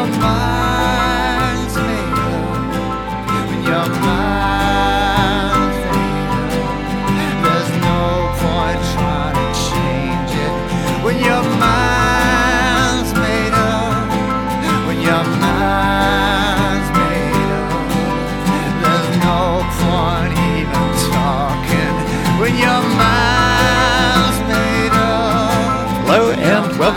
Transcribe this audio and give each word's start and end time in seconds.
mind's 0.00 0.59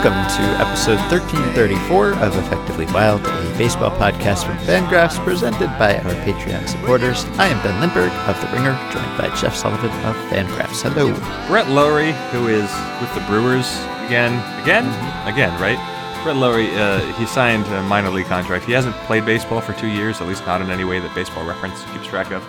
welcome 0.03 0.35
to 0.35 0.43
episode 0.59 0.99
1334 1.09 2.11
of 2.15 2.35
Effectively 2.35 2.85
Wild, 2.87 3.21
a 3.25 3.57
baseball 3.57 3.89
podcast 3.91 4.45
from 4.45 4.57
Fangraphs 4.57 5.17
presented 5.23 5.67
by 5.79 5.95
our 5.95 6.13
Patreon 6.25 6.67
supporters. 6.67 7.23
I 7.39 7.47
am 7.47 7.63
Ben 7.63 7.79
Lindbergh 7.79 8.11
of 8.27 8.35
The 8.41 8.47
Ringer, 8.47 8.73
joined 8.91 9.17
by 9.17 9.33
Jeff 9.39 9.55
Sullivan 9.55 9.91
of 10.03 10.13
Fangraphs. 10.27 10.81
Hello. 10.81 11.13
Brett 11.47 11.69
Lawrie, 11.69 12.11
who 12.31 12.49
is 12.49 12.69
with 12.99 13.13
the 13.15 13.23
Brewers 13.29 13.79
again, 14.03 14.33
again, 14.61 14.83
again, 15.25 15.53
right? 15.61 15.79
Brett 16.21 16.35
Lawrie, 16.35 16.75
uh, 16.75 16.99
he 17.13 17.25
signed 17.25 17.65
a 17.67 17.83
minor 17.83 18.09
league 18.09 18.25
contract. 18.25 18.65
He 18.65 18.73
hasn't 18.73 18.95
played 19.07 19.23
baseball 19.25 19.61
for 19.61 19.71
two 19.71 19.87
years, 19.87 20.19
at 20.19 20.27
least 20.27 20.45
not 20.45 20.59
in 20.59 20.69
any 20.69 20.83
way 20.83 20.99
that 20.99 21.15
Baseball 21.15 21.47
Reference 21.47 21.81
keeps 21.93 22.07
track 22.07 22.29
of. 22.31 22.43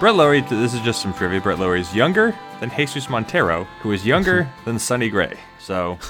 Brett 0.00 0.16
Lawrie, 0.16 0.40
this 0.40 0.74
is 0.74 0.80
just 0.80 1.02
some 1.02 1.14
trivia. 1.14 1.40
Brett 1.40 1.60
Lawrie 1.60 1.82
is 1.82 1.94
younger 1.94 2.36
than 2.58 2.68
Jesus 2.76 3.08
Montero, 3.08 3.62
who 3.80 3.92
is 3.92 4.04
younger 4.04 4.50
than 4.64 4.80
Sonny 4.80 5.08
Gray. 5.08 5.38
So 5.60 6.00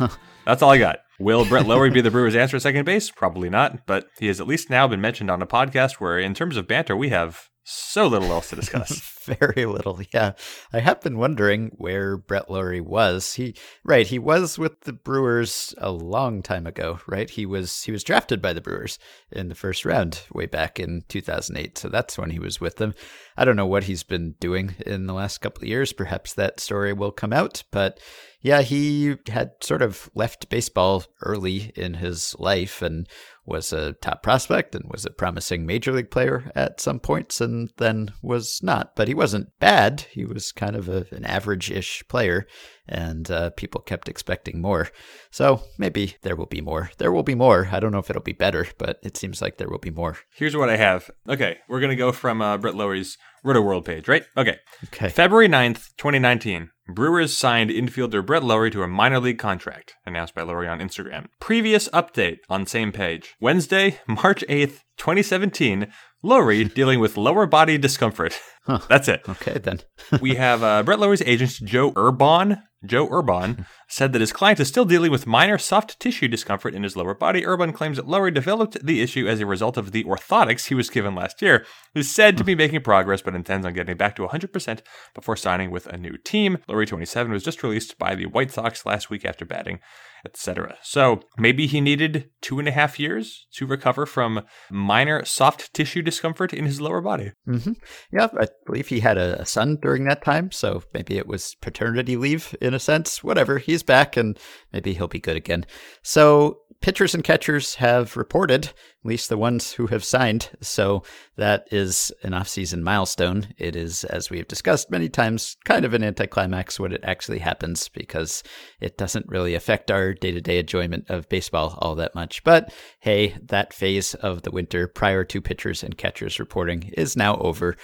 that's 0.47 0.63
all 0.63 0.71
I 0.71 0.79
got. 0.79 1.01
Will 1.19 1.45
Brett 1.45 1.67
Lawrie 1.67 1.91
be 1.91 2.01
the 2.01 2.11
Brewers' 2.11 2.37
answer 2.37 2.57
at 2.57 2.63
second 2.63 2.85
base? 2.85 3.11
Probably 3.11 3.49
not, 3.49 3.87
but 3.87 4.07
he 4.19 4.27
has 4.29 4.41
at 4.41 4.47
least 4.47 4.71
now 4.71 4.87
been 4.87 5.01
mentioned 5.01 5.31
on 5.31 5.43
a 5.43 5.47
podcast 5.47 5.95
where, 5.95 6.19
in 6.19 6.35
terms 6.35 6.57
of 6.57 6.69
banter, 6.69 6.97
we 6.97 7.09
have 7.09 7.49
so 7.69 8.07
little 8.07 8.31
else 8.31 8.51
to 8.51 8.57
discuss. 8.57 9.01
Very 9.25 9.67
little, 9.67 10.01
yeah. 10.15 10.33
I 10.73 10.79
have 10.79 11.01
been 11.01 11.19
wondering 11.19 11.73
where 11.75 12.17
Brett 12.17 12.49
Lawrie 12.49 12.81
was. 12.81 13.35
He 13.35 13.57
right, 13.83 14.07
he 14.07 14.21
was 14.21 14.57
with 14.57 14.83
the 14.83 14.93
Brewers 14.93 15.75
a 15.79 15.91
long 15.91 16.43
time 16.43 16.65
ago, 16.65 17.01
right? 17.09 17.29
He 17.29 17.45
was 17.45 17.83
he 17.83 17.91
was 17.91 18.05
drafted 18.05 18.41
by 18.41 18.53
the 18.53 18.61
Brewers 18.61 19.01
in 19.33 19.49
the 19.49 19.57
first 19.57 19.85
round 19.85 20.23
way 20.33 20.47
back 20.47 20.79
in 20.79 21.03
2008. 21.09 21.77
So 21.77 21.89
that's 21.89 22.17
when 22.17 22.31
he 22.31 22.39
was 22.39 22.61
with 22.61 22.77
them. 22.77 22.95
I 23.37 23.45
don't 23.45 23.57
know 23.57 23.67
what 23.67 23.85
he's 23.85 24.05
been 24.05 24.37
doing 24.39 24.77
in 24.87 25.09
the 25.09 25.15
last 25.15 25.39
couple 25.39 25.63
of 25.63 25.69
years. 25.69 25.93
Perhaps 25.93 26.35
that 26.35 26.61
story 26.61 26.93
will 26.93 27.11
come 27.11 27.33
out, 27.33 27.65
but 27.73 27.99
yeah, 28.47 28.63
he 28.63 29.17
had 29.27 29.55
sort 29.61 29.83
of 29.83 30.09
left 30.15 30.49
baseball 30.49 31.03
early 31.21 31.73
in 31.75 31.95
his 31.95 32.33
life 32.39 32.81
and 32.81 33.09
was 33.45 33.73
a 33.73 33.95
top 33.95 34.23
prospect 34.23 34.73
and 34.73 34.85
was 34.89 35.05
a 35.05 35.11
promising 35.11 35.67
major 35.67 35.91
league 35.91 36.13
player 36.13 36.53
at 36.55 36.81
some 36.81 37.01
points 37.01 37.41
and 37.41 37.73
then 37.79 38.13
was 38.23 38.61
not. 38.63 38.95
But 38.95 39.09
he 39.09 39.15
wasn't 39.15 39.49
bad. 39.59 40.07
He 40.13 40.25
was 40.25 40.53
kind 40.53 40.77
of 40.77 40.89
a, 40.89 41.07
an 41.11 41.25
average 41.25 41.73
ish 41.73 42.05
player 42.07 42.47
and 42.89 43.29
uh, 43.33 43.51
people 43.51 43.81
kept 43.81 44.09
expecting 44.09 44.63
more. 44.63 44.91
So 45.33 45.65
maybe 45.77 46.15
there 46.23 46.37
will 46.37 46.47
be 46.47 46.61
more. 46.61 46.93
There 46.99 47.11
will 47.11 47.25
be 47.25 47.35
more. 47.35 47.69
I 47.73 47.81
don't 47.81 47.91
know 47.91 47.99
if 47.99 48.11
it'll 48.11 48.23
be 48.23 48.33
better, 48.33 48.69
but 48.79 49.01
it 49.03 49.17
seems 49.17 49.43
like 49.43 49.57
there 49.57 49.69
will 49.69 49.81
be 49.81 49.91
more. 49.91 50.19
Here's 50.37 50.57
what 50.57 50.71
I 50.71 50.77
have. 50.77 51.11
Okay, 51.29 51.59
we're 51.69 51.81
going 51.81 51.91
to 51.91 51.97
go 51.97 52.13
from 52.13 52.41
uh, 52.41 52.59
Brett 52.59 52.77
Lawrie's 52.77 53.19
Roto 53.43 53.61
World 53.61 53.85
page, 53.85 54.07
right? 54.07 54.25
Okay. 54.37 54.57
Okay. 54.85 55.09
February 55.09 55.49
9th, 55.49 55.91
2019. 55.97 56.71
Brewers 56.89 57.37
signed 57.37 57.71
infielder 57.71 58.25
Brett 58.25 58.45
Lawrie 58.45 58.71
to 58.71 58.85
a 58.85 58.89
minor 58.89 59.19
league 59.19 59.39
contract, 59.39 59.95
announced 60.07 60.37
by 60.37 60.43
Lawrie 60.43 60.69
on 60.69 60.79
Instagram. 60.79 61.27
Previous 61.41 61.89
update 61.89 62.39
on 62.49 62.65
same 62.65 62.93
page. 62.93 63.35
Wednesday, 63.41 63.99
March 64.07 64.45
8th, 64.49 64.83
2017. 64.97 65.89
Lawrie 66.23 66.65
dealing 66.75 67.01
with 67.01 67.17
lower 67.17 67.45
body 67.47 67.77
discomfort. 67.77 68.39
Huh. 68.67 68.79
That's 68.89 69.09
it. 69.09 69.23
Okay, 69.29 69.59
then. 69.59 69.81
we 70.21 70.37
have 70.37 70.63
uh, 70.63 70.85
Brett 70.85 71.01
Lawrie's 71.01 71.23
agent, 71.23 71.51
Joe 71.65 71.91
Urbon. 71.93 72.63
Joe 72.85 73.09
Urbon 73.09 73.67
said 73.89 74.13
that 74.13 74.21
his 74.21 74.33
client 74.33 74.61
is 74.61 74.69
still 74.69 74.85
dealing 74.85 75.11
with 75.11 75.27
minor 75.27 75.59
soft 75.59 75.99
tissue 76.01 76.29
discomfort 76.29 76.75
in 76.75 76.83
his 76.83 76.97
lower 76.97 77.15
body. 77.15 77.43
Urbon 77.43 77.75
claims 77.75 77.97
that 77.97 78.09
Lawrie 78.09 78.31
developed 78.31 78.85
the 78.85 79.01
issue 79.01 79.27
as 79.29 79.41
a 79.41 79.47
result 79.47 79.77
of 79.77 79.93
the 79.93 80.05
orthotics 80.05 80.67
he 80.67 80.75
was 80.75 80.91
given 80.91 81.15
last 81.15 81.41
year. 81.41 81.65
He 81.95 82.01
is 82.01 82.15
said 82.15 82.37
to 82.39 82.45
be 82.45 82.55
making 82.55 82.83
progress, 82.83 83.23
but 83.23 83.35
intends 83.35 83.67
on 83.67 83.75
getting 83.75 83.97
back 83.97 84.17
to 84.17 84.27
100% 84.27 84.81
before 85.15 85.37
signing 85.37 85.71
with 85.71 85.87
a 85.87 85.97
new 85.97 86.17
team. 86.19 86.59
Lawrie, 86.69 86.87
27, 86.87 87.33
was 87.33 87.45
just 87.45 87.63
released 87.63 87.99
by 87.99 88.15
the 88.15 88.27
White 88.27 88.51
Sox 88.51 88.85
last 88.85 89.11
week 89.11 89.25
after 89.25 89.45
batting 89.45 89.81
etc. 90.27 90.77
So 90.83 91.21
maybe 91.39 91.67
he 91.67 91.81
needed 91.81 92.31
two 92.43 92.59
and 92.59 92.69
a 92.69 92.73
half 92.73 92.99
years 92.99 93.47
to 93.55 93.67
recover 93.67 94.05
from 94.05 94.43
minor 94.71 95.25
soft 95.25 95.73
tissue 95.73 96.03
discomfort 96.03 96.53
in 96.53 96.67
his 96.67 96.81
lower 96.81 97.01
body. 97.01 97.33
hmm 97.47 97.73
Yeah, 98.13 98.29
I 98.39 98.49
believe 98.67 98.89
he 98.89 99.01
had 99.01 99.17
a 99.17 99.47
son 99.47 99.79
during 99.81 100.05
that 100.05 100.25
time, 100.25 100.51
so 100.51 100.83
maybe 100.93 101.17
it 101.17 101.27
was 101.27 101.55
paternity 101.63 102.17
leave 102.17 102.55
in 102.61 102.75
a 102.75 102.81
sense. 102.81 103.23
Whatever, 103.23 103.59
he's 103.77 103.83
back 103.83 104.17
and 104.17 104.39
maybe 104.73 104.95
he'll 104.95 105.07
be 105.07 105.21
good 105.21 105.37
again. 105.37 105.67
So 106.03 106.61
pitchers 106.81 107.15
and 107.15 107.23
catchers 107.25 107.75
have 107.75 108.17
reported, 108.17 108.67
at 108.67 108.73
least 109.05 109.29
the 109.29 109.37
ones 109.37 109.73
who 109.73 109.87
have 109.89 110.05
signed. 110.05 110.51
So 110.63 111.03
that 111.37 111.67
is 111.71 112.13
an 112.23 112.33
offseason 112.33 112.81
milestone. 112.81 113.49
It 113.59 113.77
is, 113.77 114.05
as 114.05 114.31
we 114.31 114.39
have 114.39 114.49
discussed 114.49 114.91
many 114.91 115.09
times, 115.09 115.57
kind 115.65 115.85
of 115.85 115.95
an 115.95 116.03
anticlimax 116.03 116.81
when 116.81 116.93
it 116.93 117.03
actually 117.05 117.41
happens 117.41 117.89
because 117.89 118.43
it 118.81 118.97
doesn't 118.97 119.29
really 119.29 119.55
affect 119.55 119.91
our 119.91 120.15
day 120.15 120.33
to 120.33 120.41
day 120.41 120.59
enjoyment 120.59 121.11
of 121.11 121.29
baseball 121.29 121.79
all 121.83 121.95
that 121.97 122.15
much. 122.15 122.43
But 122.45 122.73
hey, 123.01 123.37
that 123.43 123.75
phase 123.75 124.15
of 124.15 124.43
the 124.43 124.51
winter 124.51 124.89
prior 124.89 125.25
to 125.25 125.41
pitchers 125.41 125.83
and 125.83 125.99
catchers 125.99 126.39
reporting 126.39 126.93
is 126.97 127.17
now 127.17 127.37
over. 127.37 127.77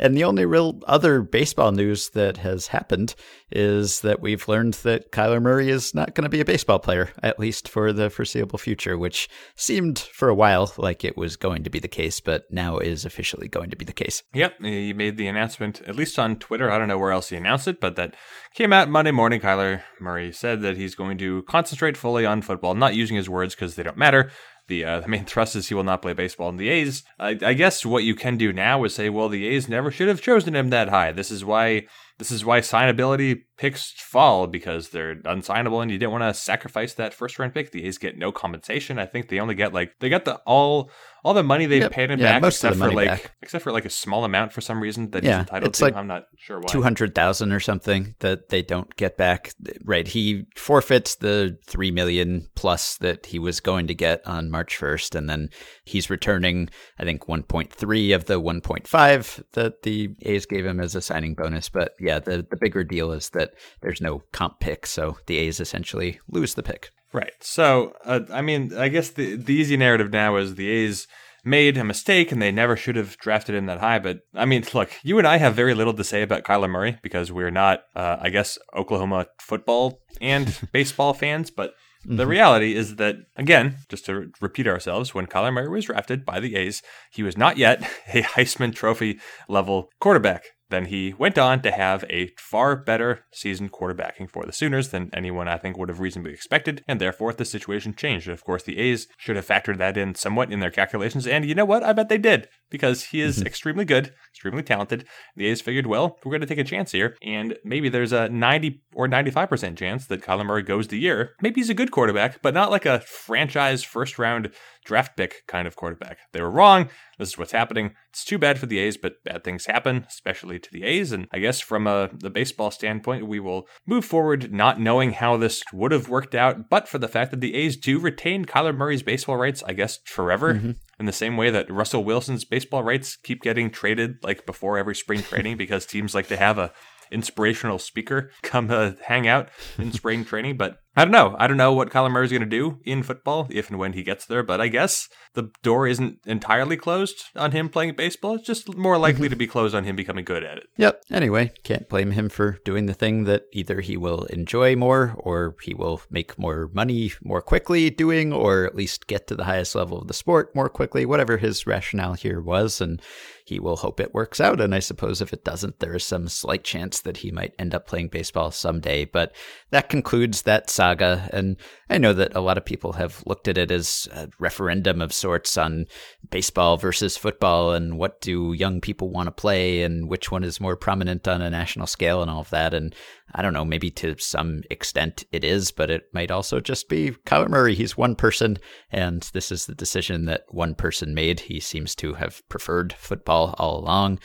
And 0.00 0.16
the 0.16 0.24
only 0.24 0.46
real 0.46 0.80
other 0.86 1.20
baseball 1.20 1.72
news 1.72 2.08
that 2.10 2.38
has 2.38 2.68
happened 2.68 3.14
is 3.52 4.00
that 4.00 4.20
we've 4.20 4.48
learned 4.48 4.74
that 4.74 5.12
Kyler 5.12 5.42
Murray 5.42 5.68
is 5.68 5.94
not 5.94 6.14
going 6.14 6.24
to 6.24 6.30
be 6.30 6.40
a 6.40 6.44
baseball 6.44 6.78
player, 6.78 7.10
at 7.22 7.38
least 7.38 7.68
for 7.68 7.92
the 7.92 8.08
foreseeable 8.08 8.58
future, 8.58 8.96
which 8.96 9.28
seemed 9.56 9.98
for 9.98 10.30
a 10.30 10.34
while 10.34 10.72
like 10.78 11.04
it 11.04 11.18
was 11.18 11.36
going 11.36 11.64
to 11.64 11.70
be 11.70 11.78
the 11.78 11.86
case, 11.86 12.18
but 12.18 12.50
now 12.50 12.78
is 12.78 13.04
officially 13.04 13.46
going 13.46 13.68
to 13.68 13.76
be 13.76 13.84
the 13.84 13.92
case. 13.92 14.22
Yep, 14.32 14.62
he 14.62 14.94
made 14.94 15.18
the 15.18 15.26
announcement, 15.26 15.82
at 15.82 15.96
least 15.96 16.18
on 16.18 16.36
Twitter. 16.36 16.70
I 16.70 16.78
don't 16.78 16.88
know 16.88 16.98
where 16.98 17.12
else 17.12 17.28
he 17.28 17.36
announced 17.36 17.68
it, 17.68 17.78
but 17.78 17.96
that 17.96 18.16
came 18.54 18.72
out 18.72 18.88
Monday 18.88 19.10
morning. 19.10 19.40
Kyler 19.40 19.82
Murray 20.00 20.32
said 20.32 20.62
that 20.62 20.78
he's 20.78 20.94
going 20.94 21.18
to 21.18 21.42
concentrate 21.42 21.98
fully 21.98 22.24
on 22.24 22.40
football, 22.40 22.74
not 22.74 22.94
using 22.94 23.18
his 23.18 23.28
words 23.28 23.54
because 23.54 23.74
they 23.74 23.82
don't 23.82 23.98
matter. 23.98 24.30
The, 24.70 24.84
uh, 24.84 25.00
the 25.00 25.08
main 25.08 25.24
thrust 25.24 25.56
is 25.56 25.68
he 25.68 25.74
will 25.74 25.82
not 25.82 26.00
play 26.00 26.12
baseball 26.12 26.48
in 26.48 26.56
the 26.56 26.68
A's. 26.68 27.02
I, 27.18 27.36
I 27.42 27.54
guess 27.54 27.84
what 27.84 28.04
you 28.04 28.14
can 28.14 28.36
do 28.36 28.52
now 28.52 28.84
is 28.84 28.94
say, 28.94 29.10
well, 29.10 29.28
the 29.28 29.48
A's 29.48 29.68
never 29.68 29.90
should 29.90 30.06
have 30.06 30.22
chosen 30.22 30.54
him 30.54 30.70
that 30.70 30.88
high. 30.88 31.10
This 31.10 31.32
is 31.32 31.44
why 31.44 31.86
this 32.18 32.30
is 32.30 32.44
why 32.44 32.60
signability 32.60 33.42
picks 33.60 33.90
fall 33.92 34.46
because 34.46 34.88
they're 34.88 35.16
unsignable 35.16 35.82
and 35.82 35.90
you 35.90 35.98
didn't 35.98 36.12
want 36.12 36.24
to 36.24 36.32
sacrifice 36.32 36.94
that 36.94 37.12
first 37.12 37.38
round 37.38 37.52
pick. 37.52 37.70
The 37.72 37.84
A's 37.84 37.98
get 37.98 38.16
no 38.16 38.32
compensation. 38.32 38.98
I 38.98 39.04
think 39.04 39.28
they 39.28 39.38
only 39.38 39.54
get 39.54 39.74
like 39.74 39.92
they 40.00 40.08
got 40.08 40.24
the 40.24 40.36
all 40.46 40.90
all 41.22 41.34
the 41.34 41.42
money 41.42 41.66
they've 41.66 41.82
Yep. 41.82 41.92
paid 41.92 42.10
him 42.10 42.18
Yeah, 42.18 42.38
back 42.38 42.48
except 42.48 42.76
for 42.76 42.90
like 42.90 43.08
back. 43.08 43.32
except 43.42 43.62
for 43.62 43.72
like 43.72 43.84
a 43.84 43.90
small 43.90 44.24
amount 44.24 44.54
for 44.54 44.62
some 44.62 44.80
reason 44.82 45.10
that 45.10 45.22
Yeah, 45.22 45.32
he's 45.32 45.38
entitled 45.40 45.74
to. 45.74 45.84
like 45.84 45.94
I'm 45.94 46.06
not 46.06 46.24
sure 46.38 46.58
why. 46.58 46.68
Two 46.68 46.80
hundred 46.80 47.14
thousand 47.14 47.52
or 47.52 47.60
something 47.60 48.14
that 48.20 48.48
they 48.48 48.62
don't 48.62 48.96
get 48.96 49.18
back. 49.18 49.52
Right, 49.84 50.08
he 50.08 50.46
forfeits 50.56 51.16
the 51.16 51.58
three 51.66 51.90
million 51.90 52.48
plus 52.54 52.96
that 52.98 53.26
he 53.26 53.38
was 53.38 53.60
going 53.60 53.86
to 53.88 53.94
get 53.94 54.26
on 54.26 54.50
March 54.50 54.74
first, 54.78 55.14
and 55.14 55.28
then 55.28 55.50
he's 55.84 56.08
returning, 56.08 56.70
I 56.98 57.04
think, 57.04 57.28
one 57.28 57.42
point 57.42 57.70
three 57.70 58.12
of 58.12 58.24
the 58.24 58.40
one 58.40 58.62
point 58.62 58.88
five 58.88 59.44
that 59.52 59.82
the 59.82 60.14
A's 60.22 60.46
gave 60.46 60.64
him 60.64 60.80
as 60.80 60.94
a 60.94 61.02
signing 61.02 61.34
bonus. 61.34 61.68
But 61.68 61.92
yeah, 62.00 62.18
the 62.20 62.46
the 62.50 62.56
bigger 62.58 62.84
deal 62.84 63.12
is 63.12 63.28
that 63.30 63.49
there's 63.80 64.00
no 64.00 64.22
comp 64.32 64.60
pick, 64.60 64.86
so 64.86 65.18
the 65.26 65.38
A's 65.38 65.60
essentially 65.60 66.20
lose 66.28 66.54
the 66.54 66.62
pick. 66.62 66.90
Right. 67.12 67.32
So, 67.40 67.94
uh, 68.04 68.20
I 68.32 68.40
mean, 68.40 68.76
I 68.76 68.88
guess 68.88 69.10
the 69.10 69.36
the 69.36 69.54
easy 69.54 69.76
narrative 69.76 70.12
now 70.12 70.36
is 70.36 70.54
the 70.54 70.68
A's 70.68 71.08
made 71.44 71.76
a 71.76 71.84
mistake 71.84 72.32
and 72.32 72.40
they 72.40 72.52
never 72.52 72.76
should 72.76 72.96
have 72.96 73.16
drafted 73.18 73.54
him 73.54 73.66
that 73.66 73.80
high. 73.80 73.98
But 73.98 74.20
I 74.34 74.44
mean, 74.44 74.64
look, 74.74 74.90
you 75.02 75.18
and 75.18 75.26
I 75.26 75.38
have 75.38 75.54
very 75.54 75.74
little 75.74 75.94
to 75.94 76.04
say 76.04 76.22
about 76.22 76.44
Kyler 76.44 76.70
Murray 76.70 76.98
because 77.02 77.32
we're 77.32 77.50
not, 77.50 77.82
uh, 77.96 78.18
I 78.20 78.30
guess, 78.30 78.58
Oklahoma 78.76 79.26
football 79.40 80.00
and 80.20 80.56
baseball 80.72 81.14
fans. 81.14 81.50
But 81.50 81.74
the 82.04 82.26
reality 82.26 82.74
is 82.74 82.96
that, 82.96 83.16
again, 83.36 83.76
just 83.88 84.06
to 84.06 84.14
re- 84.14 84.26
repeat 84.40 84.66
ourselves, 84.66 85.14
when 85.14 85.26
Kyler 85.26 85.52
Murray 85.52 85.68
was 85.68 85.86
drafted 85.86 86.24
by 86.24 86.40
the 86.40 86.56
A's, 86.56 86.82
he 87.10 87.22
was 87.22 87.36
not 87.36 87.58
yet 87.58 87.82
a 88.08 88.22
Heisman 88.22 88.74
Trophy 88.74 89.18
level 89.48 89.90
quarterback. 90.00 90.44
Then 90.70 90.86
he 90.86 91.14
went 91.18 91.36
on 91.36 91.62
to 91.62 91.72
have 91.72 92.04
a 92.08 92.28
far 92.38 92.76
better 92.76 93.26
season 93.32 93.68
quarterbacking 93.68 94.30
for 94.30 94.44
the 94.44 94.52
Sooners 94.52 94.88
than 94.90 95.10
anyone 95.12 95.48
I 95.48 95.58
think 95.58 95.76
would 95.76 95.88
have 95.88 96.00
reasonably 96.00 96.32
expected, 96.32 96.84
and 96.86 97.00
therefore 97.00 97.32
the 97.32 97.44
situation 97.44 97.94
changed. 97.94 98.28
Of 98.28 98.44
course, 98.44 98.62
the 98.62 98.78
A's 98.78 99.08
should 99.18 99.36
have 99.36 99.46
factored 99.46 99.78
that 99.78 99.96
in 99.96 100.14
somewhat 100.14 100.52
in 100.52 100.60
their 100.60 100.70
calculations, 100.70 101.26
and 101.26 101.44
you 101.44 101.54
know 101.54 101.64
what? 101.64 101.82
I 101.82 101.92
bet 101.92 102.08
they 102.08 102.18
did. 102.18 102.48
Because 102.70 103.04
he 103.06 103.20
is 103.20 103.40
Mhm. 103.42 103.46
extremely 103.46 103.84
good, 103.84 104.12
extremely 104.32 104.62
talented. 104.62 105.06
The 105.36 105.46
A's 105.46 105.60
figured, 105.60 105.86
well, 105.86 106.18
we're 106.24 106.30
going 106.30 106.40
to 106.40 106.46
take 106.46 106.58
a 106.58 106.64
chance 106.64 106.92
here, 106.92 107.16
and 107.22 107.56
maybe 107.64 107.88
there's 107.88 108.12
a 108.12 108.28
90 108.28 108.82
or 108.94 109.08
95% 109.08 109.76
chance 109.78 110.06
that 110.06 110.22
Kyler 110.22 110.46
Murray 110.46 110.62
goes 110.62 110.88
the 110.88 110.98
year. 110.98 111.34
Maybe 111.42 111.60
he's 111.60 111.70
a 111.70 111.74
good 111.74 111.90
quarterback, 111.90 112.40
but 112.42 112.54
not 112.54 112.70
like 112.70 112.86
a 112.86 113.00
franchise 113.00 113.82
first 113.82 114.18
round 114.18 114.50
draft 114.84 115.16
pick 115.16 115.42
kind 115.46 115.68
of 115.68 115.76
quarterback. 115.76 116.18
They 116.32 116.40
were 116.40 116.50
wrong. 116.50 116.88
This 117.18 117.30
is 117.30 117.38
what's 117.38 117.52
happening. 117.52 117.94
It's 118.08 118.24
too 118.24 118.38
bad 118.38 118.58
for 118.58 118.64
the 118.66 118.78
A's, 118.78 118.96
but 118.96 119.22
bad 119.24 119.44
things 119.44 119.66
happen, 119.66 120.06
especially 120.08 120.58
to 120.58 120.70
the 120.72 120.84
A's. 120.84 121.12
And 121.12 121.26
I 121.32 121.38
guess 121.38 121.60
from 121.60 121.86
a 121.86 122.08
the 122.12 122.30
baseball 122.30 122.70
standpoint, 122.70 123.26
we 123.26 123.40
will 123.40 123.68
move 123.86 124.04
forward 124.06 124.52
not 124.52 124.80
knowing 124.80 125.12
how 125.12 125.36
this 125.36 125.62
would 125.72 125.92
have 125.92 126.08
worked 126.08 126.34
out, 126.34 126.70
but 126.70 126.88
for 126.88 126.98
the 126.98 127.08
fact 127.08 127.30
that 127.30 127.40
the 127.40 127.54
A's 127.54 127.76
do 127.76 127.98
retain 127.98 128.46
Kyler 128.46 128.74
Murray's 128.74 129.02
baseball 129.02 129.36
rights, 129.36 129.62
I 129.66 129.74
guess 129.74 129.98
forever. 130.06 130.54
Mhm. 130.54 130.76
In 131.00 131.06
the 131.06 131.12
same 131.12 131.38
way 131.38 131.48
that 131.48 131.70
Russell 131.70 132.04
Wilson's 132.04 132.44
baseball 132.44 132.82
rights 132.82 133.16
keep 133.16 133.40
getting 133.40 133.70
traded 133.70 134.22
like 134.22 134.44
before 134.44 134.76
every 134.76 134.94
spring 134.94 135.22
training 135.22 135.56
because 135.56 135.86
teams 135.86 136.14
like 136.14 136.28
to 136.28 136.36
have 136.36 136.58
a 136.58 136.72
inspirational 137.10 137.78
speaker 137.78 138.30
come 138.42 138.70
uh, 138.70 138.92
hang 139.06 139.26
out 139.26 139.48
in 139.78 139.92
spring 139.92 140.26
training. 140.26 140.58
But 140.58 140.78
I 140.96 141.04
don't 141.04 141.12
know. 141.12 141.36
I 141.38 141.46
don't 141.46 141.56
know 141.56 141.72
what 141.72 141.90
Kyler 141.90 142.10
Murray's 142.10 142.32
going 142.32 142.42
to 142.42 142.46
do 142.46 142.80
in 142.84 143.04
football 143.04 143.46
if 143.50 143.70
and 143.70 143.78
when 143.78 143.92
he 143.92 144.02
gets 144.02 144.26
there. 144.26 144.42
But 144.42 144.60
I 144.60 144.66
guess 144.66 145.08
the 145.34 145.50
door 145.62 145.86
isn't 145.86 146.18
entirely 146.26 146.76
closed 146.76 147.22
on 147.36 147.52
him 147.52 147.68
playing 147.68 147.94
baseball. 147.94 148.34
It's 148.34 148.46
just 148.46 148.76
more 148.76 148.98
likely 148.98 149.26
mm-hmm. 149.26 149.30
to 149.30 149.36
be 149.36 149.46
closed 149.46 149.74
on 149.74 149.84
him 149.84 149.94
becoming 149.94 150.24
good 150.24 150.42
at 150.42 150.58
it. 150.58 150.64
Yep. 150.78 151.02
Anyway, 151.12 151.52
can't 151.62 151.88
blame 151.88 152.10
him 152.10 152.28
for 152.28 152.58
doing 152.64 152.86
the 152.86 152.94
thing 152.94 153.24
that 153.24 153.44
either 153.52 153.80
he 153.80 153.96
will 153.96 154.24
enjoy 154.24 154.74
more 154.74 155.14
or 155.16 155.54
he 155.62 155.74
will 155.74 156.02
make 156.10 156.36
more 156.36 156.68
money 156.72 157.12
more 157.22 157.40
quickly 157.40 157.88
doing, 157.90 158.32
or 158.32 158.64
at 158.64 158.74
least 158.74 159.06
get 159.06 159.28
to 159.28 159.36
the 159.36 159.44
highest 159.44 159.76
level 159.76 159.98
of 160.00 160.08
the 160.08 160.14
sport 160.14 160.54
more 160.56 160.68
quickly, 160.68 161.06
whatever 161.06 161.36
his 161.36 161.68
rationale 161.68 162.14
here 162.14 162.40
was. 162.40 162.80
And 162.80 163.00
he 163.44 163.60
will 163.60 163.76
hope 163.76 164.00
it 164.00 164.14
works 164.14 164.40
out. 164.40 164.60
And 164.60 164.74
I 164.74 164.80
suppose 164.80 165.20
if 165.20 165.32
it 165.32 165.44
doesn't, 165.44 165.78
there 165.78 165.94
is 165.94 166.04
some 166.04 166.28
slight 166.28 166.64
chance 166.64 167.00
that 167.02 167.18
he 167.18 167.30
might 167.30 167.54
end 167.58 167.74
up 167.74 167.86
playing 167.86 168.08
baseball 168.08 168.50
someday. 168.50 169.04
But 169.04 169.34
that 169.70 169.88
concludes 169.88 170.42
that 170.42 170.70
saga. 170.80 171.28
And 171.34 171.58
I 171.90 171.98
know 171.98 172.14
that 172.14 172.34
a 172.34 172.40
lot 172.40 172.56
of 172.56 172.64
people 172.64 172.94
have 172.94 173.22
looked 173.26 173.48
at 173.48 173.58
it 173.58 173.70
as 173.70 174.08
a 174.12 174.30
referendum 174.38 175.02
of 175.02 175.12
sorts 175.12 175.58
on 175.58 175.84
baseball 176.30 176.78
versus 176.78 177.18
football 177.18 177.74
and 177.74 177.98
what 177.98 178.22
do 178.22 178.54
young 178.54 178.80
people 178.80 179.10
want 179.10 179.26
to 179.26 179.30
play 179.42 179.82
and 179.82 180.08
which 180.08 180.32
one 180.32 180.42
is 180.42 180.58
more 180.58 180.76
prominent 180.76 181.28
on 181.28 181.42
a 181.42 181.50
national 181.50 181.86
scale 181.86 182.22
and 182.22 182.30
all 182.30 182.40
of 182.40 182.48
that. 182.48 182.72
And 182.72 182.94
I 183.34 183.42
don't 183.42 183.52
know, 183.52 183.64
maybe 183.64 183.90
to 183.90 184.16
some 184.16 184.62
extent 184.70 185.24
it 185.32 185.44
is, 185.44 185.70
but 185.70 185.90
it 185.90 186.04
might 186.14 186.30
also 186.30 186.60
just 186.60 186.88
be 186.88 187.10
Kyler 187.26 187.50
Murray. 187.50 187.74
He's 187.74 187.98
one 187.98 188.16
person, 188.16 188.56
and 188.90 189.28
this 189.34 189.52
is 189.52 189.66
the 189.66 189.74
decision 189.74 190.24
that 190.24 190.44
one 190.48 190.74
person 190.74 191.14
made. 191.14 191.40
He 191.40 191.60
seems 191.60 191.94
to 191.96 192.14
have 192.14 192.42
preferred 192.48 192.94
football 192.94 193.54
all 193.58 193.78
along. 193.80 194.18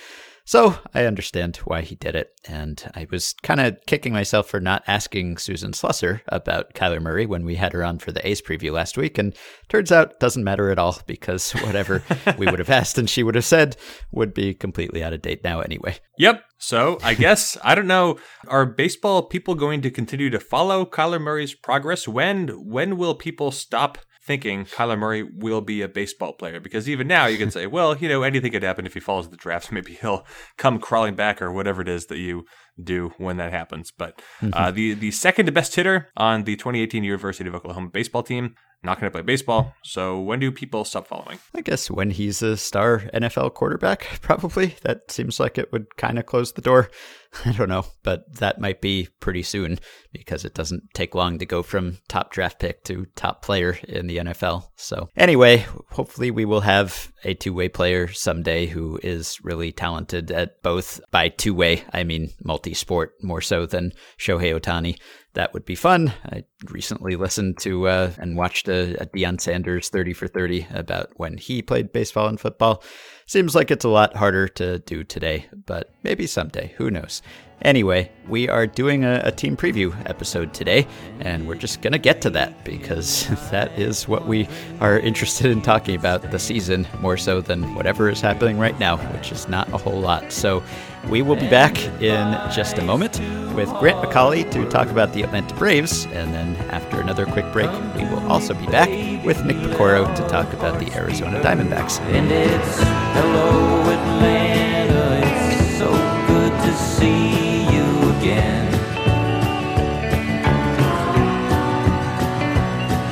So 0.46 0.78
I 0.94 1.06
understand 1.06 1.58
why 1.58 1.82
he 1.82 1.96
did 1.96 2.16
it. 2.16 2.40
And 2.48 2.82
I 2.94 3.08
was 3.10 3.34
kind 3.42 3.60
of 3.60 3.78
kicking 3.88 4.14
myself 4.14 4.48
for 4.48 4.60
not 4.60 4.84
asking 4.88 5.38
Susan 5.38 5.72
Slusser 5.72 6.22
about 6.28 6.76
Kyler 6.76 7.02
Murray 7.02 7.26
when 7.26 7.46
we 7.46 7.56
had 7.56 7.74
her 7.74 7.84
on 7.84 7.98
for 7.98 8.12
the 8.12 8.26
A's 8.26 8.44
preview 8.44 8.72
last 8.72 8.96
week. 8.96 9.18
And 9.18 9.36
turns 9.70 9.92
out 9.92 10.20
doesn't 10.20 10.44
matter 10.44 10.70
at 10.70 10.78
all 10.78 11.00
because 11.08 11.52
whatever 11.64 12.04
we 12.38 12.46
would 12.46 12.60
have 12.60 12.70
asked 12.70 13.00
and 13.00 13.10
she 13.10 13.24
would 13.24 13.34
have 13.34 13.44
said 13.44 13.76
would 14.12 14.36
be 14.36 14.54
completely 14.54 15.04
out 15.04 15.14
of 15.14 15.24
date 15.24 15.44
now 15.44 15.62
anyway. 15.62 15.98
Yep. 16.20 16.44
So 16.60 17.00
I 17.04 17.16
guess 17.16 17.58
I 17.64 17.74
don't 17.74 17.88
know. 17.88 18.18
Are 18.48 18.68
baseball 18.68 19.24
people 19.24 19.56
going 19.56 19.82
to 19.82 19.90
continue 19.90 20.30
to 20.30 20.40
follow 20.40 20.86
Kyler 20.86 21.20
Murray's 21.20 21.56
progress? 21.56 22.08
When 22.08 22.50
when 22.70 22.98
will 22.98 23.16
people 23.16 23.52
stop 23.52 23.98
thinking 24.26 24.66
Kyler 24.66 24.98
Murray 24.98 25.24
will 25.24 25.62
be 25.62 25.82
a 25.82 25.88
baseball 25.88 26.34
player? 26.34 26.60
Because 26.60 26.90
even 26.90 27.08
now 27.08 27.28
you 27.28 27.38
can 27.38 27.52
say, 27.52 27.68
well, 27.68 27.96
you 27.96 28.10
know, 28.10 28.24
anything 28.24 28.52
could 28.52 28.64
happen 28.64 28.86
if 28.86 28.94
he 28.94 29.00
follows 29.00 29.30
the 29.30 29.38
draft. 29.38 29.72
Maybe 29.72 29.94
he'll 29.94 30.26
come 30.58 30.80
crawling 30.80 31.16
back 31.16 31.42
or 31.42 31.52
whatever 31.52 31.82
it 31.82 31.88
is 31.88 32.08
that 32.08 32.18
you 32.18 32.46
do 32.82 33.14
when 33.18 33.38
that 33.38 33.52
happens. 33.52 33.92
But 33.92 34.22
uh, 34.54 34.72
the 34.72 34.94
the 34.94 35.12
second 35.12 35.54
best 35.54 35.76
hitter 35.76 36.10
on 36.18 36.44
the 36.44 36.56
2018 36.56 37.04
University 37.04 37.48
of 37.48 37.56
Oklahoma 37.56 37.90
baseball 37.90 38.24
team 38.24 38.56
not 38.86 39.00
going 39.00 39.12
to 39.12 39.16
play 39.16 39.22
baseball. 39.22 39.74
So 39.84 40.20
when 40.20 40.40
do 40.40 40.52
people 40.52 40.86
stop 40.86 41.08
following? 41.08 41.40
I 41.54 41.62
guess 41.62 41.90
when 41.90 42.12
he's 42.12 42.42
a 42.42 42.58
star 42.58 43.00
NFL 43.14 43.54
quarterback, 43.54 44.08
probably. 44.22 44.76
That 44.84 45.12
seems 45.12 45.40
like 45.40 45.58
it 45.58 45.72
would 45.72 45.98
kind 45.98 46.20
of 46.20 46.26
close 46.26 46.54
the 46.54 46.62
door. 46.62 46.90
I 47.46 47.52
don't 47.52 47.70
know, 47.70 47.86
but 48.04 48.24
that 48.36 48.62
might 48.62 48.82
be 48.82 49.10
pretty 49.20 49.44
soon 49.44 49.80
because 50.14 50.46
it 50.46 50.54
doesn't 50.54 50.84
take 50.94 51.16
long 51.16 51.40
to 51.40 51.46
go 51.46 51.64
from 51.64 51.98
top 52.08 52.32
draft 52.32 52.60
pick 52.60 52.84
to 52.86 53.08
top 53.16 53.42
player 53.42 53.78
in 53.88 54.08
the 54.08 54.18
NFL. 54.18 54.70
So, 54.78 55.10
anyway, 55.18 55.66
hopefully 55.92 56.32
we 56.32 56.46
will 56.46 56.62
have 56.62 57.12
a 57.26 57.34
two 57.34 57.54
way 57.54 57.68
player 57.68 58.08
someday 58.08 58.68
who 58.68 59.00
is 59.04 59.38
really 59.44 59.72
talented 59.72 60.32
at 60.32 60.62
both. 60.62 61.02
By 61.12 61.30
two 61.30 61.54
way, 61.54 61.84
I 61.92 62.04
mean 62.04 62.30
multi 62.44 62.74
sport 62.74 63.14
more 63.22 63.42
so 63.42 63.66
than 63.66 63.92
Shohei 64.18 64.58
Ohtani 64.58 64.98
that 65.36 65.54
would 65.54 65.66
be 65.66 65.76
fun. 65.76 66.12
I 66.26 66.44
recently 66.70 67.16
listened 67.16 67.60
to 67.60 67.88
uh, 67.88 68.12
and 68.18 68.36
watched 68.36 68.68
a, 68.68 69.02
a 69.02 69.06
Deion 69.06 69.40
Sanders 69.40 69.90
30 69.90 70.14
for 70.14 70.28
30 70.28 70.68
about 70.72 71.12
when 71.16 71.38
he 71.38 71.62
played 71.62 71.94
baseball 71.94 72.28
and 72.28 72.40
football. 72.40 72.84
Seems 73.28 73.56
like 73.56 73.72
it's 73.72 73.86
a 73.86 73.90
lot 73.90 74.16
harder 74.16 74.48
to 74.50 74.80
do 74.80 75.04
today, 75.04 75.46
but 75.66 75.92
maybe 76.04 76.28
someday. 76.28 76.74
Who 76.78 76.92
knows? 76.92 77.22
Anyway, 77.62 78.12
we 78.28 78.50
are 78.50 78.68
doing 78.68 79.06
a, 79.06 79.22
a, 79.24 79.32
team 79.32 79.56
preview 79.56 79.96
episode 80.10 80.54
today, 80.54 80.86
and 81.22 81.48
we're 81.48 81.56
just 81.56 81.82
going 81.82 81.94
to 81.94 82.00
get 82.00 82.22
to 82.22 82.30
that 82.30 82.66
because 82.66 83.28
that 83.52 83.78
is 83.80 84.08
what 84.08 84.28
we 84.28 84.48
are 84.82 85.00
interested 85.00 85.50
in 85.50 85.62
talking 85.62 85.96
about 85.96 86.30
the 86.32 86.38
season 86.38 86.86
more 87.00 87.18
so 87.18 87.42
than 87.42 87.74
whatever 87.74 88.10
is 88.10 88.20
happening 88.20 88.60
right 88.60 88.78
now, 88.80 88.98
which 89.14 89.32
is 89.32 89.48
not 89.48 89.72
a 89.74 89.78
whole 89.78 90.00
lot. 90.00 90.32
So 90.32 90.62
we 91.10 91.22
will 91.22 91.36
be 91.36 91.48
back 91.50 91.78
in 92.02 92.34
just 92.52 92.78
a 92.78 92.84
moment 92.84 93.20
with 93.54 93.70
Grant 93.80 93.98
McAuley 94.04 94.50
to 94.52 94.68
talk 94.70 94.90
about 94.90 95.14
the 95.14 95.22
Atlanta 95.22 95.54
Braves, 95.56 96.06
and 96.08 96.34
then 96.34 96.56
after 96.72 97.00
another 97.00 97.26
quick 97.26 97.50
break, 97.54 97.72
we 97.96 98.04
will 98.06 98.32
also 98.32 98.54
be 98.54 98.66
back 98.68 98.90
with 99.24 99.46
Nick 99.46 99.58
Piecoro 99.58 100.14
to 100.16 100.28
talk 100.28 100.52
about 100.54 100.80
the 100.80 100.92
Arizona 100.94 101.40
Diamondbacks. 101.42 102.00
And 102.02 102.32
it's 102.32 102.80
hello 103.14 103.82
Atlanta, 103.82 105.22
it's 105.26 105.78
so 105.78 105.90
good 106.28 106.52
to 106.52 106.74
see 106.76 107.64
you 107.74 108.10
again. 108.20 108.74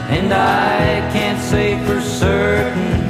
And 0.09 0.33
I 0.33 1.09
can't 1.13 1.39
say 1.39 1.77
for 1.85 2.01
certain 2.01 3.01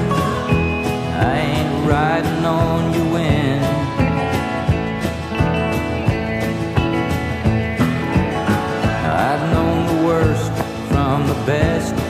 I 1.15 1.39
ain't 1.39 1.89
riding 1.89 2.45
on 2.45 2.92
the 11.33 11.45
best, 11.45 12.02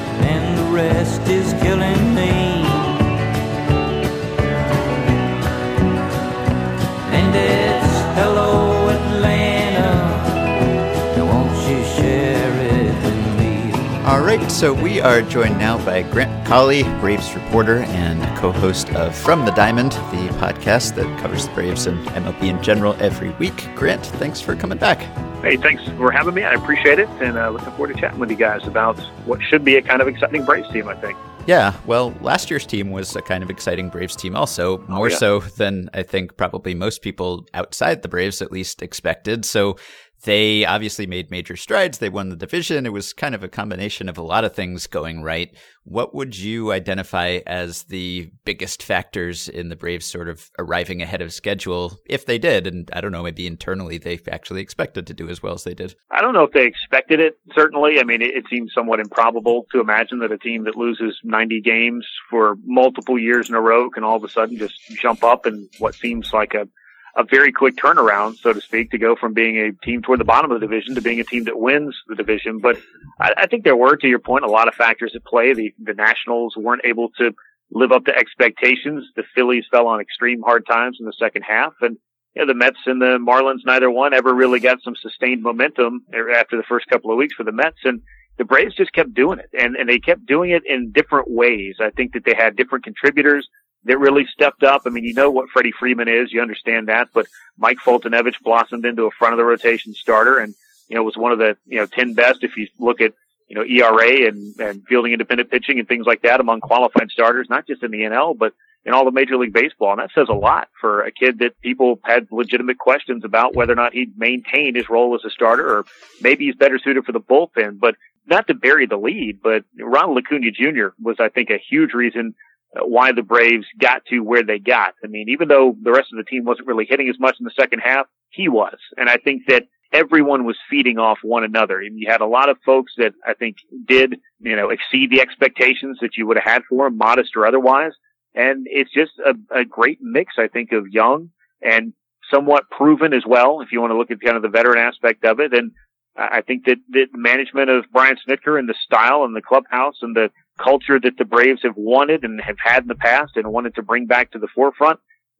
so 14.53 14.72
we 14.72 15.01
are 15.01 15.24
joined 15.24 15.57
now 15.57 15.83
by 15.83 16.03
Grant 16.03 16.45
McAuley, 16.45 16.83
Braves 17.01 17.33
reporter 17.33 17.77
and 17.77 18.38
co-host 18.38 18.91
of 18.91 19.15
From 19.17 19.45
the 19.45 19.51
Diamond, 19.51 19.93
the 19.93 20.29
podcast 20.38 20.93
that 20.93 21.19
covers 21.19 21.48
the 21.48 21.53
Braves 21.55 21.88
and 21.88 21.98
MLB 22.10 22.43
in 22.43 22.62
general 22.62 22.93
every 23.00 23.31
week. 23.31 23.67
Grant, 23.74 24.05
thanks 24.05 24.41
for 24.41 24.55
coming 24.55 24.77
back. 24.77 25.00
Hey, 25.41 25.57
thanks 25.57 25.83
for 25.98 26.12
having 26.12 26.36
me. 26.36 26.43
I 26.43 26.53
appreciate 26.53 27.00
it, 27.00 27.10
and 27.19 27.36
uh, 27.36 27.50
looking 27.50 27.72
forward 27.72 27.95
to 27.95 28.00
chatting 28.00 28.19
with 28.19 28.29
you 28.29 28.36
guys 28.36 28.67
about 28.67 29.00
what 29.25 29.41
should 29.41 29.65
be 29.65 29.75
a 29.75 29.81
kind 29.81 30.03
of 30.03 30.07
exciting 30.07 30.45
Braves 30.45 30.69
team. 30.69 30.88
I 30.88 30.95
think. 30.95 31.17
Yeah, 31.45 31.74
well, 31.86 32.13
last 32.22 32.50
year's 32.50 32.65
team 32.65 32.91
was 32.91 33.17
a 33.17 33.22
kind 33.22 33.43
of 33.43 33.50
exciting 33.50 33.89
Braves 33.89 34.15
team, 34.15 34.33
also 34.33 34.77
more 34.88 35.10
yeah. 35.10 35.17
so 35.17 35.39
than 35.39 35.89
I 35.93 36.03
think 36.03 36.38
probably 36.38 36.74
most 36.74 37.01
people 37.01 37.45
outside 37.53 38.01
the 38.01 38.07
Braves 38.07 38.41
at 38.41 38.51
least 38.51 38.81
expected. 38.81 39.43
So 39.43 39.77
they 40.24 40.65
obviously 40.65 41.06
made 41.06 41.32
major 41.32 41.56
strides. 41.56 41.98
They 41.98 42.10
won 42.10 42.30
the 42.30 42.36
division. 42.36 42.86
It 42.86 42.94
was 42.94 43.13
kind 43.13 43.36
of 43.36 43.44
a 43.44 43.50
combination 43.50 44.08
of 44.08 44.18
a 44.18 44.22
lot 44.22 44.46
of 44.46 44.56
things 44.56 44.88
going 44.88 45.22
right. 45.22 45.56
What 45.84 46.15
would 46.15 46.38
you 46.38 46.72
identify 46.72 47.39
as 47.46 47.84
the 47.84 48.32
biggest 48.46 48.84
factors 48.84 49.50
in 49.50 49.68
the 49.68 49.75
Braves 49.75 50.06
sort 50.06 50.30
of 50.30 50.50
arriving 50.58 51.01
ahead 51.01 51.22
of 51.22 51.34
schedule, 51.34 52.00
if 52.06 52.25
they 52.25 52.38
did? 52.38 52.68
And 52.68 52.89
I 52.94 53.01
don't 53.01 53.12
know, 53.12 53.24
maybe 53.24 53.46
internally 53.46 53.98
they 53.98 54.20
actually 54.32 54.62
expected 54.62 55.06
to 55.08 55.13
do 55.13 55.27
as 55.27 55.44
well 55.44 55.53
as 55.53 55.65
they 55.65 55.74
did. 55.74 55.96
I 56.10 56.22
don't 56.22 56.34
know 56.34 56.44
if 56.44 56.53
they 56.53 56.65
expected 56.65 57.20
it. 57.20 57.38
Certainly, 57.53 58.00
I 58.00 58.03
mean, 58.03 58.22
it, 58.22 58.34
it 58.34 58.46
seems 58.50 58.72
somewhat 58.74 59.01
improbable 59.01 59.65
to 59.74 59.82
imagine 59.82 60.20
that 60.20 60.32
a 60.32 60.38
team 60.38 60.63
that 60.63 60.77
loses 60.77 61.20
90 61.25 61.60
games 61.62 62.08
for 62.30 62.56
multiple 62.63 63.20
years 63.20 63.50
in 63.50 63.56
a 63.56 63.62
row 63.62 63.89
can 63.89 64.06
all 64.06 64.15
of 64.15 64.24
a 64.24 64.30
sudden 64.30 64.58
just 64.58 64.75
jump 65.01 65.24
up 65.24 65.46
in 65.46 65.68
what 65.80 65.96
seems 65.96 66.32
like 66.32 66.53
a 66.53 66.68
a 67.15 67.24
very 67.24 67.51
quick 67.51 67.75
turnaround, 67.75 68.38
so 68.38 68.53
to 68.53 68.62
speak, 68.62 68.91
to 68.91 68.98
go 68.98 69.15
from 69.15 69.34
being 69.34 69.58
a 69.58 69.72
team 69.86 70.01
toward 70.01 70.20
the 70.20 70.25
bottom 70.25 70.51
of 70.51 70.60
the 70.60 70.65
division 70.65 70.96
to 70.96 71.01
being 71.01 71.20
a 71.20 71.24
team 71.24 71.43
that 71.43 71.60
wins 71.60 71.96
the 72.08 72.15
division. 72.15 72.60
But 72.60 72.77
I, 73.20 73.34
I 73.38 73.48
think 73.48 73.63
there 73.63 73.75
were, 73.75 73.96
to 73.98 74.08
your 74.08 74.20
point, 74.20 74.46
a 74.46 74.50
lot 74.50 74.67
of 74.67 74.74
factors 74.74 75.13
at 75.15 75.24
play. 75.24 75.53
The, 75.53 75.74
the 75.82 75.93
Nationals 75.93 76.55
weren't 76.58 76.86
able 76.86 77.10
to 77.20 77.32
live 77.72 77.91
up 77.91 78.05
to 78.05 78.15
expectations. 78.15 79.05
The 79.15 79.24
Phillies 79.36 79.65
fell 79.70 79.88
on 79.88 80.01
extreme 80.01 80.41
hard 80.41 80.65
times 80.65 80.98
in 81.00 81.05
the 81.05 81.13
second 81.13 81.43
half 81.43 81.74
and 81.82 81.98
you 82.36 82.41
know, 82.41 82.48
the 82.48 82.58
Mets 82.58 82.79
and 82.88 83.00
the 83.00 83.20
Marlins, 83.20 83.60
neither 83.63 83.91
one 83.91 84.13
ever 84.13 84.34
really 84.34 84.60
got 84.60 84.82
some 84.82 84.96
sustained 84.96 85.43
momentum 85.43 86.03
er, 86.13 86.32
after 86.32 86.58
the 86.58 86.63
first 86.63 86.88
couple 86.88 87.12
of 87.12 87.17
weeks 87.17 87.36
for 87.36 87.43
the 87.43 87.51
Mets. 87.51 87.77
And 87.84 88.01
the 88.38 88.46
Braves 88.46 88.75
just 88.75 88.93
kept 88.93 89.13
doing 89.13 89.39
it 89.39 89.50
and, 89.53 89.75
and 89.75 89.88
they 89.88 90.00
kept 90.00 90.25
doing 90.25 90.50
it 90.50 90.63
in 90.65 90.91
different 90.91 91.29
ways. 91.29 91.75
I 91.79 91.91
think 91.91 92.13
that 92.13 92.25
they 92.25 92.34
had 92.36 92.55
different 92.55 92.86
contributors 92.86 93.48
that 93.86 94.00
really 94.00 94.25
stepped 94.32 94.63
up. 94.63 94.84
I 94.86 94.90
mean, 94.90 95.04
you 95.04 95.13
know 95.13 95.30
what 95.30 95.50
Freddie 95.50 95.74
Freeman 95.78 96.08
is, 96.08 96.32
you 96.32 96.42
understand 96.42 96.88
that, 96.88 97.10
but 97.13 97.28
Mike 97.58 97.78
Foltynewicz 97.78 98.42
blossomed 98.42 98.86
into 98.86 99.06
a 99.06 99.12
front 99.12 99.34
of 99.34 99.38
the 99.38 99.44
rotation 99.44 99.94
starter 99.94 100.40
and, 100.40 100.56
you 100.88 100.96
know, 100.96 101.04
was 101.04 101.18
one 101.18 101.32
of 101.32 101.40
the, 101.40 101.58
you 101.66 101.80
know, 101.80 101.86
10 101.86 102.13
best 102.13 102.44
if 102.44 102.56
you 102.58 102.68
look 102.80 103.02
at, 103.02 103.13
you 103.48 103.56
know, 103.56 103.63
ERA 103.63 104.28
and, 104.28 104.60
and 104.60 104.84
fielding 104.88 105.12
independent 105.12 105.52
pitching 105.52 105.80
and 105.80 105.88
things 105.88 106.06
like 106.06 106.22
that 106.22 106.40
among 106.40 106.62
qualified 106.62 107.12
starters, 107.12 107.48
not 107.50 107.68
just 107.68 107.84
in 107.84 107.92
the 107.92 108.00
NL, 108.00 108.38
but 108.38 108.54
in 108.86 108.94
all 108.94 109.06
the 109.06 109.12
Major 109.12 109.38
League 109.38 109.54
Baseball. 109.54 109.92
And 109.92 110.00
that 110.00 110.12
says 110.16 110.28
a 110.30 110.34
lot 110.34 110.70
for 110.80 111.04
a 111.04 111.12
kid 111.12 111.40
that 111.40 111.60
people 111.62 112.00
had 112.04 112.28
legitimate 112.32 112.78
questions 112.78 113.24
about 113.24 113.56
whether 113.56 113.74
or 113.74 113.78
not 113.78 113.94
he'd 113.94 114.18
maintain 114.18 114.75
his 114.75 114.90
role 114.90 115.16
as 115.16 115.25
a 115.25 115.30
starter 115.30 115.78
or 115.78 115.86
maybe 116.22 116.46
he's 116.46 116.56
better 116.56 116.80
suited 116.80 117.06
for 117.06 117.12
the 117.12 117.20
bullpen. 117.20 117.80
But 117.80 117.96
not 118.25 118.48
to 118.48 118.54
bury 118.54 118.86
the 118.86 118.98
lead, 118.98 119.42
but 119.42 119.66
Ronald 119.78 120.18
Acuna 120.18 120.52
Jr. 120.52 120.88
was, 121.02 121.18
I 121.20 121.30
think, 121.30 121.50
a 121.50 121.58
huge 121.58 121.94
reason 121.94 122.36
Uh, 122.75 122.86
why 122.86 123.12
the 123.12 123.22
Braves 123.22 123.65
got 123.80 124.03
to 124.06 124.20
where 124.20 124.44
they 124.44 124.60
got. 124.60 124.94
I 125.03 125.08
mean, 125.08 125.30
even 125.30 125.48
though 125.48 125.75
the 125.82 125.92
rest 125.92 126.10
of 126.12 126.18
the 126.18 126.24
team 126.24 126.44
wasn't 126.44 126.68
really 126.68 126.86
hitting 126.88 127.10
as 127.10 127.20
much 127.20 127.36
in 127.39 127.46
the 127.46 127.51
second 127.60 127.80
half, 127.80 128.08
he 128.30 128.50
was. 128.50 128.77
And 128.98 129.10
I 129.10 129.18
think 129.18 129.44
that 129.48 129.63
everyone 129.92 130.46
was 130.46 130.58
feeding 130.70 130.98
off 130.98 131.20
one 131.22 131.44
another. 131.44 131.80
And 131.80 132.00
you 132.00 132.10
had 132.10 132.22
a 132.22 132.25
lot 132.25 132.50
of 132.50 132.58
folks 132.65 132.94
that 132.98 133.13
I 133.25 133.34
think 133.36 133.58
did, 133.88 134.15
you 134.39 134.56
know, 134.56 134.70
exceed 134.70 135.12
the 135.12 135.22
expectations 135.22 136.00
that 136.01 136.18
you 136.18 136.25
would 136.25 136.38
have 136.38 136.51
had 136.51 136.63
for 136.68 136.88
them, 136.88 136.98
modest 136.98 137.36
or 137.36 137.46
otherwise. 137.46 137.92
And 138.34 138.65
it's 138.70 138.92
just 138.92 139.12
a, 139.24 139.36
a 139.56 139.65
great 139.65 140.00
mix, 140.01 140.34
I 140.39 140.48
think, 140.48 140.72
of 140.72 140.88
young 140.88 141.30
and 141.62 141.94
somewhat 142.32 142.72
proven 142.72 143.13
as 143.13 143.24
well, 143.27 143.62
if 143.62 143.72
you 143.72 143.80
want 143.80 143.92
to 143.92 143.98
look 143.98 144.10
at 144.10 144.20
kind 144.20 144.36
of 144.36 144.42
the 144.42 144.50
veteran 144.50 144.80
aspect 144.80 145.24
of 145.25 145.39
it. 145.39 145.53
And 145.53 145.72
I 146.15 146.42
think 146.42 146.65
that 146.65 146.77
the 146.89 147.06
management 147.13 147.70
of 147.70 147.86
Brian 147.92 148.18
Snitker 148.27 148.58
and 148.58 148.68
the 148.68 148.75
style 148.84 149.24
and 149.24 149.36
the 149.36 149.42
clubhouse 149.42 149.98
and 150.01 150.15
the 150.15 150.32
culture 150.57 151.00
that 151.00 151.17
the 151.17 151.25
Braves 151.25 151.62
have 151.63 151.75
wanted 151.75 152.24
and 152.24 152.39
have 152.41 152.57
had 152.63 152.83
in 152.83 152.88
the 152.88 152.95
past 152.95 153.36
and 153.36 153.51
wanted 153.51 153.75
to 153.75 153.81
bring 153.81 154.05
back 154.05 154.31
to 154.31 154.39
the 154.39 154.48
forefront 154.53 155.00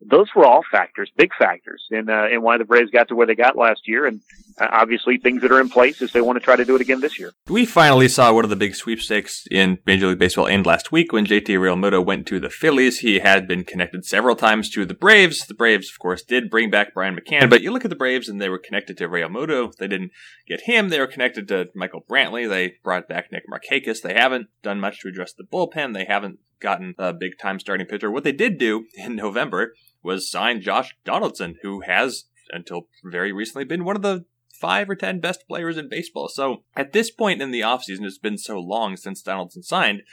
those 0.10 0.28
were 0.36 0.46
all 0.46 0.62
factors, 0.72 1.12
big 1.18 1.32
factors 1.38 1.86
in, 1.92 2.10
uh, 2.10 2.28
in 2.32 2.42
why 2.42 2.58
the 2.58 2.66
Braves 2.66 2.92
got 2.92 3.08
to 3.10 3.16
where 3.16 3.28
they 3.28 3.36
got 3.36 3.58
last 3.58 3.88
year. 3.88 4.06
And 4.06 4.22
uh, 4.60 4.68
obviously 4.72 5.18
things 5.18 5.42
that 5.42 5.52
are 5.52 5.60
in 5.60 5.70
place 5.70 6.02
as 6.02 6.12
they 6.12 6.22
want 6.22 6.38
to 6.38 6.44
try 6.44 6.56
to 6.56 6.66
do 6.66 6.76
it 6.76 6.82
again 6.82 7.02
this 7.02 7.20
year. 7.20 7.32
We 7.48 7.66
finally 7.66 8.08
saw 8.08 8.34
one 8.34 8.44
of 8.44 8.50
the 8.50 8.56
big 8.56 8.76
sweepstakes 8.76 9.46
in 9.50 9.80
Major 9.86 10.08
League 10.08 10.20
Baseball 10.20 10.48
end 10.48 10.66
last 10.66 10.92
week 10.92 11.12
when 11.12 11.26
JT 11.26 11.48
Realmuto 11.48 12.04
went 12.04 12.28
to 12.28 12.40
the 12.40 12.50
Phillies. 12.50 13.00
He 13.00 13.20
had 13.20 13.48
been 13.48 13.64
connected 13.64 14.06
several 14.06 14.36
times 14.36 14.70
to 14.72 14.86
the 14.86 14.94
Braves. 14.94 15.46
The 15.48 15.54
Braves, 15.54 15.90
of 15.90 16.00
course, 16.00 16.24
did 16.24 16.50
bring 16.50 16.70
back 16.70 16.94
Brian 16.94 17.18
McCann, 17.18 17.50
but 17.50 17.62
you 17.62 17.72
look 17.72 17.86
at 17.86 17.90
the 17.90 17.96
Braves 17.96 18.30
and 18.30 18.42
they 18.42 18.50
were 18.50 18.60
connected 18.60 18.98
to 18.98 19.08
Realmuto. 19.08 19.74
They 19.76 19.88
didn't 19.88 20.12
get 20.48 20.62
him. 20.62 20.90
They 20.90 21.00
were 21.00 21.08
connected 21.08 21.48
to 21.48 21.68
Michael 21.76 22.06
Brantley. 22.10 22.48
They 22.48 22.76
brought 22.84 23.08
back 23.08 23.32
Nick 23.32 23.44
Markakis. 23.52 24.02
They 24.02 24.14
haven't 24.14 24.48
done 24.62 24.80
much 24.80 25.02
to 25.02 25.08
address 25.08 25.34
the 25.34 25.44
bullpen. 25.44 25.94
They 25.94 26.06
haven't 26.06 26.40
gotten 26.64 26.96
a 26.98 27.14
big 27.14 27.38
time 27.40 27.60
starting 27.60 27.86
pitcher. 27.86 28.10
What 28.10 28.24
they 28.24 28.32
did 28.32 28.58
do 28.58 28.86
in 28.96 29.16
November 29.16 29.74
was 30.04 30.30
sign 30.30 30.62
Josh 30.62 30.96
Donaldson, 31.06 31.56
who 31.62 31.82
has 31.82 32.26
until 32.52 32.88
very 33.04 33.32
recently 33.32 33.66
been 33.66 33.86
one 33.86 33.96
of 33.96 34.02
the 34.02 34.26
five 34.54 34.90
or 34.90 34.96
ten 34.96 35.20
best 35.20 35.48
players 35.48 35.78
in 35.78 35.90
baseball. 35.90 36.28
So 36.28 36.64
at 36.76 36.94
this 36.94 37.10
point 37.10 37.42
in 37.42 37.52
the 37.52 37.62
offseason, 37.62 38.04
it's 38.04 38.18
been 38.18 38.38
so 38.38 38.60
long 38.60 38.96
since 38.96 39.22
Donaldson 39.22 39.64
signed. 39.64 40.04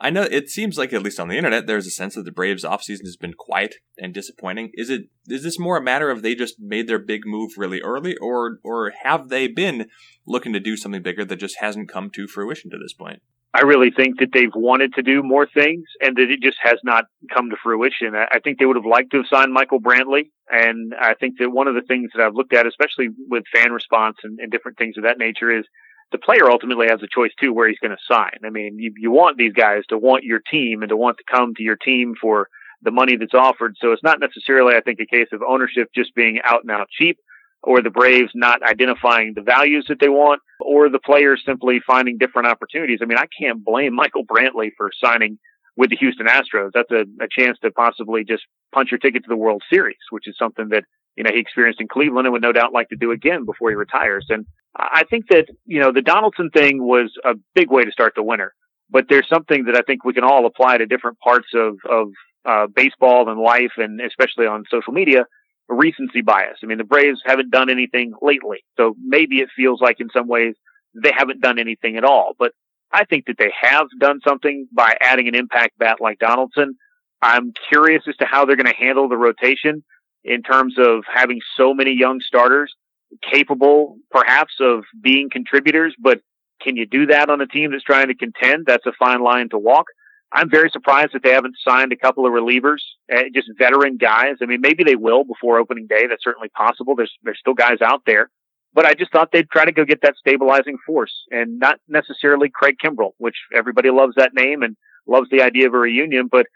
I 0.00 0.10
know 0.10 0.22
it 0.22 0.50
seems 0.50 0.76
like 0.76 0.92
at 0.92 1.02
least 1.02 1.18
on 1.18 1.28
the 1.28 1.36
internet 1.36 1.66
there's 1.66 1.86
a 1.86 1.90
sense 1.90 2.14
that 2.14 2.24
the 2.24 2.32
Braves 2.32 2.64
offseason 2.64 3.04
has 3.04 3.16
been 3.16 3.34
quiet 3.34 3.76
and 3.98 4.12
disappointing. 4.12 4.70
Is 4.74 4.90
it 4.90 5.02
is 5.26 5.42
this 5.42 5.58
more 5.58 5.78
a 5.78 5.82
matter 5.82 6.10
of 6.10 6.22
they 6.22 6.34
just 6.34 6.56
made 6.58 6.88
their 6.88 6.98
big 6.98 7.22
move 7.24 7.52
really 7.56 7.80
early 7.80 8.16
or 8.16 8.58
or 8.62 8.92
have 9.02 9.28
they 9.28 9.48
been 9.48 9.86
looking 10.26 10.52
to 10.52 10.60
do 10.60 10.76
something 10.76 11.02
bigger 11.02 11.24
that 11.24 11.36
just 11.36 11.58
hasn't 11.60 11.88
come 11.88 12.10
to 12.10 12.26
fruition 12.26 12.70
to 12.70 12.78
this 12.78 12.92
point? 12.92 13.22
I 13.56 13.62
really 13.62 13.90
think 13.90 14.18
that 14.18 14.28
they've 14.34 14.54
wanted 14.54 14.92
to 14.94 15.02
do 15.02 15.22
more 15.22 15.46
things 15.46 15.84
and 16.00 16.14
that 16.16 16.30
it 16.30 16.42
just 16.42 16.58
has 16.62 16.78
not 16.84 17.04
come 17.32 17.48
to 17.48 17.56
fruition. 17.62 18.14
I 18.14 18.38
think 18.40 18.58
they 18.58 18.66
would 18.66 18.76
have 18.76 18.84
liked 18.84 19.12
to 19.12 19.18
have 19.18 19.26
signed 19.32 19.52
Michael 19.52 19.80
Brantley. 19.80 20.28
And 20.50 20.92
I 21.00 21.14
think 21.14 21.38
that 21.38 21.48
one 21.48 21.66
of 21.66 21.74
the 21.74 21.80
things 21.80 22.10
that 22.14 22.22
I've 22.22 22.34
looked 22.34 22.52
at, 22.52 22.66
especially 22.66 23.08
with 23.30 23.44
fan 23.54 23.72
response 23.72 24.18
and, 24.24 24.38
and 24.40 24.52
different 24.52 24.76
things 24.76 24.98
of 24.98 25.04
that 25.04 25.16
nature 25.18 25.50
is 25.50 25.64
the 26.12 26.18
player 26.18 26.50
ultimately 26.50 26.86
has 26.88 27.02
a 27.02 27.08
choice 27.12 27.32
too 27.40 27.52
where 27.52 27.68
he's 27.68 27.78
going 27.78 27.96
to 27.96 28.14
sign. 28.14 28.38
I 28.44 28.50
mean, 28.50 28.78
you, 28.78 28.92
you 28.96 29.10
want 29.10 29.36
these 29.36 29.52
guys 29.52 29.82
to 29.88 29.98
want 29.98 30.24
your 30.24 30.40
team 30.40 30.82
and 30.82 30.88
to 30.90 30.96
want 30.96 31.18
to 31.18 31.24
come 31.30 31.54
to 31.54 31.62
your 31.62 31.76
team 31.76 32.14
for 32.20 32.48
the 32.82 32.90
money 32.90 33.16
that's 33.16 33.34
offered. 33.34 33.74
So 33.80 33.92
it's 33.92 34.02
not 34.02 34.20
necessarily, 34.20 34.74
I 34.76 34.80
think, 34.80 35.00
a 35.00 35.06
case 35.06 35.28
of 35.32 35.42
ownership 35.46 35.88
just 35.94 36.14
being 36.14 36.40
out 36.44 36.62
and 36.62 36.70
out 36.70 36.88
cheap 36.90 37.18
or 37.66 37.82
the 37.82 37.90
Braves 37.90 38.30
not 38.34 38.62
identifying 38.62 39.32
the 39.34 39.42
values 39.42 39.86
that 39.88 39.98
they 39.98 40.08
want, 40.08 40.40
or 40.60 40.88
the 40.88 41.00
players 41.00 41.42
simply 41.44 41.80
finding 41.84 42.16
different 42.16 42.48
opportunities. 42.48 43.00
I 43.02 43.06
mean, 43.06 43.18
I 43.18 43.26
can't 43.38 43.64
blame 43.64 43.94
Michael 43.94 44.24
Brantley 44.24 44.70
for 44.76 44.90
signing 45.02 45.38
with 45.76 45.90
the 45.90 45.96
Houston 45.96 46.26
Astros. 46.26 46.70
That's 46.72 46.90
a, 46.90 47.04
a 47.22 47.28
chance 47.30 47.58
to 47.60 47.70
possibly 47.70 48.24
just 48.24 48.44
punch 48.74 48.90
your 48.90 48.98
ticket 48.98 49.24
to 49.24 49.28
the 49.28 49.36
World 49.36 49.62
Series, 49.70 49.96
which 50.10 50.26
is 50.26 50.36
something 50.38 50.68
that, 50.70 50.84
you 51.16 51.24
know, 51.24 51.30
he 51.32 51.40
experienced 51.40 51.80
in 51.80 51.88
Cleveland 51.88 52.26
and 52.26 52.32
would 52.32 52.42
no 52.42 52.52
doubt 52.52 52.72
like 52.72 52.88
to 52.88 52.96
do 52.96 53.10
again 53.10 53.44
before 53.44 53.70
he 53.70 53.76
retires. 53.76 54.26
And 54.28 54.46
I 54.76 55.04
think 55.08 55.28
that, 55.28 55.46
you 55.64 55.80
know, 55.80 55.92
the 55.92 56.02
Donaldson 56.02 56.50
thing 56.50 56.82
was 56.82 57.12
a 57.24 57.34
big 57.54 57.70
way 57.70 57.84
to 57.84 57.92
start 57.92 58.14
the 58.16 58.22
winter, 58.22 58.52
but 58.90 59.06
there's 59.08 59.28
something 59.28 59.64
that 59.66 59.76
I 59.76 59.82
think 59.82 60.04
we 60.04 60.14
can 60.14 60.24
all 60.24 60.46
apply 60.46 60.78
to 60.78 60.86
different 60.86 61.18
parts 61.20 61.48
of, 61.54 61.76
of, 61.88 62.08
uh, 62.44 62.66
baseball 62.68 63.28
and 63.28 63.40
life 63.40 63.72
and 63.76 64.00
especially 64.00 64.46
on 64.46 64.64
social 64.70 64.92
media 64.92 65.24
recency 65.68 66.22
bias. 66.22 66.58
I 66.62 66.66
mean, 66.66 66.78
the 66.78 66.84
Braves 66.84 67.20
haven't 67.24 67.50
done 67.50 67.70
anything 67.70 68.12
lately. 68.22 68.58
So 68.76 68.94
maybe 69.02 69.40
it 69.40 69.48
feels 69.56 69.80
like 69.80 69.98
in 69.98 70.08
some 70.12 70.28
ways 70.28 70.54
they 70.94 71.12
haven't 71.16 71.40
done 71.40 71.58
anything 71.58 71.96
at 71.96 72.04
all. 72.04 72.34
But 72.38 72.52
I 72.92 73.04
think 73.04 73.26
that 73.26 73.36
they 73.38 73.52
have 73.60 73.88
done 73.98 74.20
something 74.26 74.68
by 74.72 74.96
adding 75.00 75.28
an 75.28 75.34
impact 75.34 75.78
bat 75.78 75.98
like 76.00 76.18
Donaldson. 76.18 76.76
I'm 77.20 77.52
curious 77.68 78.04
as 78.08 78.16
to 78.16 78.24
how 78.24 78.44
they're 78.44 78.56
going 78.56 78.66
to 78.66 78.74
handle 78.74 79.08
the 79.08 79.16
rotation 79.16 79.84
in 80.24 80.42
terms 80.42 80.74
of 80.78 81.04
having 81.12 81.40
so 81.56 81.74
many 81.74 81.92
young 81.92 82.20
starters 82.20 82.74
capable 83.22 83.96
perhaps 84.10 84.54
of 84.60 84.84
being 85.00 85.28
contributors, 85.30 85.94
but 85.98 86.20
can 86.60 86.76
you 86.76 86.86
do 86.86 87.06
that 87.06 87.30
on 87.30 87.40
a 87.40 87.46
team 87.46 87.70
that's 87.70 87.84
trying 87.84 88.08
to 88.08 88.14
contend? 88.14 88.64
That's 88.66 88.86
a 88.86 88.92
fine 88.98 89.22
line 89.22 89.48
to 89.50 89.58
walk. 89.58 89.86
I'm 90.32 90.50
very 90.50 90.70
surprised 90.70 91.10
that 91.12 91.22
they 91.22 91.30
haven't 91.30 91.54
signed 91.64 91.92
a 91.92 91.96
couple 91.96 92.26
of 92.26 92.32
relievers, 92.32 92.80
uh, 93.14 93.22
just 93.32 93.48
veteran 93.56 93.96
guys. 93.96 94.36
I 94.42 94.46
mean, 94.46 94.60
maybe 94.60 94.82
they 94.82 94.96
will 94.96 95.24
before 95.24 95.58
opening 95.58 95.86
day. 95.86 96.06
That's 96.08 96.24
certainly 96.24 96.48
possible. 96.48 96.96
There's 96.96 97.12
there's 97.22 97.38
still 97.38 97.54
guys 97.54 97.80
out 97.80 98.02
there, 98.06 98.30
but 98.76 98.84
I 98.84 98.92
just 98.92 99.10
thought 99.10 99.32
they'd 99.32 99.48
try 99.48 99.64
to 99.64 99.72
go 99.72 99.86
get 99.86 100.02
that 100.02 100.16
stabilizing 100.18 100.76
force, 100.86 101.24
and 101.30 101.58
not 101.58 101.80
necessarily 101.88 102.50
Craig 102.50 102.76
Kimbrel, 102.80 103.12
which 103.16 103.36
everybody 103.54 103.90
loves 103.90 104.16
that 104.16 104.34
name 104.34 104.62
and 104.62 104.76
loves 105.06 105.30
the 105.30 105.40
idea 105.40 105.66
of 105.66 105.72
a 105.72 105.78
reunion, 105.78 106.28
but 106.30 106.46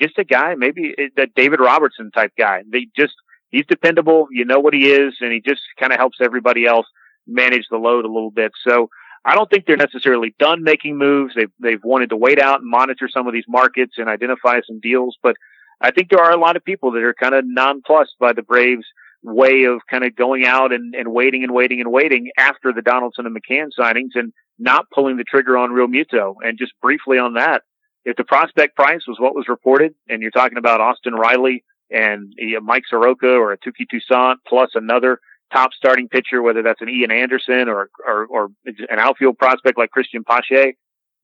just 0.00 0.18
a 0.18 0.24
guy, 0.24 0.54
maybe 0.54 0.94
that 1.16 1.34
David 1.34 1.60
Robertson 1.60 2.10
type 2.10 2.32
guy. 2.38 2.62
They 2.66 2.88
just 2.96 3.12
he's 3.50 3.66
dependable. 3.66 4.28
You 4.30 4.46
know 4.46 4.60
what 4.60 4.72
he 4.72 4.90
is, 4.90 5.16
and 5.20 5.30
he 5.30 5.40
just 5.40 5.60
kind 5.78 5.92
of 5.92 5.98
helps 5.98 6.18
everybody 6.22 6.64
else 6.64 6.86
manage 7.26 7.66
the 7.70 7.76
load 7.76 8.06
a 8.06 8.12
little 8.12 8.30
bit. 8.30 8.52
So 8.66 8.88
I 9.24 9.34
don't 9.34 9.50
think 9.50 9.66
they're 9.66 9.76
necessarily 9.76 10.34
done 10.38 10.62
making 10.62 10.96
moves. 10.96 11.34
They've, 11.34 11.52
they've 11.60 11.84
wanted 11.84 12.10
to 12.10 12.16
wait 12.16 12.40
out 12.40 12.60
and 12.60 12.70
monitor 12.70 13.08
some 13.08 13.26
of 13.26 13.34
these 13.34 13.44
markets 13.46 13.94
and 13.98 14.08
identify 14.08 14.60
some 14.66 14.80
deals. 14.80 15.16
But 15.22 15.36
I 15.80 15.90
think 15.90 16.08
there 16.08 16.22
are 16.22 16.32
a 16.32 16.40
lot 16.40 16.56
of 16.56 16.64
people 16.64 16.92
that 16.92 17.02
are 17.02 17.14
kind 17.14 17.34
of 17.34 17.44
nonplussed 17.46 18.16
by 18.18 18.32
the 18.32 18.42
Braves 18.42 18.86
way 19.22 19.64
of 19.64 19.80
kind 19.90 20.04
of 20.04 20.16
going 20.16 20.44
out 20.46 20.72
and, 20.72 20.94
and 20.94 21.12
waiting 21.12 21.42
and 21.44 21.52
waiting 21.52 21.80
and 21.80 21.92
waiting 21.92 22.30
after 22.36 22.72
the 22.72 22.82
Donaldson 22.82 23.26
and 23.26 23.36
McCann 23.36 23.68
signings 23.78 24.10
and 24.14 24.32
not 24.58 24.86
pulling 24.92 25.16
the 25.16 25.24
trigger 25.24 25.56
on 25.56 25.70
Realmuto. 25.70 26.34
And 26.42 26.58
just 26.58 26.72
briefly 26.80 27.18
on 27.18 27.34
that, 27.34 27.62
if 28.04 28.16
the 28.16 28.24
prospect 28.24 28.74
price 28.74 29.02
was 29.06 29.18
what 29.20 29.34
was 29.34 29.48
reported 29.48 29.94
and 30.08 30.22
you're 30.22 30.32
talking 30.32 30.58
about 30.58 30.80
Austin 30.80 31.14
Riley 31.14 31.64
and 31.90 32.32
Mike 32.62 32.84
Soroka 32.88 33.28
or 33.28 33.52
a 33.52 33.58
Touki 33.58 33.86
Toussaint 33.88 34.38
plus 34.46 34.70
another 34.74 35.18
top 35.52 35.72
starting 35.72 36.08
pitcher, 36.08 36.42
whether 36.42 36.62
that's 36.62 36.80
an 36.80 36.88
Ian 36.88 37.12
Anderson 37.12 37.68
or, 37.68 37.90
or, 38.06 38.26
or 38.26 38.48
an 38.66 38.98
outfield 38.98 39.38
prospect 39.38 39.78
like 39.78 39.90
Cristian 39.96 40.24
Pache. 40.26 40.74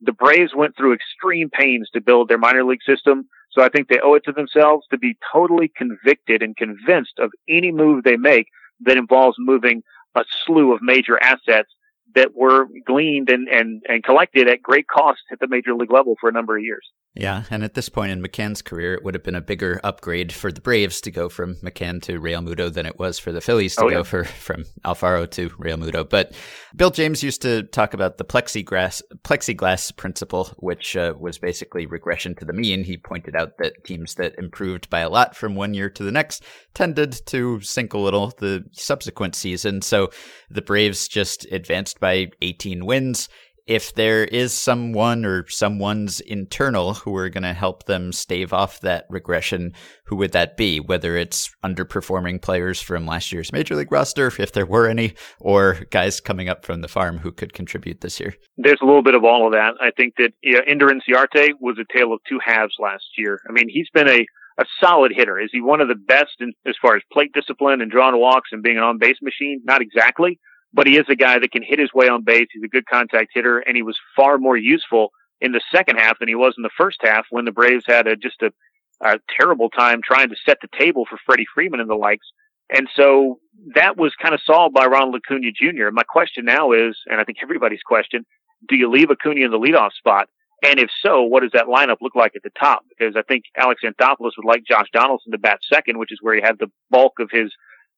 The 0.01 0.13
Braves 0.13 0.55
went 0.55 0.77
through 0.77 0.95
extreme 0.95 1.51
pains 1.51 1.91
to 1.93 2.01
build 2.01 2.29
their 2.29 2.39
minor 2.39 2.65
league 2.65 2.83
system. 2.87 3.29
So 3.51 3.63
I 3.63 3.69
think 3.69 3.89
they 3.89 4.01
owe 4.01 4.15
it 4.15 4.25
to 4.25 4.33
themselves 4.33 4.87
to 4.91 4.99
be 4.99 5.17
totally 5.33 5.73
convicted 5.77 6.43
and 6.43 6.57
convinced 6.57 7.19
of 7.19 7.33
any 7.49 7.73
move 7.73 8.05
they 8.05 8.17
make 8.17 8.47
that 8.81 8.97
involves 8.97 9.37
moving 9.39 9.83
a 10.15 10.25
slew 10.45 10.73
of 10.73 10.83
major 10.83 11.21
assets 11.23 11.71
that 12.15 12.35
were 12.35 12.67
gleaned 12.87 13.31
and, 13.31 13.49
and, 13.49 13.83
and 13.89 14.03
collected 14.03 14.49
at 14.49 14.63
great 14.63 14.87
cost 14.87 15.21
at 15.33 15.41
the 15.41 15.49
major 15.49 15.75
league 15.75 15.93
level 15.93 16.17
for 16.21 16.29
a 16.29 16.33
number 16.33 16.57
of 16.57 16.63
years. 16.63 16.87
Yeah, 17.15 17.45
and 17.51 17.65
at 17.65 17.75
this 17.75 17.89
point 17.89 18.13
in 18.13 18.23
McCann's 18.23 18.63
career, 18.63 18.95
it 18.95 19.03
would 19.03 19.15
have 19.15 19.25
been 19.25 19.35
a 19.35 19.41
bigger 19.41 19.81
upgrade 19.83 20.33
for 20.33 20.53
the 20.53 20.61
Braves 20.61 21.01
to 21.01 21.11
go 21.11 21.29
from 21.29 21.57
McCann 21.57 22.01
to 22.03 22.21
Realmuto 22.21 22.73
than 22.73 22.87
it 22.87 22.97
was 22.97 23.19
for 23.19 23.33
the 23.33 23.41
Phillies 23.41 23.75
to 23.77 23.87
Oh, 23.87 23.91
go 23.91 24.05
for 24.05 24.25
from 24.25 24.65
Alfaro 24.85 25.29
to 25.33 25.49
Realmuto. 25.51 26.09
But 26.09 26.33
Bill 26.77 26.91
James 26.91 27.25
used 27.25 27.43
to 27.43 27.65
talk 27.65 27.93
about 27.93 28.19
the 28.19 28.25
plexiglass 28.25 29.03
plexiglass 29.23 29.97
principle, 29.97 30.55
which 30.59 30.97
uh, 30.97 31.15
was 31.19 31.39
basically 31.39 31.87
regression 31.87 32.37
to 32.37 32.45
the 32.45 32.53
mean. 32.53 32.85
He 32.85 32.97
pointed 32.97 33.35
out 33.35 33.59
that 33.59 33.85
teams 33.85 34.15
that 34.15 34.39
improved 34.39 34.89
by 34.89 35.01
a 35.01 35.11
lot 35.11 35.35
from 35.35 35.57
one 35.57 35.75
year 35.75 35.91
to 35.91 36.05
the 36.05 36.13
next 36.13 36.45
tended 36.75 37.21
to 37.27 37.61
sink 37.63 37.95
a 37.95 37.99
little 37.99 38.33
the 38.39 38.65
subsequent 38.73 39.35
season. 39.35 39.83
So 39.83 40.11
the 40.51 40.63
Braves 40.63 41.09
just 41.09 41.47
advanced 41.51 41.98
by 42.01 42.29
18 42.43 42.87
wins 42.87 43.29
if 43.69 43.95
there 43.95 44.25
is 44.25 44.55
someone 44.55 45.27
or 45.27 45.47
someone's 45.47 46.21
internal 46.21 46.95
who 46.95 47.15
are 47.15 47.29
going 47.29 47.43
to 47.43 47.53
help 47.53 47.85
them 47.85 48.13
stave 48.13 48.55
off 48.55 48.81
that 48.81 49.05
regression, 49.11 49.75
who 50.05 50.17
would 50.17 50.33
that 50.33 50.57
be? 50.57 50.81
Whether 50.81 51.19
it's 51.19 51.55
underperforming 51.63 52.41
players 52.41 52.81
from 52.81 53.07
last 53.07 53.31
year's 53.31 53.53
major 53.53 53.77
league 53.77 53.93
roster, 53.93 54.33
if 54.39 54.53
there 54.53 54.65
were 54.65 54.89
any, 54.89 55.13
or 55.39 55.85
guys 55.91 56.19
coming 56.19 56.49
up 56.49 56.65
from 56.65 56.81
the 56.81 56.89
farm 56.89 57.19
who 57.19 57.31
could 57.31 57.53
contribute 57.53 58.01
this 58.01 58.19
year. 58.19 58.35
There's 58.57 58.81
a 58.81 58.87
little 58.87 59.03
bit 59.03 59.15
of 59.15 59.25
all 59.25 59.47
of 59.47 59.53
that. 59.53 59.75
I 59.83 59.91
think 59.91 60.15
that 60.17 60.33
you 60.43 60.55
know, 60.55 60.63
Inciarte 60.63 61.51
was 61.61 61.77
a 61.79 61.93
tale 61.95 62.15
of 62.15 62.21
two 62.27 62.39
halves 62.43 62.75
last 62.79 63.05
year. 63.19 63.39
I 63.47 63.53
mean, 63.53 63.69
he's 63.69 63.91
been 63.93 64.09
a, 64.09 64.27
a 64.59 64.65
solid 64.83 65.13
hitter. 65.15 65.39
Is 65.39 65.51
he 65.53 65.61
one 65.61 65.83
of 65.83 65.89
the 65.89 65.95
best 65.95 66.41
in, 66.41 66.55
as 66.67 66.77
far 66.81 66.97
as 66.97 67.03
plate 67.13 67.33
discipline 67.35 67.83
and 67.83 67.91
drawing 67.91 68.19
walks 68.19 68.49
and 68.51 68.63
being 68.63 68.79
an 68.79 68.83
on 68.83 68.97
base 68.97 69.19
machine? 69.21 69.61
Not 69.65 69.83
exactly, 69.83 70.41
but 70.73 70.87
he 70.87 70.97
is 70.97 71.07
a 71.09 71.17
guy 71.17 71.39
that 71.39 71.53
can 71.53 71.63
hit 71.63 71.79
his 71.79 71.93
way 71.95 72.09
on 72.09 72.25
base. 72.25 72.49
He's 72.53 72.63
a 72.63 72.69
good 72.69 72.87
contact 72.87 73.31
hitter, 73.33 73.59
and 73.59 73.77
he 73.77 73.83
was 73.83 73.99
far 74.17 74.39
more 74.39 74.57
useful 74.57 75.11
in 75.41 75.53
the 75.53 75.61
second 75.73 75.97
half 75.97 76.19
than 76.19 76.29
he 76.29 76.35
was 76.35 76.55
in 76.57 76.63
the 76.63 76.71
first 76.77 76.99
half 77.03 77.27
when 77.31 77.45
the 77.45 77.53
Braves 77.53 77.85
had 77.87 78.07
a, 78.07 78.17
just 78.17 78.43
a, 78.43 78.53
a 79.01 79.19
terrible 79.39 79.71
time 79.71 80.01
trying 80.03 80.29
to 80.31 80.37
set 80.45 80.59
the 80.61 80.69
table 80.79 81.05
for 81.09 81.19
Freddie 81.25 81.47
Freeman 81.55 81.81
and 81.81 81.89
the 81.89 81.95
likes. 81.95 82.27
And 82.71 82.89
so 82.95 83.39
that 83.75 83.97
was 83.97 84.15
kind 84.21 84.35
of 84.35 84.41
solved 84.45 84.75
by 84.75 84.87
Ronald 84.87 85.17
Acuna 85.17 85.51
Jr. 85.53 85.91
My 85.91 86.03
question 86.03 86.45
now 86.45 86.73
is, 86.73 86.99
and 87.07 87.21
I 87.21 87.25
think 87.25 87.39
everybody's 87.43 87.83
question, 87.83 88.27
do 88.69 88.77
you 88.77 88.91
leave 88.91 89.11
Acuna 89.11 89.45
in 89.45 89.51
the 89.51 89.59
leadoff 89.59 89.93
spot? 89.93 90.29
And 90.63 90.81
if 90.81 90.91
so, 91.01 91.23
what 91.23 91.43
does 91.43 91.53
that 91.53 91.67
lineup 91.67 91.99
look 92.01 92.17
like 92.17 92.33
at 92.35 92.43
the 92.43 92.51
top? 92.59 92.83
Because 92.89 93.15
I 93.17 93.23
think 93.23 93.45
Alex 93.57 93.83
Anthopoulos 93.85 94.33
would 94.37 94.45
like 94.45 94.65
Josh 94.69 94.89
Donaldson 94.93 95.33
to 95.33 95.39
bat 95.39 95.61
second, 95.73 95.99
which 95.99 96.13
is 96.13 96.19
where 96.21 96.35
he 96.35 96.43
had 96.43 96.59
the 96.59 96.71
bulk 96.91 97.21
of 97.21 97.31
his 97.31 97.53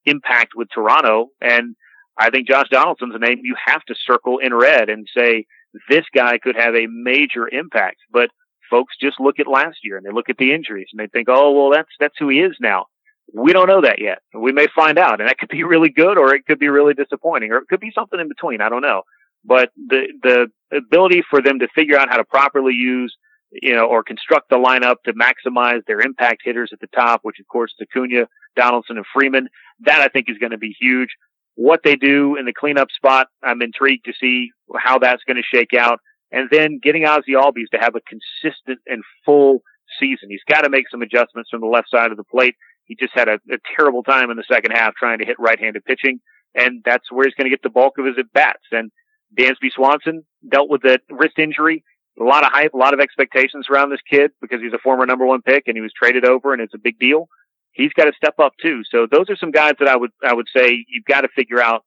impact 0.05 0.51
with 0.55 0.69
Toronto. 0.71 1.29
And 1.41 1.75
I 2.17 2.29
think 2.29 2.47
Josh 2.47 2.67
Donaldson's 2.69 3.15
a 3.15 3.19
name 3.19 3.39
you 3.43 3.55
have 3.65 3.83
to 3.85 3.95
circle 4.05 4.37
in 4.39 4.53
red 4.53 4.89
and 4.89 5.07
say 5.15 5.45
this 5.89 6.05
guy 6.13 6.37
could 6.37 6.55
have 6.55 6.75
a 6.75 6.87
major 6.87 7.47
impact. 7.47 7.97
But 8.11 8.29
folks 8.69 8.95
just 8.99 9.19
look 9.19 9.39
at 9.39 9.47
last 9.47 9.79
year 9.83 9.97
and 9.97 10.05
they 10.05 10.11
look 10.11 10.29
at 10.29 10.37
the 10.37 10.53
injuries 10.53 10.87
and 10.91 10.99
they 10.99 11.07
think, 11.07 11.27
oh 11.29 11.51
well, 11.51 11.71
that's 11.71 11.89
that's 11.99 12.15
who 12.19 12.29
he 12.29 12.39
is 12.39 12.55
now. 12.59 12.85
We 13.33 13.53
don't 13.53 13.67
know 13.67 13.81
that 13.81 13.99
yet. 13.99 14.19
We 14.33 14.51
may 14.51 14.67
find 14.75 14.97
out, 14.97 15.21
and 15.21 15.29
that 15.29 15.37
could 15.37 15.49
be 15.49 15.63
really 15.73 15.89
good 15.89 16.17
or 16.17 16.33
it 16.35 16.45
could 16.45 16.59
be 16.59 16.69
really 16.69 16.93
disappointing, 16.93 17.51
or 17.51 17.57
it 17.57 17.67
could 17.69 17.79
be 17.79 17.91
something 17.93 18.19
in 18.19 18.27
between. 18.27 18.61
I 18.61 18.69
don't 18.69 18.81
know. 18.81 19.03
But 19.43 19.71
the 19.75 20.07
the 20.21 20.51
ability 20.75 21.23
for 21.29 21.41
them 21.41 21.59
to 21.59 21.67
figure 21.73 21.97
out 21.97 22.09
how 22.09 22.17
to 22.17 22.23
properly 22.23 22.73
use, 22.73 23.15
you 23.51 23.73
know, 23.73 23.85
or 23.85 24.03
construct 24.03 24.49
the 24.49 24.57
lineup 24.57 24.97
to 25.05 25.13
maximize 25.13 25.81
their 25.87 25.99
impact 25.99 26.41
hitters 26.43 26.69
at 26.71 26.79
the 26.79 26.87
top, 26.87 27.21
which 27.23 27.39
of 27.39 27.47
course 27.47 27.73
is 27.79 27.87
Acuna, 27.89 28.27
Donaldson, 28.55 28.97
and 28.97 29.05
Freeman, 29.11 29.47
that 29.81 30.01
I 30.01 30.09
think 30.09 30.29
is 30.29 30.37
going 30.37 30.51
to 30.51 30.59
be 30.59 30.75
huge 30.79 31.09
what 31.55 31.81
they 31.83 31.95
do 31.95 32.37
in 32.37 32.45
the 32.45 32.53
cleanup 32.53 32.89
spot. 32.91 33.27
I'm 33.43 33.61
intrigued 33.61 34.05
to 34.05 34.13
see 34.19 34.51
how 34.77 34.99
that's 34.99 35.23
going 35.23 35.37
to 35.37 35.43
shake 35.43 35.73
out. 35.73 35.99
And 36.31 36.49
then 36.49 36.79
getting 36.81 37.05
Ozzie 37.05 37.33
Albies 37.33 37.69
to 37.73 37.77
have 37.79 37.95
a 37.95 38.01
consistent 38.01 38.79
and 38.87 39.03
full 39.25 39.61
season. 39.99 40.29
He's 40.29 40.43
got 40.47 40.61
to 40.61 40.69
make 40.69 40.89
some 40.89 41.01
adjustments 41.01 41.49
from 41.49 41.61
the 41.61 41.67
left 41.67 41.89
side 41.89 42.11
of 42.11 42.17
the 42.17 42.23
plate. 42.23 42.55
He 42.85 42.95
just 42.95 43.13
had 43.13 43.27
a, 43.27 43.33
a 43.51 43.57
terrible 43.75 44.03
time 44.03 44.31
in 44.31 44.37
the 44.37 44.43
second 44.49 44.71
half 44.71 44.95
trying 44.95 45.19
to 45.19 45.25
hit 45.25 45.37
right-handed 45.39 45.83
pitching. 45.83 46.19
And 46.55 46.81
that's 46.85 47.11
where 47.11 47.25
he's 47.25 47.35
going 47.35 47.45
to 47.45 47.49
get 47.49 47.63
the 47.63 47.69
bulk 47.69 47.97
of 47.97 48.05
his 48.05 48.15
at 48.17 48.31
bats. 48.33 48.63
And 48.71 48.91
Dansby 49.37 49.71
Swanson 49.73 50.25
dealt 50.49 50.69
with 50.69 50.83
that 50.83 51.01
wrist 51.09 51.37
injury. 51.37 51.83
A 52.19 52.23
lot 52.23 52.45
of 52.45 52.51
hype, 52.51 52.73
a 52.73 52.77
lot 52.77 52.93
of 52.93 52.99
expectations 52.99 53.67
around 53.69 53.89
this 53.89 54.01
kid 54.09 54.31
because 54.41 54.61
he's 54.61 54.73
a 54.73 54.77
former 54.77 55.05
number 55.05 55.25
one 55.25 55.41
pick 55.41 55.67
and 55.67 55.77
he 55.77 55.81
was 55.81 55.93
traded 55.93 56.25
over 56.25 56.53
and 56.53 56.61
it's 56.61 56.73
a 56.73 56.79
big 56.79 56.99
deal 56.99 57.29
he's 57.73 57.93
got 57.93 58.05
to 58.05 58.13
step 58.15 58.35
up 58.39 58.53
too. 58.61 58.81
So 58.89 59.07
those 59.09 59.29
are 59.29 59.35
some 59.35 59.51
guys 59.51 59.73
that 59.79 59.87
I 59.87 59.95
would 59.95 60.11
I 60.23 60.33
would 60.33 60.47
say 60.55 60.85
you've 60.87 61.05
got 61.05 61.21
to 61.21 61.29
figure 61.35 61.61
out, 61.61 61.83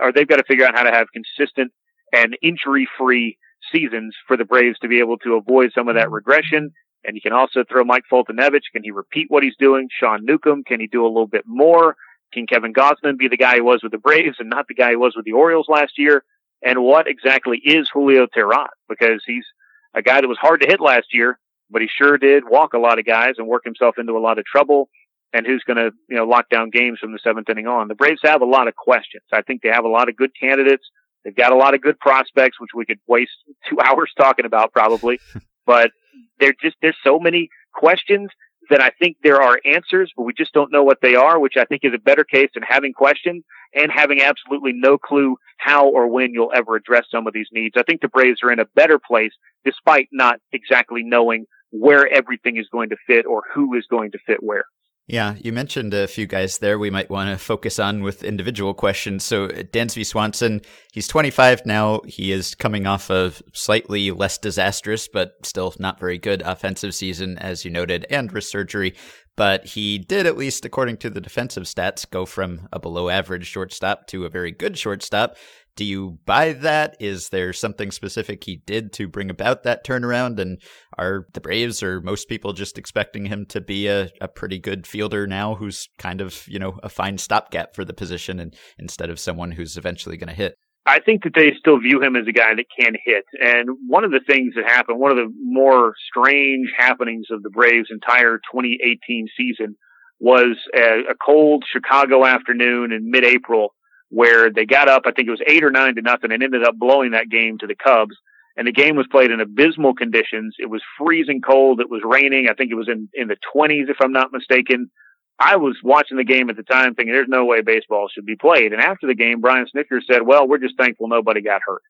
or 0.00 0.12
they've 0.12 0.28
got 0.28 0.36
to 0.36 0.44
figure 0.44 0.66
out 0.66 0.76
how 0.76 0.84
to 0.84 0.90
have 0.90 1.08
consistent 1.12 1.72
and 2.12 2.36
injury 2.42 2.88
free 2.98 3.38
seasons 3.72 4.16
for 4.26 4.36
the 4.36 4.44
Braves 4.44 4.78
to 4.80 4.88
be 4.88 4.98
able 4.98 5.18
to 5.18 5.34
avoid 5.34 5.70
some 5.74 5.88
of 5.88 5.94
that 5.94 6.10
regression. 6.10 6.72
And 7.04 7.14
you 7.14 7.22
can 7.22 7.32
also 7.32 7.64
throw 7.64 7.84
Mike 7.84 8.02
Foltynewicz. 8.12 8.72
Can 8.72 8.82
he 8.82 8.90
repeat 8.90 9.26
what 9.28 9.42
he's 9.42 9.56
doing? 9.58 9.88
Sean 9.90 10.24
Newcomb, 10.24 10.64
can 10.64 10.80
he 10.80 10.86
do 10.86 11.04
a 11.04 11.08
little 11.08 11.26
bit 11.26 11.44
more? 11.46 11.96
Can 12.32 12.46
Kevin 12.46 12.72
Gausman 12.72 13.18
be 13.18 13.28
the 13.28 13.36
guy 13.36 13.56
he 13.56 13.60
was 13.60 13.82
with 13.82 13.92
the 13.92 13.98
Braves 13.98 14.36
and 14.38 14.50
not 14.50 14.68
the 14.68 14.74
guy 14.74 14.90
he 14.90 14.96
was 14.96 15.14
with 15.16 15.24
the 15.24 15.32
Orioles 15.32 15.66
last 15.68 15.92
year? 15.96 16.24
And 16.62 16.82
what 16.82 17.08
exactly 17.08 17.58
is 17.58 17.88
Julio 17.92 18.26
Teheran? 18.26 18.68
Because 18.88 19.22
he's 19.26 19.46
a 19.94 20.02
guy 20.02 20.20
that 20.20 20.28
was 20.28 20.38
hard 20.38 20.60
to 20.60 20.66
hit 20.66 20.80
last 20.80 21.06
year, 21.12 21.38
but 21.70 21.80
he 21.82 21.88
sure 21.88 22.18
did 22.18 22.44
walk 22.48 22.74
a 22.74 22.78
lot 22.78 22.98
of 22.98 23.06
guys 23.06 23.34
and 23.38 23.48
work 23.48 23.64
himself 23.64 23.96
into 23.98 24.12
a 24.12 24.20
lot 24.20 24.38
of 24.38 24.44
trouble 24.44 24.90
and 25.32 25.46
who's 25.46 25.62
going 25.66 25.76
to, 25.76 25.90
you 26.08 26.16
know, 26.16 26.24
lock 26.24 26.48
down 26.48 26.70
games 26.70 26.98
from 26.98 27.12
the 27.12 27.18
seventh 27.22 27.48
inning 27.48 27.66
on. 27.66 27.88
The 27.88 27.94
Braves 27.94 28.20
have 28.24 28.42
a 28.42 28.46
lot 28.46 28.68
of 28.68 28.74
questions. 28.74 29.22
I 29.32 29.42
think 29.42 29.62
they 29.62 29.68
have 29.68 29.84
a 29.84 29.88
lot 29.88 30.08
of 30.08 30.16
good 30.16 30.30
candidates. 30.38 30.84
They've 31.24 31.36
got 31.36 31.52
a 31.52 31.56
lot 31.56 31.74
of 31.74 31.82
good 31.82 31.98
prospects, 31.98 32.58
which 32.58 32.70
we 32.74 32.86
could 32.86 32.98
waste 33.06 33.32
two 33.68 33.78
hours 33.80 34.12
talking 34.16 34.44
about 34.44 34.72
probably, 34.72 35.20
but 35.66 35.90
they're 36.38 36.54
just, 36.60 36.76
there's 36.82 36.96
so 37.04 37.18
many 37.18 37.48
questions 37.74 38.30
that 38.70 38.80
I 38.80 38.90
think 38.98 39.16
there 39.22 39.42
are 39.42 39.60
answers, 39.64 40.12
but 40.16 40.22
we 40.22 40.32
just 40.32 40.52
don't 40.52 40.72
know 40.72 40.84
what 40.84 40.98
they 41.02 41.16
are, 41.16 41.38
which 41.38 41.56
I 41.58 41.64
think 41.64 41.84
is 41.84 41.92
a 41.94 41.98
better 41.98 42.24
case 42.24 42.50
than 42.54 42.62
having 42.62 42.92
questions 42.92 43.44
and 43.74 43.90
having 43.92 44.20
absolutely 44.20 44.72
no 44.74 44.96
clue 44.96 45.36
how 45.58 45.88
or 45.88 46.08
when 46.08 46.32
you'll 46.32 46.52
ever 46.54 46.76
address 46.76 47.04
some 47.10 47.26
of 47.26 47.34
these 47.34 47.48
needs. 47.52 47.74
I 47.76 47.82
think 47.82 48.00
the 48.00 48.08
Braves 48.08 48.40
are 48.42 48.52
in 48.52 48.60
a 48.60 48.64
better 48.64 48.98
place 48.98 49.32
despite 49.64 50.08
not 50.12 50.38
exactly 50.52 51.02
knowing 51.02 51.46
where 51.70 52.06
everything 52.06 52.56
is 52.56 52.68
going 52.70 52.90
to 52.90 52.96
fit 53.06 53.26
or 53.26 53.42
who 53.54 53.74
is 53.74 53.86
going 53.90 54.12
to 54.12 54.18
fit 54.26 54.42
where. 54.42 54.64
Yeah, 55.10 55.34
you 55.40 55.52
mentioned 55.52 55.92
a 55.92 56.06
few 56.06 56.28
guys 56.28 56.58
there 56.58 56.78
we 56.78 56.88
might 56.88 57.10
want 57.10 57.30
to 57.30 57.44
focus 57.44 57.80
on 57.80 58.04
with 58.04 58.22
individual 58.22 58.74
questions. 58.74 59.24
So, 59.24 59.48
Dansby 59.48 60.06
Swanson, 60.06 60.60
he's 60.92 61.08
25 61.08 61.66
now. 61.66 62.02
He 62.06 62.30
is 62.30 62.54
coming 62.54 62.86
off 62.86 63.10
a 63.10 63.32
slightly 63.52 64.12
less 64.12 64.38
disastrous, 64.38 65.08
but 65.08 65.34
still 65.42 65.74
not 65.80 65.98
very 65.98 66.16
good 66.16 66.42
offensive 66.42 66.94
season, 66.94 67.38
as 67.38 67.64
you 67.64 67.72
noted, 67.72 68.06
and 68.08 68.32
wrist 68.32 68.52
surgery. 68.52 68.94
But 69.34 69.64
he 69.64 69.98
did, 69.98 70.26
at 70.26 70.36
least 70.36 70.64
according 70.64 70.98
to 70.98 71.10
the 71.10 71.20
defensive 71.20 71.64
stats, 71.64 72.08
go 72.08 72.24
from 72.24 72.68
a 72.72 72.78
below 72.78 73.08
average 73.08 73.48
shortstop 73.48 74.06
to 74.08 74.26
a 74.26 74.28
very 74.28 74.52
good 74.52 74.78
shortstop. 74.78 75.36
Do 75.76 75.84
you 75.84 76.18
buy 76.26 76.52
that? 76.52 76.96
Is 77.00 77.28
there 77.30 77.52
something 77.52 77.90
specific 77.90 78.44
he 78.44 78.62
did 78.66 78.92
to 78.94 79.08
bring 79.08 79.30
about 79.30 79.62
that 79.62 79.84
turnaround? 79.84 80.38
And 80.38 80.60
are 80.98 81.26
the 81.32 81.40
Braves 81.40 81.82
or 81.82 82.00
most 82.00 82.28
people 82.28 82.52
just 82.52 82.78
expecting 82.78 83.26
him 83.26 83.46
to 83.46 83.60
be 83.60 83.86
a, 83.86 84.10
a 84.20 84.28
pretty 84.28 84.58
good 84.58 84.86
fielder 84.86 85.26
now 85.26 85.54
who's 85.54 85.88
kind 85.98 86.20
of, 86.20 86.46
you 86.48 86.58
know, 86.58 86.78
a 86.82 86.88
fine 86.88 87.18
stopgap 87.18 87.74
for 87.74 87.84
the 87.84 87.94
position 87.94 88.40
and 88.40 88.54
instead 88.78 89.10
of 89.10 89.20
someone 89.20 89.52
who's 89.52 89.76
eventually 89.76 90.16
going 90.16 90.28
to 90.28 90.34
hit? 90.34 90.56
I 90.86 90.98
think 90.98 91.24
that 91.24 91.34
they 91.34 91.52
still 91.58 91.78
view 91.78 92.02
him 92.02 92.16
as 92.16 92.26
a 92.26 92.32
guy 92.32 92.54
that 92.54 92.64
can 92.78 92.94
hit. 93.04 93.24
And 93.40 93.68
one 93.86 94.04
of 94.04 94.10
the 94.10 94.20
things 94.26 94.54
that 94.56 94.64
happened, 94.64 94.98
one 94.98 95.10
of 95.10 95.18
the 95.18 95.32
more 95.42 95.94
strange 96.08 96.68
happenings 96.76 97.26
of 97.30 97.42
the 97.42 97.50
Braves' 97.50 97.88
entire 97.90 98.38
2018 98.52 99.28
season 99.36 99.76
was 100.18 100.56
a, 100.74 101.10
a 101.10 101.14
cold 101.24 101.64
Chicago 101.70 102.26
afternoon 102.26 102.92
in 102.92 103.10
mid-April 103.10 103.74
where 104.10 104.50
they 104.50 104.66
got 104.66 104.88
up, 104.88 105.02
I 105.06 105.12
think 105.12 105.28
it 105.28 105.32
was 105.32 105.42
eight 105.46 105.64
or 105.64 105.70
nine 105.70 105.94
to 105.94 106.02
nothing 106.02 106.32
and 106.32 106.42
ended 106.42 106.64
up 106.64 106.76
blowing 106.76 107.12
that 107.12 107.30
game 107.30 107.58
to 107.58 107.66
the 107.66 107.74
Cubs. 107.74 108.16
And 108.56 108.66
the 108.66 108.72
game 108.72 108.96
was 108.96 109.06
played 109.10 109.30
in 109.30 109.40
abysmal 109.40 109.94
conditions. 109.94 110.56
It 110.58 110.68
was 110.68 110.82
freezing 110.98 111.40
cold. 111.40 111.80
It 111.80 111.88
was 111.88 112.02
raining. 112.04 112.48
I 112.50 112.54
think 112.54 112.70
it 112.70 112.74
was 112.74 112.88
in, 112.88 113.08
in 113.14 113.28
the 113.28 113.36
twenties, 113.52 113.86
if 113.88 113.96
I'm 114.02 114.12
not 114.12 114.32
mistaken. 114.32 114.90
I 115.38 115.56
was 115.56 115.78
watching 115.82 116.18
the 116.18 116.24
game 116.24 116.50
at 116.50 116.56
the 116.56 116.62
time 116.62 116.94
thinking 116.94 117.14
there's 117.14 117.28
no 117.28 117.46
way 117.46 117.62
baseball 117.62 118.08
should 118.12 118.26
be 118.26 118.36
played. 118.36 118.74
And 118.74 118.82
after 118.82 119.06
the 119.06 119.14
game, 119.14 119.40
Brian 119.40 119.66
Snitker 119.74 120.00
said, 120.06 120.20
well, 120.22 120.46
we're 120.46 120.58
just 120.58 120.76
thankful 120.76 121.08
nobody 121.08 121.40
got 121.40 121.62
hurt. 121.64 121.80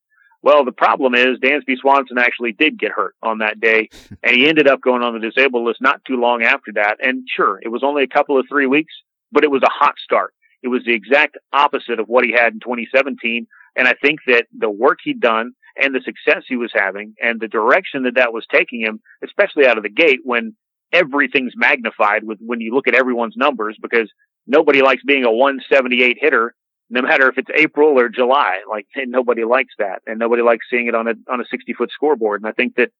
Well, 0.42 0.64
the 0.64 0.72
problem 0.72 1.14
is 1.14 1.40
Dansby 1.40 1.76
Swanson 1.78 2.16
actually 2.16 2.52
did 2.52 2.78
get 2.78 2.92
hurt 2.92 3.14
on 3.22 3.38
that 3.38 3.58
day 3.58 3.88
and 4.22 4.36
he 4.36 4.48
ended 4.48 4.68
up 4.68 4.80
going 4.80 5.02
on 5.02 5.14
the 5.14 5.30
disabled 5.30 5.66
list 5.66 5.80
not 5.80 6.04
too 6.04 6.16
long 6.16 6.42
after 6.42 6.72
that. 6.74 6.98
And 7.00 7.26
sure, 7.34 7.58
it 7.60 7.68
was 7.68 7.82
only 7.82 8.04
a 8.04 8.08
couple 8.08 8.38
of 8.38 8.46
three 8.48 8.66
weeks, 8.66 8.94
but 9.32 9.42
it 9.42 9.50
was 9.50 9.62
a 9.62 9.70
hot 9.70 9.94
start. 10.04 10.32
It 10.62 10.68
was 10.68 10.84
the 10.84 10.94
exact 10.94 11.38
opposite 11.52 12.00
of 12.00 12.08
what 12.08 12.24
he 12.24 12.32
had 12.32 12.52
in 12.52 12.60
2017. 12.60 13.46
And 13.76 13.88
I 13.88 13.94
think 13.94 14.20
that 14.26 14.46
the 14.56 14.70
work 14.70 14.98
he'd 15.02 15.20
done 15.20 15.52
and 15.76 15.94
the 15.94 16.00
success 16.00 16.44
he 16.48 16.56
was 16.56 16.72
having 16.74 17.14
and 17.22 17.40
the 17.40 17.48
direction 17.48 18.02
that 18.02 18.16
that 18.16 18.32
was 18.32 18.46
taking 18.52 18.80
him, 18.80 19.00
especially 19.24 19.66
out 19.66 19.76
of 19.76 19.84
the 19.84 19.90
gate 19.90 20.20
when 20.24 20.54
everything's 20.92 21.52
magnified 21.56 22.24
with 22.24 22.38
when 22.40 22.60
you 22.60 22.74
look 22.74 22.88
at 22.88 22.94
everyone's 22.94 23.36
numbers 23.36 23.76
because 23.80 24.10
nobody 24.46 24.82
likes 24.82 25.04
being 25.04 25.24
a 25.24 25.30
178 25.30 26.18
hitter 26.20 26.54
no 26.92 27.02
matter 27.02 27.28
if 27.28 27.38
it's 27.38 27.48
April 27.56 27.98
or 27.98 28.08
July. 28.08 28.62
Like 28.68 28.86
nobody 28.96 29.44
likes 29.44 29.74
that 29.78 30.02
and 30.06 30.18
nobody 30.18 30.42
likes 30.42 30.66
seeing 30.68 30.88
it 30.88 30.94
on 30.94 31.08
a 31.08 31.14
on 31.30 31.40
a 31.40 31.44
60 31.50 31.72
foot 31.74 31.90
scoreboard. 31.92 32.42
And 32.42 32.48
I 32.48 32.52
think 32.52 32.74
that 32.76 32.90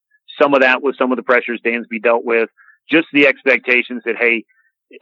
some 0.41 0.55
of 0.55 0.61
that 0.61 0.83
was 0.83 0.97
some 0.97 1.13
of 1.13 1.17
the 1.17 1.23
pressures 1.23 1.61
Dansby 1.65 2.03
dealt 2.03 2.25
with, 2.25 2.49
just 2.89 3.09
the 3.13 3.27
expectations 3.27 4.03
that, 4.05 4.17
hey, 4.17 4.45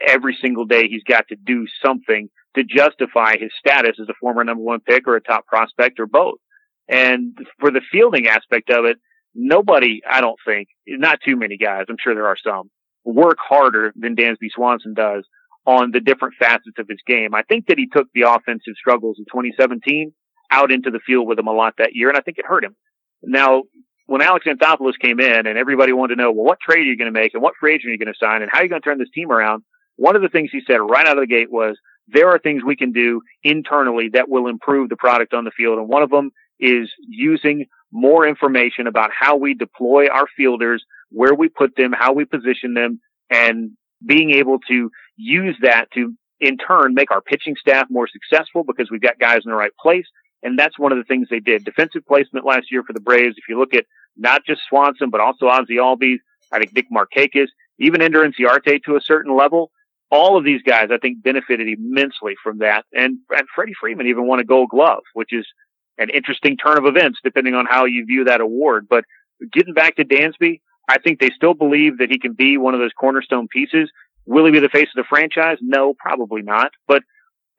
every 0.05 0.37
single 0.41 0.65
day 0.65 0.87
he's 0.87 1.03
got 1.03 1.27
to 1.29 1.35
do 1.35 1.65
something 1.83 2.29
to 2.55 2.63
justify 2.63 3.37
his 3.37 3.51
status 3.59 3.97
as 4.01 4.09
a 4.09 4.13
former 4.19 4.43
number 4.43 4.63
one 4.63 4.79
pick 4.79 5.07
or 5.07 5.15
a 5.15 5.21
top 5.21 5.45
prospect 5.45 5.99
or 5.99 6.07
both. 6.07 6.39
And 6.87 7.37
for 7.59 7.71
the 7.71 7.81
fielding 7.91 8.27
aspect 8.27 8.69
of 8.69 8.85
it, 8.85 8.97
nobody, 9.35 10.01
I 10.09 10.21
don't 10.21 10.39
think, 10.45 10.69
not 10.87 11.19
too 11.23 11.35
many 11.35 11.57
guys, 11.57 11.85
I'm 11.89 11.97
sure 12.01 12.15
there 12.15 12.27
are 12.27 12.37
some, 12.43 12.69
work 13.03 13.37
harder 13.39 13.93
than 13.95 14.15
Dansby 14.15 14.49
Swanson 14.53 14.93
does 14.93 15.25
on 15.65 15.91
the 15.91 15.99
different 15.99 16.35
facets 16.39 16.79
of 16.79 16.87
his 16.89 16.99
game. 17.05 17.35
I 17.35 17.43
think 17.43 17.67
that 17.67 17.77
he 17.77 17.87
took 17.87 18.07
the 18.13 18.23
offensive 18.23 18.73
struggles 18.75 19.17
in 19.19 19.25
2017 19.25 20.13
out 20.51 20.71
into 20.71 20.89
the 20.89 20.99
field 21.05 21.27
with 21.27 21.37
him 21.37 21.47
a 21.47 21.53
lot 21.53 21.75
that 21.77 21.91
year, 21.93 22.09
and 22.09 22.17
I 22.17 22.21
think 22.21 22.39
it 22.39 22.45
hurt 22.45 22.63
him. 22.63 22.75
Now, 23.21 23.63
when 24.07 24.23
Alex 24.23 24.47
Anthopoulos 24.47 24.97
came 24.99 25.19
in 25.19 25.45
and 25.45 25.57
everybody 25.57 25.93
wanted 25.93 26.15
to 26.15 26.21
know, 26.21 26.31
well, 26.31 26.45
what 26.45 26.59
trade 26.59 26.79
are 26.79 26.83
you 26.83 26.97
going 26.97 27.13
to 27.13 27.19
make 27.19 27.35
and 27.35 27.43
what 27.43 27.53
free 27.59 27.75
agent 27.75 27.89
are 27.89 27.91
you 27.91 27.99
going 27.99 28.11
to 28.11 28.19
sign 28.19 28.41
and 28.41 28.49
how 28.51 28.59
are 28.59 28.63
you 28.63 28.69
going 28.69 28.81
to 28.81 28.85
turn 28.85 28.97
this 28.97 29.11
team 29.13 29.31
around? 29.31 29.63
One 29.99 30.15
of 30.15 30.21
the 30.21 30.29
things 30.29 30.49
he 30.51 30.61
said 30.65 30.77
right 30.77 31.05
out 31.05 31.17
of 31.17 31.23
the 31.23 31.27
gate 31.27 31.51
was, 31.51 31.77
there 32.07 32.29
are 32.29 32.39
things 32.39 32.63
we 32.63 32.77
can 32.77 32.93
do 32.93 33.21
internally 33.43 34.09
that 34.13 34.29
will 34.29 34.47
improve 34.47 34.87
the 34.87 34.95
product 34.95 35.33
on 35.33 35.43
the 35.43 35.51
field. 35.51 35.77
And 35.77 35.89
one 35.89 36.03
of 36.03 36.09
them 36.09 36.31
is 36.57 36.89
using 37.05 37.65
more 37.91 38.25
information 38.25 38.87
about 38.87 39.11
how 39.11 39.35
we 39.35 39.53
deploy 39.53 40.07
our 40.07 40.25
fielders, 40.37 40.85
where 41.09 41.35
we 41.35 41.49
put 41.49 41.75
them, 41.75 41.91
how 41.91 42.13
we 42.13 42.23
position 42.23 42.73
them, 42.75 43.01
and 43.29 43.71
being 44.05 44.31
able 44.31 44.59
to 44.69 44.89
use 45.17 45.57
that 45.61 45.91
to 45.95 46.15
in 46.39 46.57
turn 46.57 46.93
make 46.93 47.11
our 47.11 47.21
pitching 47.21 47.57
staff 47.59 47.87
more 47.89 48.07
successful 48.07 48.63
because 48.63 48.89
we've 48.89 49.01
got 49.01 49.19
guys 49.19 49.41
in 49.43 49.51
the 49.51 49.57
right 49.57 49.75
place. 49.77 50.05
And 50.41 50.57
that's 50.57 50.79
one 50.79 50.93
of 50.93 50.97
the 50.97 51.03
things 51.03 51.27
they 51.29 51.41
did. 51.41 51.65
Defensive 51.65 52.05
placement 52.07 52.45
last 52.45 52.71
year 52.71 52.83
for 52.83 52.93
the 52.93 53.01
Braves. 53.01 53.35
If 53.37 53.49
you 53.49 53.59
look 53.59 53.73
at 53.73 53.85
not 54.15 54.45
just 54.45 54.61
Swanson, 54.69 55.09
but 55.09 55.19
also 55.19 55.47
Ozzie 55.47 55.75
Albies, 55.75 56.19
I 56.53 56.59
think 56.59 56.73
Nick 56.73 56.85
Markakis, 56.89 57.47
even 57.79 58.01
Ender 58.01 58.25
Inciarte 58.25 58.81
to 58.83 58.95
a 58.95 59.01
certain 59.01 59.35
level. 59.35 59.71
All 60.11 60.37
of 60.37 60.43
these 60.43 60.61
guys, 60.63 60.89
I 60.91 60.97
think, 60.97 61.23
benefited 61.23 61.67
immensely 61.67 62.35
from 62.43 62.59
that. 62.59 62.85
And, 62.93 63.19
and 63.29 63.47
Freddie 63.53 63.75
Freeman 63.79 64.07
even 64.07 64.27
won 64.27 64.39
a 64.39 64.43
gold 64.43 64.69
glove, 64.69 65.03
which 65.13 65.31
is 65.31 65.45
an 65.97 66.09
interesting 66.09 66.57
turn 66.57 66.77
of 66.77 66.85
events 66.85 67.19
depending 67.23 67.53
on 67.53 67.65
how 67.65 67.85
you 67.85 68.05
view 68.05 68.23
that 68.23 68.41
award. 68.41 68.87
But 68.89 69.03
getting 69.51 69.73
back 69.73 69.97
to 69.97 70.05
Dansby, 70.05 70.61
I 70.87 70.97
think 70.97 71.19
they 71.19 71.29
still 71.29 71.53
believe 71.53 71.99
that 71.99 72.09
he 72.09 72.17
can 72.17 72.33
be 72.33 72.57
one 72.57 72.73
of 72.73 72.79
those 72.79 72.93
cornerstone 72.99 73.47
pieces. 73.47 73.91
Will 74.25 74.45
he 74.45 74.51
be 74.51 74.59
the 74.59 74.69
face 74.69 74.89
of 74.95 75.03
the 75.03 75.07
franchise? 75.07 75.57
No, 75.61 75.93
probably 75.93 76.41
not. 76.41 76.71
But 76.87 77.03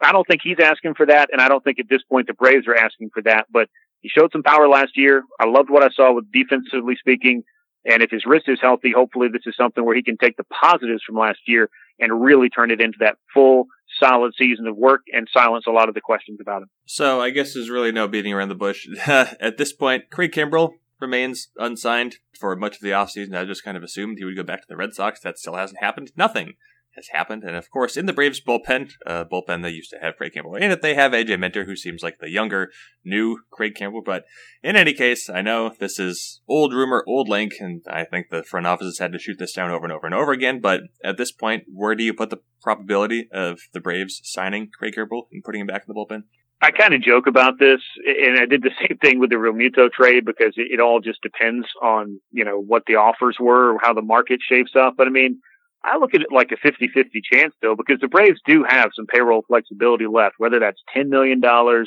I 0.03 0.13
don't 0.13 0.27
think 0.27 0.41
he's 0.43 0.59
asking 0.61 0.95
for 0.95 1.07
that. 1.07 1.29
And 1.31 1.41
I 1.41 1.49
don't 1.49 1.63
think 1.63 1.79
at 1.79 1.89
this 1.89 2.03
point 2.03 2.27
the 2.27 2.35
Braves 2.35 2.67
are 2.67 2.75
asking 2.75 3.11
for 3.15 3.23
that. 3.23 3.47
But 3.53 3.69
he 4.01 4.09
showed 4.09 4.33
some 4.33 4.43
power 4.43 4.67
last 4.69 4.97
year. 4.97 5.23
I 5.39 5.47
loved 5.47 5.71
what 5.71 5.85
I 5.85 5.91
saw 5.91 6.13
with 6.13 6.33
defensively 6.33 6.97
speaking. 6.97 7.45
And 7.85 8.03
if 8.03 8.11
his 8.11 8.27
wrist 8.27 8.49
is 8.49 8.59
healthy, 8.61 8.93
hopefully 8.93 9.29
this 9.33 9.47
is 9.47 9.55
something 9.57 9.85
where 9.85 9.95
he 9.95 10.03
can 10.03 10.17
take 10.17 10.37
the 10.37 10.45
positives 10.45 11.03
from 11.07 11.17
last 11.17 11.41
year 11.47 11.71
and 12.01 12.23
really 12.23 12.49
turn 12.49 12.71
it 12.71 12.81
into 12.81 12.99
that 13.01 13.17
full 13.33 13.67
solid 13.99 14.33
season 14.39 14.67
of 14.67 14.77
work 14.77 15.03
and 15.13 15.29
silence 15.33 15.65
a 15.67 15.71
lot 15.71 15.89
of 15.89 15.95
the 15.95 16.01
questions 16.01 16.39
about 16.41 16.63
him. 16.63 16.71
So 16.87 17.21
I 17.21 17.31
guess 17.31 17.55
there's 17.55 17.71
really 17.71 17.93
no 17.93 18.09
beating 18.09 18.33
around 18.33 18.49
the 18.49 18.55
bush. 18.55 18.89
At 19.07 19.59
this 19.59 19.73
point, 19.73 20.11
Craig 20.11 20.33
Kimbrel 20.33 20.73
remains 21.01 21.49
unsigned 21.57 22.17
for 22.39 22.55
much 22.57 22.77
of 22.77 22.83
the 22.83 22.91
offseason. 22.91 23.35
I 23.35 23.45
just 23.45 23.65
kind 23.65 23.77
of 23.77 23.83
assumed 23.83 24.19
he 24.19 24.25
would 24.25 24.37
go 24.37 24.43
back 24.43 24.61
to 24.63 24.67
the 24.69 24.77
Red 24.77 24.95
Sox. 24.95 25.21
That 25.21 25.39
still 25.39 25.57
hasn't 25.57 25.81
happened. 25.81 26.13
Nothing 26.17 26.55
has 26.97 27.09
happened. 27.13 27.45
And 27.45 27.57
of 27.57 27.71
course, 27.71 27.97
in 27.97 28.07
the 28.07 28.13
Braves 28.13 28.41
bullpen, 28.41 28.93
uh, 29.07 29.25
bullpen 29.25 29.63
they 29.63 29.71
used 29.71 29.91
to 29.91 29.99
have 30.01 30.17
Craig 30.17 30.33
Kimbrel, 30.37 30.61
in 30.61 30.71
it. 30.71 30.83
They 30.83 30.95
have 30.95 31.13
AJ 31.13 31.39
Minter, 31.39 31.65
who 31.65 31.77
seems 31.77 32.03
like 32.03 32.19
the 32.19 32.31
younger, 32.31 32.71
new 33.05 33.39
Craig 33.51 33.75
Kimbrel. 33.75 34.05
But 34.05 34.25
in 34.63 34.77
any 34.77 34.93
case, 34.93 35.29
I 35.29 35.43
know 35.43 35.73
this 35.79 35.99
is 35.99 36.41
old 36.49 36.73
rumor, 36.73 37.05
old 37.07 37.29
link, 37.29 37.55
and 37.61 37.83
I 37.89 38.05
think 38.05 38.29
the 38.31 38.43
front 38.43 38.67
office 38.67 38.87
has 38.87 38.99
had 38.99 39.13
to 39.13 39.19
shoot 39.19 39.39
this 39.39 39.53
down 39.53 39.71
over 39.71 39.85
and 39.85 39.93
over 39.93 40.07
and 40.07 40.15
over 40.15 40.33
again. 40.33 40.61
But 40.61 40.83
at 41.05 41.17
this 41.17 41.33
point, 41.33 41.65
where 41.73 41.95
do 41.95 42.05
you 42.05 42.15
put 42.15 42.31
the 42.31 42.43
probability 42.63 43.29
of 43.33 43.61
the 43.73 43.81
Braves 43.81 44.21
signing 44.25 44.71
Craig 44.77 44.95
Kimbrel 44.97 45.27
and 45.33 45.43
putting 45.45 45.63
him 45.63 45.67
back 45.67 45.85
in 45.87 45.95
the 45.95 45.99
bullpen? 45.99 46.25
I 46.63 46.73
kind 46.73 46.93
of 46.93 47.01
joke 47.01 47.27
about 47.27 47.59
this, 47.59 47.81
and 48.05 48.39
I 48.39 48.45
did 48.45 48.63
the 48.63 48.71
same 48.81 48.99
thing 48.99 49.19
with 49.19 49.31
the 49.31 49.37
Realmuto 49.37 49.91
trade 49.91 50.25
because 50.25 50.55
it, 50.57 50.69
it 50.73 50.81
all 50.81 51.01
just 51.01 51.23
depends 51.23 51.67
on, 51.83 52.21
you 52.33 52.45
know, 52.45 52.61
what 52.61 52.83
the 52.87 52.97
offers 52.97 53.37
were, 53.41 53.75
or 53.75 53.79
how 53.81 53.95
the 53.95 54.03
market 54.03 54.41
shapes 54.47 54.73
up. 54.77 54.95
But 54.97 55.07
I 55.07 55.11
mean, 55.11 55.41
I 55.83 55.99
look 55.99 56.15
at 56.15 56.21
it 56.21 56.29
like 56.31 56.53
a 56.53 56.57
50-50 56.57 57.07
chance 57.33 57.55
though, 57.63 57.75
because 57.75 58.01
the 58.01 58.09
Braves 58.09 58.41
do 58.47 58.65
have 58.69 58.91
some 58.95 59.07
payroll 59.07 59.45
flexibility 59.47 60.07
left, 60.07 60.35
whether 60.39 60.59
that's 60.59 60.81
$10 60.95 61.09
million, 61.09 61.41
$15 61.41 61.87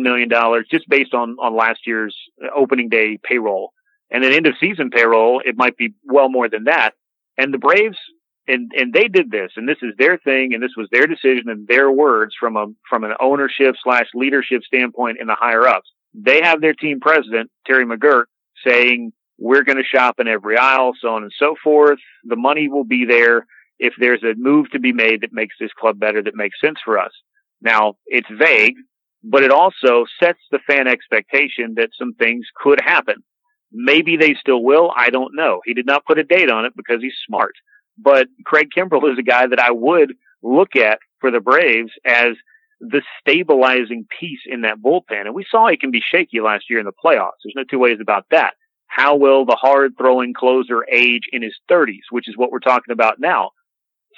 million, 0.00 0.30
just 0.70 0.88
based 0.88 1.14
on, 1.14 1.36
on 1.40 1.56
last 1.56 1.80
year's 1.86 2.16
uh, 2.42 2.48
opening 2.54 2.88
day 2.88 3.18
payroll. 3.22 3.72
And 4.10 4.24
then 4.24 4.32
end 4.32 4.46
of 4.46 4.54
season 4.58 4.90
payroll, 4.90 5.40
it 5.44 5.56
might 5.56 5.76
be 5.76 5.94
well 6.04 6.28
more 6.28 6.48
than 6.48 6.64
that. 6.64 6.92
And 7.36 7.54
the 7.54 7.58
Braves, 7.58 7.98
and, 8.46 8.70
and 8.76 8.92
they 8.92 9.08
did 9.08 9.30
this, 9.30 9.52
and 9.56 9.68
this 9.68 9.78
is 9.82 9.92
their 9.98 10.18
thing, 10.18 10.54
and 10.54 10.62
this 10.62 10.74
was 10.76 10.88
their 10.90 11.06
decision 11.06 11.48
and 11.48 11.66
their 11.68 11.90
words 11.90 12.34
from 12.38 12.56
a, 12.56 12.66
from 12.88 13.04
an 13.04 13.12
ownership 13.20 13.76
slash 13.82 14.06
leadership 14.14 14.62
standpoint 14.62 15.18
in 15.20 15.26
the 15.26 15.36
higher 15.38 15.66
ups. 15.66 15.88
They 16.14 16.42
have 16.42 16.60
their 16.60 16.74
team 16.74 17.00
president, 17.00 17.50
Terry 17.66 17.86
McGuirk, 17.86 18.24
saying, 18.66 19.12
we're 19.40 19.64
going 19.64 19.78
to 19.78 19.84
shop 19.84 20.20
in 20.20 20.28
every 20.28 20.56
aisle, 20.58 20.92
so 21.00 21.08
on 21.08 21.22
and 21.22 21.32
so 21.36 21.56
forth. 21.64 21.98
The 22.24 22.36
money 22.36 22.68
will 22.68 22.84
be 22.84 23.06
there 23.06 23.46
if 23.78 23.94
there's 23.98 24.22
a 24.22 24.34
move 24.36 24.70
to 24.70 24.78
be 24.78 24.92
made 24.92 25.22
that 25.22 25.32
makes 25.32 25.56
this 25.58 25.72
club 25.72 25.98
better, 25.98 26.22
that 26.22 26.36
makes 26.36 26.60
sense 26.60 26.78
for 26.84 26.98
us. 26.98 27.10
Now, 27.62 27.94
it's 28.06 28.28
vague, 28.30 28.74
but 29.24 29.42
it 29.42 29.50
also 29.50 30.04
sets 30.22 30.38
the 30.50 30.58
fan 30.66 30.86
expectation 30.86 31.74
that 31.76 31.88
some 31.98 32.12
things 32.14 32.46
could 32.54 32.80
happen. 32.84 33.16
Maybe 33.72 34.18
they 34.18 34.34
still 34.34 34.62
will. 34.62 34.92
I 34.94 35.08
don't 35.08 35.34
know. 35.34 35.62
He 35.64 35.72
did 35.72 35.86
not 35.86 36.04
put 36.04 36.18
a 36.18 36.24
date 36.24 36.50
on 36.50 36.66
it 36.66 36.74
because 36.76 37.00
he's 37.00 37.16
smart. 37.26 37.54
But 37.96 38.28
Craig 38.44 38.68
Kimbrel 38.76 39.10
is 39.10 39.18
a 39.18 39.22
guy 39.22 39.46
that 39.46 39.60
I 39.60 39.70
would 39.70 40.12
look 40.42 40.76
at 40.76 40.98
for 41.20 41.30
the 41.30 41.40
Braves 41.40 41.92
as 42.04 42.34
the 42.80 43.02
stabilizing 43.20 44.06
piece 44.18 44.40
in 44.46 44.62
that 44.62 44.78
bullpen. 44.82 45.26
And 45.26 45.34
we 45.34 45.46
saw 45.50 45.68
he 45.68 45.76
can 45.76 45.90
be 45.90 46.02
shaky 46.04 46.40
last 46.40 46.68
year 46.68 46.78
in 46.78 46.86
the 46.86 46.92
playoffs. 46.92 47.40
There's 47.44 47.54
no 47.56 47.64
two 47.64 47.78
ways 47.78 47.98
about 48.00 48.26
that 48.30 48.54
how 48.90 49.14
will 49.16 49.46
the 49.46 49.56
hard 49.56 49.96
throwing 49.96 50.34
closer 50.34 50.84
age 50.92 51.22
in 51.32 51.42
his 51.42 51.54
30s, 51.70 52.10
which 52.10 52.28
is 52.28 52.36
what 52.36 52.50
we're 52.50 52.58
talking 52.58 52.92
about 52.92 53.20
now. 53.20 53.50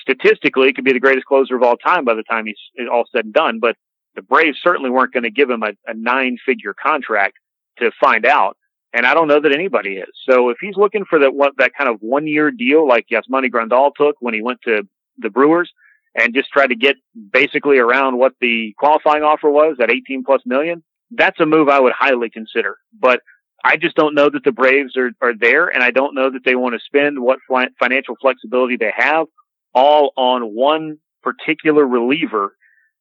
Statistically, 0.00 0.68
it 0.68 0.74
could 0.74 0.84
be 0.84 0.94
the 0.94 1.00
greatest 1.00 1.26
closer 1.26 1.54
of 1.54 1.62
all 1.62 1.76
time 1.76 2.06
by 2.06 2.14
the 2.14 2.22
time 2.22 2.46
he's 2.46 2.56
all 2.90 3.04
said 3.12 3.26
and 3.26 3.34
done, 3.34 3.60
but 3.60 3.76
the 4.16 4.22
Braves 4.22 4.58
certainly 4.62 4.88
weren't 4.88 5.12
going 5.12 5.24
to 5.24 5.30
give 5.30 5.50
him 5.50 5.62
a, 5.62 5.72
a 5.86 5.94
nine 5.94 6.38
figure 6.44 6.74
contract 6.74 7.34
to 7.78 7.90
find 8.00 8.24
out. 8.24 8.56
And 8.94 9.04
I 9.04 9.12
don't 9.12 9.28
know 9.28 9.40
that 9.40 9.52
anybody 9.52 9.96
is. 9.96 10.08
So 10.28 10.48
if 10.48 10.56
he's 10.58 10.76
looking 10.76 11.04
for 11.04 11.18
that, 11.18 11.52
that 11.58 11.72
kind 11.76 11.90
of 11.90 11.98
one 12.00 12.26
year 12.26 12.50
deal 12.50 12.86
like 12.88 13.06
Yasmani 13.12 13.50
Grandal 13.50 13.92
took 13.94 14.16
when 14.20 14.32
he 14.32 14.42
went 14.42 14.60
to 14.64 14.88
the 15.18 15.30
Brewers 15.30 15.70
and 16.14 16.34
just 16.34 16.50
tried 16.50 16.68
to 16.68 16.76
get 16.76 16.96
basically 17.32 17.78
around 17.78 18.18
what 18.18 18.32
the 18.40 18.74
qualifying 18.78 19.22
offer 19.22 19.50
was, 19.50 19.76
that 19.78 19.90
18 19.90 20.24
plus 20.24 20.40
million, 20.46 20.82
that's 21.10 21.40
a 21.40 21.46
move 21.46 21.68
I 21.68 21.80
would 21.80 21.92
highly 21.92 22.30
consider. 22.30 22.76
But 22.98 23.20
I 23.64 23.76
just 23.76 23.94
don't 23.96 24.14
know 24.14 24.28
that 24.28 24.44
the 24.44 24.52
Braves 24.52 24.96
are, 24.96 25.10
are 25.20 25.34
there, 25.38 25.68
and 25.68 25.82
I 25.82 25.90
don't 25.90 26.14
know 26.14 26.30
that 26.30 26.44
they 26.44 26.56
want 26.56 26.74
to 26.74 26.80
spend 26.84 27.18
what 27.20 27.38
financial 27.78 28.16
flexibility 28.20 28.76
they 28.76 28.92
have 28.96 29.26
all 29.74 30.12
on 30.16 30.54
one 30.54 30.98
particular 31.22 31.86
reliever 31.86 32.56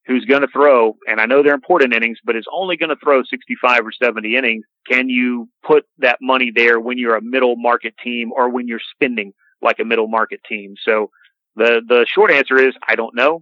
who's 0.08 0.26
going 0.26 0.42
to 0.42 0.48
throw, 0.48 0.98
and 1.08 1.22
I 1.22 1.26
know 1.26 1.44
they're 1.44 1.54
important 1.54 1.94
innings, 1.94 2.18
but 2.24 2.36
is 2.36 2.48
only 2.52 2.76
going 2.76 2.90
to 2.90 2.96
throw 2.96 3.24
65 3.24 3.86
or 3.86 3.92
70 3.92 4.36
innings. 4.36 4.66
Can 4.88 5.10
you 5.10 5.48
put 5.64 5.86
that 6.00 6.18
money 6.22 6.52
there 6.54 6.80
when 6.80 6.98
you're 6.98 7.16
a 7.16 7.22
middle 7.22 7.56
market 7.56 7.94
team 8.04 8.32
or 8.32 8.50
when 8.50 8.68
you're 8.68 8.82
spending 8.94 9.34
like 9.62 9.80
a 9.80 9.86
middle 9.86 10.08
market 10.08 10.42
team? 10.48 10.74
So 10.84 11.12
the, 11.56 11.82
the 11.88 12.06
short 12.08 12.32
answer 12.32 12.58
is 12.58 12.74
I 12.88 12.96
don't 12.96 13.16
know. 13.16 13.42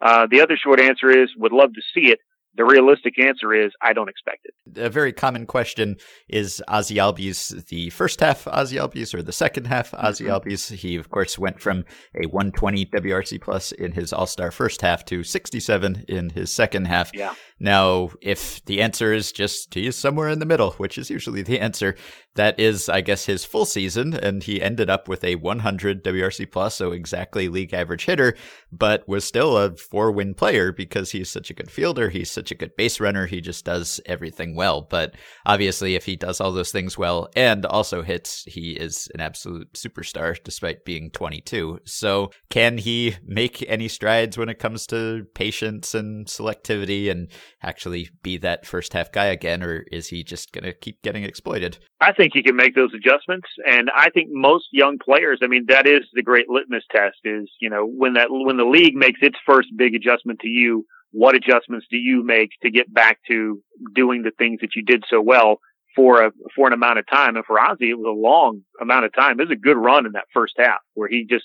Uh, 0.00 0.26
the 0.28 0.40
other 0.40 0.56
short 0.56 0.80
answer 0.80 1.08
is 1.08 1.30
would 1.36 1.52
love 1.52 1.72
to 1.74 1.82
see 1.94 2.10
it. 2.10 2.18
The 2.54 2.64
realistic 2.64 3.18
answer 3.18 3.54
is 3.54 3.72
I 3.80 3.92
don't 3.92 4.08
expect 4.08 4.44
it. 4.44 4.78
A 4.78 4.90
very 4.90 5.12
common 5.12 5.46
question 5.46 5.96
is 6.28 6.62
Ozzie 6.68 6.96
Albies 6.96 7.66
the 7.68 7.90
first 7.90 8.20
half 8.20 8.46
Ozzie 8.46 8.76
Albies 8.76 9.14
or 9.14 9.22
the 9.22 9.32
second 9.32 9.66
half 9.66 9.94
Ozzie 9.94 10.24
mm-hmm. 10.24 10.48
Albies? 10.48 10.72
He 10.72 10.96
of 10.96 11.10
course 11.10 11.38
went 11.38 11.60
from 11.60 11.84
a 12.14 12.26
120 12.26 12.86
WRC 12.86 13.40
plus 13.40 13.72
in 13.72 13.92
his 13.92 14.12
All 14.12 14.26
Star 14.26 14.50
first 14.50 14.82
half 14.82 15.04
to 15.06 15.24
67 15.24 16.04
in 16.08 16.30
his 16.30 16.52
second 16.52 16.86
half. 16.86 17.10
Yeah. 17.14 17.34
Now, 17.62 18.10
if 18.20 18.64
the 18.64 18.82
answer 18.82 19.12
is 19.12 19.30
just 19.30 19.72
he's 19.72 19.94
somewhere 19.94 20.28
in 20.28 20.40
the 20.40 20.46
middle, 20.46 20.72
which 20.72 20.98
is 20.98 21.10
usually 21.10 21.42
the 21.42 21.60
answer, 21.60 21.94
that 22.34 22.58
is, 22.58 22.88
I 22.88 23.02
guess, 23.02 23.26
his 23.26 23.44
full 23.44 23.66
season, 23.66 24.14
and 24.14 24.42
he 24.42 24.60
ended 24.60 24.90
up 24.90 25.06
with 25.06 25.22
a 25.22 25.36
100 25.36 26.02
WRC 26.02 26.50
plus, 26.50 26.74
so 26.74 26.90
exactly 26.90 27.48
league 27.48 27.72
average 27.72 28.06
hitter, 28.06 28.34
but 28.72 29.06
was 29.06 29.24
still 29.24 29.56
a 29.56 29.76
four 29.76 30.10
win 30.10 30.34
player 30.34 30.72
because 30.72 31.12
he's 31.12 31.30
such 31.30 31.50
a 31.50 31.54
good 31.54 31.70
fielder, 31.70 32.08
he's 32.08 32.32
such 32.32 32.50
a 32.50 32.56
good 32.56 32.74
base 32.74 32.98
runner, 32.98 33.26
he 33.26 33.40
just 33.40 33.64
does 33.64 34.00
everything 34.06 34.56
well. 34.56 34.82
But 34.82 35.14
obviously, 35.46 35.94
if 35.94 36.04
he 36.04 36.16
does 36.16 36.40
all 36.40 36.50
those 36.50 36.72
things 36.72 36.98
well 36.98 37.28
and 37.36 37.64
also 37.64 38.02
hits, 38.02 38.42
he 38.44 38.72
is 38.72 39.08
an 39.14 39.20
absolute 39.20 39.74
superstar 39.74 40.36
despite 40.42 40.84
being 40.84 41.12
22. 41.12 41.78
So, 41.84 42.32
can 42.50 42.78
he 42.78 43.16
make 43.24 43.64
any 43.68 43.86
strides 43.86 44.36
when 44.36 44.48
it 44.48 44.58
comes 44.58 44.84
to 44.88 45.26
patience 45.34 45.94
and 45.94 46.26
selectivity 46.26 47.08
and 47.08 47.28
actually 47.62 48.10
be 48.22 48.36
that 48.38 48.66
first 48.66 48.92
half 48.92 49.12
guy 49.12 49.26
again, 49.26 49.62
or 49.62 49.84
is 49.92 50.08
he 50.08 50.22
just 50.22 50.52
going 50.52 50.64
to 50.64 50.72
keep 50.72 51.02
getting 51.02 51.24
exploited? 51.24 51.78
I 52.00 52.12
think 52.12 52.32
he 52.34 52.42
can 52.42 52.56
make 52.56 52.74
those 52.74 52.92
adjustments, 52.94 53.48
and 53.66 53.90
I 53.94 54.10
think 54.10 54.28
most 54.30 54.66
young 54.72 54.98
players. 54.98 55.40
I 55.42 55.46
mean, 55.46 55.66
that 55.68 55.86
is 55.86 56.02
the 56.12 56.22
great 56.22 56.48
litmus 56.48 56.84
test. 56.90 57.18
Is 57.24 57.50
you 57.60 57.70
know 57.70 57.86
when 57.86 58.14
that 58.14 58.28
when 58.30 58.56
the 58.56 58.64
league 58.64 58.94
makes 58.94 59.20
its 59.22 59.38
first 59.46 59.68
big 59.76 59.94
adjustment 59.94 60.40
to 60.40 60.48
you, 60.48 60.84
what 61.12 61.34
adjustments 61.34 61.86
do 61.90 61.96
you 61.96 62.24
make 62.24 62.50
to 62.62 62.70
get 62.70 62.92
back 62.92 63.18
to 63.28 63.62
doing 63.94 64.22
the 64.22 64.32
things 64.36 64.60
that 64.60 64.74
you 64.74 64.82
did 64.82 65.04
so 65.08 65.20
well 65.20 65.58
for 65.94 66.22
a 66.22 66.32
for 66.56 66.66
an 66.66 66.72
amount 66.72 66.98
of 66.98 67.06
time? 67.06 67.36
And 67.36 67.44
for 67.44 67.60
Ozzie, 67.60 67.90
it 67.90 67.98
was 67.98 68.06
a 68.08 68.20
long 68.20 68.62
amount 68.80 69.04
of 69.04 69.14
time. 69.14 69.38
It 69.38 69.48
was 69.48 69.52
a 69.52 69.56
good 69.56 69.76
run 69.76 70.06
in 70.06 70.12
that 70.12 70.24
first 70.32 70.54
half 70.58 70.80
where 70.94 71.08
he 71.08 71.26
just 71.28 71.44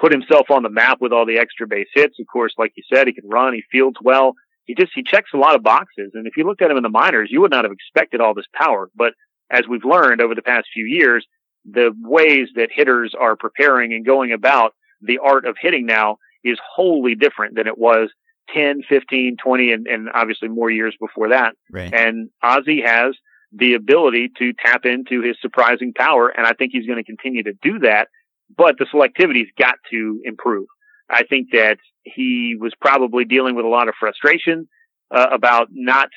put 0.00 0.12
himself 0.12 0.46
on 0.50 0.62
the 0.62 0.70
map 0.70 0.98
with 1.00 1.12
all 1.12 1.26
the 1.26 1.38
extra 1.38 1.66
base 1.66 1.88
hits. 1.94 2.18
Of 2.18 2.26
course, 2.32 2.54
like 2.56 2.72
you 2.76 2.82
said, 2.92 3.06
he 3.06 3.12
can 3.12 3.28
run, 3.28 3.52
he 3.52 3.62
fields 3.70 3.98
well. 4.02 4.34
He 4.64 4.74
just 4.74 4.92
he 4.94 5.02
checks 5.02 5.30
a 5.34 5.38
lot 5.38 5.56
of 5.56 5.62
boxes. 5.62 6.12
And 6.14 6.26
if 6.26 6.36
you 6.36 6.44
looked 6.44 6.62
at 6.62 6.70
him 6.70 6.76
in 6.76 6.82
the 6.82 6.88
minors, 6.88 7.28
you 7.30 7.40
would 7.40 7.50
not 7.50 7.64
have 7.64 7.72
expected 7.72 8.20
all 8.20 8.34
this 8.34 8.46
power. 8.54 8.88
But 8.94 9.14
as 9.50 9.66
we've 9.68 9.84
learned 9.84 10.20
over 10.20 10.34
the 10.34 10.42
past 10.42 10.68
few 10.72 10.84
years, 10.84 11.26
the 11.64 11.92
ways 12.00 12.48
that 12.54 12.70
hitters 12.72 13.14
are 13.18 13.36
preparing 13.36 13.92
and 13.92 14.06
going 14.06 14.32
about 14.32 14.72
the 15.02 15.18
art 15.18 15.44
of 15.44 15.56
hitting 15.60 15.86
now 15.86 16.18
is 16.44 16.58
wholly 16.74 17.14
different 17.14 17.56
than 17.56 17.66
it 17.66 17.76
was 17.76 18.10
10, 18.54 18.82
15, 18.88 19.36
20, 19.42 19.72
and, 19.72 19.86
and 19.86 20.08
obviously 20.14 20.48
more 20.48 20.70
years 20.70 20.94
before 21.00 21.30
that. 21.30 21.54
Right. 21.70 21.92
And 21.92 22.30
Ozzie 22.42 22.82
has 22.82 23.14
the 23.52 23.74
ability 23.74 24.30
to 24.38 24.52
tap 24.52 24.84
into 24.84 25.22
his 25.22 25.36
surprising 25.40 25.92
power. 25.92 26.28
And 26.28 26.46
I 26.46 26.52
think 26.52 26.72
he's 26.72 26.86
going 26.86 26.98
to 26.98 27.04
continue 27.04 27.42
to 27.42 27.52
do 27.62 27.80
that 27.80 28.08
but 28.56 28.76
the 28.78 28.86
selectivity's 28.86 29.50
got 29.58 29.76
to 29.90 30.20
improve. 30.24 30.66
I 31.08 31.24
think 31.24 31.48
that 31.52 31.78
he 32.02 32.56
was 32.58 32.72
probably 32.80 33.24
dealing 33.24 33.54
with 33.54 33.64
a 33.64 33.68
lot 33.68 33.88
of 33.88 33.94
frustration 33.98 34.68
uh, 35.14 35.26
about 35.32 35.68
not 35.70 36.08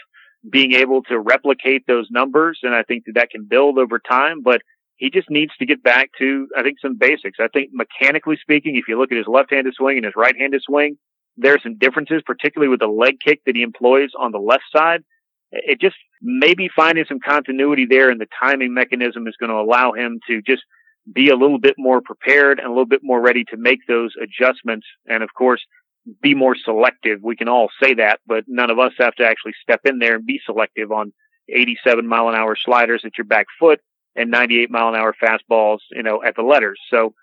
being 0.49 0.73
able 0.73 1.01
to 1.03 1.19
replicate 1.19 1.83
those 1.87 2.07
numbers, 2.11 2.59
and 2.63 2.75
I 2.75 2.83
think 2.83 3.05
that 3.05 3.15
that 3.15 3.29
can 3.29 3.45
build 3.49 3.77
over 3.77 3.99
time. 3.99 4.41
But 4.43 4.61
he 4.97 5.09
just 5.09 5.29
needs 5.29 5.51
to 5.57 5.65
get 5.65 5.83
back 5.83 6.09
to, 6.19 6.47
I 6.57 6.63
think, 6.63 6.77
some 6.81 6.97
basics. 6.97 7.37
I 7.39 7.47
think 7.47 7.71
mechanically 7.73 8.37
speaking, 8.41 8.75
if 8.75 8.87
you 8.87 8.99
look 8.99 9.11
at 9.11 9.17
his 9.17 9.27
left-handed 9.27 9.73
swing 9.75 9.97
and 9.97 10.05
his 10.05 10.15
right-handed 10.15 10.61
swing, 10.63 10.97
there 11.37 11.55
are 11.55 11.59
some 11.63 11.77
differences, 11.77 12.21
particularly 12.25 12.69
with 12.69 12.79
the 12.79 12.87
leg 12.87 13.19
kick 13.19 13.41
that 13.45 13.55
he 13.55 13.63
employs 13.63 14.11
on 14.17 14.31
the 14.31 14.39
left 14.39 14.65
side. 14.75 15.03
It 15.51 15.79
just 15.79 15.95
maybe 16.21 16.69
finding 16.75 17.05
some 17.07 17.19
continuity 17.19 17.85
there 17.89 18.09
and 18.09 18.19
the 18.19 18.27
timing 18.39 18.73
mechanism 18.73 19.27
is 19.27 19.35
going 19.39 19.49
to 19.49 19.57
allow 19.57 19.93
him 19.93 20.19
to 20.27 20.41
just 20.41 20.63
be 21.11 21.29
a 21.29 21.35
little 21.35 21.59
bit 21.59 21.75
more 21.77 22.01
prepared 22.01 22.59
and 22.59 22.67
a 22.67 22.71
little 22.71 22.85
bit 22.85 23.01
more 23.03 23.21
ready 23.21 23.43
to 23.45 23.57
make 23.57 23.79
those 23.87 24.13
adjustments. 24.21 24.87
And 25.07 25.23
of 25.23 25.33
course, 25.33 25.61
be 26.21 26.35
more 26.35 26.55
selective. 26.55 27.19
We 27.21 27.35
can 27.35 27.47
all 27.47 27.69
say 27.81 27.95
that, 27.95 28.19
but 28.25 28.43
none 28.47 28.69
of 28.69 28.79
us 28.79 28.93
have 28.99 29.15
to 29.15 29.25
actually 29.25 29.53
step 29.61 29.81
in 29.85 29.99
there 29.99 30.15
and 30.15 30.25
be 30.25 30.39
selective 30.45 30.91
on 30.91 31.13
87 31.49 32.07
mile 32.07 32.29
an 32.29 32.35
hour 32.35 32.55
sliders 32.55 33.03
at 33.05 33.17
your 33.17 33.25
back 33.25 33.47
foot 33.59 33.79
and 34.15 34.31
98 34.31 34.69
mile 34.69 34.89
an 34.89 34.95
hour 34.95 35.13
fastballs, 35.21 35.79
you 35.91 36.03
know, 36.03 36.23
at 36.23 36.35
the 36.35 36.41
letters. 36.41 36.79
So 36.89 37.13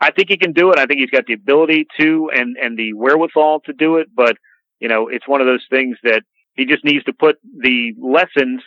I 0.00 0.10
think 0.10 0.28
he 0.28 0.38
can 0.38 0.52
do 0.52 0.72
it. 0.72 0.78
I 0.78 0.86
think 0.86 1.00
he's 1.00 1.10
got 1.10 1.26
the 1.26 1.34
ability 1.34 1.86
to 1.98 2.30
and, 2.34 2.56
and 2.56 2.78
the 2.78 2.94
wherewithal 2.94 3.60
to 3.66 3.72
do 3.72 3.96
it. 3.96 4.08
But, 4.14 4.36
you 4.80 4.88
know, 4.88 5.08
it's 5.08 5.28
one 5.28 5.40
of 5.40 5.46
those 5.46 5.64
things 5.68 5.98
that 6.02 6.22
he 6.54 6.64
just 6.66 6.84
needs 6.84 7.04
to 7.04 7.12
put 7.12 7.36
the 7.42 7.92
lessons 8.00 8.62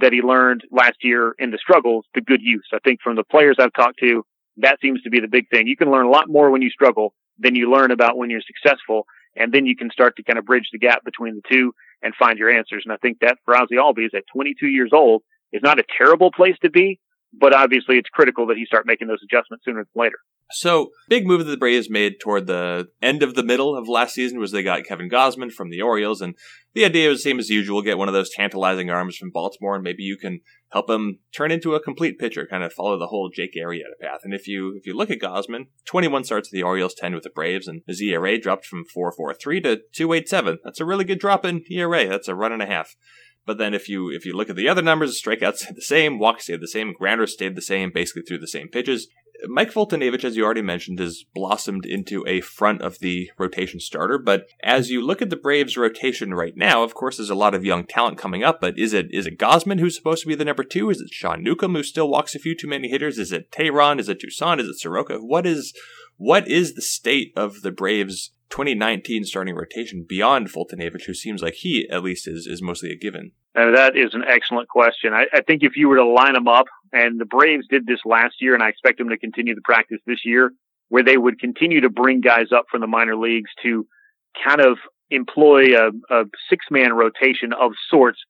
that 0.00 0.12
he 0.12 0.22
learned 0.22 0.62
last 0.70 0.96
year 1.02 1.34
in 1.38 1.50
the 1.50 1.58
struggles 1.58 2.04
to 2.14 2.20
good 2.20 2.40
use. 2.42 2.66
I 2.72 2.78
think 2.84 3.00
from 3.02 3.16
the 3.16 3.24
players 3.24 3.56
I've 3.58 3.72
talked 3.72 3.98
to, 4.00 4.24
that 4.58 4.78
seems 4.80 5.02
to 5.02 5.10
be 5.10 5.20
the 5.20 5.28
big 5.28 5.48
thing. 5.50 5.66
You 5.66 5.76
can 5.76 5.90
learn 5.90 6.06
a 6.06 6.10
lot 6.10 6.28
more 6.28 6.50
when 6.50 6.62
you 6.62 6.70
struggle 6.70 7.14
than 7.38 7.54
you 7.54 7.70
learn 7.70 7.90
about 7.90 8.16
when 8.16 8.30
you're 8.30 8.40
successful. 8.40 9.06
And 9.36 9.52
then 9.52 9.66
you 9.66 9.76
can 9.76 9.90
start 9.90 10.16
to 10.16 10.22
kind 10.22 10.38
of 10.38 10.44
bridge 10.44 10.68
the 10.72 10.78
gap 10.78 11.04
between 11.04 11.36
the 11.36 11.42
two 11.48 11.72
and 12.02 12.14
find 12.14 12.38
your 12.38 12.50
answers. 12.50 12.82
And 12.84 12.92
I 12.92 12.96
think 12.96 13.18
that 13.20 13.38
for 13.44 13.56
Ozzie 13.56 13.76
Albies 13.76 14.14
at 14.14 14.24
22 14.32 14.66
years 14.66 14.90
old 14.92 15.22
is 15.52 15.62
not 15.62 15.78
a 15.78 15.84
terrible 15.96 16.32
place 16.32 16.56
to 16.62 16.70
be, 16.70 16.98
but 17.32 17.54
obviously 17.54 17.98
it's 17.98 18.08
critical 18.08 18.46
that 18.46 18.56
he 18.56 18.66
start 18.66 18.86
making 18.86 19.08
those 19.08 19.22
adjustments 19.22 19.64
sooner 19.64 19.84
than 19.84 20.02
later. 20.02 20.18
So, 20.52 20.90
big 21.08 21.26
move 21.26 21.44
that 21.44 21.50
the 21.50 21.58
Braves 21.58 21.90
made 21.90 22.20
toward 22.20 22.46
the 22.46 22.88
end 23.02 23.22
of 23.22 23.34
the 23.34 23.42
middle 23.42 23.76
of 23.76 23.86
last 23.86 24.14
season 24.14 24.40
was 24.40 24.50
they 24.50 24.62
got 24.62 24.84
Kevin 24.84 25.10
Gausman 25.10 25.52
from 25.52 25.68
the 25.68 25.82
Orioles, 25.82 26.22
and 26.22 26.34
the 26.74 26.86
idea 26.86 27.10
was 27.10 27.18
the 27.18 27.30
same 27.30 27.38
as 27.38 27.50
usual: 27.50 27.82
get 27.82 27.98
one 27.98 28.08
of 28.08 28.14
those 28.14 28.30
tantalizing 28.30 28.88
arms 28.88 29.16
from 29.16 29.30
Baltimore, 29.30 29.74
and 29.74 29.84
maybe 29.84 30.02
you 30.02 30.16
can 30.16 30.40
help 30.72 30.88
him 30.88 31.18
turn 31.36 31.50
into 31.50 31.74
a 31.74 31.82
complete 31.82 32.18
pitcher, 32.18 32.46
kind 32.46 32.62
of 32.64 32.72
follow 32.72 32.98
the 32.98 33.08
whole 33.08 33.30
Jake 33.34 33.54
Arrieta 33.56 33.98
path. 34.00 34.20
And 34.24 34.32
if 34.32 34.48
you 34.48 34.74
if 34.74 34.86
you 34.86 34.96
look 34.96 35.10
at 35.10 35.20
Gausman, 35.20 35.66
21 35.86 36.24
starts 36.24 36.48
with 36.48 36.58
the 36.58 36.62
Orioles, 36.62 36.94
10 36.94 37.14
with 37.14 37.24
the 37.24 37.30
Braves, 37.30 37.68
and 37.68 37.82
his 37.86 38.00
ERA 38.00 38.40
dropped 38.40 38.64
from 38.64 38.84
4.43 38.96 39.62
to 39.64 40.06
2.87. 40.06 40.58
That's 40.64 40.80
a 40.80 40.86
really 40.86 41.04
good 41.04 41.20
drop 41.20 41.44
in 41.44 41.62
ERA. 41.70 42.06
That's 42.06 42.28
a 42.28 42.34
run 42.34 42.52
and 42.52 42.62
a 42.62 42.66
half. 42.66 42.96
But 43.48 43.56
then 43.56 43.72
if 43.72 43.88
you 43.88 44.10
if 44.10 44.26
you 44.26 44.34
look 44.34 44.50
at 44.50 44.56
the 44.56 44.68
other 44.68 44.82
numbers, 44.82 45.20
strikeouts 45.20 45.56
stayed 45.56 45.76
the 45.76 45.82
same, 45.82 46.18
walks 46.18 46.44
stayed 46.44 46.60
the 46.60 46.68
same, 46.68 46.92
grounders 46.92 47.32
stayed 47.32 47.56
the 47.56 47.62
same, 47.62 47.90
basically 47.90 48.22
through 48.22 48.40
the 48.40 48.46
same 48.46 48.68
pitches. 48.68 49.08
Mike 49.46 49.72
Foltynewicz, 49.72 50.24
as 50.24 50.36
you 50.36 50.44
already 50.44 50.62
mentioned, 50.62 50.98
has 50.98 51.24
blossomed 51.34 51.86
into 51.86 52.24
a 52.26 52.40
front 52.40 52.82
of 52.82 52.98
the 52.98 53.30
rotation 53.38 53.78
starter. 53.78 54.18
But 54.18 54.46
as 54.62 54.90
you 54.90 55.04
look 55.04 55.22
at 55.22 55.30
the 55.30 55.36
Braves 55.36 55.76
rotation 55.76 56.34
right 56.34 56.56
now, 56.56 56.82
of 56.82 56.94
course, 56.94 57.16
there's 57.16 57.30
a 57.30 57.36
lot 57.36 57.54
of 57.54 57.64
young 57.64 57.84
talent 57.84 58.18
coming 58.18 58.42
up. 58.42 58.60
But 58.60 58.78
is 58.78 58.92
it 58.92 59.06
is 59.12 59.26
it 59.26 59.38
Gausman 59.38 59.78
who's 59.78 59.94
supposed 59.94 60.22
to 60.22 60.28
be 60.28 60.34
the 60.34 60.44
number 60.44 60.64
two? 60.64 60.90
Is 60.90 61.00
it 61.00 61.10
Sean 61.10 61.42
Newcomb 61.42 61.74
who 61.74 61.82
still 61.82 62.08
walks 62.08 62.34
a 62.34 62.38
few 62.38 62.56
too 62.56 62.68
many 62.68 62.88
hitters? 62.88 63.18
Is 63.18 63.32
it 63.32 63.50
Teheran? 63.52 64.00
Is 64.00 64.08
it 64.08 64.20
Toussaint? 64.20 64.60
Is 64.60 64.68
it 64.68 64.80
Soroka? 64.80 65.18
What 65.18 65.46
is 65.46 65.72
what 66.16 66.48
is 66.48 66.74
the 66.74 66.82
state 66.82 67.32
of 67.36 67.62
the 67.62 67.70
Braves 67.70 68.32
2019 68.50 69.24
starting 69.24 69.54
rotation 69.54 70.04
beyond 70.08 70.48
Foltynewicz, 70.48 71.04
who 71.04 71.14
seems 71.14 71.42
like 71.42 71.54
he 71.54 71.88
at 71.90 72.02
least 72.02 72.26
is 72.26 72.46
is 72.46 72.60
mostly 72.60 72.90
a 72.90 72.96
given? 72.96 73.32
Uh, 73.58 73.72
that 73.72 73.96
is 73.96 74.14
an 74.14 74.22
excellent 74.24 74.68
question. 74.68 75.12
I, 75.12 75.24
I 75.32 75.40
think 75.40 75.64
if 75.64 75.76
you 75.76 75.88
were 75.88 75.96
to 75.96 76.04
line 76.04 76.34
them 76.34 76.46
up, 76.46 76.66
and 76.92 77.20
the 77.20 77.24
Braves 77.24 77.66
did 77.68 77.86
this 77.86 78.00
last 78.04 78.36
year, 78.40 78.54
and 78.54 78.62
I 78.62 78.68
expect 78.68 78.98
them 78.98 79.08
to 79.08 79.18
continue 79.18 79.54
the 79.54 79.62
practice 79.62 79.98
this 80.06 80.24
year, 80.24 80.52
where 80.90 81.02
they 81.02 81.16
would 81.16 81.40
continue 81.40 81.80
to 81.80 81.90
bring 81.90 82.20
guys 82.20 82.52
up 82.52 82.66
from 82.70 82.82
the 82.82 82.86
minor 82.86 83.16
leagues 83.16 83.50
to 83.62 83.86
kind 84.44 84.60
of 84.60 84.78
employ 85.10 85.76
a, 85.76 85.90
a 86.10 86.24
six 86.48 86.66
man 86.70 86.92
rotation 86.92 87.52
of 87.52 87.72
sorts 87.90 88.20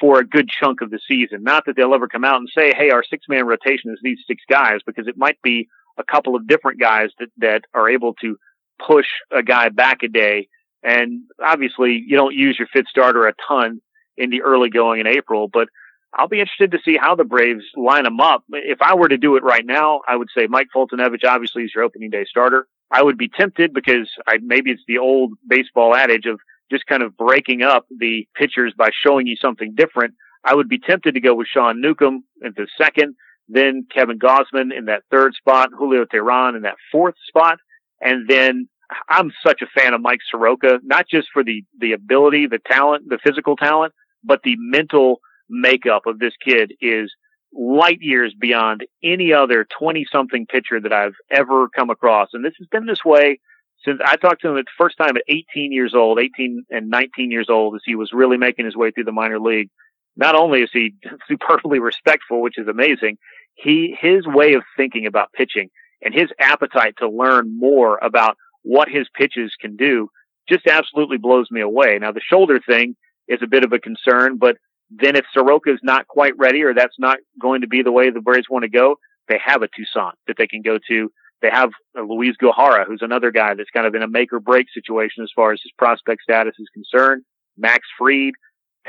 for 0.00 0.20
a 0.20 0.26
good 0.26 0.48
chunk 0.48 0.80
of 0.80 0.90
the 0.90 1.00
season. 1.06 1.42
Not 1.42 1.64
that 1.66 1.76
they'll 1.76 1.94
ever 1.94 2.08
come 2.08 2.24
out 2.24 2.36
and 2.36 2.48
say, 2.56 2.72
hey, 2.74 2.90
our 2.90 3.04
six 3.04 3.26
man 3.28 3.46
rotation 3.46 3.92
is 3.92 3.98
these 4.02 4.20
six 4.26 4.42
guys, 4.48 4.80
because 4.86 5.06
it 5.06 5.18
might 5.18 5.40
be 5.42 5.68
a 5.98 6.04
couple 6.04 6.34
of 6.34 6.46
different 6.46 6.80
guys 6.80 7.10
that, 7.18 7.28
that 7.38 7.62
are 7.74 7.90
able 7.90 8.14
to 8.22 8.36
push 8.84 9.06
a 9.32 9.42
guy 9.42 9.68
back 9.68 10.02
a 10.02 10.08
day. 10.08 10.48
And 10.82 11.22
obviously, 11.44 12.02
you 12.06 12.16
don't 12.16 12.34
use 12.34 12.56
your 12.58 12.68
fifth 12.72 12.88
starter 12.88 13.26
a 13.26 13.34
ton 13.46 13.80
in 14.18 14.30
the 14.30 14.42
early 14.42 14.68
going 14.68 15.00
in 15.00 15.06
April, 15.06 15.48
but 15.48 15.68
I'll 16.14 16.28
be 16.28 16.40
interested 16.40 16.72
to 16.72 16.78
see 16.84 16.96
how 16.96 17.14
the 17.14 17.24
Braves 17.24 17.64
line 17.76 18.04
them 18.04 18.20
up. 18.20 18.42
If 18.50 18.80
I 18.80 18.94
were 18.94 19.08
to 19.08 19.18
do 19.18 19.36
it 19.36 19.42
right 19.42 19.64
now, 19.64 20.00
I 20.08 20.16
would 20.16 20.28
say 20.36 20.46
Mike 20.46 20.68
Foltynewicz 20.74 21.24
obviously 21.24 21.64
is 21.64 21.72
your 21.74 21.84
opening 21.84 22.10
day 22.10 22.24
starter. 22.28 22.66
I 22.90 23.02
would 23.02 23.18
be 23.18 23.28
tempted 23.28 23.74
because 23.74 24.10
I, 24.26 24.38
maybe 24.42 24.70
it's 24.70 24.82
the 24.88 24.98
old 24.98 25.34
baseball 25.46 25.94
adage 25.94 26.24
of 26.26 26.40
just 26.70 26.86
kind 26.86 27.02
of 27.02 27.16
breaking 27.16 27.62
up 27.62 27.86
the 27.96 28.26
pitchers 28.34 28.74
by 28.76 28.90
showing 28.92 29.26
you 29.26 29.36
something 29.36 29.74
different. 29.74 30.14
I 30.44 30.54
would 30.54 30.68
be 30.68 30.78
tempted 30.78 31.14
to 31.14 31.20
go 31.20 31.34
with 31.34 31.46
Sean 31.46 31.80
Newcomb 31.80 32.24
in 32.42 32.54
the 32.56 32.66
second, 32.78 33.14
then 33.48 33.86
Kevin 33.92 34.18
Gausman 34.18 34.76
in 34.76 34.86
that 34.86 35.02
third 35.10 35.34
spot, 35.34 35.70
Julio 35.76 36.04
Teheran 36.04 36.56
in 36.56 36.62
that 36.62 36.76
fourth 36.90 37.14
spot, 37.26 37.58
and 38.00 38.28
then 38.28 38.68
I'm 39.08 39.32
such 39.46 39.60
a 39.62 39.66
fan 39.66 39.92
of 39.92 40.00
Mike 40.00 40.20
Soroka, 40.30 40.78
not 40.82 41.06
just 41.08 41.28
for 41.32 41.44
the 41.44 41.64
the 41.78 41.92
ability, 41.92 42.46
the 42.46 42.58
talent, 42.58 43.08
the 43.08 43.18
physical 43.22 43.56
talent, 43.56 43.92
but 44.24 44.42
the 44.42 44.56
mental 44.58 45.20
makeup 45.48 46.02
of 46.06 46.18
this 46.18 46.34
kid 46.44 46.72
is 46.80 47.12
light 47.52 47.98
years 48.00 48.34
beyond 48.38 48.86
any 49.02 49.32
other 49.32 49.66
20 49.78 50.06
something 50.12 50.46
pitcher 50.46 50.80
that 50.80 50.92
I've 50.92 51.14
ever 51.30 51.68
come 51.68 51.90
across. 51.90 52.28
And 52.32 52.44
this 52.44 52.54
has 52.58 52.68
been 52.68 52.86
this 52.86 53.04
way 53.04 53.40
since 53.84 54.00
I 54.04 54.16
talked 54.16 54.42
to 54.42 54.48
him 54.48 54.56
the 54.56 54.64
first 54.76 54.98
time 54.98 55.16
at 55.16 55.22
18 55.28 55.72
years 55.72 55.94
old, 55.94 56.18
18 56.18 56.64
and 56.70 56.90
19 56.90 57.30
years 57.30 57.48
old, 57.48 57.74
as 57.76 57.82
he 57.84 57.94
was 57.94 58.10
really 58.12 58.36
making 58.36 58.64
his 58.64 58.76
way 58.76 58.90
through 58.90 59.04
the 59.04 59.12
minor 59.12 59.38
league. 59.38 59.70
Not 60.16 60.34
only 60.34 60.62
is 60.62 60.70
he 60.72 60.94
superbly 61.28 61.78
respectful, 61.78 62.42
which 62.42 62.58
is 62.58 62.68
amazing, 62.68 63.18
he, 63.54 63.96
his 63.98 64.26
way 64.26 64.54
of 64.54 64.62
thinking 64.76 65.06
about 65.06 65.32
pitching 65.32 65.70
and 66.02 66.14
his 66.14 66.28
appetite 66.38 66.94
to 66.98 67.08
learn 67.08 67.56
more 67.58 67.98
about 68.02 68.36
what 68.62 68.88
his 68.88 69.08
pitches 69.14 69.52
can 69.60 69.76
do 69.76 70.08
just 70.48 70.66
absolutely 70.66 71.18
blows 71.18 71.50
me 71.50 71.60
away. 71.60 71.98
Now 72.00 72.12
the 72.12 72.20
shoulder 72.20 72.60
thing 72.64 72.96
is 73.28 73.40
a 73.42 73.46
bit 73.46 73.64
of 73.64 73.72
a 73.72 73.78
concern, 73.78 74.38
but 74.38 74.56
then 74.90 75.16
if 75.16 75.24
Soroka 75.32 75.72
is 75.72 75.80
not 75.82 76.06
quite 76.08 76.36
ready 76.38 76.62
or 76.62 76.74
that's 76.74 76.98
not 76.98 77.18
going 77.40 77.60
to 77.60 77.66
be 77.66 77.82
the 77.82 77.92
way 77.92 78.10
the 78.10 78.20
Braves 78.20 78.48
want 78.48 78.62
to 78.62 78.70
go, 78.70 78.96
they 79.28 79.38
have 79.44 79.62
a 79.62 79.68
Toussaint 79.68 80.14
that 80.26 80.36
they 80.38 80.46
can 80.46 80.62
go 80.62 80.78
to. 80.88 81.12
They 81.42 81.50
have 81.50 81.70
Luis 81.94 82.34
Gohara, 82.42 82.86
who's 82.86 83.02
another 83.02 83.30
guy 83.30 83.54
that's 83.54 83.70
kind 83.70 83.86
of 83.86 83.94
in 83.94 84.02
a 84.02 84.08
make 84.08 84.32
or 84.32 84.40
break 84.40 84.66
situation 84.72 85.22
as 85.22 85.30
far 85.36 85.52
as 85.52 85.60
his 85.62 85.72
prospect 85.78 86.22
status 86.22 86.54
is 86.58 86.68
concerned. 86.72 87.22
Max 87.56 87.86
Fried, 87.98 88.32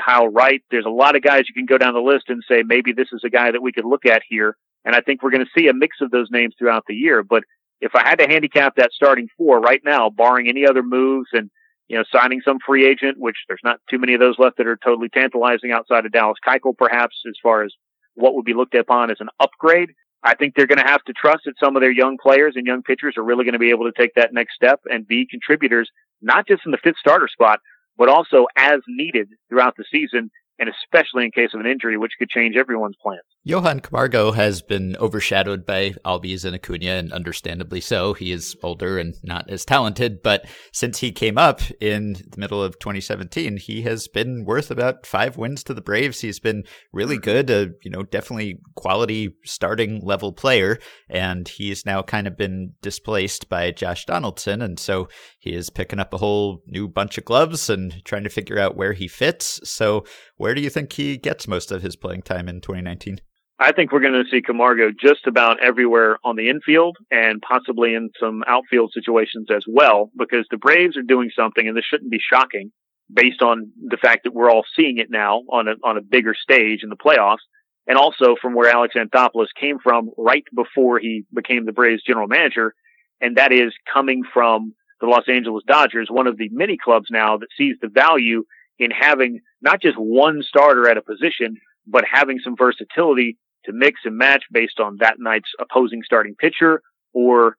Kyle 0.04 0.28
Wright. 0.28 0.62
There's 0.70 0.86
a 0.86 0.90
lot 0.90 1.16
of 1.16 1.22
guys 1.22 1.44
you 1.48 1.54
can 1.54 1.66
go 1.66 1.78
down 1.78 1.94
the 1.94 2.00
list 2.00 2.24
and 2.28 2.42
say 2.48 2.62
maybe 2.64 2.92
this 2.92 3.08
is 3.12 3.22
a 3.24 3.30
guy 3.30 3.50
that 3.52 3.62
we 3.62 3.72
could 3.72 3.84
look 3.84 4.06
at 4.06 4.22
here. 4.28 4.56
And 4.84 4.96
I 4.96 5.00
think 5.00 5.22
we're 5.22 5.30
going 5.30 5.44
to 5.44 5.60
see 5.60 5.68
a 5.68 5.74
mix 5.74 5.98
of 6.00 6.10
those 6.10 6.28
names 6.30 6.54
throughout 6.58 6.84
the 6.88 6.94
year. 6.94 7.22
But 7.22 7.44
if 7.80 7.94
I 7.94 8.08
had 8.08 8.18
to 8.18 8.26
handicap 8.26 8.76
that 8.76 8.92
starting 8.92 9.28
four 9.36 9.60
right 9.60 9.80
now, 9.84 10.10
barring 10.10 10.48
any 10.48 10.66
other 10.66 10.82
moves 10.82 11.28
and 11.32 11.50
you 11.90 11.96
know, 11.96 12.04
signing 12.12 12.40
some 12.44 12.58
free 12.64 12.86
agent, 12.86 13.18
which 13.18 13.36
there's 13.48 13.60
not 13.64 13.80
too 13.90 13.98
many 13.98 14.14
of 14.14 14.20
those 14.20 14.38
left 14.38 14.58
that 14.58 14.68
are 14.68 14.76
totally 14.76 15.08
tantalizing 15.08 15.72
outside 15.72 16.06
of 16.06 16.12
Dallas 16.12 16.38
Keuchel, 16.46 16.78
perhaps 16.78 17.16
as 17.28 17.34
far 17.42 17.64
as 17.64 17.72
what 18.14 18.36
would 18.36 18.44
be 18.44 18.54
looked 18.54 18.76
upon 18.76 19.10
as 19.10 19.16
an 19.18 19.28
upgrade. 19.40 19.90
I 20.22 20.36
think 20.36 20.54
they're 20.54 20.68
going 20.68 20.78
to 20.78 20.86
have 20.86 21.02
to 21.04 21.12
trust 21.12 21.42
that 21.46 21.58
some 21.58 21.74
of 21.74 21.82
their 21.82 21.90
young 21.90 22.16
players 22.16 22.52
and 22.54 22.64
young 22.64 22.84
pitchers 22.84 23.16
are 23.16 23.24
really 23.24 23.42
going 23.42 23.54
to 23.54 23.58
be 23.58 23.70
able 23.70 23.90
to 23.90 24.00
take 24.00 24.14
that 24.14 24.32
next 24.32 24.54
step 24.54 24.78
and 24.88 25.04
be 25.04 25.26
contributors, 25.28 25.90
not 26.22 26.46
just 26.46 26.62
in 26.64 26.70
the 26.70 26.78
fifth 26.78 26.98
starter 27.00 27.26
spot, 27.26 27.58
but 27.98 28.08
also 28.08 28.46
as 28.56 28.78
needed 28.86 29.28
throughout 29.48 29.76
the 29.76 29.84
season 29.90 30.30
and 30.60 30.68
especially 30.68 31.24
in 31.24 31.30
case 31.30 31.54
of 31.54 31.60
an 31.60 31.66
injury, 31.66 31.96
which 31.96 32.12
could 32.18 32.28
change 32.28 32.54
everyone's 32.54 32.96
plans. 33.02 33.22
Johan 33.42 33.80
Camargo 33.80 34.32
has 34.32 34.60
been 34.60 34.94
overshadowed 35.00 35.64
by 35.64 35.94
Albies 36.04 36.44
and 36.44 36.54
Acuna, 36.54 36.90
and 36.90 37.10
understandably 37.10 37.80
so. 37.80 38.12
He 38.12 38.30
is 38.30 38.54
older 38.62 38.98
and 38.98 39.14
not 39.22 39.48
as 39.48 39.64
talented, 39.64 40.22
but 40.22 40.44
since 40.72 40.98
he 40.98 41.12
came 41.12 41.38
up 41.38 41.62
in 41.80 42.12
the 42.12 42.36
middle 42.36 42.62
of 42.62 42.78
2017, 42.78 43.56
he 43.56 43.80
has 43.82 44.06
been 44.06 44.44
worth 44.44 44.70
about 44.70 45.06
five 45.06 45.38
wins 45.38 45.64
to 45.64 45.72
the 45.72 45.80
Braves. 45.80 46.20
He's 46.20 46.38
been 46.38 46.64
really 46.92 47.16
good, 47.16 47.48
a 47.48 47.70
you 47.82 47.90
know 47.90 48.02
definitely 48.02 48.60
quality 48.76 49.34
starting 49.44 50.00
level 50.04 50.34
player, 50.34 50.78
and 51.08 51.48
he's 51.48 51.86
now 51.86 52.02
kind 52.02 52.26
of 52.26 52.36
been 52.36 52.74
displaced 52.82 53.48
by 53.48 53.70
Josh 53.70 54.04
Donaldson, 54.04 54.60
and 54.60 54.78
so 54.78 55.08
he 55.38 55.54
is 55.54 55.70
picking 55.70 55.98
up 55.98 56.12
a 56.12 56.18
whole 56.18 56.62
new 56.66 56.86
bunch 56.86 57.16
of 57.16 57.24
gloves 57.24 57.70
and 57.70 58.04
trying 58.04 58.24
to 58.24 58.28
figure 58.28 58.58
out 58.58 58.76
where 58.76 58.92
he 58.92 59.08
fits. 59.08 59.60
So, 59.64 60.04
where 60.36 60.49
do 60.54 60.60
you 60.60 60.70
think 60.70 60.92
he 60.92 61.16
gets 61.16 61.46
most 61.46 61.70
of 61.70 61.82
his 61.82 61.96
playing 61.96 62.22
time 62.22 62.48
in 62.48 62.60
2019? 62.60 63.20
I 63.58 63.72
think 63.72 63.92
we're 63.92 64.00
going 64.00 64.14
to 64.14 64.30
see 64.30 64.40
Camargo 64.40 64.90
just 64.90 65.26
about 65.26 65.62
everywhere 65.62 66.18
on 66.24 66.36
the 66.36 66.48
infield 66.48 66.96
and 67.10 67.42
possibly 67.42 67.94
in 67.94 68.10
some 68.18 68.42
outfield 68.46 68.90
situations 68.94 69.48
as 69.54 69.64
well, 69.68 70.10
because 70.16 70.46
the 70.50 70.56
Braves 70.56 70.96
are 70.96 71.02
doing 71.02 71.30
something, 71.36 71.68
and 71.68 71.76
this 71.76 71.84
shouldn't 71.84 72.10
be 72.10 72.20
shocking 72.20 72.72
based 73.12 73.42
on 73.42 73.70
the 73.86 73.98
fact 73.98 74.24
that 74.24 74.32
we're 74.32 74.50
all 74.50 74.64
seeing 74.74 74.96
it 74.96 75.10
now 75.10 75.42
on 75.52 75.68
a, 75.68 75.74
on 75.84 75.98
a 75.98 76.00
bigger 76.00 76.34
stage 76.34 76.80
in 76.82 76.88
the 76.88 76.96
playoffs. 76.96 77.44
And 77.86 77.98
also 77.98 78.36
from 78.40 78.54
where 78.54 78.70
Alex 78.70 78.94
Anthopoulos 78.96 79.48
came 79.58 79.78
from 79.78 80.10
right 80.16 80.44
before 80.54 80.98
he 80.98 81.24
became 81.34 81.66
the 81.66 81.72
Braves 81.72 82.02
general 82.02 82.28
manager. 82.28 82.74
And 83.20 83.36
that 83.36 83.52
is 83.52 83.74
coming 83.92 84.22
from 84.32 84.74
the 85.00 85.06
Los 85.06 85.28
Angeles 85.28 85.64
Dodgers, 85.66 86.08
one 86.10 86.26
of 86.26 86.38
the 86.38 86.48
many 86.50 86.78
clubs 86.82 87.08
now 87.10 87.36
that 87.38 87.48
sees 87.58 87.76
the 87.80 87.88
value 87.88 88.44
in 88.78 88.90
having 88.90 89.40
not 89.62 89.80
just 89.80 89.96
one 89.96 90.42
starter 90.42 90.88
at 90.88 90.96
a 90.96 91.02
position, 91.02 91.56
but 91.86 92.04
having 92.10 92.38
some 92.42 92.56
versatility 92.56 93.36
to 93.64 93.72
mix 93.72 94.00
and 94.04 94.16
match 94.16 94.44
based 94.50 94.80
on 94.80 94.98
that 95.00 95.16
night's 95.18 95.50
opposing 95.60 96.02
starting 96.04 96.34
pitcher 96.34 96.82
or 97.12 97.56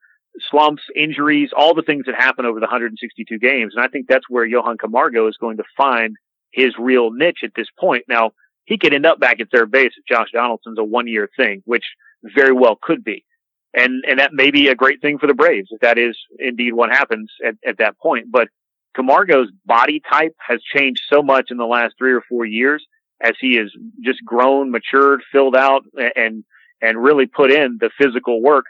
slumps, 0.50 0.84
injuries, 0.96 1.50
all 1.56 1.74
the 1.76 1.82
things 1.82 2.06
that 2.06 2.16
happen 2.16 2.46
over 2.46 2.60
the 2.60 2.66
162 2.66 3.38
games. 3.38 3.74
And 3.76 3.84
I 3.84 3.90
think 3.90 4.08
that's 4.08 4.30
where 4.30 4.46
Johan 4.46 4.78
Camargo 4.78 5.28
is 5.28 5.38
going 5.38 5.58
to 5.58 5.64
find 5.76 6.16
his 6.52 6.74
real 6.80 7.12
niche 7.12 7.40
at 7.44 7.52
this 7.56 7.68
point. 7.80 8.06
Now, 8.08 8.32
he 8.66 8.78
could 8.78 8.94
end 8.94 9.06
up 9.06 9.20
back 9.20 9.40
at 9.40 9.52
third 9.52 9.72
base 9.72 9.92
if 9.98 10.06
Josh 10.08 10.30
Donaldson's 10.34 10.80
a 10.80 10.84
one 10.84 11.08
year 11.08 11.30
thing, 11.36 11.62
which 11.66 11.84
very 12.24 12.54
well 12.54 12.78
could 12.82 13.04
be. 13.04 13.26
And, 13.74 14.04
and 14.08 14.20
that 14.20 14.34
may 14.34 14.52
be 14.52 14.68
a 14.68 14.76
great 14.76 15.02
thing 15.02 15.18
for 15.18 15.28
the 15.28 15.34
Braves 15.34 15.70
if 15.72 15.82
that 15.82 15.98
is 15.98 16.18
indeed 16.38 16.74
what 16.74 16.90
happens 16.90 17.32
at, 17.46 17.56
at 17.66 17.78
that 17.78 17.98
point. 17.98 18.28
But 18.30 18.50
Camargo's 18.96 19.52
body 19.66 20.02
type 20.12 20.36
has 20.46 20.62
changed 20.62 21.02
so 21.10 21.22
much 21.22 21.52
in 21.52 21.58
the 21.58 21.66
last 21.66 21.96
three 21.98 22.14
or 22.14 22.22
four 22.28 22.46
years 22.46 22.86
as 23.22 23.34
he 23.40 23.56
has 23.56 23.72
just 24.04 24.24
grown, 24.26 24.72
matured, 24.72 25.22
filled 25.32 25.56
out, 25.56 25.84
and 26.16 26.44
and 26.82 27.02
really 27.02 27.28
put 27.28 27.52
in 27.52 27.78
the 27.80 27.92
physical 27.98 28.42
work 28.42 28.66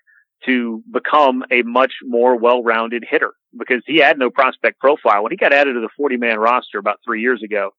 to 0.45 0.83
become 0.91 1.43
a 1.51 1.61
much 1.61 1.93
more 2.03 2.37
well-rounded 2.37 3.05
hitter 3.09 3.33
because 3.57 3.83
he 3.85 3.97
had 3.97 4.17
no 4.17 4.29
prospect 4.29 4.79
profile. 4.79 5.23
When 5.23 5.31
he 5.31 5.37
got 5.37 5.53
added 5.53 5.73
to 5.73 5.79
the 5.79 5.89
40-man 5.99 6.39
roster 6.39 6.77
about 6.77 6.99
three 7.05 7.21
years 7.21 7.41
ago, 7.43 7.71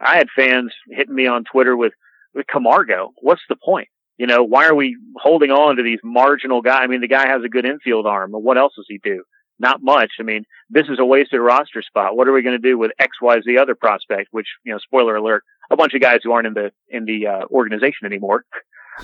I 0.00 0.16
had 0.16 0.28
fans 0.34 0.72
hitting 0.90 1.14
me 1.14 1.26
on 1.26 1.44
Twitter 1.44 1.76
with, 1.76 1.92
with 2.34 2.46
Camargo. 2.46 3.10
What's 3.20 3.42
the 3.48 3.56
point? 3.56 3.88
You 4.16 4.26
know, 4.26 4.44
why 4.44 4.66
are 4.66 4.74
we 4.74 4.96
holding 5.16 5.50
on 5.50 5.76
to 5.76 5.82
these 5.82 5.98
marginal 6.04 6.60
guys? 6.60 6.80
I 6.82 6.86
mean, 6.88 7.00
the 7.00 7.08
guy 7.08 7.26
has 7.26 7.42
a 7.42 7.48
good 7.48 7.64
infield 7.64 8.06
arm, 8.06 8.32
but 8.32 8.42
what 8.42 8.58
else 8.58 8.74
does 8.76 8.86
he 8.88 9.00
do? 9.02 9.24
Not 9.60 9.82
much. 9.82 10.12
I 10.18 10.22
mean, 10.22 10.44
this 10.70 10.86
is 10.88 10.98
a 10.98 11.04
wasted 11.04 11.40
roster 11.40 11.82
spot. 11.82 12.16
What 12.16 12.26
are 12.26 12.32
we 12.32 12.42
going 12.42 12.60
to 12.60 12.68
do 12.68 12.78
with 12.78 12.92
X, 12.98 13.18
Y, 13.20 13.40
Z 13.42 13.58
other 13.58 13.74
prospect? 13.74 14.28
Which, 14.32 14.46
you 14.64 14.72
know, 14.72 14.78
spoiler 14.78 15.14
alert, 15.16 15.44
a 15.70 15.76
bunch 15.76 15.94
of 15.94 16.00
guys 16.00 16.20
who 16.24 16.32
aren't 16.32 16.46
in 16.46 16.54
the 16.54 16.72
in 16.88 17.04
the 17.04 17.26
uh, 17.26 17.44
organization 17.50 18.06
anymore. 18.06 18.44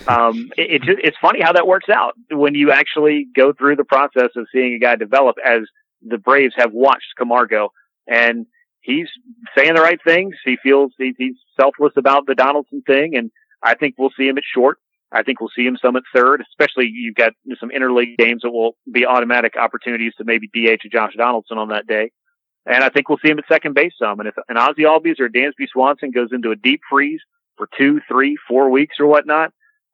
Um, 0.08 0.50
it, 0.58 0.82
it 0.86 0.98
it's 1.04 1.16
funny 1.22 1.40
how 1.40 1.54
that 1.54 1.66
works 1.66 1.88
out 1.88 2.14
when 2.30 2.54
you 2.54 2.70
actually 2.70 3.28
go 3.34 3.54
through 3.54 3.76
the 3.76 3.84
process 3.84 4.28
of 4.36 4.46
seeing 4.52 4.74
a 4.74 4.78
guy 4.78 4.94
develop 4.96 5.36
as 5.42 5.62
the 6.02 6.18
Braves 6.18 6.52
have 6.58 6.72
watched 6.74 7.14
Camargo 7.16 7.70
and 8.06 8.46
he's 8.86 9.08
saying 9.56 9.74
the 9.74 9.82
right 9.82 9.98
things. 10.02 10.36
He 10.44 10.56
feels 10.62 10.92
he, 10.98 11.12
he's 11.18 11.36
selfless 11.58 11.92
about 11.96 12.26
the 12.26 12.34
Donaldson 12.34 12.82
thing. 12.86 13.16
And 13.16 13.30
I 13.62 13.74
think 13.74 13.96
we'll 13.98 14.12
see 14.16 14.28
him 14.28 14.38
at 14.38 14.44
short. 14.44 14.78
I 15.12 15.22
think 15.22 15.40
we'll 15.40 15.50
see 15.54 15.64
him 15.64 15.78
some 15.80 15.96
at 15.96 16.02
third, 16.14 16.42
especially 16.42 16.90
you've 16.92 17.14
got 17.14 17.32
some 17.60 17.70
interleague 17.70 18.16
games 18.18 18.42
that 18.42 18.50
will 18.50 18.76
be 18.92 19.06
automatic 19.06 19.54
opportunities 19.56 20.12
to 20.18 20.24
maybe 20.24 20.48
DH 20.48 20.82
to 20.82 20.88
Josh 20.88 21.12
Donaldson 21.16 21.58
on 21.58 21.68
that 21.68 21.86
day. 21.86 22.10
And 22.66 22.82
I 22.82 22.88
think 22.88 23.08
we'll 23.08 23.18
see 23.24 23.30
him 23.30 23.38
at 23.38 23.44
second 23.48 23.74
base 23.74 23.92
some. 24.00 24.18
And 24.18 24.28
if 24.28 24.34
an 24.48 24.56
Ozzie 24.56 24.82
Albies 24.82 25.20
or 25.20 25.28
Dansby 25.28 25.68
Swanson 25.72 26.10
goes 26.10 26.30
into 26.32 26.50
a 26.50 26.56
deep 26.56 26.80
freeze 26.90 27.20
for 27.56 27.68
two, 27.78 28.00
three, 28.08 28.36
four 28.48 28.70
weeks 28.70 28.96
or 28.98 29.06
whatnot, 29.06 29.52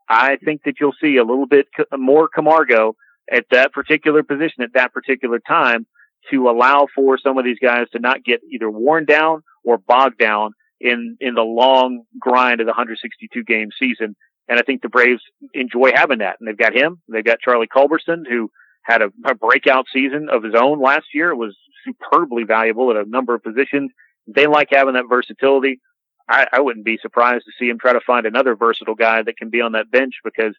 I 0.08 0.36
think 0.42 0.62
that 0.64 0.74
you'll 0.80 0.94
see 1.00 1.16
a 1.16 1.24
little 1.24 1.46
bit 1.46 1.66
more 1.94 2.28
Camargo 2.28 2.96
at 3.30 3.44
that 3.50 3.72
particular 3.72 4.22
position 4.22 4.62
at 4.62 4.72
that 4.74 4.92
particular 4.92 5.38
time 5.46 5.86
to 6.30 6.48
allow 6.48 6.86
for 6.94 7.18
some 7.18 7.38
of 7.38 7.44
these 7.44 7.58
guys 7.60 7.86
to 7.92 7.98
not 7.98 8.24
get 8.24 8.40
either 8.50 8.70
worn 8.70 9.04
down 9.04 9.42
or 9.64 9.76
bogged 9.76 10.18
down 10.18 10.52
in, 10.80 11.16
in 11.20 11.34
the 11.34 11.42
long 11.42 12.04
grind 12.18 12.60
of 12.60 12.66
the 12.66 12.70
162 12.70 13.44
game 13.44 13.68
season. 13.78 14.16
And 14.48 14.58
I 14.58 14.62
think 14.62 14.82
the 14.82 14.88
Braves 14.88 15.22
enjoy 15.54 15.92
having 15.94 16.18
that. 16.18 16.36
And 16.40 16.48
they've 16.48 16.56
got 16.56 16.74
him. 16.74 17.00
They've 17.08 17.24
got 17.24 17.40
Charlie 17.40 17.68
Culberson, 17.68 18.24
who 18.28 18.50
had 18.82 19.02
a, 19.02 19.10
a 19.24 19.34
breakout 19.34 19.86
season 19.92 20.28
of 20.30 20.42
his 20.42 20.54
own 20.54 20.80
last 20.80 21.06
year. 21.14 21.30
It 21.30 21.36
was 21.36 21.56
superbly 21.84 22.44
valuable 22.44 22.90
at 22.90 22.96
a 22.96 23.08
number 23.08 23.34
of 23.34 23.42
positions. 23.42 23.90
They 24.26 24.46
like 24.46 24.68
having 24.70 24.94
that 24.94 25.08
versatility. 25.08 25.80
I, 26.28 26.46
I 26.52 26.60
wouldn't 26.60 26.84
be 26.84 26.98
surprised 27.00 27.44
to 27.44 27.52
see 27.58 27.68
him 27.68 27.78
try 27.78 27.92
to 27.92 28.00
find 28.06 28.26
another 28.26 28.56
versatile 28.56 28.94
guy 28.94 29.22
that 29.22 29.36
can 29.36 29.50
be 29.50 29.60
on 29.60 29.72
that 29.72 29.90
bench 29.90 30.14
because 30.24 30.54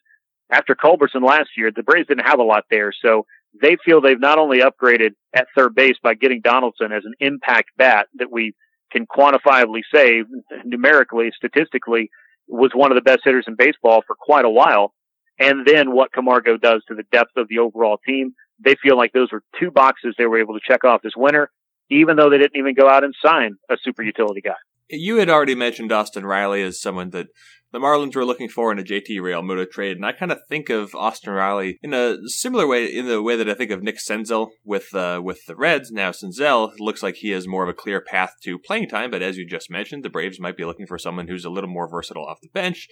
after 0.50 0.74
Culberson 0.74 1.22
last 1.22 1.50
year, 1.56 1.70
the 1.74 1.82
Braves 1.82 2.08
didn't 2.08 2.26
have 2.26 2.38
a 2.38 2.44
lot 2.44 2.64
there. 2.70 2.92
So 3.02 3.26
they 3.60 3.76
feel 3.84 4.00
they've 4.00 4.20
not 4.20 4.38
only 4.38 4.60
upgraded 4.60 5.10
at 5.34 5.46
third 5.56 5.74
base 5.74 5.96
by 6.02 6.14
getting 6.14 6.40
Donaldson 6.40 6.92
as 6.92 7.04
an 7.04 7.14
impact 7.20 7.70
bat 7.76 8.08
that 8.16 8.30
we 8.30 8.54
can 8.90 9.06
quantifiably 9.06 9.82
say 9.92 10.22
numerically, 10.64 11.30
statistically, 11.36 12.10
was 12.46 12.72
one 12.74 12.92
of 12.92 12.96
the 12.96 13.02
best 13.02 13.20
hitters 13.24 13.44
in 13.48 13.54
baseball 13.56 14.02
for 14.06 14.16
quite 14.18 14.44
a 14.44 14.50
while. 14.50 14.94
And 15.38 15.66
then 15.66 15.92
what 15.92 16.12
Camargo 16.12 16.56
does 16.56 16.82
to 16.88 16.94
the 16.94 17.02
depth 17.10 17.32
of 17.36 17.48
the 17.48 17.58
overall 17.58 17.98
team 18.06 18.34
they 18.62 18.76
feel 18.82 18.96
like 18.96 19.12
those 19.12 19.32
were 19.32 19.42
two 19.58 19.70
boxes 19.70 20.14
they 20.16 20.26
were 20.26 20.40
able 20.40 20.54
to 20.54 20.60
check 20.66 20.84
off 20.84 21.02
this 21.02 21.16
winter, 21.16 21.50
even 21.90 22.16
though 22.16 22.30
they 22.30 22.38
didn't 22.38 22.56
even 22.56 22.74
go 22.74 22.88
out 22.88 23.04
and 23.04 23.14
sign 23.24 23.56
a 23.70 23.76
super 23.82 24.02
utility 24.02 24.40
guy. 24.40 24.54
You 24.90 25.16
had 25.16 25.30
already 25.30 25.54
mentioned 25.54 25.92
Austin 25.92 26.26
Riley 26.26 26.62
as 26.62 26.80
someone 26.80 27.10
that 27.10 27.28
the 27.74 27.80
Marlins 27.80 28.14
were 28.14 28.24
looking 28.24 28.48
for 28.48 28.70
in 28.70 28.78
a 28.78 28.84
JT 28.84 29.18
Realmuto 29.18 29.68
trade, 29.68 29.96
and 29.96 30.06
I 30.06 30.12
kind 30.12 30.30
of 30.30 30.46
think 30.48 30.70
of 30.70 30.94
Austin 30.94 31.32
Riley 31.32 31.76
in 31.82 31.92
a 31.92 32.28
similar 32.28 32.68
way, 32.68 32.86
in 32.86 33.06
the 33.06 33.20
way 33.20 33.34
that 33.34 33.48
I 33.48 33.54
think 33.54 33.72
of 33.72 33.82
Nick 33.82 33.98
Senzel 33.98 34.50
with 34.64 34.94
uh, 34.94 35.20
with 35.22 35.44
the 35.46 35.56
Reds. 35.56 35.90
Now 35.90 36.12
Senzel 36.12 36.72
looks 36.78 37.02
like 37.02 37.16
he 37.16 37.30
has 37.30 37.48
more 37.48 37.64
of 37.64 37.68
a 37.68 37.74
clear 37.74 38.00
path 38.00 38.36
to 38.44 38.60
playing 38.60 38.88
time, 38.90 39.10
but 39.10 39.22
as 39.22 39.36
you 39.36 39.44
just 39.44 39.72
mentioned, 39.72 40.04
the 40.04 40.08
Braves 40.08 40.38
might 40.38 40.56
be 40.56 40.64
looking 40.64 40.86
for 40.86 40.98
someone 40.98 41.26
who's 41.26 41.44
a 41.44 41.50
little 41.50 41.68
more 41.68 41.90
versatile 41.90 42.26
off 42.26 42.40
the 42.40 42.48
bench. 42.48 42.86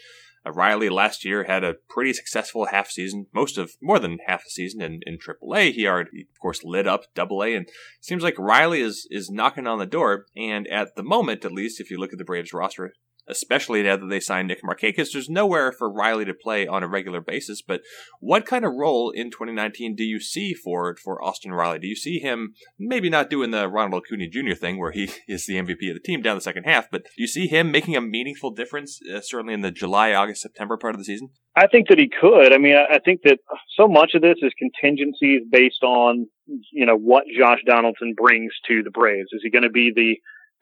Uh, 0.44 0.50
Riley 0.50 0.88
last 0.88 1.24
year 1.24 1.44
had 1.44 1.62
a 1.62 1.76
pretty 1.88 2.12
successful 2.12 2.66
half 2.66 2.90
season, 2.90 3.26
most 3.32 3.58
of 3.58 3.76
more 3.80 4.00
than 4.00 4.18
half 4.26 4.44
a 4.44 4.50
season 4.50 4.82
in, 4.82 4.98
in 5.06 5.16
AAA. 5.16 5.74
He 5.74 5.86
already, 5.86 6.22
of 6.22 6.40
course, 6.40 6.64
lit 6.64 6.88
up 6.88 7.04
Double 7.14 7.44
A, 7.44 7.54
and 7.54 7.68
seems 8.00 8.24
like 8.24 8.36
Riley 8.36 8.80
is 8.80 9.06
is 9.12 9.30
knocking 9.30 9.68
on 9.68 9.78
the 9.78 9.86
door. 9.86 10.26
And 10.36 10.66
at 10.66 10.96
the 10.96 11.04
moment, 11.04 11.44
at 11.44 11.52
least, 11.52 11.80
if 11.80 11.88
you 11.88 11.98
look 11.98 12.12
at 12.12 12.18
the 12.18 12.24
Braves 12.24 12.52
roster, 12.52 12.94
especially 13.28 13.82
now 13.82 13.96
that 13.96 14.06
they 14.06 14.20
signed 14.20 14.48
Nick 14.48 14.62
Markakis. 14.62 15.12
There's 15.12 15.28
nowhere 15.28 15.72
for 15.72 15.90
Riley 15.90 16.24
to 16.24 16.34
play 16.34 16.66
on 16.66 16.82
a 16.82 16.88
regular 16.88 17.20
basis. 17.20 17.62
But 17.62 17.82
what 18.20 18.46
kind 18.46 18.64
of 18.64 18.72
role 18.74 19.10
in 19.10 19.30
2019 19.30 19.94
do 19.94 20.04
you 20.04 20.20
see 20.20 20.54
for 20.54 20.96
for 20.96 21.22
Austin 21.22 21.52
Riley? 21.52 21.78
Do 21.78 21.86
you 21.86 21.96
see 21.96 22.18
him 22.18 22.54
maybe 22.78 23.10
not 23.10 23.30
doing 23.30 23.50
the 23.50 23.68
Ronald 23.68 24.04
Acuna 24.04 24.28
Jr. 24.28 24.54
thing 24.54 24.78
where 24.78 24.92
he 24.92 25.10
is 25.28 25.46
the 25.46 25.54
MVP 25.54 25.88
of 25.88 25.94
the 25.94 26.00
team 26.04 26.22
down 26.22 26.36
the 26.36 26.42
second 26.42 26.64
half, 26.64 26.90
but 26.90 27.04
do 27.04 27.10
you 27.22 27.28
see 27.28 27.46
him 27.46 27.70
making 27.70 27.96
a 27.96 28.00
meaningful 28.00 28.50
difference, 28.50 28.98
uh, 29.12 29.20
certainly 29.20 29.54
in 29.54 29.60
the 29.60 29.70
July, 29.70 30.12
August, 30.12 30.42
September 30.42 30.76
part 30.76 30.94
of 30.94 31.00
the 31.00 31.04
season? 31.04 31.30
I 31.54 31.66
think 31.66 31.88
that 31.88 31.98
he 31.98 32.08
could. 32.08 32.52
I 32.52 32.58
mean, 32.58 32.76
I 32.76 32.98
think 32.98 33.20
that 33.24 33.38
so 33.76 33.86
much 33.86 34.12
of 34.14 34.22
this 34.22 34.36
is 34.40 34.52
contingencies 34.58 35.42
based 35.50 35.82
on, 35.82 36.26
you 36.72 36.86
know, 36.86 36.96
what 36.96 37.24
Josh 37.36 37.60
Donaldson 37.66 38.14
brings 38.16 38.52
to 38.68 38.82
the 38.82 38.90
Braves. 38.90 39.28
Is 39.32 39.42
he 39.42 39.50
going 39.50 39.64
to 39.64 39.70
be 39.70 39.92
the 39.94 40.16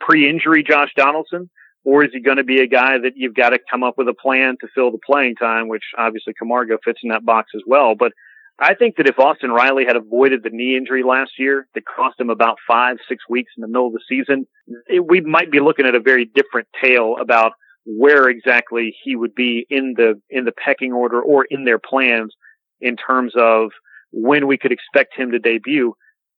pre-injury 0.04 0.64
Josh 0.64 0.90
Donaldson? 0.96 1.48
Or 1.84 2.04
is 2.04 2.10
he 2.12 2.20
going 2.20 2.36
to 2.36 2.44
be 2.44 2.60
a 2.60 2.66
guy 2.66 2.98
that 2.98 3.12
you've 3.16 3.34
got 3.34 3.50
to 3.50 3.58
come 3.70 3.82
up 3.82 3.94
with 3.96 4.08
a 4.08 4.14
plan 4.14 4.56
to 4.60 4.68
fill 4.74 4.90
the 4.90 4.98
playing 5.04 5.36
time, 5.36 5.68
which 5.68 5.84
obviously 5.96 6.34
Camargo 6.38 6.76
fits 6.84 7.00
in 7.02 7.08
that 7.10 7.24
box 7.24 7.52
as 7.54 7.62
well. 7.66 7.94
But 7.94 8.12
I 8.58 8.74
think 8.74 8.96
that 8.96 9.08
if 9.08 9.18
Austin 9.18 9.50
Riley 9.50 9.86
had 9.86 9.96
avoided 9.96 10.42
the 10.42 10.50
knee 10.50 10.76
injury 10.76 11.02
last 11.02 11.32
year 11.38 11.66
that 11.74 11.84
cost 11.86 12.20
him 12.20 12.28
about 12.28 12.58
five, 12.68 12.98
six 13.08 13.24
weeks 13.28 13.52
in 13.56 13.62
the 13.62 13.68
middle 13.68 13.86
of 13.86 13.94
the 13.94 14.02
season, 14.06 14.46
it, 14.86 15.06
we 15.06 15.22
might 15.22 15.50
be 15.50 15.60
looking 15.60 15.86
at 15.86 15.94
a 15.94 16.00
very 16.00 16.26
different 16.26 16.68
tale 16.80 17.16
about 17.18 17.52
where 17.86 18.28
exactly 18.28 18.94
he 19.02 19.16
would 19.16 19.34
be 19.34 19.66
in 19.70 19.94
the 19.96 20.20
in 20.28 20.44
the 20.44 20.52
pecking 20.52 20.92
order 20.92 21.20
or 21.20 21.46
in 21.48 21.64
their 21.64 21.78
plans 21.78 22.34
in 22.82 22.96
terms 22.96 23.32
of 23.34 23.70
when 24.12 24.46
we 24.46 24.58
could 24.58 24.72
expect 24.72 25.16
him 25.16 25.30
to 25.32 25.38
debut. 25.38 25.94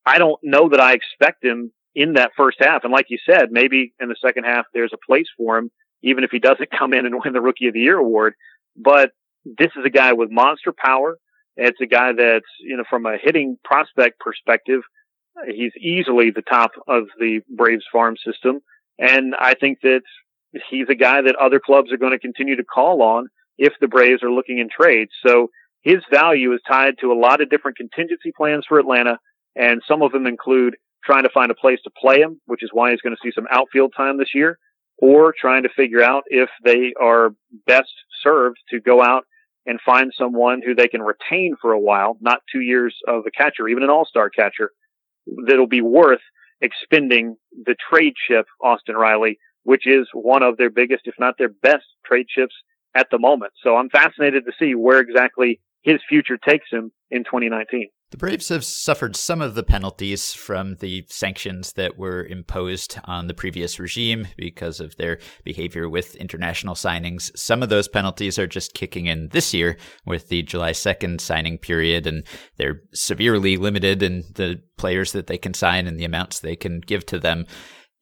I 0.07 0.19
don't 0.19 0.39
know 0.45 0.69
that 0.69 0.81
I 0.81 0.93
expect 0.93 1.45
him 1.45 1.73
in 1.95 2.15
that 2.15 2.33
first 2.37 2.59
half. 2.61 2.85
And 2.85 2.93
like 2.93 3.07
you 3.09 3.19
said, 3.29 3.51
maybe 3.51 3.93
in 4.01 4.09
the 4.09 4.17
second 4.25 4.45
half 4.45 4.67
there's 4.73 4.93
a 4.93 5.07
place 5.07 5.27
for 5.37 5.59
him, 5.59 5.71
even 6.03 6.25
if 6.25 6.31
he 6.31 6.39
doesn't 6.39 6.71
come 6.79 6.93
in 6.93 7.07
and 7.07 7.21
win 7.23 7.33
the 7.33 7.41
Rookie 7.41 7.69
of 7.69 7.75
the 7.75 7.81
Year 7.81 7.99
award. 7.99 8.35
But 8.77 9.11
this 9.45 9.71
is 9.77 9.85
a 9.85 9.91
guy 9.91 10.13
with 10.13 10.31
monster 10.31 10.73
power. 10.73 11.19
It's 11.57 11.81
a 11.81 11.87
guy 11.87 12.13
that's, 12.13 12.47
you 12.61 12.77
know, 12.77 12.85
from 12.89 13.05
a 13.05 13.19
hitting 13.23 13.59
prospect 13.63 14.19
perspective, 14.21 14.81
he's 15.47 15.73
easily 15.81 16.31
the 16.31 16.43
top 16.43 16.73
of 16.89 17.05
the 17.19 17.41
Braves 17.55 17.85
farm 17.93 18.17
system. 18.25 18.61
And 18.99 19.35
I 19.39 19.55
think 19.55 19.79
that 19.83 20.03
he's 20.71 20.87
a 20.89 20.95
guy 20.95 21.23
that 21.23 21.37
other 21.37 21.61
clubs 21.61 21.93
are 21.93 21.99
going 21.99 22.13
to 22.13 22.19
continue 22.19 22.57
to 22.57 22.65
call 22.65 23.03
on 23.03 23.29
if 23.59 23.75
the 23.81 23.89
Braves 23.89 24.23
are 24.23 24.31
looking 24.31 24.59
in 24.59 24.69
trades. 24.69 25.11
So 25.27 25.49
his 25.83 25.99
value 26.11 26.53
is 26.53 26.61
tied 26.67 26.95
to 27.01 27.13
a 27.13 27.19
lot 27.19 27.41
of 27.41 27.51
different 27.51 27.77
contingency 27.77 28.33
plans 28.37 28.65
for 28.67 28.79
Atlanta. 28.79 29.19
And 29.57 29.83
some 29.87 30.03
of 30.03 30.13
them 30.13 30.27
include 30.27 30.77
trying 31.05 31.25
to 31.25 31.31
find 31.31 31.51
a 31.51 31.55
place 31.55 31.81
to 31.85 31.91
play 31.91 32.21
him, 32.21 32.41
which 32.47 32.63
is 32.63 32.71
why 32.73 32.91
he's 32.91 33.01
going 33.01 33.15
to 33.15 33.21
see 33.23 33.33
some 33.35 33.47
outfield 33.51 33.93
time 33.97 34.19
this 34.19 34.35
year, 34.35 34.59
or 34.99 35.35
trying 35.37 35.65
to 35.65 35.69
figure 35.69 36.03
out 36.03 36.23
if 36.29 36.49
they 36.65 36.93
are 37.01 37.31
best 37.67 37.93
served 38.23 38.59
to 38.71 38.81
go 38.81 39.03
out 39.03 39.25
and 39.67 39.81
find 39.85 40.13
someone 40.17 40.61
who 40.65 40.75
they 40.75 40.89
can 40.89 41.03
retain 41.03 41.55
for 41.61 41.73
a 41.73 41.81
while, 41.81 42.17
not 42.21 42.41
two 42.53 42.61
years 42.61 42.97
of 43.07 43.25
a 43.27 43.31
catcher, 43.31 43.69
even 43.69 43.83
an 43.83 43.91
all-star 43.91 44.31
catcher, 44.31 44.71
that'll 45.47 45.67
be 45.67 45.81
worth 45.81 46.21
expending 46.61 47.37
the 47.65 47.77
trade 47.91 48.15
chip, 48.29 48.47
Austin 48.63 48.97
Riley, 48.97 49.39
which 49.65 49.87
is 49.87 50.09
one 50.13 50.43
of 50.43 50.57
their 50.57 50.71
biggest, 50.71 51.03
if 51.07 51.15
not 51.19 51.37
their 51.39 51.49
best 51.49 51.85
trade 52.05 52.27
chips 52.29 52.55
at 52.97 53.09
the 53.11 53.19
moment. 53.19 53.53
So 53.63 53.77
I'm 53.77 53.91
fascinated 53.91 54.45
to 54.47 54.53
see 54.59 54.75
where 54.75 55.01
exactly 55.01 55.61
his 55.83 56.01
future 56.09 56.39
takes 56.39 56.67
him 56.71 56.93
in 57.11 57.25
2019. 57.25 57.89
The 58.13 58.19
Braves 58.19 58.51
have 58.51 58.63
suffered 58.63 59.17
some 59.17 59.41
of 59.41 59.55
the 59.55 59.63
penalties 59.63 60.35
from 60.35 60.77
the 60.77 61.07
sanctions 61.09 61.73
that 61.73 61.97
were 61.97 62.27
imposed 62.27 62.99
on 63.05 63.27
the 63.27 63.33
previous 63.33 63.79
regime 63.79 64.29
because 64.37 64.81
of 64.81 64.95
their 64.97 65.19
behavior 65.45 65.89
with 65.89 66.15
international 66.17 66.75
signings. 66.75 67.31
Some 67.35 67.63
of 67.63 67.71
those 67.71 67.89
penalties 67.89 68.39
are 68.39 68.47
just 68.47 68.75
kicking 68.75 69.07
in 69.07 69.29
this 69.29 69.55
year 69.55 69.79
with 70.05 70.29
the 70.29 70.43
July 70.43 70.73
2nd 70.73 71.23
signing 71.23 71.57
period, 71.57 72.07
and 72.07 72.25
they're 72.59 72.83
severely 72.93 73.57
limited 73.57 74.03
in 74.03 74.25
the 74.35 74.61
players 74.77 75.13
that 75.13 75.27
they 75.27 75.39
can 75.39 75.55
sign 75.55 75.87
and 75.87 75.99
the 75.99 76.05
amounts 76.05 76.41
they 76.41 76.55
can 76.55 76.81
give 76.81 77.07
to 77.07 77.19
them. 77.19 77.47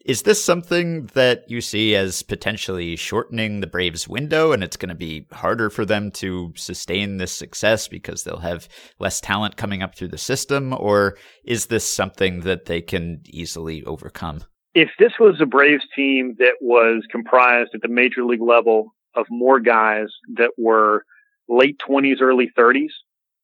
Is 0.04 0.22
this 0.22 0.42
something 0.42 1.06
that 1.14 1.50
you 1.50 1.60
see 1.60 1.94
as 1.94 2.22
potentially 2.22 2.96
shortening 2.96 3.60
the 3.60 3.66
Braves' 3.66 4.08
window 4.08 4.52
and 4.52 4.64
it's 4.64 4.76
going 4.76 4.88
to 4.88 4.94
be 4.94 5.26
harder 5.30 5.68
for 5.68 5.84
them 5.84 6.10
to 6.12 6.52
sustain 6.56 7.18
this 7.18 7.32
success 7.32 7.86
because 7.86 8.24
they'll 8.24 8.38
have 8.38 8.68
less 8.98 9.20
talent 9.20 9.56
coming 9.58 9.82
up 9.82 9.94
through 9.94 10.08
the 10.08 10.18
system? 10.18 10.72
Or 10.72 11.18
is 11.44 11.66
this 11.66 11.88
something 11.88 12.40
that 12.40 12.64
they 12.64 12.80
can 12.80 13.20
easily 13.26 13.84
overcome? 13.84 14.42
If 14.74 14.90
this 14.98 15.12
was 15.20 15.40
a 15.40 15.46
Braves 15.46 15.84
team 15.94 16.36
that 16.38 16.54
was 16.60 17.02
comprised 17.10 17.70
at 17.74 17.82
the 17.82 17.88
major 17.88 18.24
league 18.24 18.40
level 18.40 18.94
of 19.14 19.26
more 19.28 19.60
guys 19.60 20.06
that 20.36 20.52
were 20.56 21.04
late 21.48 21.78
20s, 21.86 22.22
early 22.22 22.50
30s, 22.56 22.90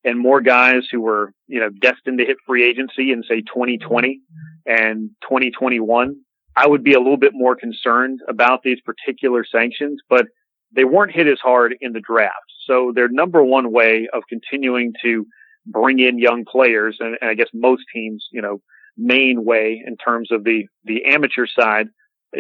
and 0.05 0.19
more 0.19 0.41
guys 0.41 0.85
who 0.91 1.01
were, 1.01 1.33
you 1.49 1.59
know, 1.59 1.69
destined 1.69 2.19
to 2.19 2.25
hit 2.25 2.37
free 2.47 2.65
agency 2.65 3.11
in 3.11 3.25
say 3.29 3.41
2020 3.41 4.21
and 4.65 5.11
2021, 5.23 6.17
I 6.57 6.67
would 6.67 6.83
be 6.83 6.95
a 6.95 6.99
little 6.99 7.19
bit 7.19 7.33
more 7.35 7.55
concerned 7.55 8.21
about 8.29 8.63
these 8.63 8.81
particular 8.81 9.45
sanctions, 9.45 10.01
but 10.09 10.27
they 10.73 10.85
weren't 10.85 11.13
hit 11.13 11.27
as 11.27 11.39
hard 11.39 11.77
in 11.81 11.93
the 11.93 12.01
draft. 12.01 12.35
So 12.67 12.93
their 12.95 13.09
number 13.09 13.43
one 13.45 13.71
way 13.71 14.09
of 14.13 14.23
continuing 14.29 14.95
to 15.03 15.27
bring 15.67 15.99
in 15.99 16.19
young 16.19 16.45
players, 16.45 16.97
and, 17.01 17.17
and 17.21 17.31
I 17.31 17.35
guess 17.35 17.49
most 17.53 17.85
teams, 17.93 18.27
you 18.33 18.41
know, 18.41 18.61
main 18.97 19.45
way 19.45 19.83
in 19.87 19.97
terms 19.97 20.33
of 20.33 20.45
the, 20.45 20.67
the 20.85 21.05
amateur 21.05 21.47
side, 21.47 21.89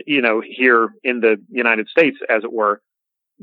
you 0.07 0.23
know, 0.23 0.43
here 0.45 0.89
in 1.05 1.21
the 1.21 1.37
United 1.51 1.89
States, 1.89 2.17
as 2.29 2.43
it 2.43 2.53
were, 2.53 2.81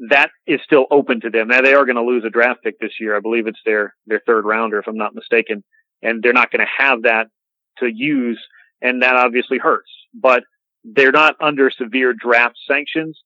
that 0.10 0.32
is 0.48 0.60
still 0.64 0.88
open 0.90 1.22
to 1.22 1.30
them. 1.30 1.50
Now 1.50 1.62
they 1.62 1.76
are 1.76 1.86
going 1.86 1.98
to 1.98 2.04
lose 2.04 2.26
a 2.26 2.30
draft 2.30 2.64
pick 2.64 2.80
this 2.80 2.94
year. 3.00 3.16
I 3.16 3.20
believe 3.20 3.46
it's 3.46 3.60
their, 3.66 3.96
their 4.08 4.22
third 4.26 4.46
rounder, 4.46 4.80
if 4.80 4.88
I'm 4.88 4.98
not 4.98 5.14
mistaken, 5.14 5.64
and 6.02 6.24
they're 6.24 6.34
not 6.34 6.52
going 6.52 6.66
to 6.66 6.84
have 6.84 7.04
that 7.04 7.28
to 7.78 7.88
use. 7.88 8.44
And 8.82 9.04
that 9.04 9.16
obviously 9.16 9.60
hurts, 9.60 9.90
but 10.14 10.44
they're 10.84 11.12
not 11.12 11.36
under 11.42 11.72
severe 11.72 12.14
draft 12.14 12.58
sanctions 12.68 13.20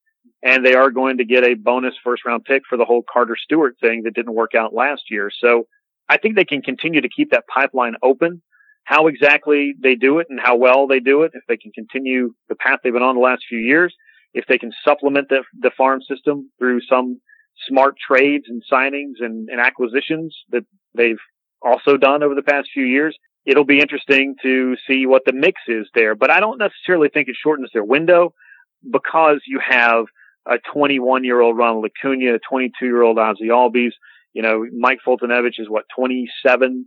and 0.43 0.65
they 0.65 0.75
are 0.75 0.91
going 0.91 1.17
to 1.17 1.25
get 1.25 1.43
a 1.43 1.55
bonus 1.55 1.95
first 2.03 2.25
round 2.25 2.45
pick 2.45 2.63
for 2.69 2.77
the 2.77 2.85
whole 2.85 3.03
Carter 3.11 3.35
Stewart 3.35 3.75
thing 3.81 4.03
that 4.03 4.13
didn't 4.13 4.35
work 4.35 4.53
out 4.55 4.73
last 4.73 5.03
year. 5.09 5.31
So 5.35 5.67
I 6.09 6.17
think 6.17 6.35
they 6.35 6.45
can 6.45 6.61
continue 6.61 7.01
to 7.01 7.09
keep 7.09 7.31
that 7.31 7.47
pipeline 7.47 7.95
open. 8.03 8.41
How 8.83 9.07
exactly 9.07 9.73
they 9.81 9.95
do 9.95 10.19
it 10.19 10.27
and 10.29 10.39
how 10.39 10.55
well 10.55 10.87
they 10.87 10.99
do 10.99 11.23
it, 11.23 11.31
if 11.33 11.43
they 11.47 11.57
can 11.57 11.71
continue 11.71 12.33
the 12.47 12.55
path 12.55 12.79
they've 12.83 12.93
been 12.93 13.01
on 13.01 13.15
the 13.15 13.21
last 13.21 13.43
few 13.49 13.59
years, 13.59 13.93
if 14.33 14.45
they 14.47 14.57
can 14.57 14.71
supplement 14.83 15.27
the, 15.29 15.43
the 15.59 15.71
farm 15.77 16.01
system 16.01 16.49
through 16.59 16.79
some 16.89 17.19
smart 17.67 17.95
trades 17.97 18.45
and 18.47 18.63
signings 18.71 19.15
and, 19.19 19.49
and 19.49 19.59
acquisitions 19.59 20.37
that 20.51 20.63
they've 20.95 21.19
also 21.61 21.97
done 21.97 22.23
over 22.23 22.35
the 22.35 22.43
past 22.43 22.69
few 22.73 22.85
years, 22.85 23.17
it'll 23.47 23.65
be 23.65 23.79
interesting 23.79 24.35
to 24.43 24.75
see 24.85 25.05
what 25.05 25.23
the 25.25 25.31
mix 25.31 25.61
is 25.67 25.87
there. 25.95 26.13
But 26.13 26.29
I 26.29 26.39
don't 26.41 26.59
necessarily 26.59 27.09
think 27.09 27.29
it 27.29 27.37
shortens 27.41 27.69
their 27.73 27.83
window 27.83 28.33
because 28.91 29.39
you 29.47 29.59
have 29.67 30.05
a 30.45 30.57
21 30.71 31.23
year 31.23 31.39
old 31.39 31.57
Ronald 31.57 31.85
Acuna, 31.85 32.35
a 32.35 32.39
22 32.39 32.85
year 32.85 33.01
old 33.01 33.17
Ozzie 33.17 33.47
Albies. 33.47 33.93
You 34.33 34.41
know, 34.43 34.65
Mike 34.77 34.99
Foltynewicz 35.07 35.59
is 35.59 35.69
what 35.69 35.85
27. 35.95 36.85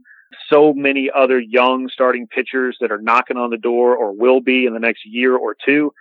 So 0.49 0.73
many 0.73 1.11
other 1.13 1.41
young 1.41 1.89
starting 1.93 2.29
pitchers 2.29 2.77
that 2.81 2.93
are 2.93 3.01
knocking 3.01 3.39
on 3.39 3.51
the 3.51 3.57
door 3.57 3.97
or 3.97 4.13
will 4.13 4.41
be 4.41 4.67
in 4.67 4.75
the 4.75 4.79
next 4.79 5.01
year 5.05 5.37
or 5.37 5.57
two. 5.65 5.93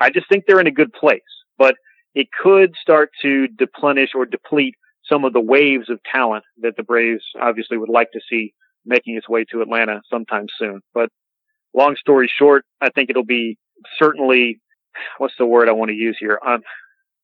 I 0.00 0.10
just 0.10 0.28
think 0.28 0.44
they're 0.46 0.58
in 0.58 0.66
a 0.66 0.72
good 0.72 0.92
place, 0.92 1.20
but 1.58 1.76
it 2.14 2.28
could 2.42 2.74
start 2.80 3.10
to 3.22 3.46
deplenish 3.46 4.10
or 4.14 4.24
deplete 4.24 4.74
some 5.04 5.24
of 5.24 5.32
the 5.32 5.40
waves 5.40 5.90
of 5.90 6.00
talent 6.10 6.44
that 6.62 6.76
the 6.76 6.82
Braves 6.82 7.22
obviously 7.40 7.76
would 7.76 7.88
like 7.88 8.10
to 8.12 8.20
see 8.28 8.54
making 8.88 9.16
its 9.16 9.28
way 9.28 9.44
to 9.52 9.62
Atlanta 9.62 10.00
sometime 10.10 10.46
soon. 10.58 10.80
But 10.94 11.10
long 11.74 11.94
story 11.96 12.30
short, 12.34 12.64
I 12.80 12.90
think 12.90 13.10
it'll 13.10 13.24
be 13.24 13.58
certainly, 13.98 14.60
what's 15.18 15.34
the 15.38 15.46
word 15.46 15.68
I 15.68 15.72
want 15.72 15.90
to 15.90 15.94
use 15.94 16.16
here? 16.18 16.40
Um, 16.44 16.62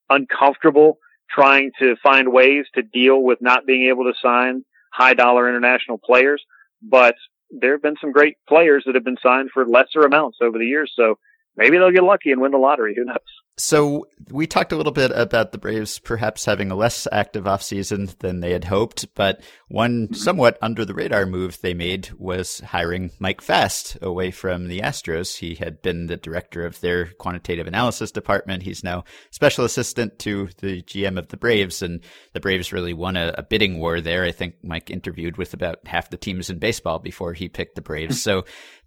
uncomfortable 0.08 0.98
trying 1.30 1.72
to 1.80 1.96
find 2.02 2.32
ways 2.32 2.66
to 2.74 2.82
deal 2.82 3.20
with 3.20 3.38
not 3.40 3.66
being 3.66 3.88
able 3.88 4.04
to 4.04 4.12
sign 4.22 4.62
high 4.92 5.14
dollar 5.14 5.48
international 5.48 5.98
players. 5.98 6.42
But 6.82 7.16
there 7.50 7.72
have 7.72 7.82
been 7.82 7.96
some 8.00 8.12
great 8.12 8.36
players 8.48 8.84
that 8.86 8.94
have 8.94 9.04
been 9.04 9.16
signed 9.22 9.50
for 9.52 9.66
lesser 9.66 10.02
amounts 10.02 10.38
over 10.42 10.58
the 10.58 10.66
years. 10.66 10.92
So 10.94 11.16
maybe 11.56 11.78
they'll 11.78 11.90
get 11.90 12.04
lucky 12.04 12.32
and 12.32 12.40
win 12.40 12.52
the 12.52 12.58
lottery. 12.58 12.94
Who 12.96 13.04
knows? 13.04 13.18
So 13.56 14.08
we 14.30 14.48
talked 14.48 14.72
a 14.72 14.76
little 14.76 14.92
bit 14.92 15.12
about 15.14 15.52
the 15.52 15.58
Braves 15.58 16.00
perhaps 16.00 16.44
having 16.44 16.72
a 16.72 16.74
less 16.74 17.06
active 17.12 17.44
offseason 17.44 18.18
than 18.18 18.40
they 18.40 18.50
had 18.50 18.64
hoped, 18.64 19.14
but 19.14 19.42
one 19.68 20.06
mm-hmm. 20.06 20.14
somewhat 20.14 20.58
under 20.60 20.84
the 20.84 20.94
radar 20.94 21.24
move 21.24 21.60
they 21.60 21.72
made 21.72 22.10
was 22.18 22.58
hiring 22.60 23.12
Mike 23.20 23.40
Fast 23.40 23.96
away 24.02 24.32
from 24.32 24.66
the 24.66 24.80
Astros. 24.80 25.38
He 25.38 25.54
had 25.54 25.82
been 25.82 26.06
the 26.06 26.16
director 26.16 26.66
of 26.66 26.80
their 26.80 27.12
quantitative 27.12 27.68
analysis 27.68 28.10
department. 28.10 28.64
He's 28.64 28.82
now 28.82 29.04
special 29.30 29.64
assistant 29.64 30.18
to 30.20 30.48
the 30.58 30.82
GM 30.82 31.16
of 31.16 31.28
the 31.28 31.36
Braves, 31.36 31.80
and 31.80 32.00
the 32.32 32.40
Braves 32.40 32.72
really 32.72 32.92
won 32.92 33.16
a, 33.16 33.34
a 33.38 33.44
bidding 33.44 33.78
war 33.78 34.00
there. 34.00 34.24
I 34.24 34.32
think 34.32 34.56
Mike 34.64 34.90
interviewed 34.90 35.36
with 35.36 35.54
about 35.54 35.78
half 35.86 36.10
the 36.10 36.16
teams 36.16 36.50
in 36.50 36.58
baseball 36.58 36.98
before 36.98 37.34
he 37.34 37.48
picked 37.48 37.76
the 37.76 37.82
Braves. 37.82 38.20
so 38.22 38.44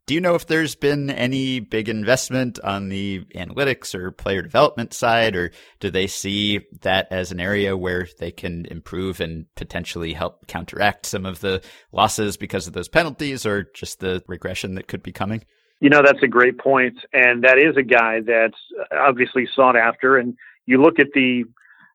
do 0.07 0.13
you 0.13 0.21
know 0.21 0.35
if 0.35 0.47
there's 0.47 0.73
been 0.73 1.09
any 1.09 1.59
big 1.59 1.89
investment 1.89 2.59
on 2.61 2.87
the 2.87 3.25
analytics 3.35 3.93
or 3.93 4.09
player 4.09 4.41
development 4.41 4.93
side, 4.93 5.35
or 5.35 5.51
do 5.81 5.91
they 5.91 6.07
see 6.07 6.61
that 6.81 7.09
as 7.11 7.33
an 7.33 7.41
area 7.41 7.75
where 7.75 8.07
they 8.17 8.31
can 8.31 8.65
improve 8.67 9.19
and 9.19 9.53
potentially 9.55 10.13
help 10.13 10.47
counteract 10.47 11.05
some 11.05 11.25
of 11.25 11.41
the 11.41 11.61
losses 11.91 12.37
because 12.37 12.67
of 12.67 12.73
those 12.73 12.87
penalties 12.87 13.45
or 13.45 13.63
just 13.75 13.99
the 13.99 14.23
regression 14.27 14.75
that 14.75 14.87
could 14.87 15.03
be 15.03 15.11
coming? 15.11 15.43
You 15.81 15.89
know, 15.89 16.01
that's 16.01 16.23
a 16.23 16.27
great 16.27 16.57
point. 16.57 16.97
And 17.11 17.43
that 17.43 17.57
is 17.59 17.75
a 17.75 17.83
guy 17.83 18.21
that's 18.25 18.57
obviously 18.97 19.45
sought 19.53 19.75
after. 19.75 20.15
And 20.15 20.37
you 20.65 20.81
look 20.81 20.99
at 20.99 21.07
the 21.13 21.43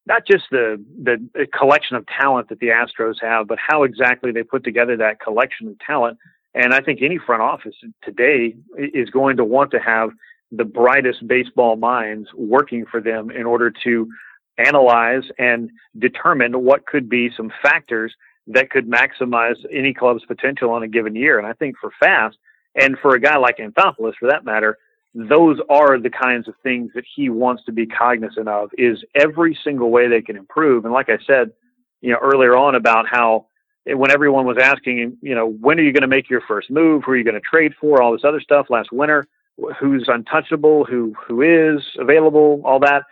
not 0.04 0.26
just 0.30 0.44
the 0.50 0.84
the 1.02 1.46
collection 1.58 1.96
of 1.96 2.04
talent 2.06 2.50
that 2.50 2.60
the 2.60 2.68
Astros 2.68 3.14
have, 3.22 3.48
but 3.48 3.58
how 3.58 3.84
exactly 3.84 4.32
they 4.32 4.42
put 4.42 4.64
together 4.64 4.98
that 4.98 5.18
collection 5.18 5.68
of 5.68 5.78
talent. 5.78 6.18
And 6.54 6.74
I 6.74 6.80
think 6.80 7.00
any 7.00 7.18
front 7.18 7.42
office 7.42 7.74
today 8.04 8.54
is 8.76 9.08
going 9.10 9.36
to 9.38 9.44
want 9.44 9.70
to 9.70 9.78
have 9.78 10.10
the 10.50 10.64
brightest 10.64 11.26
baseball 11.26 11.76
minds 11.76 12.28
working 12.34 12.84
for 12.90 13.00
them 13.00 13.30
in 13.30 13.46
order 13.46 13.72
to 13.84 14.06
analyze 14.58 15.22
and 15.38 15.70
determine 15.98 16.62
what 16.62 16.86
could 16.86 17.08
be 17.08 17.30
some 17.36 17.50
factors 17.62 18.14
that 18.46 18.70
could 18.70 18.90
maximize 18.90 19.54
any 19.72 19.94
club's 19.94 20.24
potential 20.26 20.70
on 20.70 20.82
a 20.82 20.88
given 20.88 21.16
year. 21.16 21.38
And 21.38 21.46
I 21.46 21.54
think 21.54 21.76
for 21.80 21.90
Fast 21.98 22.36
and 22.74 22.98
for 23.00 23.14
a 23.14 23.20
guy 23.20 23.36
like 23.38 23.58
Anthopoulos, 23.58 24.14
for 24.18 24.28
that 24.28 24.44
matter, 24.44 24.76
those 25.14 25.58
are 25.68 25.98
the 25.98 26.10
kinds 26.10 26.48
of 26.48 26.54
things 26.62 26.90
that 26.94 27.04
he 27.14 27.28
wants 27.28 27.64
to 27.64 27.72
be 27.72 27.86
cognizant 27.86 28.48
of 28.48 28.70
is 28.76 28.98
every 29.14 29.56
single 29.62 29.90
way 29.90 30.08
they 30.08 30.22
can 30.22 30.36
improve. 30.36 30.84
And 30.84 30.92
like 30.92 31.08
I 31.08 31.18
said, 31.26 31.52
you 32.00 32.10
know, 32.10 32.18
earlier 32.20 32.56
on 32.56 32.74
about 32.74 33.06
how 33.08 33.46
when 33.86 34.10
everyone 34.10 34.46
was 34.46 34.58
asking, 34.60 35.18
you 35.22 35.34
know, 35.34 35.48
when 35.48 35.78
are 35.78 35.82
you 35.82 35.92
going 35.92 36.02
to 36.02 36.08
make 36.08 36.30
your 36.30 36.42
first 36.42 36.70
move? 36.70 37.02
Who 37.04 37.12
are 37.12 37.16
you 37.16 37.24
going 37.24 37.34
to 37.34 37.40
trade 37.40 37.74
for? 37.80 38.00
All 38.00 38.12
this 38.12 38.24
other 38.24 38.40
stuff 38.40 38.66
last 38.70 38.92
winter, 38.92 39.26
who's 39.78 40.04
untouchable, 40.08 40.84
who, 40.84 41.14
who 41.26 41.42
is 41.42 41.82
available, 41.98 42.62
all 42.64 42.80
that. 42.80 43.02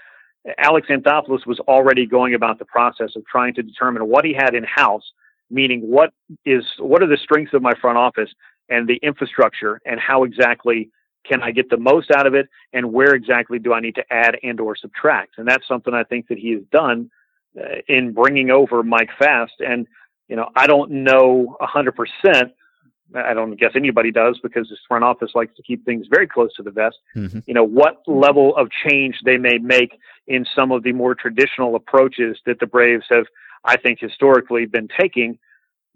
Alex 0.58 0.88
Anthopoulos 0.88 1.46
was 1.46 1.60
already 1.60 2.06
going 2.06 2.34
about 2.34 2.58
the 2.58 2.64
process 2.64 3.14
of 3.16 3.26
trying 3.26 3.54
to 3.54 3.62
determine 3.62 4.06
what 4.08 4.24
he 4.24 4.32
had 4.32 4.54
in 4.54 4.64
house, 4.64 5.12
meaning 5.50 5.80
what 5.80 6.12
is, 6.44 6.64
what 6.78 7.02
are 7.02 7.08
the 7.08 7.18
strengths 7.18 7.52
of 7.52 7.62
my 7.62 7.74
front 7.80 7.98
office 7.98 8.30
and 8.68 8.88
the 8.88 8.96
infrastructure 9.02 9.80
and 9.84 10.00
how 10.00 10.24
exactly 10.24 10.88
can 11.26 11.42
I 11.42 11.50
get 11.50 11.68
the 11.68 11.76
most 11.76 12.10
out 12.10 12.26
of 12.26 12.34
it 12.34 12.48
and 12.72 12.92
where 12.92 13.14
exactly 13.14 13.58
do 13.58 13.74
I 13.74 13.80
need 13.80 13.96
to 13.96 14.04
add 14.10 14.38
and 14.42 14.58
or 14.60 14.76
subtract? 14.76 15.36
And 15.36 15.46
that's 15.46 15.68
something 15.68 15.92
I 15.92 16.04
think 16.04 16.28
that 16.28 16.38
he 16.38 16.52
has 16.52 16.62
done 16.72 17.10
uh, 17.60 17.80
in 17.88 18.12
bringing 18.12 18.50
over 18.50 18.82
Mike 18.82 19.10
Fast. 19.18 19.54
And, 19.58 19.86
you 20.30 20.36
know, 20.36 20.48
I 20.56 20.66
don't 20.66 20.90
know 20.90 21.56
a 21.60 21.66
hundred 21.66 21.94
percent. 21.96 22.52
I 23.14 23.34
don't 23.34 23.58
guess 23.58 23.72
anybody 23.74 24.12
does 24.12 24.38
because 24.40 24.68
this 24.70 24.78
front 24.86 25.02
office 25.02 25.32
likes 25.34 25.54
to 25.56 25.62
keep 25.64 25.84
things 25.84 26.06
very 26.08 26.28
close 26.28 26.54
to 26.54 26.62
the 26.62 26.70
vest. 26.70 26.96
Mm-hmm. 27.16 27.40
You 27.44 27.54
know, 27.54 27.64
what 27.64 28.02
level 28.06 28.56
of 28.56 28.68
change 28.88 29.16
they 29.24 29.36
may 29.36 29.58
make 29.58 29.98
in 30.28 30.46
some 30.54 30.70
of 30.70 30.84
the 30.84 30.92
more 30.92 31.16
traditional 31.16 31.74
approaches 31.74 32.38
that 32.46 32.60
the 32.60 32.66
Braves 32.66 33.04
have, 33.10 33.26
I 33.64 33.76
think, 33.76 33.98
historically 34.00 34.64
been 34.66 34.88
taking 34.98 35.38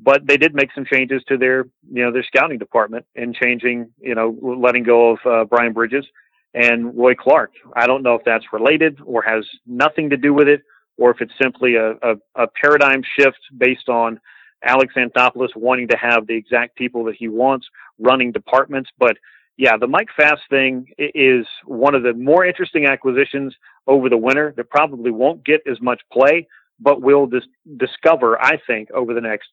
but 0.01 0.27
they 0.27 0.37
did 0.37 0.55
make 0.55 0.71
some 0.75 0.85
changes 0.85 1.23
to 1.29 1.37
their 1.37 1.67
you 1.91 2.03
know 2.03 2.13
their 2.13 2.25
scouting 2.25 2.59
department 2.59 3.07
and 3.15 3.35
changing 3.35 3.91
you 4.01 4.15
know 4.15 4.37
letting 4.43 4.83
go 4.83 5.13
of 5.13 5.19
uh, 5.25 5.45
Brian 5.45 5.73
Bridges 5.73 6.05
and 6.53 6.97
Roy 6.97 7.15
Clark. 7.15 7.53
I 7.75 7.87
don't 7.87 8.03
know 8.03 8.15
if 8.15 8.25
that's 8.25 8.45
related 8.53 8.99
or 9.05 9.23
has 9.23 9.45
nothing 9.67 10.11
to 10.11 10.17
do 10.17 10.33
with 10.33 10.49
it, 10.49 10.63
or 10.97 11.11
if 11.11 11.21
it's 11.21 11.33
simply 11.41 11.77
a, 11.77 11.93
a, 11.93 12.15
a 12.37 12.47
paradigm 12.61 13.03
shift 13.19 13.39
based 13.57 13.89
on 13.89 14.21
Alex 14.65 14.95
Anthopoulos 14.97 15.55
wanting 15.57 15.89
to 15.89 15.97
have 15.97 16.27
the 16.27 16.35
exact 16.35 16.77
people 16.77 17.05
that 17.05 17.17
he 17.17 17.29
wants 17.29 17.67
running 17.99 18.33
departments. 18.33 18.91
But 18.99 19.17
yeah, 19.57 19.77
the 19.77 19.87
Mike 19.87 20.09
Fast 20.17 20.43
thing 20.51 20.87
is 20.99 21.47
one 21.65 21.95
of 21.95 22.03
the 22.03 22.15
more 22.15 22.45
interesting 22.45 22.87
acquisitions 22.87 23.55
over 23.87 24.09
the 24.09 24.17
winter 24.17 24.55
that 24.57 24.71
probably 24.71 25.11
won't 25.11 25.45
get 25.45 25.61
as 25.71 25.81
much 25.81 26.01
play, 26.13 26.49
but 26.81 27.03
we'll 27.03 27.27
dis- 27.27 27.45
discover, 27.77 28.41
I 28.43 28.59
think, 28.67 28.91
over 28.91 29.15
the 29.15 29.21
next 29.21 29.49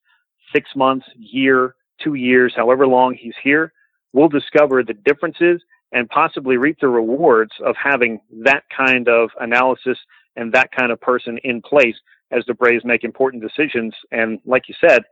six 0.53 0.69
months, 0.75 1.05
year, 1.17 1.75
two 2.01 2.15
years, 2.15 2.53
however 2.55 2.87
long 2.87 3.13
he's 3.13 3.35
here, 3.43 3.73
we'll 4.13 4.29
discover 4.29 4.83
the 4.83 4.93
differences 4.93 5.61
and 5.91 6.09
possibly 6.09 6.57
reap 6.57 6.77
the 6.79 6.87
rewards 6.87 7.51
of 7.63 7.75
having 7.75 8.19
that 8.43 8.63
kind 8.75 9.07
of 9.07 9.29
analysis 9.39 9.97
and 10.35 10.53
that 10.53 10.71
kind 10.71 10.91
of 10.91 10.99
person 11.01 11.37
in 11.43 11.61
place 11.61 11.95
as 12.31 12.43
the 12.45 12.53
Braves 12.53 12.85
make 12.85 13.03
important 13.03 13.43
decisions. 13.43 13.93
And 14.11 14.39
like 14.45 14.63
you 14.69 14.75
said, 14.85 15.03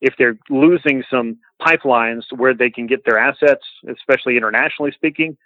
if 0.00 0.14
they're 0.18 0.38
losing 0.50 1.02
some 1.10 1.38
pipelines 1.60 2.22
where 2.34 2.54
they 2.54 2.70
can 2.70 2.86
get 2.86 3.04
their 3.04 3.18
assets, 3.18 3.64
especially 3.88 4.36
internationally 4.36 4.92
speaking, 4.92 5.36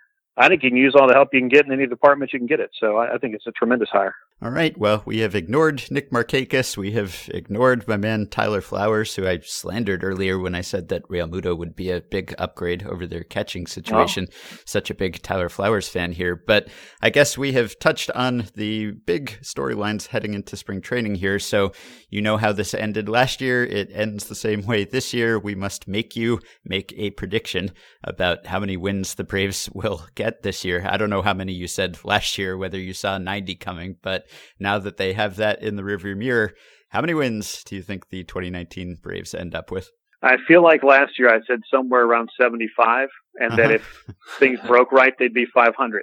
I 0.40 0.48
think 0.48 0.62
you 0.62 0.70
can 0.70 0.78
use 0.78 0.94
all 0.98 1.06
the 1.06 1.12
help 1.12 1.28
you 1.34 1.40
can 1.40 1.48
get 1.48 1.66
in 1.66 1.72
any 1.72 1.86
department 1.86 2.32
you 2.32 2.38
can 2.38 2.46
get 2.46 2.60
it. 2.60 2.70
So 2.80 2.96
I, 2.96 3.14
I 3.14 3.18
think 3.18 3.34
it's 3.34 3.46
a 3.46 3.52
tremendous 3.52 3.90
hire. 3.90 4.14
All 4.42 4.50
right. 4.50 4.76
Well, 4.78 5.02
we 5.04 5.18
have 5.18 5.34
ignored 5.34 5.84
Nick 5.90 6.10
Markakis. 6.10 6.74
We 6.78 6.92
have 6.92 7.28
ignored 7.34 7.86
my 7.86 7.98
man 7.98 8.26
Tyler 8.26 8.62
Flowers, 8.62 9.14
who 9.14 9.26
I 9.26 9.40
slandered 9.40 10.02
earlier 10.02 10.38
when 10.38 10.54
I 10.54 10.62
said 10.62 10.88
that 10.88 11.02
Real 11.10 11.28
Realmuto 11.28 11.54
would 11.58 11.76
be 11.76 11.90
a 11.90 12.00
big 12.00 12.34
upgrade 12.38 12.86
over 12.86 13.06
their 13.06 13.22
catching 13.22 13.66
situation. 13.66 14.28
Oh. 14.30 14.56
Such 14.64 14.88
a 14.88 14.94
big 14.94 15.20
Tyler 15.20 15.50
Flowers 15.50 15.90
fan 15.90 16.12
here. 16.12 16.42
But 16.46 16.68
I 17.02 17.10
guess 17.10 17.36
we 17.36 17.52
have 17.52 17.78
touched 17.78 18.10
on 18.12 18.46
the 18.54 18.92
big 18.92 19.38
storylines 19.42 20.06
heading 20.06 20.32
into 20.32 20.56
spring 20.56 20.80
training 20.80 21.16
here. 21.16 21.38
So 21.38 21.72
you 22.08 22.22
know 22.22 22.38
how 22.38 22.52
this 22.52 22.72
ended 22.72 23.10
last 23.10 23.42
year. 23.42 23.62
It 23.62 23.90
ends 23.92 24.24
the 24.24 24.34
same 24.34 24.62
way 24.62 24.84
this 24.84 25.12
year. 25.12 25.38
We 25.38 25.54
must 25.54 25.86
make 25.86 26.16
you 26.16 26.40
make 26.64 26.94
a 26.96 27.10
prediction 27.10 27.72
about 28.02 28.46
how 28.46 28.60
many 28.60 28.78
wins 28.78 29.16
the 29.16 29.24
Braves 29.24 29.68
will 29.74 30.06
get 30.14 30.29
this 30.42 30.64
year. 30.64 30.86
I 30.88 30.96
don't 30.96 31.10
know 31.10 31.22
how 31.22 31.34
many 31.34 31.52
you 31.52 31.66
said 31.66 31.98
last 32.04 32.38
year, 32.38 32.56
whether 32.56 32.78
you 32.78 32.94
saw 32.94 33.18
90 33.18 33.54
coming, 33.56 33.96
but 34.02 34.26
now 34.58 34.78
that 34.78 34.96
they 34.96 35.12
have 35.12 35.36
that 35.36 35.62
in 35.62 35.76
the 35.76 35.82
rearview 35.82 36.16
mirror, 36.16 36.54
how 36.90 37.00
many 37.00 37.14
wins 37.14 37.62
do 37.64 37.76
you 37.76 37.82
think 37.82 38.08
the 38.08 38.24
2019 38.24 38.98
Braves 39.02 39.34
end 39.34 39.54
up 39.54 39.70
with? 39.70 39.90
I 40.22 40.36
feel 40.46 40.62
like 40.62 40.82
last 40.82 41.18
year 41.18 41.32
I 41.34 41.40
said 41.46 41.60
somewhere 41.72 42.04
around 42.04 42.30
75, 42.38 43.08
and 43.36 43.52
uh-huh. 43.52 43.56
that 43.56 43.70
if 43.70 44.04
things 44.38 44.58
broke 44.66 44.92
right, 44.92 45.14
they'd 45.18 45.32
be 45.32 45.46
500. 45.46 46.02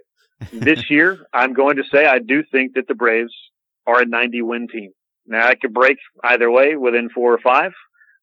This 0.51 0.89
year, 0.89 1.19
I'm 1.33 1.53
going 1.53 1.75
to 1.77 1.83
say 1.91 2.05
I 2.05 2.19
do 2.19 2.43
think 2.51 2.73
that 2.75 2.87
the 2.87 2.95
Braves 2.95 3.33
are 3.85 4.01
a 4.01 4.05
90 4.05 4.41
win 4.41 4.67
team. 4.71 4.91
Now, 5.27 5.47
I 5.47 5.55
could 5.55 5.73
break 5.73 5.97
either 6.23 6.49
way 6.49 6.75
within 6.75 7.09
four 7.09 7.33
or 7.33 7.39
five, 7.39 7.73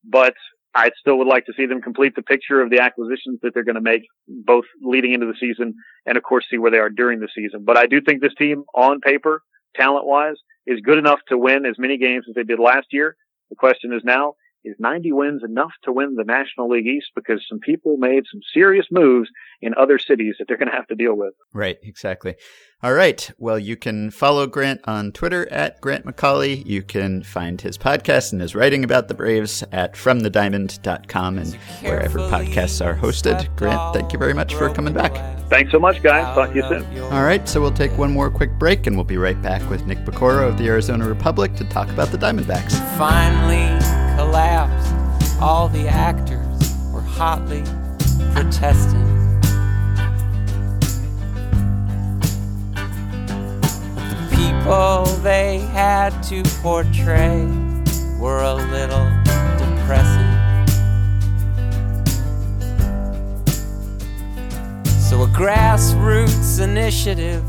but 0.02 0.34
I 0.74 0.90
still 0.98 1.18
would 1.18 1.28
like 1.28 1.46
to 1.46 1.52
see 1.56 1.66
them 1.66 1.80
complete 1.80 2.16
the 2.16 2.22
picture 2.22 2.60
of 2.60 2.70
the 2.70 2.80
acquisitions 2.80 3.38
that 3.42 3.54
they're 3.54 3.64
going 3.64 3.76
to 3.76 3.80
make, 3.80 4.02
both 4.26 4.64
leading 4.82 5.12
into 5.12 5.26
the 5.26 5.36
season 5.38 5.74
and, 6.04 6.16
of 6.16 6.24
course, 6.24 6.46
see 6.50 6.58
where 6.58 6.70
they 6.70 6.78
are 6.78 6.90
during 6.90 7.20
the 7.20 7.28
season. 7.34 7.64
But 7.64 7.76
I 7.76 7.86
do 7.86 8.00
think 8.00 8.20
this 8.20 8.34
team, 8.34 8.64
on 8.74 9.00
paper, 9.00 9.42
talent 9.76 10.06
wise, 10.06 10.36
is 10.66 10.80
good 10.80 10.98
enough 10.98 11.20
to 11.28 11.38
win 11.38 11.64
as 11.64 11.78
many 11.78 11.96
games 11.96 12.24
as 12.28 12.34
they 12.34 12.42
did 12.42 12.58
last 12.58 12.88
year. 12.90 13.16
The 13.50 13.56
question 13.56 13.92
is 13.92 14.02
now, 14.04 14.34
is 14.64 14.76
90 14.78 15.12
wins 15.12 15.42
enough 15.44 15.72
to 15.84 15.92
win 15.92 16.14
the 16.14 16.24
National 16.24 16.68
League 16.68 16.86
East? 16.86 17.10
Because 17.14 17.44
some 17.48 17.58
people 17.60 17.96
made 17.96 18.24
some 18.30 18.40
serious 18.52 18.86
moves 18.90 19.28
in 19.60 19.74
other 19.74 19.98
cities 19.98 20.36
that 20.38 20.48
they're 20.48 20.56
going 20.56 20.70
to 20.70 20.76
have 20.76 20.86
to 20.88 20.94
deal 20.94 21.14
with. 21.14 21.34
Right, 21.52 21.78
exactly. 21.82 22.36
All 22.82 22.92
right. 22.92 23.30
Well, 23.38 23.58
you 23.58 23.76
can 23.76 24.10
follow 24.10 24.46
Grant 24.46 24.82
on 24.84 25.12
Twitter 25.12 25.50
at 25.50 25.80
Grant 25.80 26.04
McAuley. 26.04 26.66
You 26.66 26.82
can 26.82 27.22
find 27.22 27.58
his 27.58 27.78
podcast 27.78 28.32
and 28.32 28.42
his 28.42 28.54
writing 28.54 28.84
about 28.84 29.08
the 29.08 29.14
Braves 29.14 29.64
at 29.72 29.94
FromTheDiamond.com 29.94 31.38
and 31.38 31.54
wherever 31.80 32.18
podcasts 32.18 32.84
are 32.84 32.94
hosted. 32.94 33.54
Grant, 33.56 33.94
thank 33.94 34.12
you 34.12 34.18
very 34.18 34.34
much 34.34 34.54
for 34.54 34.68
coming 34.68 34.92
back. 34.92 35.14
Thanks 35.48 35.72
so 35.72 35.78
much, 35.78 36.02
guys. 36.02 36.24
Talk 36.34 36.50
to 36.50 36.56
you 36.56 36.62
soon. 36.68 37.02
All 37.04 37.24
right. 37.24 37.48
So 37.48 37.60
we'll 37.60 37.72
take 37.72 37.96
one 37.96 38.12
more 38.12 38.30
quick 38.30 38.58
break 38.58 38.86
and 38.86 38.96
we'll 38.96 39.04
be 39.04 39.16
right 39.16 39.40
back 39.40 39.68
with 39.70 39.86
Nick 39.86 39.98
Piecoro 40.00 40.46
of 40.46 40.58
the 40.58 40.66
Arizona 40.66 41.08
Republic 41.08 41.54
to 41.54 41.64
talk 41.64 41.88
about 41.88 42.08
the 42.08 42.18
Diamondbacks. 42.18 42.72
Finally 42.98 44.03
collapsed. 44.16 44.92
All 45.40 45.68
the 45.68 45.88
actors 45.88 46.74
were 46.92 47.00
hotly 47.00 47.62
protesting. 48.32 49.04
The 54.10 54.28
people 54.30 55.04
they 55.22 55.58
had 55.72 56.10
to 56.24 56.42
portray 56.62 57.44
were 58.18 58.42
a 58.42 58.54
little 58.54 59.10
depressing. 59.58 60.34
So, 65.00 65.22
a 65.22 65.26
grassroots 65.28 66.60
initiative 66.60 67.44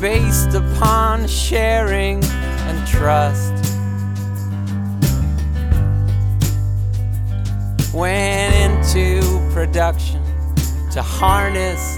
based 0.00 0.54
upon 0.54 1.26
sharing 1.28 2.24
and 2.24 2.88
trust 2.88 3.59
went 7.92 8.54
into 8.54 9.20
production 9.52 10.22
to 10.90 11.02
harness 11.02 11.96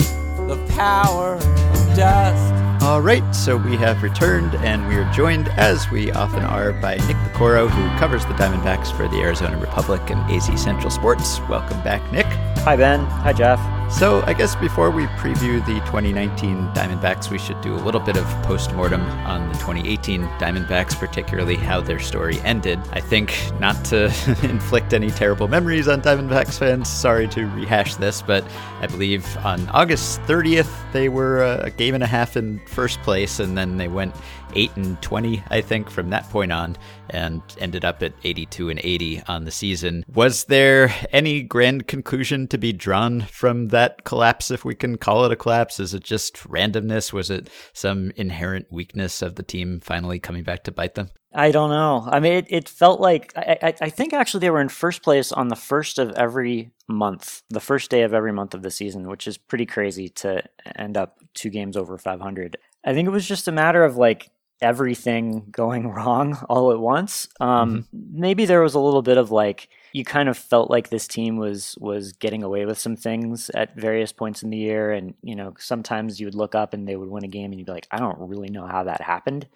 the 0.49 0.57
power 0.77 1.35
of 1.35 1.97
dust. 1.97 2.83
All 2.83 3.01
right, 3.01 3.23
so 3.35 3.57
we 3.57 3.77
have 3.77 4.03
returned 4.03 4.55
and 4.57 4.89
we 4.89 4.97
are 4.97 5.11
joined, 5.13 5.49
as 5.51 5.91
we 5.91 6.11
often 6.13 6.43
are, 6.43 6.73
by 6.73 6.97
Nick 7.07 7.17
Piecoro, 7.17 7.69
who 7.69 7.99
covers 7.99 8.25
the 8.27 8.33
Diamondbacks 8.35 8.91
for 8.97 9.07
the 9.07 9.21
Arizona 9.21 9.57
Republic 9.59 10.03
and 10.11 10.19
AZ 10.33 10.61
Central 10.61 10.91
Sports. 10.91 11.39
Welcome 11.49 11.81
back, 11.83 12.03
Nick. 12.11 12.27
Hi, 12.65 12.75
Ben. 12.77 13.01
Hi, 13.05 13.33
Jeff. 13.33 13.61
So, 13.93 14.23
I 14.27 14.33
guess 14.33 14.57
before 14.57 14.91
we 14.91 15.05
preview 15.07 15.65
the 15.65 15.75
2019 15.87 16.57
Diamondbacks, 16.73 17.31
we 17.31 17.39
should 17.39 17.61
do 17.61 17.75
a 17.75 17.77
little 17.77 18.01
bit 18.01 18.17
of 18.17 18.25
post-mortem 18.43 19.01
on 19.01 19.47
the 19.53 19.55
2018 19.59 20.23
Diamondbacks, 20.39 20.99
particularly 20.99 21.55
how 21.55 21.81
their 21.81 22.01
story 22.01 22.41
ended. 22.41 22.81
I 22.91 23.01
think, 23.01 23.37
not 23.61 23.85
to 23.87 24.07
inflict 24.43 24.93
any 24.93 25.11
terrible 25.11 25.47
memories 25.47 25.87
on 25.87 26.01
Diamondbacks 26.01 26.59
fans, 26.59 26.89
sorry 26.89 27.29
to 27.29 27.47
rehash 27.49 27.95
this, 27.97 28.23
but 28.23 28.45
I 28.81 28.89
believe 28.89 29.37
on 29.45 29.69
August 29.69 30.21
30th, 30.23 30.73
they 30.93 31.09
were 31.09 31.43
a 31.45 31.71
game 31.71 31.95
and 31.95 32.03
a 32.03 32.09
half 32.09 32.37
in 32.37 32.61
first 32.67 33.01
place, 33.03 33.39
and 33.39 33.57
then 33.57 33.77
they 33.77 33.89
went 33.89 34.17
8 34.55 34.77
and 34.77 35.03
20, 35.03 35.43
I 35.51 35.61
think, 35.61 35.91
from 35.91 36.11
that 36.11 36.29
point 36.31 36.53
on, 36.53 36.77
and 37.11 37.43
ended 37.59 37.85
up 37.85 38.03
at 38.03 38.13
82 38.25 38.71
and 38.71 38.81
80 38.83 39.23
on 39.29 39.45
the 39.45 39.51
season. 39.51 40.05
Was 40.13 40.45
there 40.45 40.93
any 41.13 41.43
grand 41.43 41.87
conclusion 41.87 42.49
to 42.49 42.59
be 42.59 42.73
drawn 42.73 43.23
from 43.23 43.69
that 43.69 44.05
collapse, 44.05 44.51
if 44.51 44.65
we 44.65 44.75
can 44.75 44.97
call 44.97 45.25
it 45.25 45.33
a 45.33 45.37
collapse? 45.37 45.81
Is 45.81 45.95
it 45.95 46.05
just 46.05 46.37
randomness? 46.49 47.13
Was 47.13 47.31
it 47.31 47.51
some 47.73 48.13
inherent 48.17 48.67
weakness 48.71 49.23
of 49.23 49.37
the 49.37 49.43
team 49.43 49.81
finally 49.81 50.19
coming 50.19 50.43
back 50.43 50.65
to 50.65 50.73
bite 50.73 50.95
them? 50.95 51.11
I 51.35 51.51
don't 51.51 51.71
know. 51.71 52.07
I 52.11 52.21
mean, 52.21 52.35
it, 52.35 52.47
it 52.51 52.69
felt 52.69 53.01
like 53.01 53.33
I, 53.37 53.59
I, 53.63 53.75
I 53.83 53.91
think 53.91 54.13
actually 54.13 54.41
they 54.41 54.51
were 54.51 54.61
in 54.61 54.69
first 54.69 55.03
place 55.03 55.33
on 55.33 55.49
the 55.49 55.57
first 55.57 55.99
of 55.99 56.11
every 56.13 56.73
month, 56.89 57.43
the 57.49 57.61
first 57.61 57.91
day 57.91 58.03
of 58.03 58.13
every 58.13 58.33
month 58.33 58.53
of 58.55 58.63
the 58.63 58.71
season, 58.71 59.09
which 59.09 59.27
is 59.27 59.39
pretty 59.39 59.65
crazy 59.65 60.09
to 60.11 60.43
end 60.77 60.97
up 60.97 61.19
two 61.33 61.49
games 61.49 61.77
over 61.77 61.97
500. 61.97 62.59
I 62.85 62.93
think 62.93 63.07
it 63.07 63.13
was 63.13 63.27
just 63.27 63.49
a 63.49 63.53
matter 63.53 63.83
of 63.83 63.97
like 63.97 64.31
everything 64.63 65.47
going 65.51 65.89
wrong 65.93 66.39
all 66.49 66.73
at 66.73 66.79
once. 66.79 67.29
Um, 67.41 67.87
mm-hmm. 67.95 68.21
Maybe 68.21 68.47
there 68.47 68.63
was 68.63 68.75
a 68.75 68.81
little 68.81 69.03
bit 69.03 69.19
of 69.19 69.31
like 69.31 69.69
you 69.93 70.05
kind 70.05 70.29
of 70.29 70.39
felt 70.39 70.71
like 70.71 70.89
this 70.89 71.07
team 71.07 71.37
was 71.37 71.77
was 71.79 72.13
getting 72.13 72.43
away 72.43 72.65
with 72.65 72.79
some 72.79 72.97
things 72.97 73.51
at 73.51 73.77
various 73.77 74.13
points 74.13 74.43
in 74.43 74.51
the 74.51 74.57
year, 74.57 74.93
and 74.93 75.15
you 75.23 75.37
know 75.37 75.55
sometimes 75.59 76.19
you 76.21 76.27
would 76.27 76.35
look 76.35 76.55
up 76.55 76.73
and 76.73 76.89
they 76.89 76.97
would 76.97 77.11
win 77.11 77.25
a 77.25 77.29
game, 77.29 77.51
and 77.51 77.61
you'd 77.61 77.67
be 77.67 77.73
like, 77.73 77.89
I 77.91 77.99
don't 77.99 78.19
really 78.19 78.49
know 78.49 78.67
how 78.67 78.85
that 78.85 79.03
happened 79.03 79.47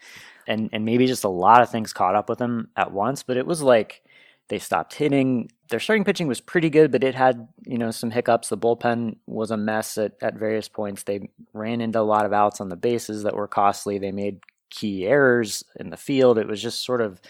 and 0.47 0.71
and 0.73 0.85
maybe 0.85 1.07
just 1.07 1.25
a 1.25 1.29
lot 1.29 1.63
of 1.63 1.71
things 1.71 1.93
caught 1.93 2.15
up 2.15 2.29
with 2.29 2.39
them 2.39 2.69
at 2.77 2.93
once. 2.93 3.23
But 3.23 3.37
it 3.37 3.47
was 3.47 3.63
like 3.63 4.03
they 4.49 4.59
stopped 4.59 4.95
hitting. 4.95 5.51
Their 5.69 5.81
starting 5.81 6.05
pitching 6.05 6.29
was 6.29 6.41
pretty 6.41 6.71
good, 6.71 6.93
but 6.93 7.05
it 7.05 7.15
had 7.15 7.49
you 7.65 7.79
know 7.79 7.91
some 7.91 8.11
hiccups. 8.11 8.49
The 8.49 8.59
bullpen 8.59 9.17
was 9.27 9.51
a 9.51 9.57
mess 9.57 9.99
at 9.99 10.13
at 10.23 10.35
various 10.35 10.69
points. 10.69 11.03
They 11.03 11.31
ran 11.53 11.81
into 11.81 12.01
a 12.01 12.03
lot 12.03 12.27
of 12.27 12.33
outs 12.33 12.61
on 12.61 12.69
the 12.69 12.77
bases 12.77 13.23
that 13.25 13.35
were 13.35 13.49
costly. 13.49 13.99
They 13.99 14.13
made 14.13 14.41
key 14.71 15.07
errors 15.07 15.65
in 15.79 15.91
the 15.91 15.97
field. 15.97 16.39
It 16.39 16.49
was 16.49 16.63
just 16.63 16.85
sort 16.85 17.01
of 17.01 17.21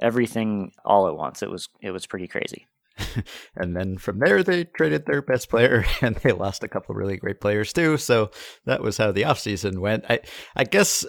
everything 0.00 0.72
all 0.84 1.08
at 1.08 1.16
once. 1.16 1.42
It 1.42 1.50
was 1.50 1.68
it 1.80 1.90
was 1.90 2.06
pretty 2.06 2.28
crazy. 2.28 2.66
and 3.56 3.76
then 3.76 3.98
from 3.98 4.20
there, 4.20 4.42
they 4.42 4.64
traded 4.64 5.06
their 5.06 5.22
best 5.22 5.48
player 5.48 5.84
and 6.00 6.16
they 6.16 6.32
lost 6.32 6.62
a 6.62 6.68
couple 6.68 6.94
really 6.94 7.16
great 7.16 7.40
players 7.40 7.72
too. 7.72 7.96
So 7.96 8.30
that 8.66 8.82
was 8.82 8.96
how 8.96 9.12
the 9.12 9.22
offseason 9.22 9.78
went. 9.78 10.04
I, 10.08 10.20
I 10.54 10.64
guess 10.64 11.04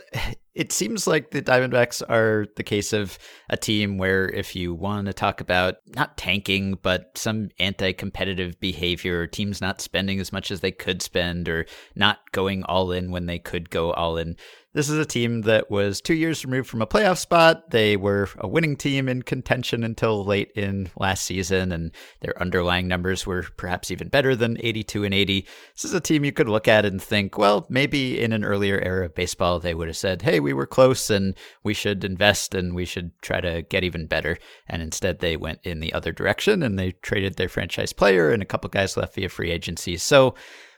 it 0.54 0.72
seems 0.72 1.06
like 1.06 1.32
the 1.32 1.42
Diamondbacks 1.42 2.02
are 2.10 2.48
the 2.56 2.64
case 2.64 2.94
of 2.94 3.20
a 3.50 3.58
team 3.58 3.98
where 3.98 4.28
if 4.30 4.56
you 4.56 4.74
want 4.74 5.08
to 5.08 5.14
talk 5.14 5.42
about 5.42 5.76
not 5.96 6.18
tanking, 6.18 6.80
but 6.82 7.12
some 7.16 7.50
anti 7.60 7.92
competitive 7.92 8.60
behavior, 8.60 9.28
teams 9.28 9.62
not 9.62 9.82
spending 9.82 10.20
as 10.20 10.32
much 10.32 10.52
as 10.52 10.62
they 10.62 10.72
could 10.72 11.02
spend 11.02 11.50
or 11.50 11.66
not 11.96 12.20
going 12.32 12.64
all 12.64 12.92
in 12.92 13.12
when 13.12 13.26
they 13.26 13.40
could 13.40 13.70
go 13.70 13.92
all 13.94 14.18
in, 14.18 14.38
this 14.76 14.90
is 14.90 15.00
a 15.00 15.06
team 15.06 15.44
that 15.44 15.72
was 15.72 16.02
two 16.02 16.14
years 16.14 16.44
removed 16.44 16.68
from 16.68 16.82
a 16.82 16.88
playoff 16.88 17.18
spot. 17.18 17.72
They 17.72 17.96
were 17.96 18.28
a 18.38 18.48
winning 18.48 18.76
team 18.76 19.08
in 19.08 19.22
contention 19.22 19.86
until 19.86 20.26
late 20.26 20.52
in 20.54 20.90
last 20.98 21.24
season, 21.24 21.72
and 21.72 21.92
their 22.20 22.40
underlying 22.42 22.86
numbers 22.86 23.26
were 23.26 23.44
perhaps 23.56 23.90
even 23.90 24.10
better 24.10 24.36
than 24.36 24.58
82 24.60 25.06
and 25.06 25.14
80. 25.14 25.48
This 25.74 25.86
is 25.86 25.94
a 25.94 26.02
team 26.02 26.26
you 26.26 26.34
could 26.34 26.50
look 26.50 26.68
at 26.68 26.86
and 26.86 27.02
think, 27.02 27.38
well, 27.38 27.66
maybe 27.70 28.20
in 28.20 28.34
an 28.34 28.44
earlier 28.44 28.78
era 28.82 29.06
of 29.06 29.16
baseball, 29.16 29.62
they 29.62 29.74
would 29.74 29.88
have 29.88 29.96
said, 29.96 30.24
hey, 30.24 30.42
we 30.42 30.52
were 30.52 30.68
close 30.68 31.10
and 31.10 31.36
we 31.64 31.74
should 31.74 32.04
invest 32.04 32.54
and 32.54 32.76
we 32.76 32.84
should 32.84 33.12
try 33.22 33.40
to 33.40 33.62
get 33.62 33.86
even 33.86 34.08
better. 34.08 34.38
And 34.68 34.82
instead, 34.82 35.20
they 35.20 35.38
went 35.38 35.60
in 35.64 35.80
the 35.80 35.94
other 35.94 36.12
direction 36.12 36.62
and 36.62 36.78
they 36.78 36.92
traded 36.92 37.38
their 37.38 37.48
franchise 37.48 37.94
player 37.94 38.30
and 38.30 38.44
a 38.44 38.46
couple 38.46 38.70
guys 38.70 38.98
left 38.98 39.16
via 39.16 39.30
free 39.30 39.52
agency. 39.52 39.96
So, 39.96 40.36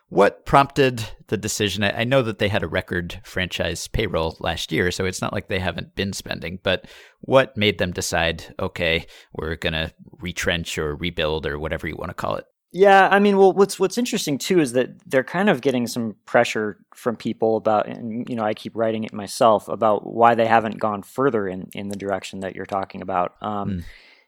what 0.10 0.46
prompted 0.46 1.04
the 1.28 1.38
decision? 1.38 1.84
I 1.84 2.06
know 2.06 2.22
that 2.22 2.40
they 2.40 2.48
had 2.48 2.64
a 2.64 2.68
record 2.68 3.20
franchise 3.24 3.88
payroll 3.88 4.38
last 4.40 4.72
year, 4.72 4.90
so 4.92 5.06
it's 5.06 5.22
not 5.22 5.34
like 5.34 5.48
they 5.48 5.60
haven't 5.60 5.96
been 5.96 6.14
spending, 6.14 6.60
but 6.64 6.86
what 7.22 7.58
made 7.58 7.78
them 7.78 7.92
decide, 7.92 8.56
okay, 8.60 9.06
we're 9.34 9.58
going 9.58 9.74
to 9.74 9.94
retrench 10.22 10.78
or 10.78 10.96
rebuild 10.96 11.46
or 11.46 11.60
whatever 11.60 11.88
you 11.88 11.96
want 11.98 12.10
to 12.10 12.14
call 12.14 12.36
it? 12.36 12.46
Yeah, 12.72 13.08
I 13.10 13.20
mean, 13.20 13.38
well, 13.38 13.54
what's 13.54 13.80
what's 13.80 13.98
interesting 13.98 14.38
too 14.38 14.60
is 14.60 14.74
that 14.74 14.90
they're 15.10 15.24
kind 15.24 15.50
of 15.50 15.62
getting 15.62 15.88
some 15.88 16.16
pressure 16.26 16.78
from 16.94 17.16
people 17.16 17.56
about, 17.56 17.88
and 17.88 18.28
you 18.30 18.36
know, 18.36 18.44
I 18.44 18.54
keep 18.54 18.76
writing 18.76 19.06
it 19.06 19.14
myself 19.14 19.70
about 19.70 20.06
why 20.06 20.36
they 20.36 20.46
haven't 20.46 20.78
gone 20.78 21.02
further 21.02 21.48
in 21.48 21.70
in 21.74 21.88
the 21.88 21.96
direction 21.96 22.42
that 22.42 22.56
you're 22.56 22.66
talking 22.66 23.02
about. 23.02 23.36
Um, 23.42 23.70
mm 23.70 23.84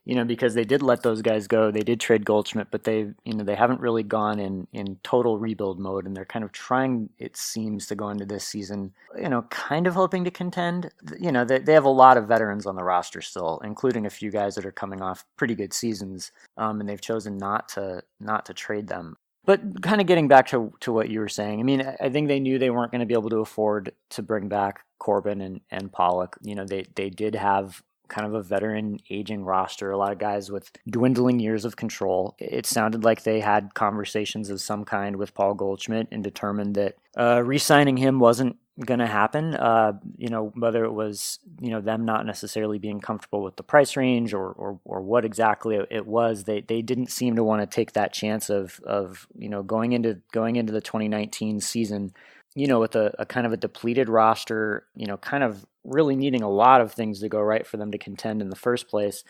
you 0.10 0.16
know, 0.16 0.26
because 0.26 0.56
they 0.56 0.64
did 0.64 0.82
let 0.82 1.04
those 1.04 1.22
guys 1.22 1.46
go. 1.48 1.70
They 1.70 1.84
did 1.84 2.00
trade 2.00 2.26
Goldschmidt, 2.26 2.72
but 2.72 2.84
they, 2.84 3.14
you 3.26 3.34
know, 3.36 3.44
they 3.44 3.54
haven't 3.54 3.80
really 3.80 4.02
gone 4.02 4.40
in 4.40 4.68
in 4.74 4.98
total 5.04 5.38
rebuild 5.38 5.80
mode, 5.80 6.08
and 6.08 6.18
they're 6.18 6.26
kind 6.26 6.44
of 6.44 6.52
trying. 6.52 7.12
It 7.20 7.38
seems 7.38 7.86
to 7.86 7.96
go 7.96 8.10
into 8.10 8.26
this 8.26 8.44
season, 8.44 8.92
you 9.16 9.30
know, 9.30 9.44
kind 9.52 9.86
of 9.86 9.94
hoping 9.94 10.24
to 10.24 10.32
contend. 10.32 10.90
You 11.20 11.32
know, 11.32 11.46
they 11.46 11.60
they 11.60 11.74
have 11.74 11.86
a 11.86 11.90
lot 11.90 12.18
of 12.18 12.28
veterans 12.28 12.66
on 12.66 12.76
the 12.76 12.84
roster 12.84 13.22
still, 13.22 13.62
including 13.64 14.08
a 14.08 14.10
few 14.10 14.32
guys 14.32 14.56
that 14.56 14.66
are 14.66 14.72
coming 14.72 15.00
off 15.00 15.26
pretty 15.38 15.54
good 15.54 15.74
seasons, 15.74 16.32
um, 16.58 16.80
and 16.80 16.90
they've 16.90 17.00
chosen 17.00 17.38
not 17.38 17.70
to 17.70 18.02
not 18.20 18.48
to 18.48 18.56
trade 18.56 18.88
them. 18.88 19.16
But 19.46 19.84
kind 19.84 20.02
of 20.02 20.08
getting 20.08 20.28
back 20.28 20.48
to, 20.48 20.74
to 20.80 20.92
what 20.92 21.10
you 21.10 21.20
were 21.20 21.30
saying, 21.30 21.60
I 21.60 21.64
mean, 21.64 21.82
I 22.02 22.10
think 22.10 22.28
they 22.28 22.40
knew 22.40 22.58
they 22.58 22.70
weren't 22.70 22.92
going 22.92 23.00
to 23.00 23.08
be 23.08 23.14
able 23.14 23.30
to 23.30 23.38
afford 23.38 23.94
to 24.10 24.22
bring 24.22 24.48
back 24.48 24.86
Corbin 25.00 25.42
and, 25.42 25.62
and 25.72 25.92
Pollock. 25.92 26.38
You 26.42 26.56
know, 26.56 26.66
they, 26.66 26.86
they 26.96 27.10
did 27.10 27.36
have 27.36 27.82
kind 28.10 28.28
of 28.28 28.34
a 28.34 28.44
veteran 28.44 29.00
aging 29.10 29.44
roster, 29.44 29.92
a 29.92 29.98
lot 29.98 30.12
of 30.12 30.18
guys 30.18 30.52
with 30.52 30.72
dwindling 30.90 31.40
years 31.40 31.66
of 31.66 31.76
control. 31.76 32.36
It 32.40 32.66
sounded 32.66 33.04
like 33.04 33.24
they 33.24 33.40
had 33.40 33.74
conversations 33.74 34.50
of 34.50 34.62
some 34.62 34.86
kind 34.86 35.16
with 35.16 35.34
Paul 35.34 35.54
Goldschmidt 35.54 36.08
and 36.12 36.24
determined 36.24 36.76
that 36.76 36.96
uh, 37.18 37.42
re 37.44 37.58
signing 37.58 37.98
him 37.98 38.20
wasn't 38.20 38.58
going 38.86 39.00
to 39.00 39.08
happen. 39.08 39.56
Uh, 39.56 39.94
you 40.18 40.30
know, 40.30 40.52
whether 40.56 40.86
it 40.86 40.92
was, 40.92 41.40
you 41.60 41.70
know, 41.70 41.82
them 41.82 42.06
not 42.06 42.26
necessarily 42.26 42.80
being 42.80 43.02
comfortable 43.02 43.44
with 43.44 43.56
the 43.58 43.64
price 43.64 43.98
range 43.98 44.34
or, 44.34 44.52
or, 44.52 44.80
or 44.86 45.02
what 45.02 45.26
exactly 45.26 45.78
it 45.90 46.06
was, 46.06 46.46
they, 46.46 46.62
they 46.62 46.82
didn't 46.82 47.12
seem 47.12 47.36
to 47.36 47.44
want 47.44 47.62
to 47.62 47.68
take 47.68 47.94
that 47.94 48.14
chance 48.14 48.50
of, 48.50 48.80
of, 48.86 49.28
you 49.38 49.50
know, 49.50 49.64
going 49.64 49.92
into, 49.92 50.20
going 50.32 50.56
into 50.56 50.72
the 50.72 50.82
2019 50.82 51.60
season 51.60 52.14
you 52.56 52.68
know, 52.68 52.80
with 52.80 52.96
a, 52.96 53.14
a, 53.20 53.26
kind 53.26 53.46
of 53.46 53.54
a 53.54 53.58
depleted 53.58 54.10
roster, 54.10 54.86
you 54.96 55.06
know, 55.06 55.18
kind 55.18 55.44
of 55.44 55.66
really 55.84 56.16
needing 56.16 56.42
a 56.42 56.50
lot 56.50 56.82
of 56.82 56.92
things 56.92 57.20
to 57.20 57.30
go 57.30 57.40
right 57.40 57.66
for 57.66 57.78
them 57.78 57.92
to 57.92 57.98
contend 57.98 58.42
in 58.42 58.50
the 58.50 58.56
first 58.56 58.88
place. 58.88 59.24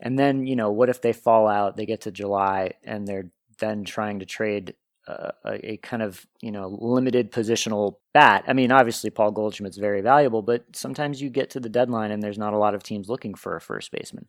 And 0.00 0.18
then, 0.18 0.46
you 0.46 0.56
know, 0.56 0.70
what 0.70 0.88
if 0.88 1.00
they 1.00 1.12
fall 1.12 1.46
out, 1.46 1.76
they 1.76 1.86
get 1.86 2.02
to 2.02 2.10
July 2.10 2.72
and 2.82 3.06
they're 3.06 3.30
then 3.58 3.84
trying 3.84 4.18
to 4.18 4.26
trade 4.26 4.74
uh, 5.06 5.30
a, 5.44 5.72
a, 5.72 5.76
kind 5.78 6.02
of, 6.02 6.26
you 6.40 6.50
know, 6.50 6.68
limited 6.80 7.30
positional 7.30 7.96
bat. 8.14 8.44
I 8.46 8.52
mean, 8.52 8.72
obviously 8.72 9.10
Paul 9.10 9.32
Goldschmidt's 9.32 9.76
very 9.76 10.00
valuable, 10.00 10.42
but 10.42 10.64
sometimes 10.74 11.20
you 11.20 11.28
get 11.28 11.50
to 11.50 11.60
the 11.60 11.68
deadline 11.68 12.10
and 12.10 12.22
there's 12.22 12.38
not 12.38 12.54
a 12.54 12.58
lot 12.58 12.74
of 12.74 12.82
teams 12.82 13.08
looking 13.08 13.34
for 13.34 13.54
a 13.54 13.60
first 13.60 13.90
baseman 13.90 14.26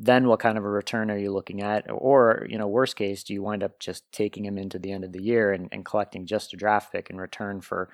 then 0.00 0.28
what 0.28 0.40
kind 0.40 0.56
of 0.56 0.64
a 0.64 0.68
return 0.68 1.10
are 1.10 1.18
you 1.18 1.32
looking 1.32 1.60
at? 1.60 1.86
Or, 1.90 2.46
you 2.48 2.58
know, 2.58 2.68
worst 2.68 2.96
case, 2.96 3.24
do 3.24 3.34
you 3.34 3.42
wind 3.42 3.64
up 3.64 3.78
just 3.80 4.10
taking 4.12 4.44
him 4.44 4.56
into 4.56 4.78
the 4.78 4.92
end 4.92 5.04
of 5.04 5.12
the 5.12 5.22
year 5.22 5.52
and, 5.52 5.68
and 5.72 5.84
collecting 5.84 6.26
just 6.26 6.52
a 6.52 6.56
draft 6.56 6.92
pick 6.92 7.10
in 7.10 7.16
return 7.16 7.60
for, 7.60 7.88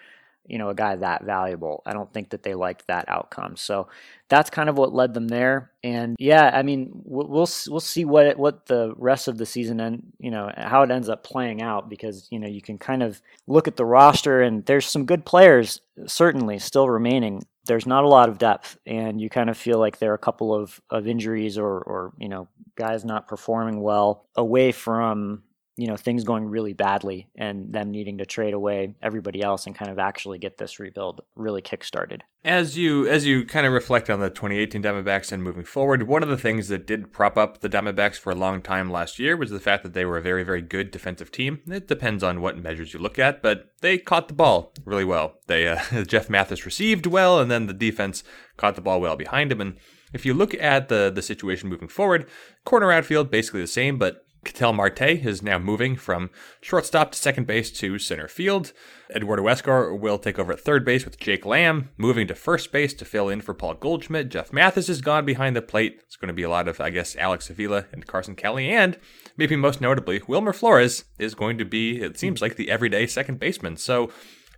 you 0.47 0.59
know, 0.59 0.69
a 0.69 0.75
guy 0.75 0.97
that 0.97 1.25
valuable? 1.25 1.83
I 1.87 1.95
don't 1.95 2.13
think 2.13 2.29
that 2.31 2.43
they 2.43 2.55
liked 2.55 2.87
that 2.89 3.09
outcome. 3.09 3.57
So 3.57 3.89
that's 4.29 4.51
kind 4.51 4.69
of 4.69 4.77
what 4.77 4.93
led 4.93 5.15
them 5.15 5.29
there. 5.29 5.71
And 5.83 6.15
yeah, 6.19 6.51
I 6.53 6.63
mean, 6.63 6.91
we'll 7.05 7.27
we'll, 7.27 7.49
we'll 7.69 7.81
see 7.81 8.05
what 8.05 8.27
it, 8.27 8.39
what 8.39 8.67
the 8.67 8.93
rest 8.99 9.27
of 9.27 9.39
the 9.39 9.47
season 9.47 9.81
and 9.81 10.13
you 10.19 10.31
know 10.31 10.51
how 10.55 10.83
it 10.83 10.91
ends 10.91 11.09
up 11.09 11.25
playing 11.25 11.63
out 11.63 11.89
because 11.89 12.29
you 12.31 12.39
know 12.39 12.49
you 12.49 12.61
can 12.61 12.77
kind 12.77 13.03
of 13.03 13.23
look 13.47 13.67
at 13.67 13.77
the 13.77 13.85
roster 13.87 14.43
and 14.43 14.67
there's 14.67 14.87
some 14.87 15.07
good 15.07 15.25
players 15.25 15.81
certainly 16.07 16.59
still 16.59 16.89
remaining 16.89 17.43
there's 17.67 17.87
not 17.87 18.05
a 18.05 18.09
lot 18.09 18.29
of 18.29 18.39
depth, 18.39 18.79
and 18.87 19.21
you 19.21 19.31
kind 19.31 19.49
of 19.51 19.57
feel 19.57 19.79
like 19.79 19.99
there 19.99 20.12
are 20.12 20.15
a 20.15 20.19
couple 20.19 20.55
of, 20.55 20.81
of 20.91 21.07
injuries 21.07 21.59
or, 21.59 21.79
or 21.79 22.12
you 22.19 22.29
know 22.29 22.49
guys 22.77 23.05
not 23.05 23.29
performing 23.29 23.81
well 23.81 24.27
away 24.37 24.73
from 24.73 25.43
you 25.77 25.89
know 25.89 25.97
things 25.97 26.22
going 26.22 26.45
really 26.45 26.72
badly 26.72 27.29
and 27.35 27.72
them 27.72 27.91
needing 27.91 28.18
to 28.18 28.27
trade 28.27 28.55
away 28.55 28.95
everybody 29.03 29.43
else 29.43 29.66
and 29.66 29.75
kind 29.75 29.91
of 29.91 29.99
actually 29.99 30.39
get 30.39 30.59
this 30.59 30.79
rebuild 30.79 31.22
really 31.35 31.62
kick-started. 31.62 32.22
As 32.45 32.77
you 32.77 33.09
as 33.09 33.27
you 33.27 33.45
kind 33.45 33.66
of 33.66 33.72
reflect 33.72 34.09
on 34.09 34.20
the 34.20 34.31
2018 34.31 34.83
Diamondbacks 34.83 35.33
and 35.33 35.43
moving 35.43 35.64
forward, 35.64 36.05
one 36.05 36.22
of 36.22 36.29
the 36.29 36.39
things 36.39 36.68
that 36.68 36.87
did 36.87 37.12
prop 37.12 37.37
up 37.37 37.61
the 37.61 37.68
Diamondbacks 37.68 38.16
for 38.16 38.31
a 38.31 38.37
long 38.37 38.62
time 38.62 38.91
last 38.91 39.18
year 39.18 39.37
was 39.37 39.51
the 39.51 39.61
fact 39.61 39.83
that 39.83 39.95
they 39.95 40.05
were 40.05 40.18
a 40.18 40.22
very 40.22 40.45
very 40.45 40.62
good 40.62 40.91
defensive 40.91 41.33
team. 41.33 41.61
It 41.66 41.89
depends 41.89 42.22
on 42.22 42.41
what 42.41 42.59
measures 42.59 42.95
you 42.95 43.01
look 43.01 43.18
at, 43.18 43.43
but 43.43 43.72
they 43.81 43.99
caught 43.99 44.29
the 44.29 44.35
ball 44.35 44.72
really 44.85 45.05
well. 45.05 45.39
They 45.47 45.66
uh, 45.66 46.05
Jeff 46.07 46.31
Mathis 46.31 46.64
received 46.64 47.07
well, 47.07 47.41
and 47.41 47.51
then 47.51 47.66
the 47.66 47.75
defense 47.75 48.22
caught 48.57 48.77
the 48.77 48.81
ball 48.81 49.01
well 49.01 49.16
behind 49.16 49.51
him. 49.51 49.61
And 49.61 49.77
if 50.12 50.25
you 50.25 50.35
look 50.35 50.55
at 50.55 50.89
the 50.89 51.11
the 51.12 51.22
situation 51.22 51.68
moving 51.68 51.89
forward, 51.89 52.27
corner 52.64 52.93
outfield 52.93 53.31
basically 53.31 53.61
the 53.61 53.66
same, 53.66 53.99
but 53.99 54.25
Ketel 54.45 54.73
Marte 54.73 55.03
is 55.03 55.43
now 55.43 55.59
moving 55.59 55.97
from 55.97 56.31
shortstop 56.61 57.13
to 57.13 57.19
second 57.19 57.47
base 57.47 57.71
to 57.73 57.99
center 57.99 58.29
field. 58.29 58.73
Eduardo 59.15 59.47
Escobar 59.47 59.95
will 59.95 60.19
take 60.19 60.39
over 60.39 60.53
at 60.53 60.61
third 60.61 60.85
base 60.85 61.05
with 61.05 61.19
Jake 61.19 61.45
Lamb, 61.45 61.91
moving 61.97 62.27
to 62.27 62.35
first 62.35 62.71
base 62.71 62.95
to 62.95 63.05
fill 63.05 63.29
in 63.29 63.41
for 63.41 63.55
Paul 63.55 63.75
Goldschmidt. 63.75 64.29
Jeff 64.29 64.53
Mathis 64.53 64.89
is 64.89 65.01
gone 65.01 65.25
behind 65.25 65.57
the 65.57 65.63
plate. 65.63 66.01
It's 66.07 66.17
going 66.17 66.29
to 66.29 66.35
be 66.35 66.43
a 66.43 66.51
lot 66.51 66.69
of, 66.69 66.81
I 66.81 66.91
guess, 66.91 67.17
Alex 67.17 67.51
Avila 67.51 67.87
and 67.93 68.07
Carson 68.07 68.37
Kelly, 68.37 68.71
and 68.71 68.99
maybe 69.37 69.57
most 69.57 69.81
notably, 69.81 70.23
Wilmer 70.29 70.53
Flores 70.53 71.05
is 71.19 71.35
going 71.35 71.59
to 71.59 71.65
be, 71.65 72.01
it 72.01 72.19
seems 72.19 72.41
like, 72.41 72.57
the 72.57 72.71
everyday 72.71 73.07
second 73.07 73.39
baseman. 73.39 73.77
So 73.77 74.11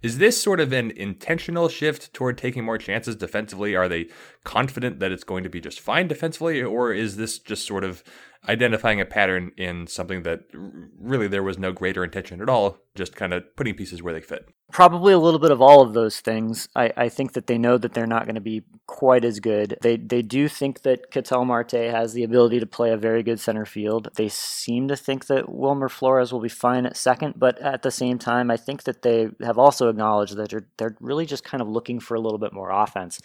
Is 0.02 0.18
this 0.18 0.40
sort 0.40 0.60
of 0.60 0.72
an 0.72 0.90
intentional 0.92 1.68
shift 1.68 2.12
toward 2.12 2.38
taking 2.38 2.64
more 2.64 2.78
chances 2.78 3.16
defensively? 3.16 3.74
Are 3.74 3.88
they 3.88 4.08
confident 4.44 5.00
that 5.00 5.12
it's 5.12 5.24
going 5.24 5.42
to 5.44 5.50
be 5.50 5.60
just 5.60 5.80
fine 5.80 6.06
defensively, 6.06 6.62
or 6.62 6.92
is 6.92 7.16
this 7.16 7.38
just 7.38 7.66
sort 7.66 7.84
of 7.84 8.04
identifying 8.48 9.00
a 9.00 9.04
pattern 9.04 9.52
in 9.56 9.86
something 9.86 10.22
that 10.22 10.40
really 10.52 11.28
there 11.28 11.42
was 11.42 11.58
no 11.58 11.72
greater 11.72 12.04
intention 12.04 12.40
at 12.40 12.48
all, 12.48 12.78
just 12.94 13.14
kind 13.16 13.32
of 13.32 13.44
putting 13.56 13.74
pieces 13.74 14.02
where 14.02 14.12
they 14.12 14.20
fit? 14.20 14.48
Probably 14.72 15.12
a 15.12 15.18
little 15.18 15.38
bit 15.38 15.50
of 15.50 15.62
all 15.62 15.82
of 15.82 15.94
those 15.94 16.20
things. 16.20 16.68
I, 16.74 16.92
I 16.96 17.08
think 17.08 17.34
that 17.34 17.46
they 17.46 17.58
know 17.58 17.78
that 17.78 17.94
they're 17.94 18.06
not 18.06 18.24
going 18.24 18.34
to 18.34 18.40
be 18.40 18.62
quite 18.86 19.24
as 19.24 19.40
good. 19.40 19.76
They 19.80 19.96
they 19.96 20.22
do 20.22 20.48
think 20.48 20.82
that 20.82 21.10
Ketel 21.10 21.44
Marte 21.44 21.72
has 21.72 22.12
the 22.12 22.24
ability 22.24 22.60
to 22.60 22.66
play 22.66 22.90
a 22.90 22.96
very 22.96 23.22
good 23.22 23.38
center 23.38 23.64
field. 23.64 24.08
They 24.16 24.28
seem 24.28 24.88
to 24.88 24.96
think 24.96 25.26
that 25.26 25.48
Wilmer 25.48 25.88
Flores 25.88 26.32
will 26.32 26.40
be 26.40 26.48
fine 26.48 26.86
at 26.86 26.96
second, 26.96 27.34
but 27.36 27.58
at 27.60 27.82
the 27.82 27.90
same 27.90 28.18
time, 28.18 28.50
I 28.50 28.56
think 28.56 28.84
that 28.84 29.02
they 29.02 29.28
have 29.42 29.58
also 29.58 29.88
acknowledged 29.88 30.36
that 30.36 30.50
they're, 30.50 30.66
they're 30.78 30.96
really 31.00 31.26
just 31.26 31.44
kind 31.44 31.60
of 31.60 31.68
looking 31.68 32.00
for 32.00 32.14
a 32.14 32.20
little 32.20 32.38
bit 32.38 32.52
more 32.52 32.70
offense 32.70 33.20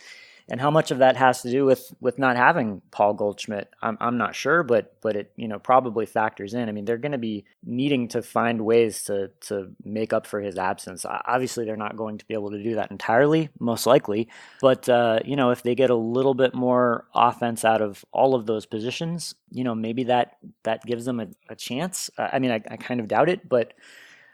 and 0.49 0.59
how 0.59 0.71
much 0.71 0.91
of 0.91 0.99
that 0.99 1.17
has 1.17 1.41
to 1.41 1.51
do 1.51 1.65
with 1.65 1.93
with 1.99 2.19
not 2.19 2.35
having 2.35 2.81
Paul 2.91 3.13
Goldschmidt, 3.13 3.69
I'm 3.81 3.97
I'm 3.99 4.17
not 4.17 4.35
sure, 4.35 4.63
but 4.63 4.95
but 5.01 5.15
it 5.15 5.31
you 5.35 5.47
know 5.47 5.59
probably 5.59 6.05
factors 6.05 6.53
in. 6.53 6.69
I 6.69 6.71
mean, 6.71 6.85
they're 6.85 6.97
going 6.97 7.11
to 7.11 7.17
be 7.17 7.45
needing 7.63 8.07
to 8.09 8.21
find 8.21 8.61
ways 8.61 9.03
to 9.03 9.29
to 9.47 9.71
make 9.83 10.13
up 10.13 10.25
for 10.25 10.39
his 10.39 10.57
absence. 10.57 11.05
Obviously, 11.05 11.65
they're 11.65 11.75
not 11.77 11.97
going 11.97 12.17
to 12.17 12.25
be 12.25 12.33
able 12.33 12.51
to 12.51 12.61
do 12.61 12.75
that 12.75 12.91
entirely, 12.91 13.49
most 13.59 13.85
likely, 13.85 14.27
but 14.61 14.87
uh, 14.89 15.19
you 15.25 15.35
know 15.35 15.51
if 15.51 15.63
they 15.63 15.75
get 15.75 15.89
a 15.89 15.95
little 15.95 16.33
bit 16.33 16.53
more 16.53 17.05
offense 17.13 17.63
out 17.63 17.81
of 17.81 18.03
all 18.11 18.35
of 18.35 18.45
those 18.45 18.65
positions, 18.65 19.35
you 19.51 19.63
know 19.63 19.75
maybe 19.75 20.03
that 20.05 20.37
that 20.63 20.85
gives 20.85 21.05
them 21.05 21.19
a, 21.19 21.27
a 21.49 21.55
chance. 21.55 22.09
I 22.17 22.39
mean, 22.39 22.51
I, 22.51 22.61
I 22.69 22.77
kind 22.77 22.99
of 22.99 23.07
doubt 23.07 23.29
it, 23.29 23.47
but 23.47 23.73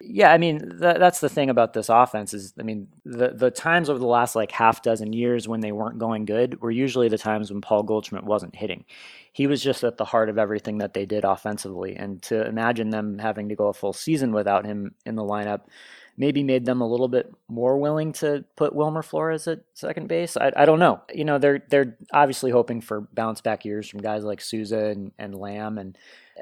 yeah, 0.02 0.32
I 0.32 0.38
mean 0.38 0.60
th- 0.60 0.98
that's 0.98 1.20
the 1.20 1.30
thing 1.30 1.50
about 1.50 1.74
this 1.74 1.89
offense 1.89 2.34
is 2.34 2.54
I 2.60 2.64
mean 2.64 2.88
the 3.06 3.30
the 3.30 3.52
times 3.52 3.89
over 3.89 4.00
the 4.00 4.06
last 4.06 4.36
like 4.36 4.52
half 4.52 4.82
dozen 4.82 5.14
years 5.14 5.48
when 5.48 5.62
they 5.62 5.72
weren't 5.72 5.98
going 5.98 6.26
good 6.26 6.62
were 6.62 6.72
usually 6.72 7.10
the 7.10 7.18
times 7.18 7.52
when 7.52 7.62
Paul 7.62 7.84
Goldschmidt 7.84 8.24
wasn't 8.24 8.56
hitting. 8.56 8.86
He 9.34 9.48
was 9.48 9.62
just 9.62 9.84
at 9.84 9.98
the 9.98 10.06
heart 10.06 10.30
of 10.30 10.38
everything 10.38 10.80
that 10.80 10.93
they 10.93 11.06
did 11.06 11.24
offensively, 11.24 11.95
and 11.95 12.22
to 12.24 12.45
imagine 12.48 12.89
them 12.89 13.20
having 13.20 13.50
to 13.50 13.56
go 13.56 13.68
a 13.68 13.74
full 13.74 13.93
season 13.93 14.32
without 14.32 14.66
him 14.66 14.95
in 15.06 15.16
the 15.16 15.24
lineup 15.24 15.62
maybe 16.18 16.43
made 16.43 16.66
them 16.66 16.82
a 16.82 16.88
little 16.88 17.08
bit 17.08 17.32
more 17.48 17.78
willing 17.78 18.12
to 18.12 18.43
put 18.56 18.76
Wilmer 18.76 19.04
Flores 19.04 19.48
at 19.48 19.60
second 19.76 20.08
base. 20.08 20.36
I, 20.36 20.52
I 20.56 20.66
don't 20.66 20.80
know. 20.80 21.02
You 21.14 21.26
know, 21.26 21.38
they're 21.38 21.64
they're 21.70 21.95
obviously 22.12 22.52
hoping 22.52 22.82
for 22.82 23.02
bounce 23.14 23.41
back 23.41 23.64
years 23.64 23.88
from 23.88 24.02
guys 24.02 24.24
like 24.24 24.41
Souza 24.41 24.86
and, 24.86 25.12
and 25.20 25.36
Lamb 25.36 25.78
and 25.78 25.98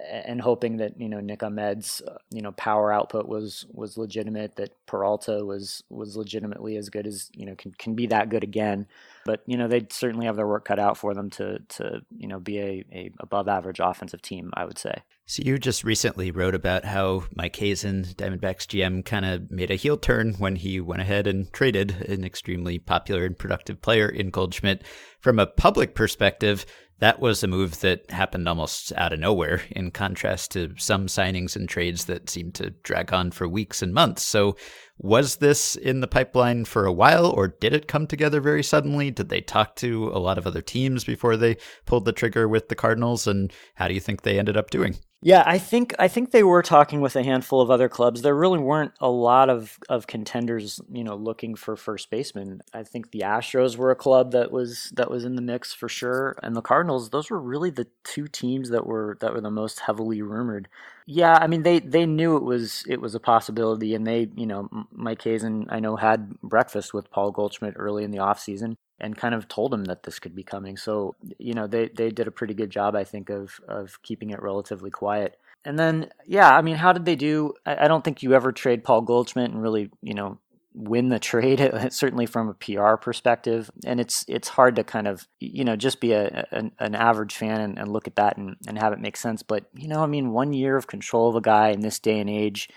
and 0.10 0.42
hoping 0.42 0.78
that 0.78 1.00
you 1.00 1.10
know 1.10 1.20
Nick 1.20 1.44
Ahmed's 1.44 2.02
uh, 2.08 2.18
you 2.32 2.42
know 2.42 2.52
power 2.54 2.92
output 2.92 3.28
was 3.28 3.66
was 3.72 3.98
legitimate, 3.98 4.56
that 4.56 4.74
Peralta 4.86 5.46
was 5.46 5.84
was 5.90 6.18
legitimately 6.18 6.78
as 6.78 6.90
good 6.90 7.08
as 7.08 7.30
you 7.34 7.46
know 7.46 7.56
can 7.56 7.72
can 7.74 7.96
be 7.96 8.08
that 8.08 8.30
good 8.30 8.44
again. 8.44 8.88
But 9.26 9.42
you 9.46 9.58
know 9.58 9.68
they 9.68 9.88
certainly 9.90 10.26
have 10.26 10.36
their 10.36 10.48
work 10.48 10.66
cut 10.66 10.80
out 10.80 10.98
for 10.98 11.14
them 11.14 11.30
to 11.32 11.60
to 11.60 12.02
you 12.18 12.28
know 12.28 12.40
be 12.40 12.60
a, 12.60 12.86
a 12.92 13.12
above 13.20 13.48
average 13.48 13.80
offensive 13.80 14.22
team. 14.22 14.52
I 14.54 14.66
would 14.66 14.78
say. 14.78 15.02
So 15.28 15.42
you 15.44 15.58
just 15.58 15.84
recently 15.84 16.30
wrote 16.30 16.54
about 16.54 16.86
how 16.86 17.24
Mike 17.36 17.56
Hazen, 17.56 18.04
Diamondbacks 18.04 18.68
GM, 18.68 19.04
kind 19.04 19.26
of 19.26 19.50
made 19.50 19.72
a 19.72 19.76
heel 19.76 19.98
turn 19.98 20.36
when 20.36 20.56
he 20.56 20.80
went 20.80 21.02
ahead 21.02 21.26
and 21.26 21.52
traded 21.52 22.08
an 22.08 22.24
extremely 22.24 22.78
popular 22.78 23.26
and 23.26 23.36
productive 23.36 23.82
player 23.82 24.08
in 24.08 24.30
Goldschmidt. 24.30 24.84
From 25.20 25.40
a 25.40 25.48
public 25.48 25.96
perspective, 25.96 26.68
that 27.00 27.20
was 27.20 27.44
a 27.44 27.48
move 27.48 27.82
that 27.82 28.10
happened 28.10 28.48
almost 28.48 28.94
out 28.96 29.12
of 29.12 29.20
nowhere, 29.20 29.62
in 29.72 29.92
contrast 29.92 30.52
to 30.52 30.74
some 30.78 31.08
signings 31.08 31.56
and 31.56 31.68
trades 31.68 32.06
that 32.06 32.30
seemed 32.30 32.56
to 32.56 32.70
drag 32.70 33.12
on 33.14 33.32
for 33.32 33.48
weeks 33.48 33.82
and 33.82 33.94
months. 33.94 34.24
So, 34.24 34.56
was 34.98 35.38
this 35.38 35.76
in 35.76 36.00
the 36.00 36.08
pipeline 36.08 36.64
for 36.64 36.86
a 36.86 36.94
while, 36.94 37.26
or 37.26 37.50
did 37.50 37.74
it 37.74 37.90
come 37.90 38.08
together 38.08 38.40
very 38.40 38.64
suddenly? 38.64 39.12
Did 39.12 39.28
they 39.28 39.42
talk 39.42 39.76
to 39.78 40.08
a 40.08 40.20
lot 40.20 40.38
of 40.38 40.48
other 40.48 40.62
teams 40.62 41.04
before 41.04 41.36
they 41.36 41.58
pulled 41.86 42.06
the 42.06 42.14
trigger 42.14 42.48
with 42.48 42.70
the 42.70 42.76
Cardinals? 42.76 43.28
And 43.28 43.52
how 43.76 43.90
do 43.90 43.94
you 43.94 44.00
think 44.00 44.22
they 44.22 44.40
ended 44.40 44.56
up 44.56 44.70
doing? 44.70 44.98
Yeah, 45.26 45.42
I 45.44 45.58
think 45.58 45.96
I 45.98 46.08
think 46.08 46.30
they 46.30 46.44
were 46.44 46.62
talking 46.62 47.02
with 47.02 47.16
a 47.16 47.24
handful 47.24 47.60
of 47.60 47.72
other 47.72 47.90
clubs. 47.90 48.22
There 48.22 48.36
really 48.36 48.60
weren't 48.60 48.92
a 49.02 49.10
lot 49.10 49.50
of, 49.50 49.80
of 49.90 50.06
contenders, 50.06 50.80
you 50.92 51.04
know, 51.04 51.16
looking 51.16 51.56
for 51.56 51.76
first 51.76 52.12
baseman. 52.12 52.62
I 52.76 52.84
think 52.84 53.10
the 53.10 53.22
Astros 53.22 53.76
were 53.76 53.90
a 53.90 53.96
club 53.96 54.34
that 54.34 54.52
was 54.52 54.92
that 54.96 55.10
was 55.10 55.26
in 55.26 55.36
the 55.36 55.42
mix 55.42 55.74
for 55.74 55.90
sure, 55.90 56.38
and 56.44 56.56
the 56.56 56.62
Cardinals. 56.62 57.10
Those 57.10 57.32
were 57.32 57.40
really 57.42 57.72
the 57.72 57.88
two 58.04 58.28
teams 58.28 58.70
that 58.70 58.86
were 58.86 59.18
that 59.20 59.34
were 59.34 59.42
the 59.42 59.50
most 59.50 59.80
heavily 59.80 60.22
rumored. 60.22 60.68
Yeah, 61.08 61.40
I 61.42 61.48
mean 61.48 61.64
they 61.64 61.80
they 61.80 62.06
knew 62.06 62.38
it 62.38 62.44
was 62.44 62.84
it 62.88 63.02
was 63.02 63.16
a 63.16 63.20
possibility, 63.20 63.96
and 63.96 64.06
they 64.06 64.30
you 64.36 64.46
know 64.46 64.70
Mike 64.92 65.24
Hazen 65.24 65.66
I 65.72 65.80
know 65.80 65.96
had 65.96 66.40
breakfast 66.42 66.94
with 66.94 67.10
Paul 67.10 67.32
Goldschmidt 67.32 67.74
early 67.78 68.04
in 68.04 68.12
the 68.12 68.20
offseason 68.20 68.76
and 69.00 69.18
kind 69.18 69.36
of 69.36 69.48
told 69.48 69.74
him 69.74 69.86
that 69.86 70.04
this 70.04 70.20
could 70.20 70.36
be 70.36 70.44
coming. 70.44 70.78
So, 70.78 71.16
you 71.38 71.54
know, 71.54 71.68
they, 71.68 71.90
they 71.90 72.10
did 72.10 72.28
a 72.28 72.32
pretty 72.32 72.54
good 72.54 72.70
job, 72.70 72.96
I 72.96 73.04
think, 73.04 73.30
of, 73.30 73.60
of 73.68 74.02
keeping 74.04 74.30
it 74.30 74.42
relatively 74.42 74.90
quiet. 74.90 75.38
And 75.66 75.78
then, 75.78 76.10
yeah, 76.26 76.50
I 76.50 76.62
mean, 76.62 76.76
how 76.76 76.94
did 76.94 77.06
they 77.06 77.16
do? 77.16 77.54
I, 77.66 77.86
I 77.86 77.88
don't 77.88 78.04
think 78.04 78.24
you 78.24 78.34
ever 78.34 78.52
trade 78.52 78.84
Paul 78.84 79.02
Goldschmidt 79.02 79.52
and 79.52 79.62
really, 79.62 79.90
you 80.02 80.14
know, 80.14 80.40
win 80.76 81.10
the 81.10 81.20
trade 81.32 81.62
uh, 81.62 81.90
certainly 81.90 82.26
from 82.26 82.50
a 82.50 82.54
PR 82.54 82.96
perspective 82.96 83.72
and 83.86 84.00
it's 84.00 84.26
it's 84.28 84.50
hard 84.50 84.76
to 84.76 84.84
kind 84.84 85.08
of 85.08 85.26
you 85.40 85.64
know 85.64 85.76
just 85.76 86.02
be 86.02 86.12
a, 86.12 86.46
an, 86.52 86.72
an 86.80 86.94
average 86.94 87.34
fan 87.34 87.62
and, 87.62 87.80
and, 87.80 87.88
look 87.88 88.08
at 88.08 88.18
that 88.18 88.36
and, 88.36 88.58
and 88.68 88.78
have 88.78 88.92
it 88.92 89.00
make 89.00 89.16
sense 89.16 89.42
but 89.42 89.66
you 89.74 89.88
know 89.88 90.04
I 90.04 90.06
mean 90.06 90.32
one 90.32 90.52
year 90.52 90.76
of 90.76 90.88
control 90.88 91.30
of 91.30 91.36
a 91.36 91.42
guy 91.42 91.70
in 91.70 91.80
this 91.80 92.00
day 92.00 92.20
and 92.20 92.30
age 92.30 92.70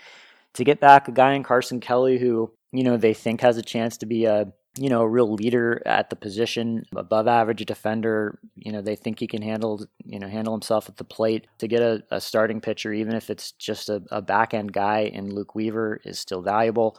to 0.53 0.63
get 0.63 0.79
back 0.79 1.07
a 1.07 1.11
guy 1.11 1.33
in 1.33 1.43
Carson 1.43 1.81
Kelly 1.81 2.17
who 2.17 2.51
you 2.71 2.83
know 2.83 2.95
they 2.95 3.13
think 3.13 3.41
has 3.41 3.57
a 3.57 3.61
chance 3.61 3.97
to 3.97 4.05
be 4.05 4.25
a 4.25 4.53
you 4.77 4.89
know, 4.89 5.01
a 5.01 5.07
real 5.07 5.33
leader 5.33 5.81
at 5.85 6.09
the 6.09 6.15
position, 6.15 6.85
above 6.95 7.27
average 7.27 7.65
defender. 7.65 8.39
You 8.55 8.71
know, 8.71 8.81
they 8.81 8.95
think 8.95 9.19
he 9.19 9.27
can 9.27 9.41
handle, 9.41 9.85
you 10.05 10.19
know, 10.19 10.27
handle 10.27 10.53
himself 10.53 10.87
at 10.87 10.97
the 10.97 11.03
plate. 11.03 11.47
To 11.57 11.67
get 11.67 11.81
a, 11.81 12.03
a 12.11 12.21
starting 12.21 12.61
pitcher, 12.61 12.93
even 12.93 13.15
if 13.15 13.29
it's 13.29 13.51
just 13.53 13.89
a, 13.89 14.01
a 14.11 14.21
back 14.21 14.53
end 14.53 14.71
guy 14.71 15.01
in 15.01 15.33
Luke 15.33 15.55
Weaver, 15.55 15.99
is 16.05 16.19
still 16.19 16.41
valuable. 16.41 16.97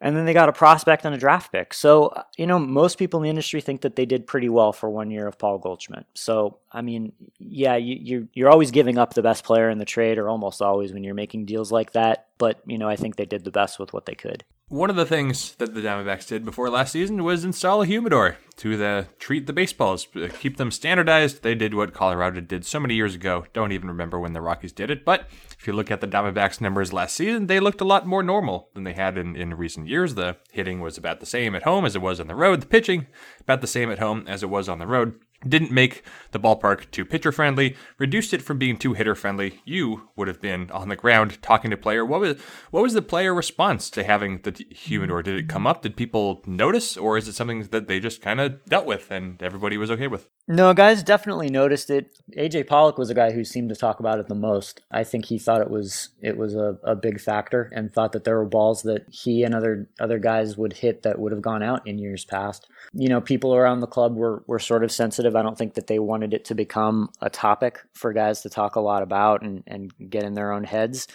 And 0.00 0.16
then 0.16 0.26
they 0.26 0.32
got 0.32 0.48
a 0.48 0.52
prospect 0.52 1.04
and 1.04 1.12
a 1.12 1.18
draft 1.18 1.50
pick. 1.50 1.74
So, 1.74 2.14
you 2.36 2.46
know, 2.46 2.60
most 2.60 2.98
people 2.98 3.18
in 3.18 3.24
the 3.24 3.30
industry 3.30 3.60
think 3.60 3.80
that 3.80 3.96
they 3.96 4.06
did 4.06 4.28
pretty 4.28 4.48
well 4.48 4.72
for 4.72 4.88
one 4.88 5.10
year 5.10 5.26
of 5.26 5.38
Paul 5.38 5.58
Goldschmidt. 5.58 6.06
So, 6.14 6.58
I 6.70 6.82
mean, 6.82 7.12
yeah, 7.40 7.74
you, 7.74 7.96
you're, 8.00 8.28
you're 8.32 8.50
always 8.50 8.70
giving 8.70 8.96
up 8.96 9.14
the 9.14 9.22
best 9.22 9.42
player 9.42 9.68
in 9.68 9.78
the 9.78 9.84
trade, 9.84 10.18
or 10.18 10.28
almost 10.28 10.62
always 10.62 10.92
when 10.92 11.02
you're 11.02 11.14
making 11.14 11.46
deals 11.46 11.72
like 11.72 11.94
that. 11.94 12.28
But, 12.38 12.60
you 12.64 12.78
know, 12.78 12.88
I 12.88 12.94
think 12.94 13.16
they 13.16 13.26
did 13.26 13.42
the 13.42 13.50
best 13.50 13.80
with 13.80 13.92
what 13.92 14.06
they 14.06 14.14
could. 14.14 14.44
One 14.70 14.90
of 14.90 14.96
the 14.96 15.06
things 15.06 15.54
that 15.54 15.72
the 15.72 15.80
Diamondbacks 15.80 16.28
did 16.28 16.44
before 16.44 16.68
last 16.68 16.92
season 16.92 17.24
was 17.24 17.42
install 17.42 17.80
a 17.80 17.86
humidor 17.86 18.36
to 18.56 18.76
the, 18.76 19.06
treat 19.18 19.46
the 19.46 19.54
baseballs, 19.54 20.06
uh, 20.14 20.28
keep 20.40 20.58
them 20.58 20.70
standardized. 20.70 21.42
They 21.42 21.54
did 21.54 21.72
what 21.72 21.94
Colorado 21.94 22.42
did 22.42 22.66
so 22.66 22.78
many 22.78 22.94
years 22.94 23.14
ago. 23.14 23.46
Don't 23.54 23.72
even 23.72 23.88
remember 23.88 24.20
when 24.20 24.34
the 24.34 24.42
Rockies 24.42 24.72
did 24.72 24.90
it. 24.90 25.06
But 25.06 25.26
if 25.58 25.66
you 25.66 25.72
look 25.72 25.90
at 25.90 26.02
the 26.02 26.06
Diamondbacks 26.06 26.60
numbers 26.60 26.92
last 26.92 27.16
season, 27.16 27.46
they 27.46 27.60
looked 27.60 27.80
a 27.80 27.86
lot 27.86 28.06
more 28.06 28.22
normal 28.22 28.68
than 28.74 28.84
they 28.84 28.92
had 28.92 29.16
in, 29.16 29.36
in 29.36 29.54
recent 29.54 29.88
years. 29.88 30.16
The 30.16 30.36
hitting 30.52 30.80
was 30.80 30.98
about 30.98 31.20
the 31.20 31.26
same 31.26 31.54
at 31.54 31.62
home 31.62 31.86
as 31.86 31.96
it 31.96 32.02
was 32.02 32.20
on 32.20 32.26
the 32.26 32.34
road. 32.34 32.60
The 32.60 32.66
pitching 32.66 33.06
about 33.40 33.62
the 33.62 33.66
same 33.66 33.90
at 33.90 34.00
home 34.00 34.24
as 34.28 34.42
it 34.42 34.50
was 34.50 34.68
on 34.68 34.78
the 34.78 34.86
road 34.86 35.18
didn't 35.46 35.70
make 35.70 36.02
the 36.32 36.40
ballpark 36.40 36.90
too 36.90 37.04
pitcher 37.04 37.30
friendly, 37.30 37.76
reduced 37.98 38.34
it 38.34 38.42
from 38.42 38.58
being 38.58 38.76
too 38.76 38.94
hitter 38.94 39.14
friendly. 39.14 39.60
You 39.64 40.08
would 40.16 40.28
have 40.28 40.40
been 40.40 40.70
on 40.70 40.88
the 40.88 40.96
ground 40.96 41.40
talking 41.42 41.70
to 41.70 41.76
player. 41.76 42.04
What 42.04 42.20
was 42.20 42.40
what 42.70 42.82
was 42.82 42.94
the 42.94 43.02
player 43.02 43.32
response 43.32 43.88
to 43.90 44.02
having 44.02 44.40
the 44.42 44.50
humidor? 44.70 45.22
Did 45.22 45.36
it 45.36 45.48
come 45.48 45.66
up? 45.66 45.82
Did 45.82 45.96
people 45.96 46.42
notice, 46.46 46.96
or 46.96 47.16
is 47.16 47.28
it 47.28 47.34
something 47.34 47.62
that 47.64 47.86
they 47.86 48.00
just 48.00 48.20
kind 48.20 48.40
of 48.40 48.64
dealt 48.66 48.86
with 48.86 49.10
and 49.10 49.40
everybody 49.42 49.76
was 49.76 49.90
okay 49.90 50.08
with? 50.08 50.28
No, 50.48 50.74
guys 50.74 51.02
definitely 51.02 51.50
noticed 51.50 51.90
it. 51.90 52.18
AJ 52.36 52.66
Pollock 52.66 52.98
was 52.98 53.10
a 53.10 53.14
guy 53.14 53.30
who 53.30 53.44
seemed 53.44 53.68
to 53.68 53.76
talk 53.76 54.00
about 54.00 54.18
it 54.18 54.28
the 54.28 54.34
most. 54.34 54.82
I 54.90 55.04
think 55.04 55.26
he 55.26 55.38
thought 55.38 55.60
it 55.60 55.70
was 55.70 56.10
it 56.20 56.36
was 56.36 56.54
a, 56.54 56.78
a 56.82 56.96
big 56.96 57.20
factor 57.20 57.70
and 57.74 57.92
thought 57.92 58.12
that 58.12 58.24
there 58.24 58.38
were 58.38 58.46
balls 58.46 58.82
that 58.82 59.06
he 59.08 59.44
and 59.44 59.54
other 59.54 59.88
other 60.00 60.18
guys 60.18 60.56
would 60.56 60.72
hit 60.72 61.02
that 61.02 61.18
would 61.18 61.32
have 61.32 61.42
gone 61.42 61.62
out 61.62 61.86
in 61.86 61.98
years 61.98 62.24
past 62.24 62.66
you 62.92 63.08
know, 63.08 63.20
people 63.20 63.54
around 63.54 63.80
the 63.80 63.86
club 63.86 64.16
were, 64.16 64.42
were 64.46 64.58
sort 64.58 64.84
of 64.84 64.90
sensitive. 64.90 65.27
I 65.36 65.42
don't 65.42 65.56
think 65.56 65.74
that 65.74 65.86
they 65.86 65.98
wanted 65.98 66.34
it 66.34 66.46
to 66.46 66.54
become 66.54 67.10
a 67.20 67.30
topic 67.30 67.80
for 67.94 68.12
guys 68.12 68.42
to 68.42 68.50
talk 68.50 68.76
a 68.76 68.80
lot 68.80 69.02
about 69.02 69.42
and, 69.42 69.62
and 69.66 69.92
get 70.10 70.24
in 70.24 70.34
their 70.34 70.52
own 70.52 70.64
heads. 70.64 71.08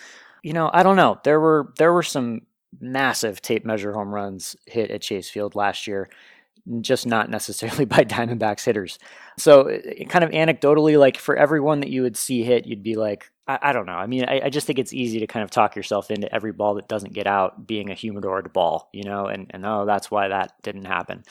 You 0.44 0.54
know, 0.54 0.70
I 0.74 0.84
don't 0.84 0.98
know. 0.98 1.20
There 1.24 1.40
were 1.40 1.74
there 1.78 1.94
were 1.94 2.04
some 2.04 2.42
massive 2.80 3.42
tape 3.42 3.66
measure 3.66 3.94
home 3.94 4.14
runs 4.14 4.56
hit 4.66 4.92
at 4.92 5.02
Chase 5.02 5.30
Field 5.30 5.56
last 5.56 5.88
year, 5.88 6.10
just 6.82 7.06
not 7.06 7.30
necessarily 7.30 7.86
by 7.96 8.04
Diamondbacks 8.04 8.66
hitters. 8.66 9.00
So, 9.38 9.80
kind 10.10 10.24
of 10.24 10.32
anecdotally, 10.32 11.00
like 11.00 11.18
for 11.18 11.36
everyone 11.36 11.80
that 11.82 11.90
you 11.90 12.02
would 12.02 12.18
see 12.18 12.44
hit, 12.44 12.66
you'd 12.66 12.84
be 12.84 12.96
like, 12.96 13.32
I, 13.48 13.60
I 13.62 13.74
don't 13.74 13.86
know. 13.86 13.94
I 13.94 14.08
mean, 14.08 14.26
I, 14.26 14.42
I, 14.46 14.50
just 14.50 14.68
think 14.68 14.80
it's 14.80 14.94
easy 14.94 15.20
to 15.20 15.28
kind 15.28 15.44
of 15.44 15.52
talk 15.52 15.76
yourself 15.76 16.12
into 16.12 16.34
every 16.34 16.52
ball 16.52 16.76
that 16.76 16.88
doesn't 16.88 17.14
get 17.14 17.28
out 17.28 17.68
being 17.68 17.90
a 17.90 17.96
humidor 17.96 18.42
ball, 18.44 18.90
you 18.94 19.04
know, 19.04 19.28
and, 19.28 19.48
and 19.50 19.66
oh, 19.66 19.86
that's 19.86 20.10
why 20.10 20.30
that 20.30 20.54
didn't 20.62 20.86
happen. 20.86 21.24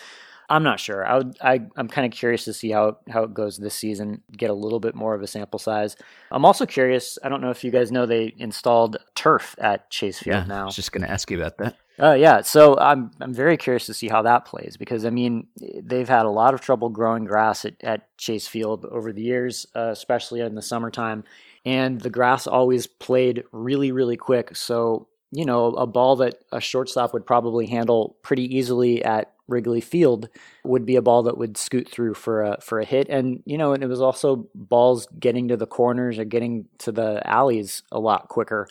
I'm 0.53 0.62
not 0.62 0.78
sure. 0.78 1.07
I 1.07 1.16
would. 1.16 1.38
I, 1.40 1.62
I'm 1.76 1.88
kind 1.88 2.05
of 2.05 2.12
curious 2.12 2.44
to 2.44 2.53
see 2.53 2.70
how 2.70 2.98
how 3.09 3.22
it 3.22 3.32
goes 3.32 3.57
this 3.57 3.74
season. 3.74 4.20
Get 4.36 4.50
a 4.50 4.55
little 4.55 4.80
bit 4.80 4.94
more 4.94 5.14
of 5.14 5.22
a 5.22 5.26
sample 5.26 5.59
size. 5.59 5.96
I'm 6.30 6.44
also 6.44 6.66
curious. 6.66 7.18
I 7.24 7.30
don't 7.30 7.40
know 7.40 7.48
if 7.48 7.64
you 7.64 7.70
guys 7.70 7.90
know 7.90 8.05
they 8.05 8.34
installed 8.36 8.98
turf 9.14 9.55
at 9.59 9.88
Chase 9.88 10.18
Field 10.18 10.42
yeah, 10.42 10.44
now. 10.44 10.62
I 10.62 10.66
was 10.66 10.76
just 10.76 10.92
going 10.92 11.07
to 11.07 11.11
ask 11.11 11.30
you 11.30 11.40
about 11.40 11.57
that. 11.57 11.76
Uh, 11.98 12.12
yeah, 12.12 12.42
so 12.42 12.78
I'm 12.78 13.12
I'm 13.18 13.32
very 13.32 13.57
curious 13.57 13.86
to 13.86 13.94
see 13.94 14.09
how 14.09 14.20
that 14.22 14.44
plays 14.44 14.76
because 14.76 15.07
I 15.07 15.11
mean 15.11 15.46
they've 15.82 16.09
had 16.09 16.26
a 16.26 16.30
lot 16.30 16.53
of 16.53 16.61
trouble 16.61 16.90
growing 16.90 17.24
grass 17.24 17.64
at, 17.64 17.74
at 17.82 18.18
Chase 18.18 18.46
Field 18.46 18.84
over 18.84 19.11
the 19.11 19.22
years, 19.22 19.66
uh, 19.74 19.88
especially 19.90 20.40
in 20.40 20.55
the 20.55 20.62
summertime, 20.62 21.24
and 21.64 21.98
the 21.98 22.11
grass 22.11 22.46
always 22.46 22.86
played 22.86 23.44
really 23.53 23.90
really 23.90 24.18
quick. 24.18 24.55
So 24.55 25.09
you 25.30 25.46
know 25.46 25.68
a 25.68 25.86
ball 25.86 26.16
that 26.16 26.44
a 26.53 26.61
shortstop 26.61 27.14
would 27.14 27.24
probably 27.24 27.66
handle 27.66 28.16
pretty 28.22 28.55
easily 28.55 29.03
at 29.03 29.32
Wrigley 29.53 29.80
Field 29.80 30.28
would 30.64 30.84
be 30.84 30.96
a 30.96 31.03
ball 31.03 31.22
that 31.24 31.38
would 31.38 31.57
scoot 31.57 31.88
through 31.88 32.14
for 32.14 32.42
a 32.42 32.61
for 32.61 32.80
a 32.80 32.84
hit, 32.84 33.09
and 33.09 33.42
you 33.46 33.57
know 33.57 33.72
and 33.72 33.84
it 33.84 33.88
was 33.88 34.00
also 34.00 34.48
balls 34.55 35.07
getting 35.20 35.48
to 35.48 35.57
the 35.57 35.66
corners 35.66 36.18
or 36.18 36.24
getting 36.24 36.66
to 36.78 36.90
the 36.90 37.22
alleys 37.24 37.82
a 37.92 38.00
lot 38.00 38.28
quicker 38.28 38.66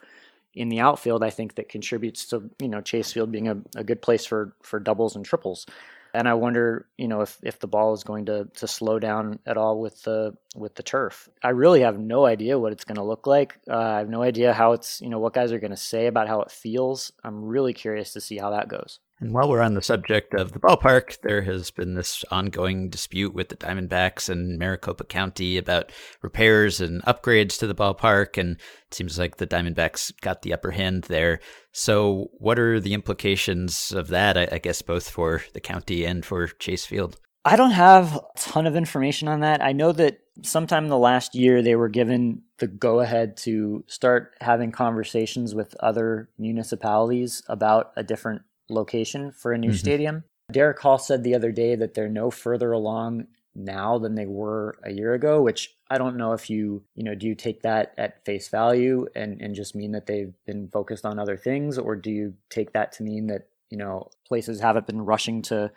in 0.54 0.70
the 0.70 0.80
outfield, 0.80 1.24
I 1.24 1.30
think 1.30 1.56
that 1.56 1.70
contributes 1.70 2.26
to 2.28 2.50
you 2.60 2.68
know 2.68 2.82
Chase 2.82 3.14
Field 3.14 3.32
being 3.32 3.48
a, 3.48 3.58
a 3.76 3.84
good 3.84 4.02
place 4.02 4.26
for 4.26 4.54
for 4.62 4.80
doubles 4.80 5.16
and 5.16 5.26
triples. 5.26 5.66
And 6.14 6.28
I 6.28 6.34
wonder, 6.34 6.88
you 6.98 7.08
know, 7.08 7.22
if, 7.22 7.38
if 7.42 7.60
the 7.60 7.68
ball 7.68 7.94
is 7.94 8.04
going 8.04 8.26
to, 8.26 8.44
to 8.56 8.68
slow 8.68 9.00
down 9.00 9.40
at 9.46 9.56
all 9.56 9.80
with 9.80 10.04
the 10.04 10.36
with 10.56 10.76
the 10.76 10.84
turf. 10.84 11.30
I 11.42 11.50
really 11.50 11.82
have 11.82 11.98
no 12.00 12.26
idea 12.26 12.60
what 12.60 12.74
it's 12.74 12.84
going 12.84 12.98
to 12.98 13.04
look 13.04 13.28
like. 13.28 13.58
Uh, 13.70 13.78
I 13.78 13.98
have 14.00 14.10
no 14.10 14.22
idea 14.22 14.52
how 14.52 14.74
it's, 14.74 15.00
you 15.00 15.08
know, 15.08 15.20
what 15.20 15.34
guys 15.34 15.54
are 15.54 15.60
going 15.60 15.72
to 15.72 15.78
say 15.78 16.08
about 16.08 16.28
how 16.28 16.42
it 16.42 16.52
feels. 16.52 17.14
I'm 17.24 17.46
really 17.46 17.74
curious 17.74 18.12
to 18.14 18.22
see 18.22 18.38
how 18.38 18.50
that 18.50 18.68
goes. 18.68 19.00
And 19.22 19.34
while 19.34 19.48
we're 19.48 19.62
on 19.62 19.76
the 19.76 19.84
subject 19.84 20.34
of 20.34 20.52
the 20.52 20.60
ballpark, 20.60 21.22
there 21.22 21.44
has 21.44 21.70
been 21.70 21.94
this 21.94 22.26
ongoing 22.32 22.90
dispute 22.90 23.36
with 23.36 23.50
the 23.50 23.56
Diamondbacks 23.56 24.30
and 24.30 24.58
Maricopa 24.58 25.04
County 25.04 25.60
about 25.60 25.92
repairs 26.24 26.82
and 26.82 27.04
upgrades 27.04 27.60
to 27.60 27.68
the 27.68 27.76
ballpark. 27.76 28.40
And 28.40 28.58
it 28.88 28.94
seems 28.94 29.20
like 29.20 29.38
the 29.38 29.46
Diamondbacks 29.46 30.12
got 30.22 30.42
the 30.42 30.54
upper 30.54 30.72
hand 30.72 31.04
there. 31.04 31.40
So, 31.72 32.32
what 32.40 32.58
are 32.58 32.80
the 32.80 32.96
implications 32.96 33.92
of 33.92 34.08
that, 34.08 34.40
I, 34.40 34.48
I 34.54 34.58
guess, 34.58 34.82
both 34.82 35.08
for 35.08 35.44
the 35.54 35.62
county 35.62 36.04
and 36.04 36.26
for 36.26 36.48
Chase 36.48 36.88
Field? 36.88 37.20
I 37.46 37.56
don't 37.56 37.72
have 37.72 38.16
a 38.16 38.22
ton 38.36 38.66
of 38.66 38.76
information 38.76 39.28
on 39.28 39.42
that. 39.42 39.64
I 39.64 39.72
know 39.72 39.92
that 39.94 40.20
sometime 40.44 40.86
in 40.86 40.90
the 40.90 40.98
last 40.98 41.36
year 41.36 41.62
they 41.62 41.76
were 41.76 41.90
given 41.90 42.42
the 42.58 42.68
go 42.68 43.00
ahead 43.00 43.38
to 43.38 43.84
start 43.88 44.34
having 44.42 44.72
conversations 44.72 45.54
with 45.54 45.76
other 45.80 46.30
municipalities 46.38 47.44
about 47.48 47.92
a 47.96 48.04
different 48.04 48.44
location 48.72 49.32
for 49.32 49.54
a 49.54 49.58
new 49.58 49.70
mm-hmm. 49.70 49.78
stadium. 49.78 50.24
Derek 50.52 50.80
Hall 50.80 50.98
said 50.98 51.24
the 51.24 51.36
other 51.36 51.52
day 51.52 51.76
that 51.76 51.94
they're 51.94 52.10
no 52.10 52.32
further 52.32 52.72
along 52.72 53.28
now 53.54 53.98
than 53.98 54.16
they 54.16 54.26
were 54.26 54.78
a 54.84 54.92
year 54.92 55.14
ago, 55.14 55.42
which 55.42 55.76
I 55.90 55.98
don't 55.98 56.18
know 56.18 56.34
if 56.34 56.50
you, 56.50 56.84
you 56.96 57.04
know, 57.04 57.16
do 57.16 57.28
you 57.28 57.36
take 57.36 57.62
that 57.64 57.94
at 57.98 58.24
face 58.26 58.48
value 58.48 59.08
and, 59.16 59.42
and 59.42 59.56
just 59.56 59.76
mean 59.76 59.92
that 59.92 60.08
they've 60.08 60.34
been 60.46 60.70
focused 60.70 61.06
on 61.06 61.20
other 61.20 61.38
things, 61.38 61.78
or 61.78 61.96
do 61.96 62.12
you 62.12 62.34
take 62.50 62.74
that 62.74 62.94
to 62.94 63.04
mean 63.04 63.28
that, 63.28 63.48
you 63.70 63.78
know, 63.78 64.10
places 64.26 64.62
haven't 64.62 64.88
been 64.88 65.02
rushing 65.02 65.42
to 65.44 65.72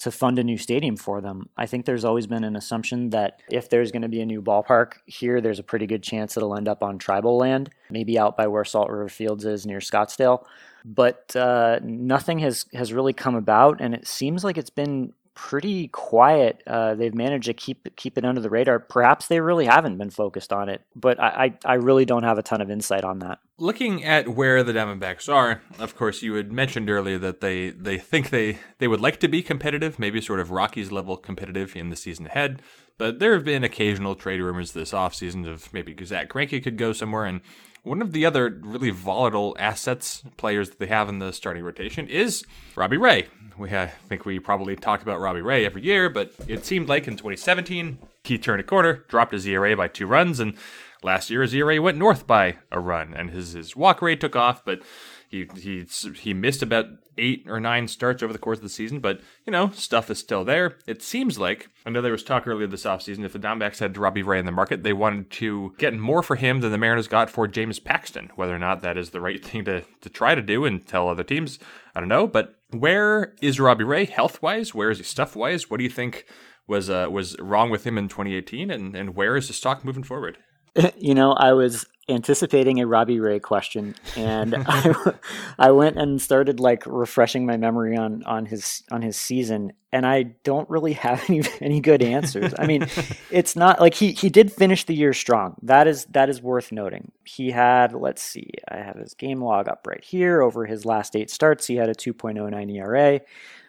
to 0.00 0.10
fund 0.10 0.38
a 0.38 0.44
new 0.44 0.58
stadium 0.58 0.96
for 0.96 1.20
them. 1.20 1.48
I 1.56 1.66
think 1.66 1.84
there's 1.84 2.04
always 2.04 2.26
been 2.26 2.44
an 2.44 2.56
assumption 2.56 3.10
that 3.10 3.40
if 3.50 3.68
there's 3.68 3.92
going 3.92 4.02
to 4.02 4.08
be 4.08 4.20
a 4.20 4.26
new 4.26 4.42
ballpark 4.42 4.94
here, 5.06 5.40
there's 5.40 5.58
a 5.58 5.62
pretty 5.62 5.86
good 5.86 6.02
chance 6.02 6.36
it'll 6.36 6.56
end 6.56 6.68
up 6.68 6.82
on 6.82 6.98
tribal 6.98 7.36
land, 7.36 7.70
maybe 7.90 8.18
out 8.18 8.36
by 8.36 8.46
where 8.46 8.64
Salt 8.64 8.90
River 8.90 9.08
Fields 9.08 9.44
is 9.44 9.66
near 9.66 9.78
Scottsdale 9.78 10.44
but 10.84 11.34
uh, 11.36 11.78
nothing 11.82 12.38
has 12.38 12.66
has 12.72 12.92
really 12.92 13.12
come 13.12 13.34
about, 13.34 13.80
and 13.80 13.94
it 13.94 14.06
seems 14.06 14.44
like 14.44 14.56
it's 14.56 14.70
been 14.70 15.12
pretty 15.40 15.88
quiet. 15.88 16.62
Uh, 16.66 16.94
they've 16.94 17.14
managed 17.14 17.46
to 17.46 17.54
keep 17.54 17.96
keep 17.96 18.18
it 18.18 18.26
under 18.26 18.42
the 18.42 18.50
radar. 18.50 18.78
Perhaps 18.78 19.28
they 19.28 19.40
really 19.40 19.64
haven't 19.64 19.96
been 19.96 20.10
focused 20.10 20.52
on 20.52 20.68
it, 20.68 20.82
but 20.94 21.18
I, 21.18 21.54
I, 21.64 21.72
I 21.72 21.74
really 21.76 22.04
don't 22.04 22.24
have 22.24 22.36
a 22.36 22.42
ton 22.42 22.60
of 22.60 22.70
insight 22.70 23.04
on 23.04 23.20
that. 23.20 23.38
Looking 23.56 24.04
at 24.04 24.28
where 24.28 24.62
the 24.62 24.74
Diamondbacks 24.74 25.32
are, 25.32 25.62
of 25.78 25.96
course, 25.96 26.20
you 26.20 26.34
had 26.34 26.52
mentioned 26.52 26.90
earlier 26.90 27.16
that 27.16 27.40
they 27.40 27.70
they 27.70 27.96
think 27.96 28.28
they 28.28 28.58
they 28.78 28.86
would 28.86 29.00
like 29.00 29.18
to 29.20 29.28
be 29.28 29.42
competitive, 29.42 29.98
maybe 29.98 30.20
sort 30.20 30.40
of 30.40 30.50
Rockies 30.50 30.92
level 30.92 31.16
competitive 31.16 31.74
in 31.74 31.88
the 31.88 31.96
season 31.96 32.26
ahead. 32.26 32.60
But 32.98 33.18
there 33.18 33.32
have 33.32 33.44
been 33.44 33.64
occasional 33.64 34.16
trade 34.16 34.42
rumors 34.42 34.72
this 34.72 34.92
offseason 34.92 35.50
of 35.50 35.72
maybe 35.72 35.96
Zack 36.04 36.28
Greinke 36.28 36.62
could 36.62 36.76
go 36.76 36.92
somewhere, 36.92 37.24
and 37.24 37.40
one 37.82 38.02
of 38.02 38.12
the 38.12 38.26
other 38.26 38.60
really 38.60 38.90
volatile 38.90 39.56
assets 39.58 40.22
players 40.36 40.68
that 40.68 40.78
they 40.78 40.86
have 40.86 41.08
in 41.08 41.18
the 41.18 41.32
starting 41.32 41.64
rotation 41.64 42.08
is 42.08 42.44
Robbie 42.76 42.98
Ray. 42.98 43.28
We 43.60 43.68
I 43.76 43.88
think 44.08 44.24
we 44.24 44.38
probably 44.38 44.74
talk 44.74 45.02
about 45.02 45.20
Robbie 45.20 45.42
Ray 45.42 45.66
every 45.66 45.82
year, 45.82 46.08
but 46.08 46.32
it 46.48 46.64
seemed 46.64 46.88
like 46.88 47.06
in 47.06 47.16
2017 47.16 47.98
he 48.24 48.38
turned 48.38 48.60
a 48.60 48.64
corner, 48.64 49.04
dropped 49.08 49.32
his 49.32 49.46
ERA 49.46 49.76
by 49.76 49.86
two 49.86 50.06
runs, 50.06 50.40
and 50.40 50.54
last 51.02 51.28
year 51.28 51.42
his 51.42 51.54
ERA 51.54 51.80
went 51.80 51.98
north 51.98 52.26
by 52.26 52.56
a 52.72 52.80
run, 52.80 53.12
and 53.12 53.30
his 53.30 53.52
his 53.52 53.76
walk 53.76 54.00
rate 54.00 54.18
took 54.18 54.34
off, 54.34 54.64
but 54.64 54.80
he 55.28 55.46
he 55.56 55.86
he 56.16 56.32
missed 56.32 56.62
about 56.62 56.86
eight 57.18 57.44
or 57.46 57.60
nine 57.60 57.86
starts 57.86 58.22
over 58.22 58.32
the 58.32 58.38
course 58.38 58.58
of 58.58 58.62
the 58.62 58.70
season, 58.70 58.98
but 58.98 59.20
you 59.44 59.50
know 59.50 59.68
stuff 59.72 60.10
is 60.10 60.18
still 60.18 60.42
there. 60.42 60.78
It 60.86 61.02
seems 61.02 61.38
like 61.38 61.68
I 61.84 61.90
know 61.90 62.00
there 62.00 62.12
was 62.12 62.24
talk 62.24 62.46
earlier 62.46 62.66
this 62.66 62.84
offseason 62.84 63.26
if 63.26 63.34
the 63.34 63.38
Diamondbacks 63.38 63.80
had 63.80 63.98
Robbie 63.98 64.22
Ray 64.22 64.38
in 64.38 64.46
the 64.46 64.52
market, 64.52 64.84
they 64.84 64.94
wanted 64.94 65.30
to 65.32 65.74
get 65.76 65.92
more 65.92 66.22
for 66.22 66.36
him 66.36 66.60
than 66.62 66.72
the 66.72 66.78
Mariners 66.78 67.08
got 67.08 67.28
for 67.28 67.46
James 67.46 67.78
Paxton. 67.78 68.30
Whether 68.36 68.54
or 68.54 68.58
not 68.58 68.80
that 68.80 68.96
is 68.96 69.10
the 69.10 69.20
right 69.20 69.44
thing 69.44 69.66
to 69.66 69.82
to 70.00 70.08
try 70.08 70.34
to 70.34 70.40
do 70.40 70.64
and 70.64 70.86
tell 70.86 71.10
other 71.10 71.24
teams, 71.24 71.58
I 71.94 72.00
don't 72.00 72.08
know. 72.08 72.26
But 72.26 72.56
where 72.72 73.34
is 73.40 73.60
Robbie 73.60 73.84
Ray 73.84 74.04
health 74.04 74.42
wise? 74.42 74.74
Where 74.74 74.90
is 74.90 74.98
he 74.98 75.04
stuff 75.04 75.36
wise? 75.36 75.70
What 75.70 75.78
do 75.78 75.84
you 75.84 75.90
think 75.90 76.26
was 76.66 76.88
uh, 76.88 77.08
was 77.10 77.36
wrong 77.38 77.70
with 77.70 77.84
him 77.84 77.98
in 77.98 78.08
2018, 78.08 78.70
and 78.70 78.94
and 78.96 79.14
where 79.16 79.36
is 79.36 79.48
the 79.48 79.54
stock 79.54 79.84
moving 79.84 80.04
forward? 80.04 80.38
You 80.96 81.14
know, 81.14 81.32
I 81.32 81.52
was 81.52 81.84
anticipating 82.08 82.80
a 82.80 82.86
Robbie 82.86 83.20
Ray 83.20 83.38
question, 83.38 83.94
and 84.16 84.54
I, 84.66 85.14
I 85.58 85.70
went 85.70 85.98
and 85.98 86.20
started 86.20 86.60
like 86.60 86.84
refreshing 86.86 87.46
my 87.46 87.56
memory 87.56 87.96
on 87.96 88.22
on 88.24 88.46
his 88.46 88.82
on 88.90 89.02
his 89.02 89.16
season, 89.16 89.72
and 89.92 90.06
I 90.06 90.22
don't 90.44 90.68
really 90.68 90.94
have 90.94 91.22
any 91.28 91.42
any 91.60 91.80
good 91.80 92.02
answers. 92.02 92.52
I 92.58 92.66
mean, 92.66 92.86
it's 93.30 93.56
not 93.56 93.80
like 93.80 93.94
he 93.94 94.12
he 94.12 94.28
did 94.28 94.52
finish 94.52 94.84
the 94.84 94.94
year 94.94 95.12
strong. 95.12 95.56
That 95.62 95.86
is 95.86 96.06
that 96.06 96.28
is 96.28 96.42
worth 96.42 96.72
noting. 96.72 97.12
He 97.24 97.50
had 97.50 97.92
let's 97.92 98.22
see, 98.22 98.50
I 98.68 98.78
have 98.78 98.96
his 98.96 99.14
game 99.14 99.42
log 99.42 99.68
up 99.68 99.86
right 99.86 100.04
here. 100.04 100.42
Over 100.42 100.66
his 100.66 100.84
last 100.84 101.16
eight 101.16 101.30
starts, 101.30 101.66
he 101.66 101.76
had 101.76 101.88
a 101.88 101.94
2.09 101.94 102.74
ERA 102.74 103.20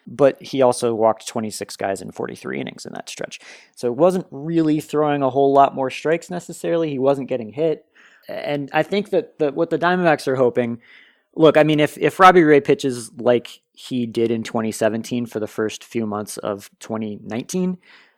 but 0.07 0.41
he 0.41 0.61
also 0.61 0.93
walked 0.93 1.27
26 1.27 1.75
guys 1.75 2.01
in 2.01 2.11
43 2.11 2.59
innings 2.59 2.86
in 2.86 2.93
that 2.93 3.09
stretch. 3.09 3.39
So 3.75 3.88
it 3.88 3.95
wasn't 3.95 4.27
really 4.32 4.79
throwing 4.79 5.21
a 5.21 5.29
whole 5.29 5.53
lot 5.53 5.75
more 5.75 5.89
strikes 5.89 6.29
necessarily. 6.29 6.89
He 6.89 6.99
wasn't 6.99 7.29
getting 7.29 7.53
hit. 7.53 7.86
And 8.28 8.69
I 8.74 8.84
think 8.84 9.09
that 9.09 9.39
the, 9.39 9.51
what 9.51 9.69
the 9.69 9.80
Diamondbacks 9.80 10.28
are 10.28 10.36
hoping, 10.36 10.82
look, 11.36 11.57
I 11.57 11.63
mean, 11.63 11.80
if, 11.80 11.97
if 11.97 12.19
Robbie 12.19 12.43
Ray 12.43 12.61
pitches 12.61 13.11
like 13.17 13.61
he 13.74 14.05
did 14.05 14.32
in 14.32 14.43
2017 14.43 15.26
for 15.26 15.39
the 15.39 15.47
first 15.47 15.84
few 15.84 16.05
months 16.05 16.38
of 16.38 16.69
2019, 16.80 17.78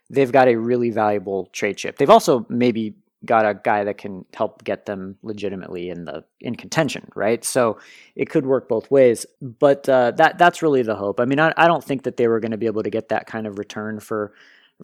they've 0.09 0.31
got 0.31 0.47
a 0.47 0.55
really 0.55 0.89
valuable 0.89 1.47
trade 1.47 1.77
chip. 1.77 1.97
They've 1.97 2.09
also 2.09 2.45
maybe 2.49 2.95
got 3.25 3.45
a 3.45 3.53
guy 3.53 3.83
that 3.85 3.97
can 3.97 4.25
help 4.33 4.63
get 4.63 4.85
them 4.85 5.17
legitimately 5.23 5.89
in 5.89 6.05
the 6.05 6.23
in 6.41 6.55
contention, 6.55 7.09
right? 7.15 7.43
So 7.43 7.79
it 8.15 8.29
could 8.29 8.45
work 8.45 8.67
both 8.67 8.91
ways, 8.91 9.25
but 9.41 9.87
uh, 9.87 10.11
that 10.11 10.37
that's 10.37 10.61
really 10.61 10.81
the 10.81 10.95
hope. 10.95 11.19
I 11.19 11.25
mean, 11.25 11.39
I, 11.39 11.53
I 11.55 11.67
don't 11.67 11.83
think 11.83 12.03
that 12.03 12.17
they 12.17 12.27
were 12.27 12.39
going 12.39 12.51
to 12.51 12.57
be 12.57 12.65
able 12.65 12.83
to 12.83 12.89
get 12.89 13.09
that 13.09 13.27
kind 13.27 13.47
of 13.47 13.57
return 13.57 13.99
for 13.99 14.33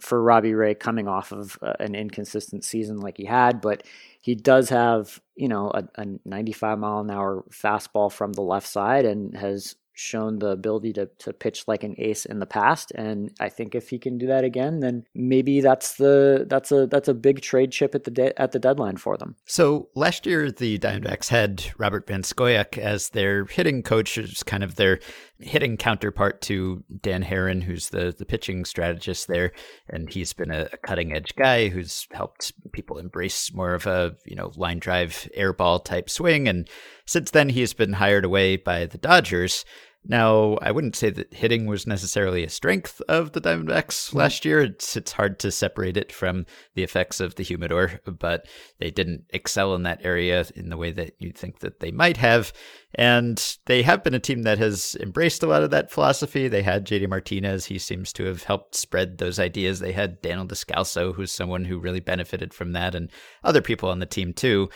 for 0.00 0.22
Robbie 0.22 0.54
Ray 0.54 0.74
coming 0.74 1.08
off 1.08 1.32
of 1.32 1.58
uh, 1.62 1.74
an 1.80 1.94
inconsistent 1.94 2.64
season 2.64 3.00
like 3.00 3.16
he 3.16 3.24
had, 3.24 3.60
but 3.60 3.82
he 4.20 4.34
does 4.34 4.68
have 4.68 5.20
you 5.36 5.48
know 5.48 5.70
a, 5.70 5.84
a 5.96 6.06
95 6.24 6.78
mile 6.78 7.00
an 7.00 7.10
hour 7.10 7.44
fastball 7.50 8.12
from 8.12 8.32
the 8.32 8.42
left 8.42 8.66
side 8.66 9.04
and 9.04 9.36
has 9.36 9.76
shown 10.00 10.38
the 10.38 10.48
ability 10.48 10.92
to, 10.94 11.06
to 11.18 11.32
pitch 11.32 11.64
like 11.68 11.84
an 11.84 11.94
ace 11.98 12.24
in 12.24 12.38
the 12.38 12.46
past. 12.46 12.92
And 12.94 13.30
I 13.38 13.48
think 13.48 13.74
if 13.74 13.90
he 13.90 13.98
can 13.98 14.18
do 14.18 14.26
that 14.26 14.44
again 14.44 14.80
then 14.80 15.04
maybe 15.14 15.60
that's 15.60 15.94
the 15.94 16.46
that's 16.48 16.72
a 16.72 16.86
that's 16.86 17.08
a 17.08 17.14
big 17.14 17.40
trade 17.40 17.72
chip 17.72 17.94
at 17.94 18.04
the 18.04 18.10
de- 18.10 18.40
at 18.40 18.52
the 18.52 18.58
deadline 18.58 18.96
for 18.96 19.16
them. 19.16 19.36
So 19.44 19.88
last 19.94 20.26
year 20.26 20.50
the 20.50 20.78
Diamondbacks 20.78 21.28
had 21.28 21.64
Robert 21.78 22.06
Van 22.06 22.22
Scoyoc 22.22 22.78
as 22.78 23.10
their 23.10 23.44
hitting 23.44 23.82
coach 23.82 24.18
as 24.18 24.42
kind 24.42 24.64
of 24.64 24.76
their 24.76 25.00
hitting 25.38 25.76
counterpart 25.76 26.40
to 26.42 26.84
Dan 27.02 27.22
Haren 27.22 27.62
who's 27.62 27.90
the 27.90 28.14
the 28.16 28.24
pitching 28.24 28.64
strategist 28.64 29.28
there. 29.28 29.52
And 29.88 30.12
he's 30.12 30.32
been 30.32 30.50
a, 30.50 30.68
a 30.72 30.76
cutting 30.78 31.12
edge 31.12 31.34
guy 31.36 31.68
who's 31.68 32.06
helped 32.12 32.52
people 32.72 32.98
embrace 32.98 33.52
more 33.52 33.74
of 33.74 33.86
a 33.86 34.16
you 34.24 34.36
know 34.36 34.52
line 34.56 34.78
drive 34.78 35.28
airball 35.36 35.84
type 35.84 36.08
swing. 36.08 36.48
And 36.48 36.68
since 37.06 37.30
then 37.30 37.50
he's 37.50 37.74
been 37.74 37.94
hired 37.94 38.24
away 38.24 38.56
by 38.56 38.86
the 38.86 38.98
Dodgers 38.98 39.64
now, 40.06 40.56
I 40.62 40.70
wouldn't 40.70 40.96
say 40.96 41.10
that 41.10 41.34
hitting 41.34 41.66
was 41.66 41.86
necessarily 41.86 42.42
a 42.42 42.48
strength 42.48 43.02
of 43.06 43.32
the 43.32 43.40
Diamondbacks 43.40 44.08
mm-hmm. 44.08 44.18
last 44.18 44.44
year. 44.46 44.60
It's, 44.60 44.96
it's 44.96 45.12
hard 45.12 45.38
to 45.40 45.52
separate 45.52 45.98
it 45.98 46.10
from 46.10 46.46
the 46.74 46.82
effects 46.82 47.20
of 47.20 47.34
the 47.34 47.42
humidor, 47.42 48.00
but 48.06 48.46
they 48.78 48.90
didn't 48.90 49.24
excel 49.30 49.74
in 49.74 49.82
that 49.82 50.00
area 50.02 50.46
in 50.56 50.70
the 50.70 50.78
way 50.78 50.90
that 50.92 51.16
you'd 51.18 51.36
think 51.36 51.58
that 51.58 51.80
they 51.80 51.90
might 51.90 52.16
have. 52.16 52.52
And 52.94 53.58
they 53.66 53.82
have 53.82 54.02
been 54.02 54.14
a 54.14 54.18
team 54.18 54.42
that 54.42 54.58
has 54.58 54.96
embraced 55.00 55.42
a 55.42 55.46
lot 55.46 55.62
of 55.62 55.70
that 55.70 55.90
philosophy. 55.90 56.48
They 56.48 56.62
had 56.62 56.86
JD 56.86 57.08
Martinez. 57.08 57.66
He 57.66 57.78
seems 57.78 58.12
to 58.14 58.24
have 58.24 58.44
helped 58.44 58.74
spread 58.74 59.18
those 59.18 59.38
ideas. 59.38 59.80
They 59.80 59.92
had 59.92 60.22
Daniel 60.22 60.46
Descalso, 60.46 61.14
who's 61.14 61.30
someone 61.30 61.66
who 61.66 61.78
really 61.78 62.00
benefited 62.00 62.54
from 62.54 62.72
that, 62.72 62.94
and 62.94 63.10
other 63.44 63.60
people 63.60 63.90
on 63.90 63.98
the 63.98 64.06
team 64.06 64.32
too. 64.32 64.70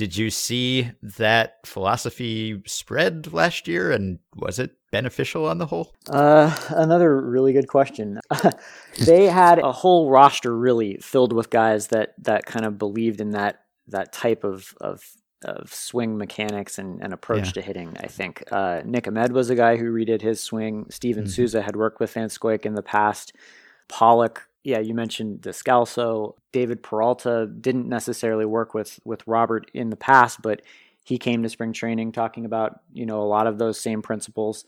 Did 0.00 0.16
you 0.16 0.30
see 0.30 0.90
that 1.02 1.58
philosophy 1.66 2.62
spread 2.64 3.34
last 3.34 3.68
year? 3.68 3.90
And 3.92 4.18
was 4.34 4.58
it 4.58 4.70
beneficial 4.90 5.44
on 5.46 5.58
the 5.58 5.66
whole? 5.66 5.94
Uh, 6.08 6.56
another 6.70 7.20
really 7.20 7.52
good 7.52 7.68
question. 7.68 8.18
they 9.04 9.26
had 9.26 9.58
a 9.58 9.70
whole 9.72 10.08
roster 10.08 10.56
really 10.56 10.96
filled 11.02 11.34
with 11.34 11.50
guys 11.50 11.88
that 11.88 12.14
that 12.22 12.46
kind 12.46 12.64
of 12.64 12.78
believed 12.78 13.20
in 13.20 13.32
that 13.32 13.60
that 13.88 14.10
type 14.14 14.42
of 14.42 14.72
of, 14.80 15.02
of 15.44 15.70
swing 15.70 16.16
mechanics 16.16 16.78
and, 16.78 17.02
and 17.02 17.12
approach 17.12 17.48
Yeah. 17.48 17.52
to 17.52 17.60
hitting. 17.60 17.94
I 18.02 18.06
think 18.06 18.42
uh, 18.50 18.80
Nick 18.86 19.06
Ahmed 19.06 19.32
was 19.32 19.50
a 19.50 19.54
guy 19.54 19.76
who 19.76 19.92
redid 19.92 20.22
his 20.22 20.40
swing. 20.40 20.86
Steven 20.88 21.24
Mhm. 21.24 21.30
Souza 21.30 21.60
had 21.60 21.76
worked 21.76 22.00
with 22.00 22.14
Van 22.14 22.28
Scoyoc 22.28 22.64
in 22.64 22.72
the 22.74 22.82
past. 22.82 23.34
Pollock, 23.88 24.48
yeah, 24.62 24.78
you 24.78 24.94
mentioned 24.94 25.40
Descalso. 25.40 26.34
David 26.52 26.82
Peralta 26.82 27.46
didn't 27.46 27.88
necessarily 27.88 28.44
work 28.44 28.74
with 28.74 29.00
with 29.04 29.26
Robert 29.26 29.70
in 29.74 29.90
the 29.90 29.96
past, 29.96 30.42
but 30.42 30.62
he 31.04 31.18
came 31.18 31.42
to 31.42 31.48
spring 31.48 31.72
training 31.72 32.12
talking 32.12 32.44
about 32.44 32.80
you 32.92 33.06
know 33.06 33.22
a 33.22 33.24
lot 33.24 33.46
of 33.46 33.58
those 33.58 33.80
same 33.80 34.02
principles. 34.02 34.64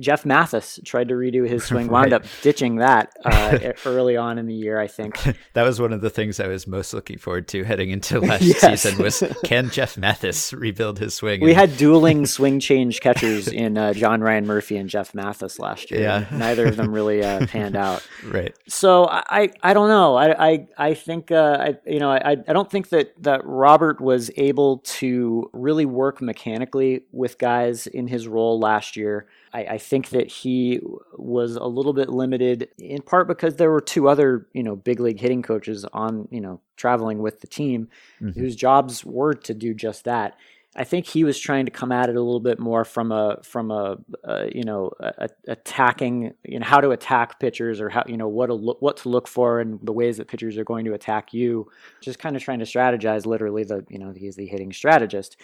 Jeff 0.00 0.24
Mathis 0.24 0.80
tried 0.84 1.08
to 1.08 1.14
redo 1.14 1.48
his 1.48 1.64
swing, 1.68 1.88
wound 1.88 2.12
Right. 2.12 2.22
up 2.22 2.24
ditching 2.42 2.76
that 2.76 3.12
uh, 3.24 3.72
early 3.86 4.16
on 4.16 4.38
in 4.38 4.46
the 4.46 4.54
year, 4.54 4.78
I 4.80 4.86
think. 4.86 5.18
that 5.54 5.62
was 5.62 5.80
one 5.80 5.92
of 5.92 6.00
the 6.00 6.10
things 6.10 6.40
I 6.40 6.46
was 6.48 6.66
most 6.66 6.92
looking 6.94 7.18
forward 7.18 7.48
to 7.48 7.64
heading 7.64 7.90
into 7.90 8.20
last 8.20 8.42
Yes. 8.42 8.60
season 8.82 9.02
was 9.02 9.22
can 9.44 9.70
Jeff 9.70 9.96
Mathis 9.96 10.52
rebuild 10.52 10.98
his 10.98 11.14
swing? 11.14 11.40
We 11.40 11.50
And 11.52 11.60
had 11.70 11.76
dueling 11.76 12.26
swing 12.26 12.60
change 12.60 13.00
catchers 13.00 13.48
in 13.48 13.78
uh, 13.78 13.92
John 13.94 14.20
Ryan 14.20 14.46
Murphy 14.46 14.76
and 14.76 14.88
Jeff 14.88 15.14
Mathis 15.14 15.58
last 15.58 15.90
year. 15.90 16.00
Yeah. 16.00 16.26
neither 16.32 16.66
of 16.66 16.76
them 16.76 16.92
really 16.92 17.22
uh, 17.22 17.46
panned 17.46 17.76
out. 17.76 18.06
right. 18.26 18.54
So 18.68 19.04
I, 19.06 19.22
I, 19.28 19.50
I 19.62 19.74
don't 19.74 19.88
know. 19.88 20.16
I, 20.16 20.48
I, 20.50 20.66
I 20.78 20.94
think 20.94 21.30
uh, 21.30 21.56
I, 21.60 21.78
you 21.86 21.98
know, 22.00 22.10
I, 22.10 22.32
I 22.46 22.52
don't 22.52 22.70
think 22.70 22.88
that 22.90 23.14
that 23.22 23.40
Robert 23.44 24.00
was 24.00 24.30
able 24.36 24.78
to 24.78 25.48
really 25.52 25.84
work 25.86 26.20
mechanically 26.20 27.04
with 27.12 27.38
guys 27.38 27.86
in 27.86 28.06
his 28.08 28.26
role 28.28 28.58
last 28.58 28.96
year. 28.96 29.26
I, 29.54 29.60
I 29.74 29.78
think 29.78 30.08
that 30.10 30.26
he 30.26 30.80
was 31.16 31.56
a 31.56 31.64
little 31.64 31.92
bit 31.92 32.08
limited 32.10 32.68
in 32.78 33.00
part 33.02 33.28
because 33.28 33.56
there 33.56 33.70
were 33.70 33.80
two 33.80 34.08
other, 34.08 34.46
you 34.52 34.62
know, 34.64 34.74
big 34.76 35.00
league 35.00 35.20
hitting 35.20 35.42
coaches 35.42 35.84
on, 35.92 36.28
you 36.30 36.40
know, 36.40 36.60
traveling 36.76 37.20
with 37.20 37.40
the 37.40 37.46
team 37.46 37.88
Mhm. 38.20 38.34
whose 38.36 38.56
jobs 38.56 39.04
were 39.04 39.32
to 39.34 39.54
do 39.54 39.72
just 39.72 40.04
that. 40.04 40.36
I 40.76 40.82
think 40.82 41.06
he 41.06 41.22
was 41.22 41.38
trying 41.38 41.66
to 41.66 41.70
come 41.70 41.92
at 41.92 42.08
it 42.08 42.16
a 42.16 42.20
little 42.20 42.40
bit 42.40 42.58
more 42.58 42.84
from 42.84 43.12
a 43.12 43.38
from 43.44 43.70
a, 43.70 43.96
uh 44.24 44.46
you 44.52 44.64
know 44.64 44.90
a, 44.98 45.12
a- 45.46 45.52
attacking 45.52 46.34
you 46.42 46.58
know 46.58 46.66
how 46.66 46.80
to 46.80 46.90
attack 46.90 47.38
pitchers 47.38 47.80
or 47.80 47.88
how 47.90 48.02
you 48.08 48.16
know 48.16 48.26
what 48.26 48.46
to 48.46 48.54
look 48.54 48.82
what 48.82 48.96
to 48.96 49.08
look 49.08 49.28
for 49.28 49.60
and 49.60 49.78
the 49.84 49.92
ways 49.92 50.16
that 50.16 50.26
pitchers 50.26 50.58
are 50.58 50.64
going 50.64 50.84
to 50.86 50.92
attack 50.94 51.32
you. 51.32 51.70
Just 52.00 52.18
kind 52.18 52.34
of 52.34 52.42
trying 52.42 52.58
to 52.58 52.64
strategize. 52.64 53.24
Literally, 53.24 53.62
the 53.62 53.84
you 53.88 54.00
know 54.00 54.12
he's 54.16 54.34
the 54.34 54.46
hitting 54.46 54.72
strategist 54.72 55.36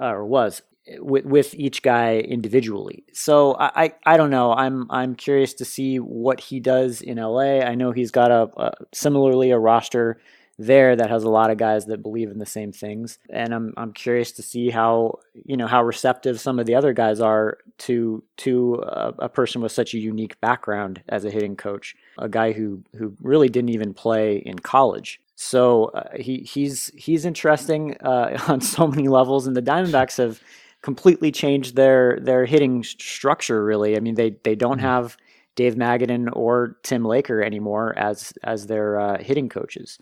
uh, 0.00 0.06
or 0.06 0.26
was 0.26 0.62
with 0.98 1.24
with 1.24 1.54
each 1.54 1.82
guy 1.82 2.18
individually. 2.18 3.04
So 3.12 3.54
I, 3.54 3.84
I 3.84 3.94
I 4.06 4.16
don't 4.16 4.30
know. 4.30 4.52
I'm 4.52 4.86
I'm 4.90 5.14
curious 5.14 5.54
to 5.54 5.64
see 5.64 5.98
what 5.98 6.40
he 6.40 6.60
does 6.60 7.00
in 7.00 7.18
LA. 7.18 7.60
I 7.60 7.74
know 7.74 7.92
he's 7.92 8.10
got 8.10 8.30
a, 8.30 8.50
a 8.56 8.72
similarly 8.92 9.50
a 9.50 9.58
roster 9.58 10.20
there 10.58 10.94
that 10.94 11.10
has 11.10 11.24
a 11.24 11.30
lot 11.30 11.50
of 11.50 11.56
guys 11.56 11.86
that 11.86 12.02
believe 12.02 12.30
in 12.30 12.38
the 12.38 12.46
same 12.46 12.72
things 12.72 13.18
and 13.30 13.54
I'm 13.54 13.72
I'm 13.76 13.92
curious 13.92 14.32
to 14.32 14.42
see 14.42 14.68
how 14.70 15.18
you 15.32 15.56
know 15.56 15.66
how 15.66 15.82
receptive 15.82 16.40
some 16.40 16.58
of 16.58 16.66
the 16.66 16.74
other 16.74 16.92
guys 16.92 17.20
are 17.20 17.58
to 17.78 18.22
to 18.38 18.74
a, 18.86 19.14
a 19.20 19.28
person 19.28 19.62
with 19.62 19.72
such 19.72 19.94
a 19.94 19.98
unique 19.98 20.40
background 20.40 21.02
as 21.08 21.24
a 21.24 21.30
hitting 21.30 21.56
coach 21.56 21.96
a 22.18 22.28
guy 22.28 22.52
who 22.52 22.82
who 22.96 23.16
really 23.22 23.48
didn't 23.48 23.70
even 23.70 23.94
play 23.94 24.36
in 24.36 24.58
college 24.58 25.20
so 25.34 25.86
uh, 25.86 26.16
he 26.16 26.38
he's 26.38 26.92
he's 26.96 27.24
interesting 27.24 27.96
uh, 27.98 28.38
on 28.48 28.60
so 28.60 28.86
many 28.86 29.08
levels 29.08 29.46
and 29.46 29.56
the 29.56 29.62
Diamondbacks 29.62 30.18
have 30.18 30.40
completely 30.82 31.32
changed 31.32 31.76
their 31.76 32.18
their 32.20 32.44
hitting 32.44 32.82
structure 32.82 33.64
really 33.64 33.96
I 33.96 34.00
mean 34.00 34.14
they 34.14 34.36
they 34.44 34.54
don't 34.54 34.80
have 34.80 35.16
Dave 35.54 35.74
Magadan 35.74 36.28
or 36.32 36.76
Tim 36.82 37.04
Laker 37.04 37.42
anymore 37.42 37.96
as 37.98 38.32
as 38.42 38.66
their 38.66 38.98
uh, 38.98 39.18
hitting 39.22 39.48
coaches 39.48 39.98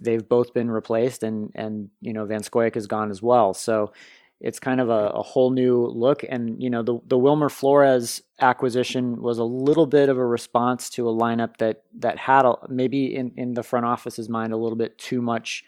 they've 0.00 0.28
both 0.28 0.54
been 0.54 0.70
replaced 0.70 1.22
and 1.22 1.50
and 1.54 1.90
you 2.00 2.12
know 2.12 2.24
Van 2.24 2.42
Scoyoc 2.42 2.76
is 2.76 2.86
gone 2.86 3.10
as 3.10 3.22
well. 3.22 3.54
So 3.54 3.92
it's 4.40 4.58
kind 4.58 4.80
of 4.80 4.90
a, 4.90 5.10
a 5.14 5.22
whole 5.22 5.50
new 5.50 5.86
look. 5.86 6.24
And 6.28 6.62
you 6.62 6.70
know 6.70 6.82
the 6.82 6.98
the 7.06 7.18
Wilmer 7.18 7.48
Flores 7.48 8.22
acquisition 8.40 9.20
was 9.20 9.38
a 9.38 9.44
little 9.44 9.86
bit 9.86 10.08
of 10.08 10.18
a 10.18 10.26
response 10.26 10.90
to 10.90 11.08
a 11.08 11.12
lineup 11.12 11.58
that 11.58 11.82
that 11.98 12.18
had 12.18 12.44
a, 12.44 12.54
maybe 12.68 13.14
in 13.14 13.32
in 13.36 13.54
the 13.54 13.62
front 13.62 13.86
office's 13.86 14.28
mind 14.28 14.52
a 14.52 14.56
little 14.56 14.76
bit 14.76 14.98
too 14.98 15.22
much 15.22 15.64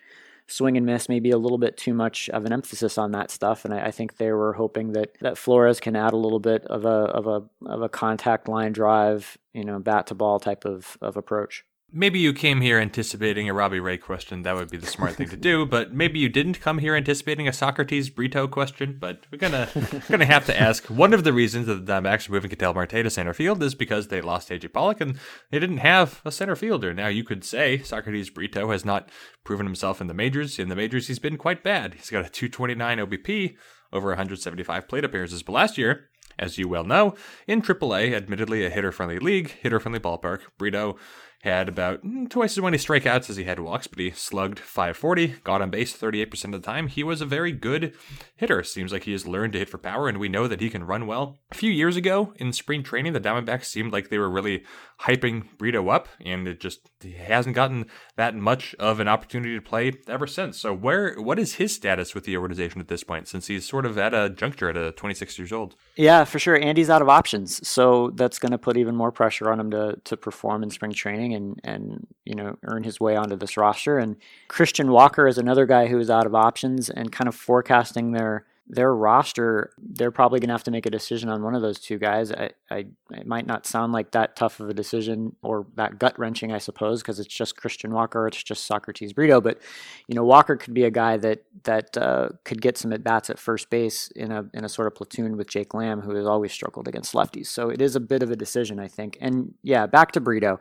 swing 0.46 0.76
and 0.76 0.86
miss, 0.86 1.08
maybe 1.08 1.30
a 1.30 1.38
little 1.38 1.58
bit 1.58 1.76
too 1.76 1.94
much 1.94 2.28
of 2.30 2.44
an 2.44 2.52
emphasis 2.52 2.98
on 2.98 3.12
that 3.12 3.30
stuff. 3.30 3.64
And 3.64 3.74
I, 3.74 3.86
I 3.86 3.90
think 3.90 4.16
they 4.16 4.32
were 4.32 4.52
hoping 4.52 4.92
that 4.92 5.16
that 5.20 5.38
Flores 5.38 5.80
can 5.80 5.96
add 5.96 6.12
a 6.12 6.16
little 6.16 6.40
bit 6.40 6.64
of 6.66 6.84
a 6.84 6.88
of 6.88 7.26
a 7.26 7.42
of 7.66 7.82
a 7.82 7.88
contact 7.88 8.48
line 8.48 8.72
drive, 8.72 9.36
you 9.52 9.64
know, 9.64 9.78
bat 9.78 10.06
to 10.08 10.14
ball 10.14 10.40
type 10.40 10.64
of 10.64 10.96
of 11.00 11.16
approach. 11.16 11.64
Maybe 11.92 12.18
you 12.18 12.32
came 12.32 12.60
here 12.60 12.80
anticipating 12.80 13.48
a 13.48 13.54
Robbie 13.54 13.78
Ray 13.78 13.98
question. 13.98 14.42
That 14.42 14.56
would 14.56 14.68
be 14.68 14.76
the 14.76 14.86
smart 14.86 15.14
thing 15.14 15.28
to 15.28 15.36
do. 15.36 15.64
But 15.74 15.94
maybe 15.94 16.18
you 16.18 16.28
didn't 16.28 16.60
come 16.60 16.78
here 16.78 16.96
anticipating 16.96 17.46
a 17.46 17.52
Socrates 17.52 18.10
Brito 18.10 18.48
question. 18.48 18.96
But 18.98 19.26
we're 19.30 19.38
gonna 19.38 19.68
gonna 20.08 20.24
have 20.24 20.44
to 20.46 20.60
ask. 20.60 20.86
One 20.86 21.14
of 21.14 21.22
the 21.22 21.32
reasons 21.32 21.66
that 21.66 21.86
the 21.86 21.92
Diamondbacks 21.92 22.28
are 22.28 22.32
moving 22.32 22.50
Ketel 22.50 22.74
Marte 22.74 22.90
to 22.90 23.10
center 23.10 23.32
field 23.32 23.62
is 23.62 23.76
because 23.76 24.08
they 24.08 24.20
lost 24.20 24.50
AJ 24.50 24.72
Pollock 24.72 25.00
and 25.00 25.18
they 25.50 25.60
didn't 25.60 25.78
have 25.78 26.20
a 26.24 26.32
center 26.32 26.56
fielder. 26.56 26.92
Now 26.92 27.08
you 27.08 27.22
could 27.22 27.44
say 27.44 27.78
Socrates 27.78 28.30
Brito 28.30 28.70
has 28.72 28.84
not 28.84 29.08
proven 29.44 29.66
himself 29.66 30.00
in 30.00 30.08
the 30.08 30.14
majors. 30.14 30.58
In 30.58 30.68
the 30.68 30.76
majors, 30.76 31.06
he's 31.06 31.20
been 31.20 31.36
quite 31.36 31.62
bad. 31.62 31.94
He's 31.94 32.10
got 32.10 32.26
a 32.26 32.28
229 32.28 32.98
OBP 32.98 33.56
over 33.92 34.08
175 34.08 34.88
plate 34.88 35.04
appearances. 35.04 35.44
But 35.44 35.52
last 35.52 35.78
year, 35.78 36.08
as 36.38 36.58
you 36.58 36.68
well 36.68 36.84
know, 36.84 37.14
in 37.46 37.62
AAA, 37.62 38.12
admittedly 38.12 38.64
a 38.66 38.70
hitter 38.70 38.92
friendly 38.92 39.18
league, 39.20 39.50
hitter 39.62 39.78
friendly 39.78 40.00
ballpark, 40.00 40.40
Brito 40.58 40.96
had 41.44 41.68
about 41.68 42.02
mm, 42.02 42.28
twice 42.28 42.56
as 42.56 42.62
many 42.62 42.78
strikeouts 42.78 43.28
as 43.28 43.36
he 43.36 43.44
had 43.44 43.60
walks, 43.60 43.86
but 43.86 43.98
he 43.98 44.10
slugged 44.10 44.58
540, 44.58 45.36
got 45.44 45.60
on 45.60 45.68
base 45.68 45.94
38% 45.94 46.44
of 46.46 46.52
the 46.52 46.58
time. 46.60 46.88
He 46.88 47.04
was 47.04 47.20
a 47.20 47.26
very 47.26 47.52
good 47.52 47.94
hitter. 48.34 48.62
Seems 48.62 48.92
like 48.92 49.04
he 49.04 49.12
has 49.12 49.26
learned 49.26 49.52
to 49.52 49.58
hit 49.58 49.68
for 49.68 49.76
power, 49.76 50.08
and 50.08 50.18
we 50.18 50.30
know 50.30 50.48
that 50.48 50.62
he 50.62 50.70
can 50.70 50.84
run 50.84 51.06
well. 51.06 51.38
A 51.52 51.54
few 51.54 51.70
years 51.70 51.96
ago 51.96 52.32
in 52.36 52.54
spring 52.54 52.82
training, 52.82 53.12
the 53.12 53.20
Diamondbacks 53.20 53.66
seemed 53.66 53.92
like 53.92 54.08
they 54.08 54.16
were 54.16 54.30
really 54.30 54.64
hyping 55.02 55.44
Brito 55.58 55.86
up, 55.90 56.08
and 56.24 56.48
it 56.48 56.60
just 56.60 56.88
he 57.04 57.12
hasn't 57.12 57.54
gotten 57.54 57.86
that 58.16 58.34
much 58.34 58.74
of 58.78 59.00
an 59.00 59.08
opportunity 59.08 59.54
to 59.54 59.62
play 59.62 59.92
ever 60.08 60.26
since. 60.26 60.58
So, 60.58 60.74
where 60.74 61.14
what 61.20 61.38
is 61.38 61.54
his 61.54 61.74
status 61.74 62.14
with 62.14 62.24
the 62.24 62.36
organization 62.36 62.80
at 62.80 62.88
this 62.88 63.04
point, 63.04 63.28
since 63.28 63.46
he's 63.46 63.66
sort 63.66 63.86
of 63.86 63.96
at 63.96 64.12
a 64.12 64.30
juncture 64.30 64.68
at 64.68 64.76
a 64.76 64.92
26 64.92 65.38
years 65.38 65.52
old? 65.52 65.76
Yeah, 65.96 66.24
for 66.24 66.38
sure. 66.38 66.56
Andy's 66.56 66.90
out 66.90 67.02
of 67.02 67.08
options, 67.08 67.66
so 67.66 68.10
that's 68.14 68.38
going 68.38 68.52
to 68.52 68.58
put 68.58 68.76
even 68.76 68.96
more 68.96 69.12
pressure 69.12 69.50
on 69.50 69.60
him 69.60 69.70
to 69.70 69.98
to 70.02 70.16
perform 70.16 70.62
in 70.62 70.70
spring 70.70 70.92
training 70.92 71.34
and 71.34 71.60
and 71.62 72.06
you 72.24 72.34
know 72.34 72.56
earn 72.64 72.82
his 72.82 72.98
way 72.98 73.16
onto 73.16 73.36
this 73.36 73.56
roster. 73.56 73.98
And 73.98 74.16
Christian 74.48 74.90
Walker 74.90 75.28
is 75.28 75.38
another 75.38 75.66
guy 75.66 75.86
who 75.86 75.98
is 75.98 76.10
out 76.10 76.26
of 76.26 76.34
options 76.34 76.90
and 76.90 77.12
kind 77.12 77.28
of 77.28 77.34
forecasting 77.34 78.12
their 78.12 78.44
their 78.66 78.94
roster. 78.94 79.72
They're 79.78 80.10
probably 80.10 80.40
going 80.40 80.48
to 80.48 80.54
have 80.54 80.64
to 80.64 80.70
make 80.70 80.86
a 80.86 80.90
decision 80.90 81.28
on 81.28 81.42
one 81.42 81.54
of 81.54 81.62
those 81.62 81.78
two 81.78 81.98
guys. 81.98 82.32
I, 82.32 82.50
I 82.70 82.86
it 83.10 83.26
might 83.26 83.46
not 83.46 83.66
sound 83.66 83.92
like 83.92 84.12
that 84.12 84.36
tough 84.36 84.58
of 84.60 84.68
a 84.70 84.74
decision 84.74 85.36
or 85.42 85.66
that 85.76 85.98
gut 85.98 86.18
wrenching, 86.18 86.50
I 86.50 86.58
suppose, 86.58 87.02
because 87.02 87.20
it's 87.20 87.32
just 87.32 87.56
Christian 87.56 87.92
Walker, 87.92 88.26
it's 88.26 88.42
just 88.42 88.66
Socrates 88.66 89.12
Brito. 89.12 89.40
But 89.40 89.60
you 90.08 90.14
know, 90.14 90.24
Walker 90.24 90.56
could 90.56 90.72
be 90.72 90.84
a 90.84 90.90
guy 90.90 91.18
that 91.18 91.44
that 91.64 91.96
uh, 91.96 92.30
could 92.44 92.62
get 92.62 92.78
some 92.78 92.92
at 92.92 93.04
bats 93.04 93.28
at 93.28 93.38
first 93.38 93.68
base 93.68 94.08
in 94.16 94.32
a 94.32 94.46
in 94.54 94.64
a 94.64 94.68
sort 94.68 94.86
of 94.86 94.94
platoon 94.94 95.36
with 95.36 95.48
Jake 95.48 95.74
Lamb, 95.74 96.00
who 96.00 96.14
has 96.14 96.26
always 96.26 96.52
struggled 96.52 96.88
against 96.88 97.12
lefties. 97.12 97.48
So 97.48 97.68
it 97.68 97.82
is 97.82 97.96
a 97.96 98.00
bit 98.00 98.22
of 98.22 98.30
a 98.30 98.36
decision, 98.36 98.80
I 98.80 98.88
think. 98.88 99.18
And 99.20 99.54
yeah, 99.62 99.86
back 99.86 100.12
to 100.12 100.20
Brito. 100.20 100.58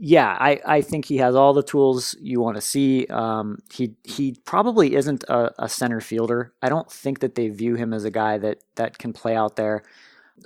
Yeah, 0.00 0.36
I, 0.38 0.60
I 0.64 0.80
think 0.82 1.06
he 1.06 1.16
has 1.16 1.34
all 1.34 1.52
the 1.52 1.62
tools 1.62 2.14
you 2.20 2.40
want 2.40 2.56
to 2.56 2.60
see. 2.60 3.06
Um, 3.08 3.58
he 3.72 3.96
he 4.04 4.36
probably 4.44 4.94
isn't 4.94 5.24
a, 5.24 5.52
a 5.64 5.68
center 5.68 6.00
fielder. 6.00 6.52
I 6.62 6.68
don't 6.68 6.90
think 6.90 7.18
that 7.20 7.34
they 7.34 7.48
view 7.48 7.74
him 7.74 7.92
as 7.92 8.04
a 8.04 8.10
guy 8.10 8.38
that 8.38 8.58
that 8.76 8.98
can 8.98 9.12
play 9.12 9.34
out 9.34 9.56
there, 9.56 9.82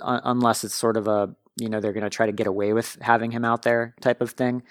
un- 0.01 0.21
unless 0.25 0.63
it's 0.63 0.75
sort 0.75 0.97
of 0.97 1.07
a 1.07 1.35
you 1.59 1.69
know 1.69 1.79
they're 1.79 1.93
going 1.93 2.03
to 2.03 2.09
try 2.09 2.25
to 2.25 2.31
get 2.31 2.47
away 2.47 2.73
with 2.73 2.97
having 3.01 3.31
him 3.31 3.45
out 3.45 3.63
there 3.63 3.95
type 4.01 4.21
of 4.21 4.31
thing 4.31 4.63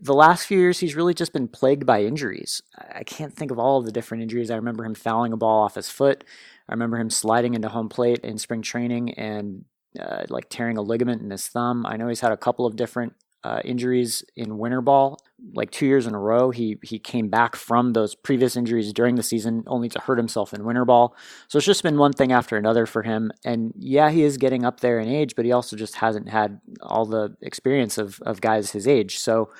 the 0.00 0.14
last 0.14 0.46
few 0.46 0.58
years 0.58 0.80
he's 0.80 0.96
really 0.96 1.14
just 1.14 1.32
been 1.32 1.48
plagued 1.48 1.86
by 1.86 2.02
injuries. 2.02 2.62
I 2.92 3.04
can't 3.04 3.34
think 3.34 3.50
of 3.50 3.58
all 3.58 3.78
of 3.78 3.84
the 3.84 3.92
different 3.92 4.22
injuries. 4.22 4.50
I 4.50 4.56
remember 4.56 4.84
him 4.84 4.94
fouling 4.94 5.32
a 5.32 5.36
ball 5.36 5.62
off 5.62 5.74
his 5.74 5.90
foot. 5.90 6.24
I 6.68 6.72
remember 6.72 6.98
him 6.98 7.10
sliding 7.10 7.54
into 7.54 7.68
home 7.68 7.88
plate 7.90 8.20
in 8.20 8.38
spring 8.38 8.62
training 8.62 9.12
and 9.14 9.64
uh, 9.98 10.24
like 10.30 10.46
tearing 10.50 10.78
a 10.78 10.82
ligament 10.82 11.22
in 11.22 11.30
his 11.30 11.48
thumb. 11.48 11.84
I 11.86 11.96
know 11.96 12.08
he's 12.08 12.20
had 12.20 12.32
a 12.32 12.36
couple 12.38 12.66
of 12.66 12.76
different 12.76 13.14
uh, 13.42 13.60
injuries 13.64 14.22
in 14.36 14.58
winter 14.58 14.80
ball, 14.80 15.18
like 15.54 15.70
two 15.70 15.86
years 15.86 16.06
in 16.06 16.14
a 16.14 16.18
row. 16.18 16.50
He 16.50 16.78
he 16.82 16.98
came 16.98 17.28
back 17.28 17.56
from 17.56 17.92
those 17.92 18.14
previous 18.14 18.56
injuries 18.56 18.92
during 18.92 19.14
the 19.14 19.22
season, 19.22 19.64
only 19.66 19.88
to 19.90 20.00
hurt 20.00 20.18
himself 20.18 20.52
in 20.52 20.64
winter 20.64 20.84
ball. 20.84 21.14
So 21.48 21.56
it's 21.56 21.66
just 21.66 21.82
been 21.82 21.98
one 21.98 22.12
thing 22.12 22.32
after 22.32 22.56
another 22.56 22.86
for 22.86 23.02
him. 23.02 23.32
And 23.44 23.72
yeah, 23.78 24.10
he 24.10 24.22
is 24.22 24.36
getting 24.36 24.64
up 24.64 24.80
there 24.80 25.00
in 25.00 25.08
age, 25.08 25.34
but 25.36 25.44
he 25.44 25.52
also 25.52 25.76
just 25.76 25.96
hasn't 25.96 26.28
had 26.28 26.60
all 26.82 27.06
the 27.06 27.36
experience 27.40 27.96
of 27.98 28.20
of 28.22 28.40
guys 28.40 28.72
his 28.72 28.86
age. 28.86 29.18
So 29.18 29.50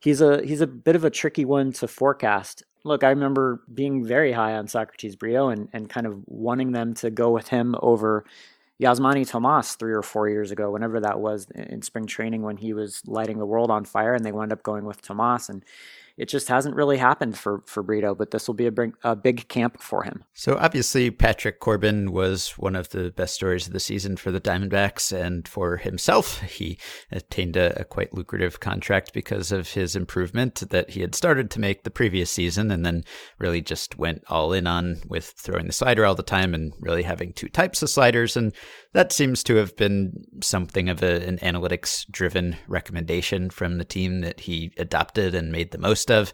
he's 0.00 0.20
a 0.20 0.44
he's 0.44 0.60
a 0.60 0.66
bit 0.66 0.96
of 0.96 1.04
a 1.04 1.10
tricky 1.10 1.44
one 1.44 1.72
to 1.74 1.86
forecast. 1.86 2.64
Look, 2.82 3.04
I 3.04 3.10
remember 3.10 3.62
being 3.72 4.04
very 4.04 4.32
high 4.32 4.54
on 4.54 4.66
Socrates 4.66 5.14
Brito 5.14 5.50
and, 5.50 5.68
and 5.74 5.88
kind 5.90 6.06
of 6.06 6.22
wanting 6.26 6.72
them 6.72 6.94
to 6.94 7.10
go 7.10 7.30
with 7.30 7.48
him 7.48 7.76
over, 7.82 8.24
Yasmani 8.80 9.28
Tomas 9.28 9.74
three 9.74 9.92
or 9.92 10.02
four 10.02 10.28
years 10.28 10.50
ago, 10.50 10.70
whenever 10.70 11.00
that 11.00 11.20
was 11.20 11.46
in 11.54 11.82
spring 11.82 12.06
training 12.06 12.42
when 12.42 12.56
he 12.56 12.72
was 12.72 13.02
lighting 13.06 13.38
the 13.38 13.46
world 13.46 13.70
on 13.70 13.84
fire, 13.84 14.14
and 14.14 14.24
they 14.24 14.32
wound 14.32 14.52
up 14.52 14.62
going 14.62 14.84
with 14.84 15.02
Tomas 15.02 15.48
and 15.50 15.64
it 16.20 16.28
just 16.28 16.48
hasn't 16.48 16.76
really 16.76 16.98
happened 16.98 17.38
for 17.38 17.62
for 17.64 17.82
Brito, 17.82 18.14
but 18.14 18.30
this 18.30 18.46
will 18.46 18.54
be 18.54 18.66
a 18.66 18.70
big, 18.70 18.92
a 19.02 19.16
big 19.16 19.48
camp 19.48 19.80
for 19.80 20.02
him. 20.02 20.22
So 20.34 20.58
obviously, 20.60 21.10
Patrick 21.10 21.60
Corbin 21.60 22.12
was 22.12 22.50
one 22.58 22.76
of 22.76 22.90
the 22.90 23.10
best 23.10 23.34
stories 23.34 23.66
of 23.66 23.72
the 23.72 23.80
season 23.80 24.18
for 24.18 24.30
the 24.30 24.40
Diamondbacks, 24.40 25.16
and 25.18 25.48
for 25.48 25.78
himself, 25.78 26.42
he 26.42 26.78
attained 27.10 27.56
a, 27.56 27.80
a 27.80 27.84
quite 27.84 28.12
lucrative 28.12 28.60
contract 28.60 29.14
because 29.14 29.50
of 29.50 29.70
his 29.70 29.96
improvement 29.96 30.62
that 30.68 30.90
he 30.90 31.00
had 31.00 31.14
started 31.14 31.50
to 31.52 31.60
make 31.60 31.84
the 31.84 31.90
previous 31.90 32.30
season, 32.30 32.70
and 32.70 32.84
then 32.84 33.02
really 33.38 33.62
just 33.62 33.96
went 33.98 34.22
all 34.28 34.52
in 34.52 34.66
on 34.66 35.00
with 35.08 35.32
throwing 35.38 35.66
the 35.68 35.72
slider 35.72 36.04
all 36.04 36.14
the 36.14 36.22
time 36.22 36.52
and 36.52 36.74
really 36.80 37.02
having 37.02 37.32
two 37.32 37.48
types 37.48 37.82
of 37.82 37.88
sliders, 37.88 38.36
and 38.36 38.52
that 38.92 39.10
seems 39.10 39.42
to 39.44 39.54
have 39.54 39.74
been 39.76 40.12
something 40.42 40.90
of 40.90 41.02
a, 41.02 41.26
an 41.26 41.38
analytics 41.38 42.04
driven 42.10 42.56
recommendation 42.68 43.48
from 43.48 43.78
the 43.78 43.84
team 43.86 44.20
that 44.20 44.40
he 44.40 44.70
adopted 44.76 45.34
and 45.34 45.50
made 45.50 45.70
the 45.70 45.78
most 45.78 46.09
of. 46.10 46.32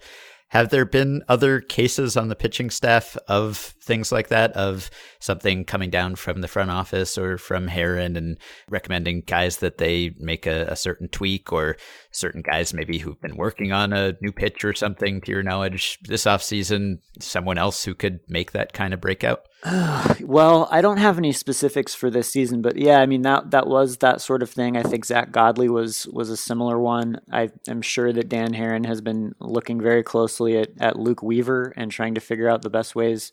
Have 0.51 0.71
there 0.71 0.85
been 0.85 1.25
other 1.29 1.61
cases 1.61 2.17
on 2.17 2.29
the 2.29 2.37
pitching 2.37 2.71
staff 2.71 3.17
of 3.27 3.75
things 3.83 4.13
like 4.13 4.29
that, 4.29 4.53
of 4.53 4.91
something 5.19 5.65
coming 5.65 5.91
down 5.91 6.15
from 6.15 6.41
the 6.41 6.47
front 6.47 6.71
office 6.71 7.19
or 7.19 7.37
from 7.37 7.67
Haren 7.67 8.17
and 8.17 8.39
recommending 8.71 9.23
guys 9.23 9.57
that 9.57 9.79
they 9.79 10.15
make 10.19 10.47
a, 10.47 10.67
a, 10.67 10.77
certain 10.77 11.09
tweak 11.09 11.53
or 11.53 11.77
certain 12.13 12.43
guys 12.43 12.73
maybe 12.73 12.99
who've 12.99 13.21
been 13.21 13.37
working 13.37 13.73
on 13.73 13.93
a 13.93 14.15
new 14.23 14.31
pitch 14.31 14.65
or 14.65 14.73
something, 14.73 15.21
to 15.23 15.33
your 15.33 15.43
knowledge, 15.43 15.99
this 16.03 16.27
offseason, 16.27 16.99
someone 17.21 17.59
else 17.59 17.85
who 17.85 17.95
could 17.95 18.21
make 18.29 18.53
that 18.53 18.73
kind 18.73 18.95
of 18.95 19.01
breakout? 19.01 19.41
well, 20.21 20.69
I 20.71 20.81
don't 20.81 20.99
have 20.99 21.19
any 21.19 21.33
specifics 21.33 21.95
for 21.95 22.11
this 22.11 22.29
season, 22.31 22.63
but 22.63 22.77
yeah, 22.77 23.01
I 23.01 23.07
mean 23.07 23.23
that 23.23 23.51
that 23.53 23.67
was 23.67 23.99
that 23.99 24.21
sort 24.21 24.43
of 24.43 24.51
thing. 24.51 24.77
I 24.77 24.83
think 24.83 25.05
Zack 25.05 25.33
Godley 25.33 25.69
was 25.69 26.07
was 26.09 26.31
a 26.31 26.37
similar 26.37 26.79
one. 26.79 27.21
I 27.33 27.51
am 27.67 27.83
sure 27.83 28.13
that 28.13 28.29
Dan 28.29 28.53
Haren 28.53 28.87
has 28.87 29.01
been 29.01 29.35
looking 29.41 29.81
very 29.81 30.03
closely 30.03 30.59
at, 30.59 30.71
at 30.79 30.99
Luke 30.99 31.23
Weaver 31.23 31.73
and 31.77 31.91
trying 31.91 32.15
to 32.15 32.21
figure 32.21 32.49
out 32.49 32.63
the 32.63 32.71
best 32.71 32.95
ways 32.95 33.33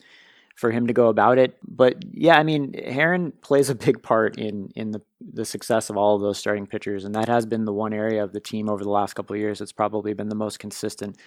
for 0.55 0.71
him 0.71 0.87
to 0.87 0.93
go 0.93 1.07
about 1.07 1.39
it. 1.39 1.57
But 1.67 1.97
yeah, 2.11 2.37
I 2.37 2.43
mean 2.43 2.71
Haren 2.73 3.33
plays 3.41 3.69
a 3.69 3.75
big 3.75 4.01
part 4.01 4.37
in 4.37 4.71
in 4.75 4.91
the 4.91 5.01
the 5.19 5.45
success 5.45 5.89
of 5.89 5.97
all 5.97 6.15
of 6.15 6.21
those 6.21 6.37
starting 6.37 6.67
pitchers, 6.67 7.03
and 7.03 7.13
that 7.15 7.27
has 7.27 7.45
been 7.45 7.65
the 7.65 7.73
one 7.73 7.93
area 7.93 8.23
of 8.23 8.31
the 8.31 8.39
team 8.39 8.69
over 8.69 8.83
the 8.83 8.89
last 8.89 9.13
couple 9.13 9.33
of 9.33 9.39
years 9.41 9.59
that's 9.59 9.73
probably 9.73 10.13
been 10.13 10.29
the 10.29 10.35
most 10.35 10.57
consistent. 10.57 11.17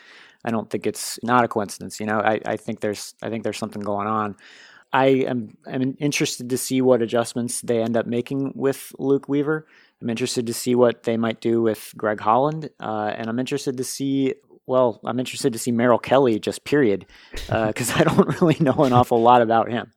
I 0.44 0.51
don't 0.51 0.70
think 0.70 0.86
it's 0.86 1.18
not 1.22 1.44
a 1.44 1.49
coincidence. 1.49 2.01
You 2.01 2.07
know, 2.07 2.20
I, 2.20 2.40
I 2.47 2.57
think 2.57 2.80
there's 2.80 3.14
I 3.22 3.28
think 3.28 3.44
there's 3.44 3.59
something 3.59 3.82
going 3.82 4.07
on. 4.07 4.36
I 4.97 5.07
am 5.28 5.59
am 5.66 5.94
interested 5.99 6.49
to 6.49 6.57
see 6.57 6.80
what 6.80 7.03
adjustments 7.03 7.61
they 7.61 7.82
end 7.82 7.99
up 7.99 8.07
making 8.07 8.53
with 8.55 8.94
Luke 8.99 9.28
Weaver. 9.28 9.66
I'm 10.01 10.09
interested 10.09 10.47
to 10.47 10.55
see 10.55 10.74
what 10.74 11.03
they 11.03 11.18
might 11.18 11.42
do 11.42 11.61
with 11.61 11.92
Greg 11.99 12.18
Holland, 12.18 12.70
uh, 12.80 13.12
and 13.14 13.28
I'm 13.28 13.38
interested 13.38 13.76
to 13.76 13.84
see. 13.84 14.34
Well, 14.64 14.99
I'm 15.05 15.20
interested 15.20 15.53
to 15.53 15.59
see 15.59 15.70
Merrill 15.70 15.99
Kelly, 15.99 16.40
just 16.40 16.64
period, 16.64 17.05
because 17.30 17.90
uh, 17.90 17.94
I 17.97 18.05
don't 18.05 18.40
really 18.40 18.57
know 18.59 18.72
an 18.84 18.94
awful 18.94 19.20
lot 19.20 19.42
about 19.42 19.70
him 19.70 19.92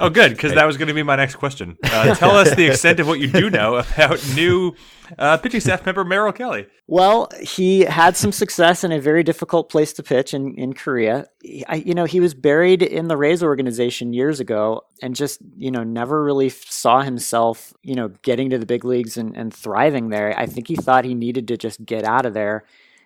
oh, 0.00 0.10
good, 0.10 0.30
because 0.32 0.54
that 0.54 0.64
was 0.64 0.76
going 0.76 0.88
to 0.88 0.94
be 0.94 1.02
my 1.02 1.16
next 1.16 1.36
question. 1.36 1.76
Uh, 1.82 2.14
tell 2.14 2.36
us 2.36 2.54
the 2.54 2.66
extent 2.66 3.00
of 3.00 3.06
what 3.06 3.20
you 3.20 3.28
do 3.28 3.50
know 3.50 3.76
about 3.76 4.24
new 4.34 4.74
uh, 5.18 5.36
pitching 5.36 5.60
staff 5.60 5.84
member 5.84 6.04
Merrill 6.04 6.32
Kelly. 6.32 6.66
Well, 6.86 7.30
he 7.40 7.80
had 7.80 8.16
some 8.16 8.32
success 8.32 8.84
in 8.84 8.92
a 8.92 9.00
very 9.00 9.22
difficult 9.22 9.70
place 9.70 9.92
to 9.94 10.02
pitch 10.02 10.34
in, 10.34 10.54
in 10.56 10.72
Korea. 10.74 11.26
I, 11.68 11.76
you 11.76 11.94
know, 11.94 12.04
he 12.04 12.20
was 12.20 12.34
buried 12.34 12.82
in 12.82 13.08
the 13.08 13.16
Rays 13.16 13.42
organization 13.42 14.12
years 14.12 14.40
ago 14.40 14.82
and 15.00 15.14
just, 15.14 15.40
you 15.56 15.70
know, 15.70 15.84
never 15.84 16.22
really 16.22 16.48
saw 16.48 17.02
himself, 17.02 17.72
you 17.82 17.94
know, 17.94 18.08
getting 18.22 18.50
to 18.50 18.58
the 18.58 18.66
big 18.66 18.84
leagues 18.84 19.16
and, 19.16 19.36
and 19.36 19.52
thriving 19.52 20.10
there. 20.10 20.38
I 20.38 20.46
think 20.46 20.68
he 20.68 20.76
thought 20.76 21.04
he 21.04 21.14
needed 21.14 21.48
to 21.48 21.56
just 21.56 21.84
get 21.84 22.04
out 22.04 22.26
of 22.26 22.34
there, 22.34 22.64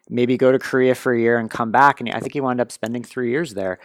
maybe 0.08 0.36
go 0.36 0.52
to 0.52 0.58
Korea 0.58 0.94
for 0.94 1.12
a 1.12 1.20
year 1.20 1.38
and 1.38 1.50
come 1.50 1.70
back. 1.70 2.00
And 2.00 2.10
I 2.10 2.20
think 2.20 2.32
he 2.32 2.40
wound 2.40 2.60
up 2.60 2.72
spending 2.72 3.02
three 3.02 3.30
years 3.30 3.54
there. 3.54 3.78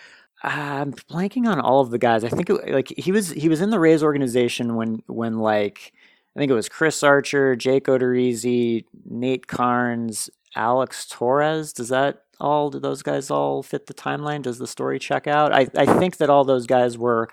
I'm 0.44 0.94
blanking 0.94 1.48
on 1.48 1.60
all 1.60 1.82
of 1.82 1.92
the 1.92 2.00
guys. 2.00 2.24
I 2.24 2.30
think 2.30 2.50
it, 2.50 2.72
like 2.72 2.94
he 2.98 3.12
was 3.12 3.30
he 3.30 3.48
was 3.48 3.62
in 3.62 3.70
the 3.70 3.80
Rays 3.80 4.04
organization 4.04 4.76
when 4.76 5.04
when 5.08 5.38
like 5.40 5.94
I 6.36 6.40
think 6.40 6.50
it 6.50 6.56
was 6.56 6.70
Chris 6.70 7.04
Archer, 7.04 7.56
Jake 7.56 7.86
Odorizzi, 7.86 8.86
Nate 9.06 9.48
Karns, 9.48 10.30
Alex 10.56 11.06
Torres. 11.08 11.74
Does 11.74 11.90
that 11.90 12.24
all 12.40 12.70
do 12.72 12.80
those 12.80 13.04
guys 13.04 13.30
all 13.30 13.62
fit 13.62 13.86
the 13.86 13.94
timeline? 13.94 14.42
Does 14.42 14.58
the 14.58 14.68
story 14.68 14.98
check 14.98 15.28
out? 15.28 15.54
I, 15.54 15.68
I 15.78 15.86
think 16.00 16.18
that 16.18 16.30
all 16.30 16.44
those 16.44 16.66
guys 16.66 16.98
were 16.98 17.30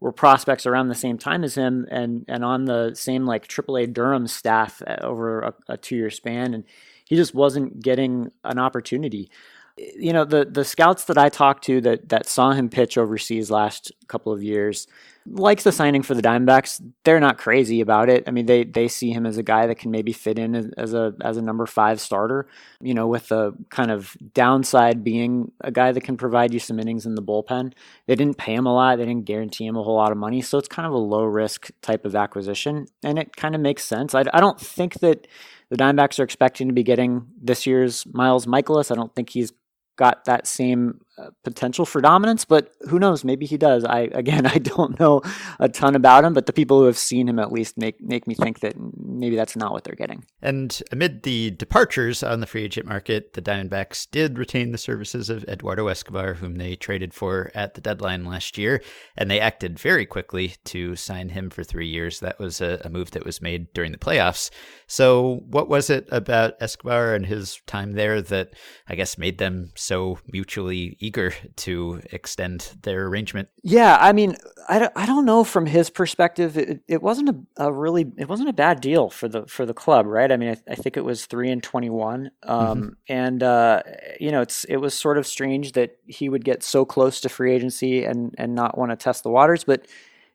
were 0.00 0.12
prospects 0.12 0.66
around 0.66 0.88
the 0.88 0.94
same 0.94 1.18
time 1.18 1.42
as 1.42 1.54
him 1.54 1.86
and 1.90 2.24
and 2.28 2.44
on 2.44 2.66
the 2.66 2.94
same 2.94 3.24
like 3.24 3.48
AAA 3.48 3.92
Durham 3.92 4.26
staff 4.28 4.82
uh, 4.86 4.96
over 5.00 5.40
a, 5.40 5.54
a 5.70 5.76
two 5.76 5.96
year 5.96 6.10
span 6.10 6.54
and 6.54 6.64
he 7.06 7.16
just 7.16 7.34
wasn't 7.34 7.82
getting 7.82 8.30
an 8.44 8.58
opportunity 8.58 9.30
you 9.76 10.12
know 10.12 10.24
the 10.24 10.44
the 10.44 10.64
scouts 10.64 11.04
that 11.04 11.18
I 11.18 11.28
talked 11.28 11.64
to 11.64 11.80
that 11.82 12.08
that 12.10 12.26
saw 12.26 12.52
him 12.52 12.68
pitch 12.68 12.96
overseas 12.96 13.50
last 13.50 13.92
couple 14.08 14.32
of 14.32 14.42
years 14.42 14.86
likes 15.26 15.64
the 15.64 15.72
signing 15.72 16.02
for 16.02 16.14
the 16.14 16.20
Diamondbacks. 16.20 16.82
They're 17.04 17.20
not 17.20 17.38
crazy 17.38 17.80
about 17.80 18.10
it. 18.10 18.24
I 18.26 18.30
mean, 18.30 18.46
they 18.46 18.64
they 18.64 18.88
see 18.88 19.10
him 19.10 19.24
as 19.24 19.38
a 19.38 19.42
guy 19.42 19.66
that 19.66 19.78
can 19.78 19.90
maybe 19.90 20.12
fit 20.12 20.38
in 20.38 20.54
as, 20.54 20.70
as 20.76 20.94
a 20.94 21.14
as 21.22 21.36
a 21.36 21.42
number 21.42 21.66
five 21.66 22.00
starter. 22.00 22.46
You 22.80 22.94
know, 22.94 23.06
with 23.06 23.28
the 23.28 23.52
kind 23.70 23.90
of 23.90 24.16
downside 24.32 25.02
being 25.02 25.52
a 25.60 25.70
guy 25.70 25.92
that 25.92 26.02
can 26.02 26.16
provide 26.16 26.52
you 26.52 26.60
some 26.60 26.78
innings 26.78 27.06
in 27.06 27.14
the 27.14 27.22
bullpen. 27.22 27.72
They 28.06 28.14
didn't 28.14 28.36
pay 28.38 28.54
him 28.54 28.66
a 28.66 28.74
lot. 28.74 28.98
They 28.98 29.06
didn't 29.06 29.24
guarantee 29.24 29.66
him 29.66 29.76
a 29.76 29.82
whole 29.82 29.96
lot 29.96 30.12
of 30.12 30.18
money, 30.18 30.42
so 30.42 30.58
it's 30.58 30.68
kind 30.68 30.86
of 30.86 30.92
a 30.92 30.98
low 30.98 31.24
risk 31.24 31.70
type 31.80 32.04
of 32.04 32.14
acquisition, 32.14 32.86
and 33.02 33.18
it 33.18 33.34
kind 33.36 33.54
of 33.54 33.60
makes 33.60 33.84
sense. 33.84 34.14
I, 34.14 34.24
I 34.32 34.40
don't 34.40 34.60
think 34.60 35.00
that. 35.00 35.26
The 35.70 35.82
Diamondbacks 35.82 36.20
are 36.20 36.24
expecting 36.24 36.68
to 36.68 36.74
be 36.74 36.82
getting 36.82 37.26
this 37.42 37.66
year's 37.66 38.06
Miles 38.12 38.44
Mikolas. 38.44 38.92
I 38.92 38.94
don't 38.94 39.12
think 39.16 39.30
he's 39.30 39.50
got 39.96 40.24
that 40.24 40.46
same 40.46 41.00
uh, 41.16 41.30
potential 41.44 41.86
for 41.86 42.00
dominance, 42.00 42.44
but 42.44 42.72
who 42.88 42.98
knows? 42.98 43.22
Maybe 43.24 43.46
he 43.46 43.56
does. 43.56 43.84
I 43.84 44.08
again, 44.12 44.46
I 44.54 44.58
don't 44.58 44.98
know 44.98 45.22
a 45.60 45.68
ton 45.68 45.94
about 45.94 46.24
him, 46.24 46.34
but 46.34 46.46
the 46.46 46.52
people 46.52 46.80
who 46.80 46.86
have 46.86 46.98
seen 46.98 47.28
him 47.28 47.38
at 47.38 47.52
least 47.52 47.78
make 47.78 48.00
make 48.00 48.26
me 48.26 48.34
think 48.34 48.60
that 48.60 48.74
maybe 48.96 49.36
that's 49.36 49.56
not 49.56 49.72
what 49.72 49.84
they're 49.84 49.94
getting. 49.94 50.24
And 50.42 50.82
amid 50.90 51.22
the 51.22 51.52
departures 51.52 52.22
on 52.22 52.40
the 52.40 52.46
free 52.46 52.64
agent 52.64 52.86
market, 52.86 53.34
the 53.34 53.42
Diamondbacks 53.42 54.10
did 54.10 54.38
retain 54.38 54.72
the 54.72 54.78
services 54.78 55.30
of 55.30 55.44
Eduardo 55.44 55.86
Escobar, 55.86 56.34
whom 56.34 56.56
they 56.56 56.74
traded 56.74 57.14
for 57.14 57.52
at 57.54 57.74
the 57.74 57.80
deadline 57.80 58.24
last 58.24 58.58
year, 58.58 58.82
and 59.16 59.30
they 59.30 59.38
acted 59.38 59.78
very 59.78 60.06
quickly 60.06 60.54
to 60.64 60.96
sign 60.96 61.28
him 61.28 61.48
for 61.48 61.62
three 61.62 61.88
years. 61.88 62.20
That 62.20 62.40
was 62.40 62.60
a, 62.60 62.80
a 62.84 62.90
move 62.90 63.12
that 63.12 63.24
was 63.24 63.40
made 63.40 63.72
during 63.72 63.92
the 63.92 63.98
playoffs. 63.98 64.50
So, 64.88 65.42
what 65.46 65.68
was 65.68 65.90
it 65.90 66.08
about 66.10 66.54
Escobar 66.60 67.14
and 67.14 67.26
his 67.26 67.60
time 67.66 67.92
there 67.92 68.20
that 68.20 68.54
I 68.88 68.96
guess 68.96 69.16
made 69.16 69.38
them 69.38 69.70
so 69.76 70.18
mutually 70.26 70.96
eager 71.04 71.34
to 71.56 72.00
extend 72.12 72.72
their 72.82 73.06
arrangement. 73.06 73.48
Yeah, 73.62 73.98
I 74.00 74.12
mean, 74.12 74.36
I 74.68 74.78
don't, 74.78 74.92
I 74.96 75.06
don't 75.06 75.24
know 75.24 75.44
from 75.44 75.66
his 75.66 75.90
perspective. 75.90 76.56
It, 76.56 76.80
it 76.88 77.02
wasn't 77.02 77.28
a, 77.28 77.66
a, 77.66 77.72
really 77.72 78.10
it 78.16 78.28
wasn't 78.28 78.48
a 78.48 78.54
bad 78.54 78.80
deal 78.80 79.10
for 79.10 79.28
the 79.28 79.46
for 79.46 79.66
the 79.66 79.74
club, 79.74 80.06
right? 80.06 80.32
I 80.32 80.36
mean, 80.36 80.50
I, 80.50 80.72
I 80.72 80.74
think 80.74 80.96
it 80.96 81.04
was 81.04 81.26
three 81.26 81.50
and 81.50 81.62
twenty 81.62 81.90
one, 81.90 82.30
um, 82.42 82.58
mm-hmm. 82.58 82.88
and 83.08 83.42
uh, 83.42 83.82
you 84.18 84.30
know, 84.30 84.40
it's 84.40 84.64
it 84.64 84.76
was 84.76 84.94
sort 84.94 85.18
of 85.18 85.26
strange 85.26 85.72
that 85.72 85.98
he 86.06 86.28
would 86.28 86.44
get 86.44 86.62
so 86.62 86.84
close 86.84 87.20
to 87.20 87.28
free 87.28 87.52
agency 87.52 88.04
and 88.04 88.34
and 88.38 88.54
not 88.54 88.78
want 88.78 88.90
to 88.90 88.96
test 88.96 89.22
the 89.22 89.30
waters, 89.30 89.64
but 89.64 89.86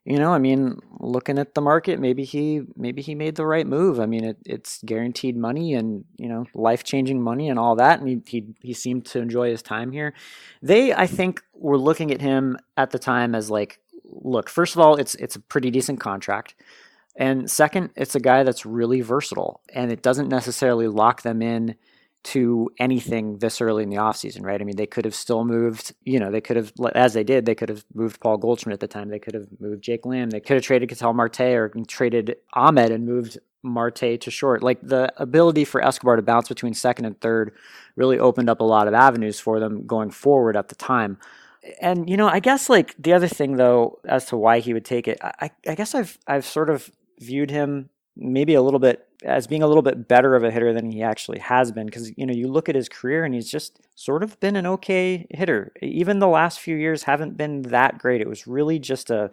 you 0.10 0.18
know, 0.18 0.34
I 0.34 0.40
mean, 0.40 0.80
looking 1.00 1.38
at 1.38 1.54
the 1.54 1.62
market, 1.62 2.00
maybe 2.00 2.24
he 2.24 2.64
maybe 2.76 3.04
he 3.04 3.14
made 3.14 3.36
the 3.36 3.46
right 3.46 3.68
move. 3.68 4.00
I 4.00 4.08
mean, 4.08 4.24
it, 4.24 4.38
it's 4.44 4.82
guaranteed 4.84 5.38
money 5.38 5.76
and 5.76 6.04
you 6.18 6.28
know 6.28 6.48
life 6.56 6.84
changing 6.84 7.22
money 7.22 7.48
and 7.48 7.60
all 7.60 7.76
that, 7.76 8.00
and 8.00 8.10
he, 8.10 8.22
he 8.26 8.46
he 8.60 8.74
seemed 8.74 9.06
to 9.06 9.20
enjoy 9.20 9.52
his 9.52 9.62
time 9.62 9.92
here. 9.92 10.16
They, 10.64 10.96
I 10.96 11.06
think, 11.06 11.44
were 11.54 11.78
looking 11.78 12.12
at 12.12 12.22
him 12.22 12.58
at 12.76 12.90
the 12.90 12.98
time 12.98 13.36
as 13.36 13.52
like, 13.52 13.82
look, 14.04 14.50
first 14.50 14.76
of 14.76 14.82
all, 14.82 14.96
it's 14.96 15.14
it's 15.16 15.36
a 15.36 15.40
pretty 15.42 15.70
decent 15.70 16.00
contract. 16.00 16.56
And 17.16 17.52
second, 17.52 17.92
it's 17.96 18.16
a 18.16 18.20
guy 18.20 18.42
that's 18.42 18.66
really 18.66 19.02
versatile 19.02 19.62
and 19.74 19.92
it 19.92 20.02
doesn't 20.02 20.30
necessarily 20.30 20.88
lock 20.88 21.22
them 21.22 21.42
in 21.42 21.76
to 22.22 22.70
anything 22.80 23.38
this 23.38 23.62
early 23.62 23.84
in 23.84 23.90
the 23.90 23.98
offseason, 23.98 24.44
right? 24.44 24.60
I 24.60 24.64
mean, 24.64 24.76
they 24.76 24.86
could 24.86 25.06
have 25.06 25.16
still 25.16 25.46
moved, 25.46 25.94
you 26.04 26.20
know, 26.20 26.32
they 26.32 26.42
could 26.42 26.58
have, 26.58 26.74
as 26.94 27.14
they 27.14 27.24
did, 27.24 27.46
they 27.46 27.56
could 27.56 27.70
have 27.70 27.86
moved 27.94 28.20
Paul 28.20 28.38
Goldschmidt 28.38 28.74
at 28.74 28.80
the 28.82 28.88
time. 28.88 29.10
They 29.10 29.20
could 29.20 29.34
have 29.34 29.48
moved 29.60 29.84
Jake 29.84 30.06
Lamb. 30.06 30.30
They 30.30 30.42
could 30.42 30.56
have 30.56 30.64
traded 30.64 30.90
Ketel 30.90 31.14
Marte 31.14 31.40
or 31.42 31.72
traded 31.88 32.36
Ahmed 32.54 32.92
and 32.92 33.06
moved 33.06 33.40
Marte 33.64 34.20
to 34.20 34.32
short. 34.32 34.62
Like 34.62 34.80
the 34.82 35.14
ability 35.18 35.64
for 35.64 35.82
Escobar 35.82 36.18
to 36.18 36.22
bounce 36.22 36.50
between 36.50 36.74
second 36.74 37.06
and 37.06 37.20
third 37.22 37.54
really 37.96 38.20
opened 38.20 38.50
up 38.50 38.60
a 38.60 38.66
lot 38.66 38.88
of 38.88 38.94
avenues 38.94 39.40
for 39.40 39.60
them 39.60 39.86
going 39.86 40.12
forward 40.12 40.58
at 40.58 40.68
the 40.68 40.76
time. 40.76 41.18
And 41.82 42.10
you 42.10 42.18
know, 42.18 42.28
I 42.28 42.40
guess 42.40 42.70
like 42.70 42.96
the 42.98 43.14
other 43.14 43.28
thing 43.28 43.58
though, 43.58 44.00
as 44.06 44.26
to 44.26 44.38
why 44.38 44.60
he 44.60 44.74
would 44.74 44.86
take 44.86 45.08
it, 45.08 45.20
I, 45.22 45.52
I 45.68 45.76
guess 45.76 45.94
I've 45.94 46.18
I've 46.28 46.46
sort 46.46 46.70
of 46.70 46.90
viewed 47.20 47.52
him 47.52 47.90
maybe 48.16 48.54
a 48.54 48.62
little 48.62 48.80
bit 48.80 49.09
as 49.24 49.48
being 49.48 49.62
a 49.64 49.68
little 49.68 49.82
bit 49.82 50.08
better 50.08 50.36
of 50.36 50.44
a 50.44 50.52
hitter 50.52 50.74
than 50.74 50.92
he 50.92 51.04
actually 51.04 51.40
has 51.40 51.72
been 51.72 51.86
because 51.86 52.12
you 52.18 52.26
know 52.26 52.34
you 52.34 52.48
look 52.48 52.70
at 52.70 52.76
his 52.76 52.88
career 52.88 53.26
and 53.26 53.34
he's 53.36 53.50
just 53.52 53.80
sort 53.96 54.24
of 54.24 54.40
been 54.40 54.56
an 54.56 54.66
okay 54.66 55.28
hitter 55.32 55.72
even 55.82 56.20
the 56.20 56.28
last 56.28 56.60
few 56.60 56.76
years 56.78 57.04
haven't 57.04 57.36
been 57.36 57.64
that 57.64 57.98
great 57.98 58.22
it 58.22 58.30
was 58.30 58.48
really 58.48 58.80
just 58.80 59.10
a 59.10 59.30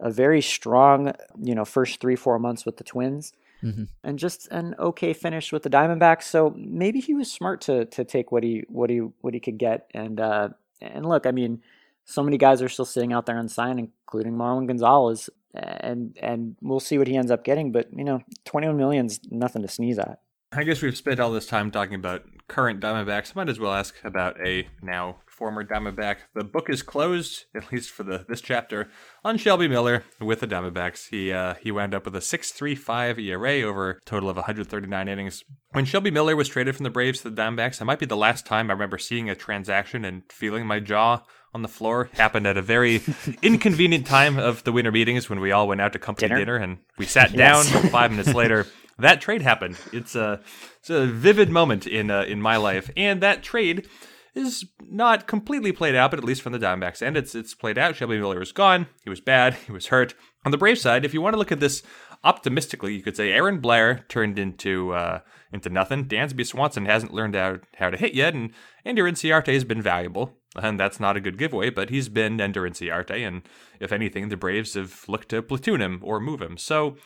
a 0.00 0.10
very 0.12 0.40
strong, 0.40 1.12
you 1.42 1.56
know, 1.56 1.64
first 1.64 1.98
three 2.00 2.14
four 2.14 2.38
months 2.38 2.64
with 2.64 2.76
the 2.76 2.84
Twins, 2.84 3.32
Mhm. 3.64 3.88
and 4.04 4.16
just 4.16 4.46
an 4.52 4.76
okay 4.78 5.12
finish 5.12 5.50
with 5.50 5.64
the 5.64 5.70
Diamondbacks. 5.70 6.22
So 6.22 6.54
maybe 6.56 7.00
he 7.00 7.14
was 7.14 7.28
smart 7.32 7.60
to 7.62 7.84
to 7.86 8.04
take 8.04 8.30
what 8.30 8.44
he 8.44 8.62
what 8.68 8.90
he 8.90 8.98
what 8.98 9.34
he 9.34 9.40
could 9.40 9.58
get. 9.58 9.90
And 9.92 10.20
uh, 10.20 10.50
and 10.80 11.04
look, 11.04 11.26
I 11.26 11.32
mean, 11.32 11.62
so 12.04 12.22
many 12.22 12.38
guys 12.38 12.62
are 12.62 12.68
still 12.68 12.84
sitting 12.84 13.12
out 13.12 13.26
there 13.26 13.38
unsigned, 13.38 13.80
including 13.80 14.34
Marwin 14.34 14.68
Gonzalez, 14.68 15.28
and 15.54 16.16
and 16.20 16.56
we'll 16.60 16.80
see 16.80 16.98
what 16.98 17.08
he 17.08 17.16
ends 17.16 17.30
up 17.30 17.44
getting. 17.44 17.72
But 17.72 17.88
you 17.94 18.04
know, 18.04 18.22
twenty 18.44 18.66
one 18.66 18.76
million's 18.76 19.20
nothing 19.30 19.62
to 19.62 19.68
sneeze 19.68 19.98
at. 19.98 20.20
I 20.52 20.64
guess 20.64 20.80
we've 20.80 20.96
spent 20.96 21.20
all 21.20 21.30
this 21.30 21.46
time 21.46 21.70
talking 21.70 21.94
about 21.94 22.22
current 22.48 22.80
Diamondbacks. 22.80 23.32
I 23.36 23.40
Might 23.40 23.50
as 23.50 23.60
well 23.60 23.74
ask 23.74 23.94
about 24.02 24.40
a 24.40 24.66
now 24.82 25.16
former 25.26 25.62
Diamondback. 25.62 26.16
The 26.34 26.42
book 26.42 26.70
is 26.70 26.82
closed, 26.82 27.44
at 27.54 27.70
least 27.70 27.90
for 27.90 28.02
the 28.02 28.24
this 28.28 28.40
chapter, 28.40 28.88
on 29.22 29.36
Shelby 29.36 29.68
Miller 29.68 30.04
with 30.20 30.40
the 30.40 30.46
Diamondbacks. 30.46 31.10
He 31.10 31.32
uh, 31.32 31.54
he 31.54 31.70
wound 31.70 31.94
up 31.94 32.06
with 32.06 32.16
a 32.16 32.20
6.35 32.20 33.18
ERA 33.18 33.62
over 33.62 33.90
a 33.90 34.00
total 34.06 34.30
of 34.30 34.36
139 34.36 35.08
innings. 35.08 35.44
When 35.72 35.84
Shelby 35.84 36.10
Miller 36.10 36.34
was 36.34 36.48
traded 36.48 36.74
from 36.76 36.84
the 36.84 36.90
Braves 36.90 37.20
to 37.20 37.30
the 37.30 37.42
Diamondbacks, 37.42 37.78
that 37.78 37.84
might 37.84 37.98
be 37.98 38.06
the 38.06 38.16
last 38.16 38.46
time 38.46 38.70
I 38.70 38.72
remember 38.72 38.98
seeing 38.98 39.28
a 39.28 39.34
transaction 39.34 40.04
and 40.04 40.22
feeling 40.32 40.66
my 40.66 40.80
jaw 40.80 41.22
on 41.54 41.62
the 41.62 41.68
floor. 41.68 42.10
Happened 42.14 42.46
at 42.46 42.56
a 42.56 42.62
very 42.62 43.02
inconvenient 43.42 44.06
time 44.06 44.38
of 44.38 44.64
the 44.64 44.72
winter 44.72 44.92
meetings 44.92 45.28
when 45.30 45.40
we 45.40 45.50
all 45.52 45.66
went 45.68 45.80
out 45.80 45.92
to 45.94 45.98
company 45.98 46.28
Dinner? 46.28 46.40
dinner, 46.40 46.56
and 46.56 46.78
we 46.98 47.06
sat 47.06 47.32
Yes. 47.32 47.70
down. 47.72 47.82
Five 47.90 48.10
minutes 48.10 48.34
later, 48.34 48.66
that 48.98 49.20
trade 49.20 49.42
happened. 49.42 49.76
It's 49.92 50.14
a 50.14 50.40
it's 50.80 50.90
a 50.90 51.06
vivid 51.06 51.50
moment 51.50 51.86
in 51.86 52.10
uh, 52.10 52.22
in 52.22 52.40
my 52.42 52.56
life, 52.56 52.90
and 52.96 53.20
that 53.22 53.42
trade 53.42 53.88
is 54.34 54.66
not 54.88 55.26
completely 55.26 55.72
played 55.72 55.94
out, 55.96 56.10
but 56.10 56.18
at 56.18 56.24
least 56.24 56.42
from 56.42 56.52
the 56.52 56.58
Diamondbacks 56.58 57.02
end, 57.02 57.16
it's 57.16 57.34
it's 57.34 57.54
played 57.54 57.78
out. 57.78 57.96
Shelby 57.96 58.18
Miller 58.18 58.38
was 58.38 58.52
gone. 58.52 58.86
He 59.02 59.10
was 59.10 59.20
bad. 59.20 59.54
He 59.54 59.72
was 59.72 59.86
hurt. 59.86 60.14
On 60.44 60.52
the 60.52 60.58
Brave 60.58 60.78
side, 60.78 61.04
if 61.04 61.12
you 61.12 61.20
want 61.20 61.34
to 61.34 61.38
look 61.38 61.50
at 61.52 61.60
this 61.60 61.82
optimistically, 62.24 62.94
you 62.94 63.02
could 63.02 63.16
say 63.16 63.32
Aaron 63.32 63.58
Blair 63.58 64.04
turned 64.08 64.38
into 64.38 64.92
uh, 64.92 65.20
into 65.52 65.70
nothing. 65.70 66.06
Dansby 66.06 66.46
Swanson 66.46 66.86
hasn't 66.86 67.14
learned 67.14 67.34
how, 67.34 67.58
how 67.76 67.90
to 67.90 67.96
hit 67.96 68.14
yet, 68.14 68.34
and 68.34 68.52
Ender 68.84 69.04
Inciarte 69.04 69.52
has 69.52 69.64
been 69.64 69.82
valuable. 69.82 70.34
And 70.56 70.80
that's 70.80 70.98
not 70.98 71.16
a 71.16 71.20
good 71.20 71.38
giveaway, 71.38 71.70
but 71.70 71.90
he's 71.90 72.08
been 72.08 72.40
Ender 72.40 72.62
Inciarte, 72.62 73.26
and 73.26 73.42
if 73.80 73.92
anything, 73.92 74.28
the 74.28 74.36
Braves 74.36 74.74
have 74.74 75.04
looked 75.06 75.28
to 75.28 75.42
platoon 75.42 75.80
him 75.80 76.00
or 76.02 76.20
move 76.20 76.40
him. 76.40 76.56
So 76.56 76.96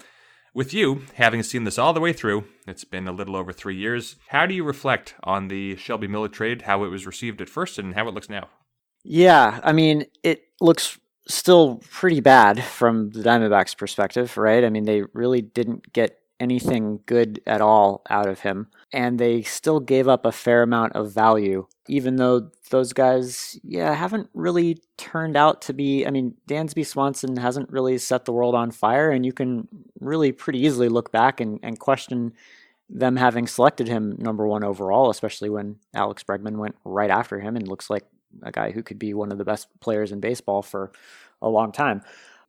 with 0.55 0.73
you, 0.73 1.03
having 1.15 1.43
seen 1.43 1.65
this 1.65 1.79
all 1.79 1.93
the 1.93 2.01
way 2.01 2.13
through, 2.13 2.45
it's 2.67 2.85
been 2.85 3.09
a 3.09 3.13
little 3.13 3.37
over 3.37 3.53
three 3.53 3.77
years. 3.77 4.17
How 4.29 4.47
do 4.47 4.55
you 4.55 4.65
reflect 4.65 5.15
on 5.25 5.49
the 5.49 5.77
Shelby 5.77 6.07
Miller 6.07 6.29
trade, 6.29 6.63
how 6.63 6.85
it 6.85 6.89
was 6.89 7.07
received 7.07 7.41
at 7.41 7.49
first, 7.49 7.79
and 7.79 7.95
how 7.95 8.07
it 8.07 8.15
looks 8.15 8.31
now? 8.31 8.49
Yeah, 9.03 9.61
I 9.65 9.73
mean, 9.73 10.07
it 10.23 10.45
looks 10.61 10.99
still 11.27 11.81
pretty 11.91 12.21
bad 12.21 12.63
from 12.63 13.11
the 13.11 13.23
Diamondbacks' 13.23 13.77
perspective, 13.77 14.37
right? 14.37 14.65
I 14.65 14.71
mean, 14.71 14.85
they 14.85 15.03
really 15.15 15.41
didn't 15.41 15.93
get 15.93 16.19
anything 16.43 16.99
good 17.07 17.41
at 17.47 17.61
all 17.61 18.03
out 18.11 18.29
of 18.29 18.41
him, 18.41 18.67
and 18.93 19.19
they 19.19 19.43
still 19.43 19.79
gave 19.79 20.09
up 20.09 20.27
a 20.27 20.33
fair 20.33 20.63
amount 20.63 20.95
of 20.95 21.13
value, 21.13 21.67
even 21.89 22.17
though 22.17 22.51
those 22.71 22.93
guys, 22.93 23.59
yeah, 23.63 23.95
haven't 23.95 24.29
really 24.35 24.83
turned 24.97 25.37
out 25.37 25.63
to 25.63 25.73
be. 25.73 26.05
I 26.05 26.11
mean, 26.11 26.35
Dansby 26.49 26.85
Swanson 26.85 27.37
hasn't 27.37 27.71
really 27.71 27.97
set 27.99 28.25
the 28.25 28.33
world 28.33 28.57
on 28.57 28.73
fire, 28.73 29.11
and 29.11 29.25
you 29.25 29.33
can 29.33 29.69
really 30.01 30.33
pretty 30.33 30.59
easily 30.59 30.89
look 30.89 31.13
back 31.13 31.41
and, 31.41 31.61
and 31.63 31.79
question 31.79 32.33
them 32.91 33.17
having 33.17 33.47
selected 33.47 33.87
him 33.87 34.17
number 34.19 34.47
one 34.47 34.65
overall, 34.65 35.11
especially 35.11 35.49
when 35.49 35.77
Alex 35.95 36.25
Bregman 36.25 36.57
went 36.57 36.75
right 36.85 37.11
after 37.11 37.39
him 37.39 37.57
and 37.57 37.69
looks 37.69 37.89
like 37.89 38.05
a 38.43 38.51
guy 38.51 38.73
who 38.73 38.83
could 38.83 38.99
be 38.99 39.15
one 39.15 39.31
of 39.31 39.39
the 39.39 39.45
best 39.45 39.69
players 39.81 40.11
in 40.11 40.21
baseball 40.21 40.61
for 40.61 40.91
a 41.41 41.49
long 41.49 41.71
time. 41.71 42.03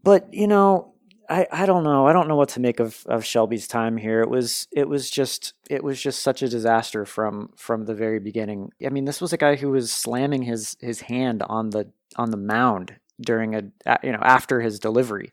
But 0.04 0.34
you 0.34 0.48
know, 0.48 0.93
I, 1.34 1.48
I 1.52 1.66
don't 1.66 1.84
know. 1.84 2.06
I 2.06 2.14
don't 2.14 2.28
know 2.28 2.36
what 2.36 2.50
to 2.50 2.60
make 2.60 2.80
of, 2.80 3.04
of 3.08 3.26
Shelby's 3.26 3.68
time 3.68 3.98
here. 3.98 4.22
It 4.22 4.30
was 4.30 4.68
it 4.72 4.88
was 4.88 5.10
just 5.10 5.56
it 5.68 5.84
was 5.84 6.00
just 6.00 6.22
such 6.22 6.44
a 6.44 6.48
disaster 6.48 7.06
from 7.06 7.50
from 7.56 7.86
the 7.86 7.96
very 7.96 8.20
beginning. 8.20 8.72
I 8.86 8.90
mean, 8.90 9.06
this 9.06 9.20
was 9.20 9.34
a 9.34 9.38
guy 9.38 9.56
who 9.56 9.72
was 9.72 9.92
slamming 9.92 10.44
his 10.44 10.78
his 10.80 11.02
hand 11.02 11.42
on 11.48 11.72
the 11.72 11.90
on 12.18 12.30
the 12.30 12.38
mound 12.38 12.98
during 13.20 13.56
a 13.56 13.64
you 14.04 14.12
know 14.12 14.20
after 14.22 14.62
his 14.62 14.80
delivery. 14.80 15.32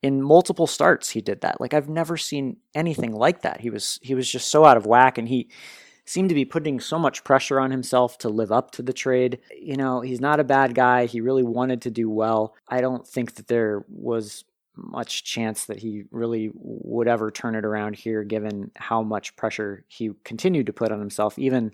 In 0.00 0.22
multiple 0.22 0.66
starts, 0.66 1.10
he 1.10 1.20
did 1.20 1.42
that. 1.42 1.60
Like 1.60 1.74
I've 1.74 1.88
never 1.90 2.16
seen 2.16 2.56
anything 2.74 3.12
like 3.12 3.42
that. 3.42 3.60
He 3.60 3.68
was 3.68 3.98
he 4.02 4.14
was 4.14 4.30
just 4.30 4.48
so 4.48 4.64
out 4.64 4.78
of 4.78 4.86
whack, 4.86 5.18
and 5.18 5.28
he 5.28 5.50
seemed 6.06 6.30
to 6.30 6.34
be 6.34 6.46
putting 6.46 6.80
so 6.80 6.98
much 6.98 7.24
pressure 7.24 7.60
on 7.60 7.70
himself 7.70 8.16
to 8.18 8.30
live 8.30 8.52
up 8.52 8.70
to 8.70 8.82
the 8.82 8.94
trade. 8.94 9.38
You 9.54 9.76
know, 9.76 10.00
he's 10.00 10.20
not 10.20 10.40
a 10.40 10.44
bad 10.44 10.74
guy. 10.74 11.04
He 11.04 11.20
really 11.20 11.44
wanted 11.44 11.82
to 11.82 11.90
do 11.90 12.08
well. 12.08 12.54
I 12.66 12.80
don't 12.80 13.06
think 13.06 13.34
that 13.34 13.48
there 13.48 13.84
was 13.90 14.44
much 14.76 15.24
chance 15.24 15.66
that 15.66 15.78
he 15.78 16.04
really 16.10 16.50
would 16.54 17.08
ever 17.08 17.30
turn 17.30 17.54
it 17.54 17.64
around 17.64 17.96
here, 17.96 18.24
given 18.24 18.70
how 18.76 19.02
much 19.02 19.36
pressure 19.36 19.84
he 19.88 20.10
continued 20.24 20.66
to 20.66 20.72
put 20.72 20.92
on 20.92 20.98
himself. 20.98 21.38
Even 21.38 21.72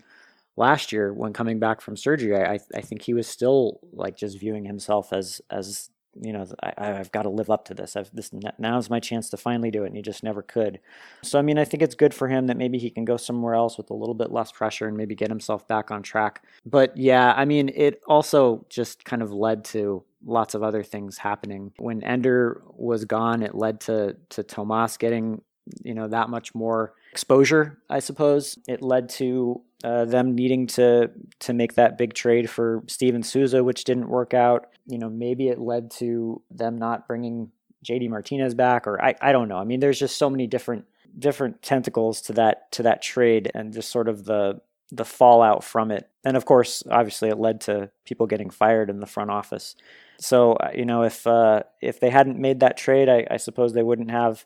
last 0.57 0.93
year, 0.93 1.13
when 1.13 1.33
coming 1.33 1.59
back 1.59 1.81
from 1.81 1.97
surgery, 1.97 2.37
I, 2.37 2.59
I 2.75 2.81
think 2.81 3.03
he 3.03 3.15
was 3.15 3.27
still 3.27 3.81
like 3.93 4.17
just 4.17 4.39
viewing 4.39 4.65
himself 4.65 5.13
as 5.13 5.41
as 5.51 5.91
you 6.21 6.33
know 6.33 6.47
I, 6.63 6.73
I've 6.77 7.13
got 7.13 7.23
to 7.23 7.29
live 7.29 7.51
up 7.51 7.65
to 7.67 7.75
this. 7.75 7.95
I've 7.95 8.11
this 8.13 8.33
now's 8.59 8.91
my 8.91 8.99
chance 9.01 9.31
to 9.31 9.37
finally 9.37 9.71
do 9.71 9.85
it, 9.85 9.89
and 9.89 9.97
he 9.97 10.03
just 10.03 10.25
never 10.25 10.43
could. 10.43 10.81
So 11.23 11.39
I 11.39 11.43
mean, 11.43 11.59
I 11.59 11.65
think 11.65 11.83
it's 11.83 11.95
good 11.95 12.13
for 12.13 12.29
him 12.29 12.49
that 12.49 12.57
maybe 12.57 12.79
he 12.79 12.91
can 12.91 13.05
go 13.05 13.17
somewhere 13.17 13.55
else 13.55 13.79
with 13.79 13.91
a 13.91 13.95
little 13.95 14.15
bit 14.15 14.33
less 14.33 14.51
pressure 14.51 14.89
and 14.89 14.97
maybe 14.97 15.15
get 15.15 15.29
himself 15.29 15.67
back 15.69 15.91
on 15.91 16.03
track. 16.03 16.43
But 16.67 16.97
yeah, 16.97 17.33
I 17.37 17.45
mean, 17.45 17.71
it 17.75 18.03
also 18.07 18.67
just 18.69 19.05
kind 19.05 19.23
of 19.23 19.33
led 19.33 19.65
to 19.67 20.03
lots 20.25 20.55
of 20.55 20.63
other 20.63 20.83
things 20.83 21.19
happening. 21.19 21.73
When 21.79 22.03
Ender 22.03 22.63
was 22.67 23.05
gone, 23.05 23.43
it 23.43 23.55
led 23.55 23.81
to 23.83 24.17
to 24.31 24.43
Tomas 24.43 24.97
getting 24.97 25.43
you 25.83 25.95
know 25.95 26.09
that 26.09 26.31
much 26.31 26.55
more 26.55 26.95
exposure. 27.13 27.79
I 27.91 28.01
suppose 28.01 28.59
it 28.67 28.83
led 28.83 29.09
to 29.11 29.63
uh, 29.85 30.05
them 30.05 30.35
needing 30.35 30.67
to 30.69 31.11
to 31.41 31.53
make 31.53 31.75
that 31.75 31.99
big 31.99 32.15
trade 32.15 32.51
for 32.51 32.83
Steven 32.87 33.23
Souza, 33.23 33.63
which 33.63 33.85
didn't 33.85 34.09
work 34.09 34.35
out. 34.35 34.69
You 34.87 34.99
know, 34.99 35.11
maybe 35.11 35.49
it 35.49 35.59
led 35.59 35.91
to 35.93 36.43
them 36.51 36.79
not 36.79 37.07
bringing 37.07 37.51
JD 37.85 38.11
Martinez 38.11 38.55
back, 38.55 38.87
or 38.87 39.03
I, 39.03 39.15
I 39.21 39.33
don't 39.33 39.49
know. 39.49 39.59
I 39.59 39.65
mean, 39.65 39.81
there's 39.81 39.99
just 39.99 40.17
so 40.17 40.29
many 40.29 40.47
different 40.47 40.85
different 41.19 41.63
tentacles 41.63 42.21
to 42.23 42.33
that 42.35 42.71
to 42.73 42.83
that 42.85 43.03
trade, 43.03 43.51
and 43.55 43.73
just 43.73 43.91
sort 43.91 44.09
of 44.09 44.25
the 44.25 44.61
the 44.91 45.05
fallout 45.05 45.63
from 45.65 45.91
it. 45.91 46.09
And 46.25 46.37
of 46.37 46.45
course, 46.45 46.83
obviously, 46.91 47.29
it 47.29 47.39
led 47.39 47.61
to 47.63 47.91
people 48.05 48.27
getting 48.27 48.51
fired 48.51 48.91
in 48.91 49.01
the 49.01 49.07
front 49.07 49.31
office. 49.31 49.77
So 50.19 50.53
uh, 50.53 50.71
you 50.75 50.85
know, 50.85 51.03
if 51.03 51.27
uh, 51.27 51.63
if 51.81 52.01
they 52.01 52.11
hadn't 52.11 52.39
made 52.39 52.61
that 52.61 52.77
trade, 52.77 53.09
I, 53.09 53.27
I 53.31 53.37
suppose 53.37 53.73
they 53.73 53.83
wouldn't 53.83 54.11
have 54.11 54.45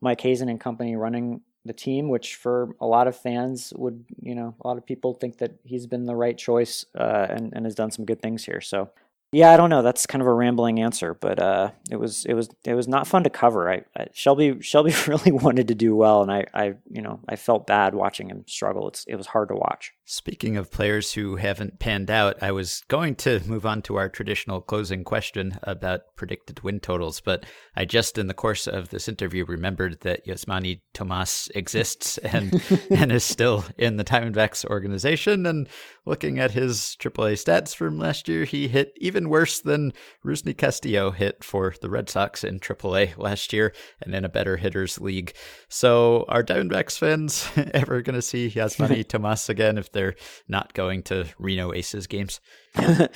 Mike 0.00 0.20
Hazen 0.20 0.48
and 0.48 0.60
company 0.60 0.96
running 0.96 1.42
the 1.64 1.72
team, 1.72 2.08
which 2.08 2.34
for 2.36 2.74
a 2.80 2.86
lot 2.86 3.06
of 3.06 3.16
fans 3.16 3.72
would, 3.76 4.04
you 4.20 4.34
know, 4.34 4.54
a 4.60 4.66
lot 4.66 4.78
of 4.78 4.84
people 4.84 5.14
think 5.14 5.38
that 5.38 5.52
he's 5.64 5.86
been 5.86 6.06
the 6.06 6.16
right 6.16 6.36
choice 6.36 6.84
uh, 6.98 7.26
and, 7.30 7.52
and 7.54 7.64
has 7.64 7.74
done 7.74 7.90
some 7.90 8.04
good 8.04 8.20
things 8.20 8.44
here. 8.44 8.60
So, 8.60 8.90
yeah, 9.32 9.50
I 9.50 9.56
don't 9.56 9.70
know. 9.70 9.80
That's 9.80 10.06
kind 10.06 10.20
of 10.20 10.28
a 10.28 10.34
rambling 10.34 10.78
answer, 10.78 11.14
but 11.14 11.38
uh, 11.38 11.70
it 11.90 11.96
was 11.96 12.26
it 12.26 12.34
was 12.34 12.50
it 12.64 12.74
was 12.74 12.86
not 12.86 13.06
fun 13.06 13.24
to 13.24 13.30
cover. 13.30 13.70
I, 13.70 13.82
I 13.96 14.08
Shelby 14.12 14.60
Shelby 14.60 14.94
really 15.06 15.32
wanted 15.32 15.68
to 15.68 15.74
do 15.74 15.96
well, 15.96 16.20
and 16.20 16.30
I, 16.30 16.44
I 16.52 16.74
you 16.90 17.00
know 17.00 17.20
I 17.26 17.36
felt 17.36 17.66
bad 17.66 17.94
watching 17.94 18.28
him 18.28 18.44
struggle. 18.46 18.88
It's 18.88 19.04
it 19.08 19.16
was 19.16 19.28
hard 19.28 19.48
to 19.48 19.54
watch. 19.54 19.92
Speaking 20.04 20.58
of 20.58 20.70
players 20.70 21.12
who 21.12 21.36
haven't 21.36 21.78
panned 21.78 22.10
out, 22.10 22.42
I 22.42 22.50
was 22.50 22.82
going 22.88 23.14
to 23.16 23.40
move 23.46 23.64
on 23.64 23.80
to 23.82 23.96
our 23.96 24.10
traditional 24.10 24.60
closing 24.60 25.04
question 25.04 25.58
about 25.62 26.00
predicted 26.16 26.60
win 26.62 26.80
totals, 26.80 27.20
but 27.20 27.46
I 27.76 27.86
just, 27.86 28.18
in 28.18 28.26
the 28.26 28.34
course 28.34 28.66
of 28.66 28.90
this 28.90 29.08
interview, 29.08 29.44
remembered 29.46 30.00
that 30.00 30.26
Yasmani 30.26 30.80
Tomas 30.92 31.48
exists 31.54 32.18
and 32.18 32.60
and 32.90 33.12
is 33.12 33.24
still 33.24 33.64
in 33.78 33.96
the 33.96 34.04
Diamondbacks 34.04 34.66
organization. 34.66 35.46
And 35.46 35.66
looking 36.04 36.38
at 36.40 36.50
his 36.50 36.96
AAA 37.00 37.34
stats 37.34 37.74
from 37.74 37.98
last 37.98 38.28
year, 38.28 38.44
he 38.44 38.68
hit 38.68 38.92
even 38.96 39.21
worse 39.28 39.60
than 39.60 39.92
Rusney 40.24 40.56
Castillo 40.56 41.10
hit 41.10 41.44
for 41.44 41.74
the 41.80 41.90
Red 41.90 42.08
Sox 42.08 42.44
in 42.44 42.60
AAA 42.60 43.16
last 43.16 43.52
year, 43.52 43.72
and 44.00 44.14
in 44.14 44.24
a 44.24 44.28
better 44.28 44.56
hitters 44.56 45.00
league. 45.00 45.34
So, 45.68 46.24
are 46.28 46.42
Diamondbacks 46.42 46.98
fans 46.98 47.48
ever 47.74 48.02
going 48.02 48.14
to 48.14 48.22
see 48.22 48.50
Yasmani 48.50 49.06
Tomas 49.08 49.48
again 49.48 49.78
if 49.78 49.90
they're 49.92 50.14
not 50.48 50.74
going 50.74 51.02
to 51.04 51.26
Reno 51.38 51.72
Aces 51.72 52.06
games? 52.06 52.40
I 52.74 53.08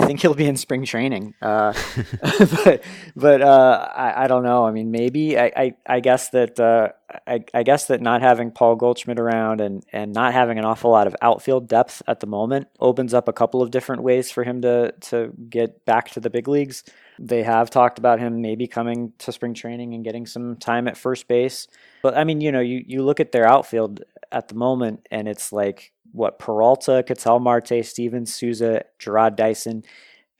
think 0.00 0.20
he'll 0.20 0.34
be 0.34 0.46
in 0.46 0.56
spring 0.56 0.84
training, 0.84 1.34
uh, 1.40 1.72
but 2.64 2.82
but 3.14 3.42
uh, 3.42 3.88
I, 3.94 4.24
I 4.24 4.26
don't 4.26 4.42
know. 4.42 4.66
I 4.66 4.72
mean, 4.72 4.90
maybe 4.90 5.38
I 5.38 5.52
I, 5.56 5.74
I 5.86 6.00
guess 6.00 6.30
that 6.30 6.58
uh, 6.58 6.88
I, 7.26 7.44
I 7.52 7.62
guess 7.62 7.86
that 7.86 8.00
not 8.00 8.22
having 8.22 8.50
Paul 8.50 8.76
Goldschmidt 8.76 9.18
around 9.18 9.60
and 9.60 9.84
and 9.92 10.12
not 10.12 10.32
having 10.32 10.58
an 10.58 10.64
awful 10.64 10.90
lot 10.90 11.06
of 11.06 11.16
outfield 11.22 11.68
depth 11.68 12.02
at 12.06 12.20
the 12.20 12.26
moment 12.26 12.68
opens 12.80 13.14
up 13.14 13.28
a 13.28 13.32
couple 13.32 13.62
of 13.62 13.70
different 13.70 14.02
ways 14.02 14.30
for 14.30 14.44
him 14.44 14.62
to 14.62 14.92
to 15.02 15.32
get 15.48 15.84
back 15.84 16.10
to 16.10 16.20
the 16.20 16.30
big 16.30 16.48
leagues. 16.48 16.84
They 17.18 17.42
have 17.42 17.70
talked 17.70 17.98
about 17.98 18.20
him 18.20 18.40
maybe 18.40 18.66
coming 18.66 19.12
to 19.18 19.32
spring 19.32 19.54
training 19.54 19.94
and 19.94 20.04
getting 20.04 20.26
some 20.26 20.56
time 20.56 20.88
at 20.88 20.96
first 20.96 21.28
base. 21.28 21.68
But 22.02 22.16
I 22.16 22.24
mean, 22.24 22.40
you 22.40 22.52
know, 22.52 22.60
you, 22.60 22.82
you 22.86 23.02
look 23.02 23.20
at 23.20 23.32
their 23.32 23.46
outfield 23.46 24.02
at 24.32 24.48
the 24.48 24.54
moment 24.54 25.06
and 25.10 25.28
it's 25.28 25.52
like 25.52 25.92
what 26.12 26.38
Peralta, 26.38 27.04
Ketel 27.06 27.40
Marte, 27.40 27.84
Steven 27.84 28.26
Souza, 28.26 28.84
Jarrod 29.00 29.36
Dyson. 29.36 29.84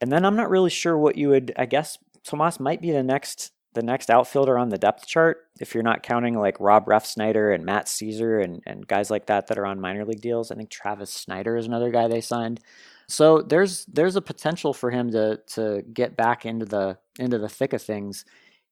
And 0.01 0.11
then 0.11 0.25
I'm 0.25 0.37
not 0.37 0.51
really 0.51 0.71
sure 0.71 0.99
what 0.99 1.17
you 1.17 1.29
would 1.31 1.53
I 1.57 1.67
guess 1.67 1.99
Tomas 2.25 2.59
might 2.59 2.81
be 2.81 2.91
the 2.91 3.03
next 3.03 3.54
the 3.75 3.83
next 3.83 4.11
outfielder 4.11 4.59
on 4.59 4.71
the 4.71 4.79
depth 4.79 5.07
chart, 5.07 5.47
if 5.61 5.75
you're 5.75 5.83
not 5.83 6.03
counting 6.03 6.39
like 6.39 6.59
Rob 6.59 6.87
Refsnyder 6.87 7.55
and 7.55 7.65
Matt 7.65 7.87
Szczur 7.87 8.43
and, 8.43 8.63
and 8.67 8.87
guys 8.87 9.11
like 9.11 9.27
that 9.27 9.49
that 9.49 9.59
are 9.59 9.67
on 9.67 9.81
minor 9.81 10.05
league 10.05 10.21
deals. 10.21 10.51
I 10.51 10.55
think 10.55 10.71
Travis 10.71 11.11
Snider 11.11 11.57
is 11.57 11.67
another 11.67 11.91
guy 11.91 12.09
they 12.09 12.21
signed. 12.21 12.61
So 13.07 13.43
there's 13.43 13.85
there's 13.87 14.17
a 14.17 14.23
potential 14.23 14.73
for 14.73 14.91
him 14.91 15.11
to 15.11 15.41
to 15.55 15.83
get 15.93 16.17
back 16.17 16.47
into 16.47 16.65
the 16.65 16.99
into 17.19 17.39
the 17.39 17.49
thick 17.49 17.73
of 17.73 17.83
things 17.83 18.25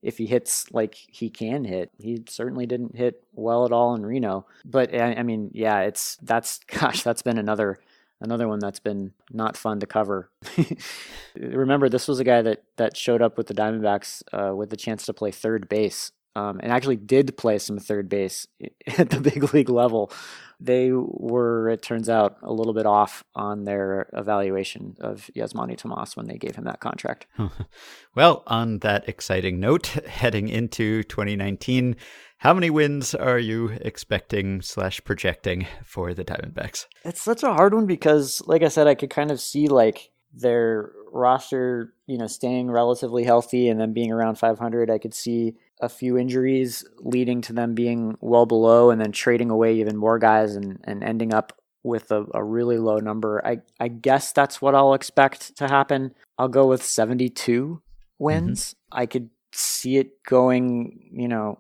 if 0.03 0.19
he 0.19 0.27
hits 0.27 0.71
like 0.73 0.95
he 0.95 1.31
can 1.31 1.65
hit. 1.65 1.91
He 1.99 2.23
certainly 2.29 2.67
didn't 2.67 2.97
hit 2.97 3.25
well 3.33 3.65
at 3.67 3.73
all 3.73 3.95
in 3.95 4.05
Reno. 4.05 4.47
But 4.65 4.95
I, 4.95 5.15
I 5.15 5.23
mean, 5.23 5.51
yeah, 5.53 5.81
it's 5.81 6.17
that's 6.23 6.59
gosh, 6.67 7.03
that's 7.03 7.23
been 7.23 7.39
another 7.39 7.79
another 8.23 8.49
one 8.49 8.61
that's 8.61 8.81
been 8.81 9.13
not 9.31 9.57
fun 9.57 9.81
to 9.81 9.87
cover. 9.87 10.31
Remember, 11.37 11.89
this 11.89 12.09
was 12.09 12.21
a 12.21 12.25
guy 12.25 12.41
that 12.43 12.65
that 12.77 12.97
showed 12.97 13.21
up 13.21 13.37
with 13.37 13.49
the 13.49 13.55
Diamondbacks 13.55 14.23
uh, 14.33 14.55
with 14.55 14.71
the 14.71 14.77
chance 14.77 15.05
to 15.07 15.13
play 15.13 15.31
third 15.31 15.69
base, 15.69 16.13
um, 16.35 16.61
and 16.61 16.73
actually 16.73 16.97
did 16.97 17.37
play 17.37 17.59
some 17.59 17.79
third 17.79 18.09
base 18.09 18.47
at 18.99 19.11
the 19.11 19.21
big 19.21 19.53
league 19.55 19.69
level. 19.69 20.13
They 20.61 20.93
were, 20.93 21.71
it 21.71 21.83
turns 21.83 22.09
out, 22.09 22.37
a 22.43 22.53
little 22.53 22.73
bit 22.73 22.87
off 22.87 23.25
on 23.35 23.65
their 23.65 24.09
evaluation 24.13 24.97
of 25.01 25.29
Yasmani 25.35 25.77
Tomas 25.77 26.17
when 26.17 26.27
they 26.27 26.39
gave 26.39 26.55
him 26.55 26.65
that 26.65 26.79
contract. 26.79 27.27
well, 28.15 28.45
on 28.47 28.79
that 28.79 29.09
exciting 29.09 29.59
note, 29.59 29.87
heading 30.07 30.49
into 30.49 31.03
2019, 31.05 31.97
how 32.39 32.55
many 32.55 32.71
wins 32.71 33.15
are 33.15 33.39
you 33.39 33.71
expecting 33.81 34.63
slash 34.63 35.03
projecting 35.05 35.67
for 35.85 36.15
the 36.15 36.25
Diamondbacks? 36.25 36.87
It's 37.05 37.23
such 37.23 37.43
a 37.43 37.53
hard 37.53 37.75
one 37.75 37.87
because, 37.87 38.41
like 38.47 38.63
I 38.63 38.69
said, 38.69 38.87
I 38.87 38.95
could 38.95 39.11
kind 39.11 39.31
of 39.31 39.41
see 39.41 39.69
like 39.69 40.11
their 40.33 40.93
roster, 41.13 41.93
you 42.07 42.19
know, 42.19 42.27
staying 42.27 42.71
relatively 42.71 43.25
healthy 43.25 43.69
and 43.69 43.81
then 43.81 43.93
being 43.93 44.11
around 44.11 44.37
500. 44.37 44.91
I 44.91 44.99
could 44.99 45.15
see 45.15 45.55
a 45.83 45.89
few 45.89 46.17
injuries 46.17 46.85
leading 47.01 47.43
to 47.43 47.53
them 47.53 47.75
being 47.75 48.17
well 48.21 48.47
below 48.47 48.91
and 48.91 49.01
then 49.01 49.13
trading 49.13 49.51
away 49.51 49.75
even 49.75 49.97
more 49.97 50.19
guys 50.19 50.55
and, 50.55 50.79
and 50.85 51.03
ending 51.03 51.35
up 51.35 51.61
with 51.83 52.13
a, 52.13 52.25
a 52.33 52.43
really 52.43 52.79
low 52.79 52.99
number. 52.99 53.45
I, 53.45 53.59
I 53.81 53.89
guess 53.89 54.33
that's 54.33 54.63
what 54.63 54.77
I'll 54.77 54.95
expect 54.95 55.57
to 55.57 55.67
happen. 55.67 56.15
I'll 56.39 56.49
go 56.49 56.67
with 56.67 56.83
72 56.83 57.83
wins. 58.19 58.69
Mm-hmm. 58.71 58.99
I 59.01 59.07
could 59.07 59.31
see 59.53 59.97
it 59.97 60.23
going, 60.23 61.11
you 61.13 61.27
know, 61.27 61.59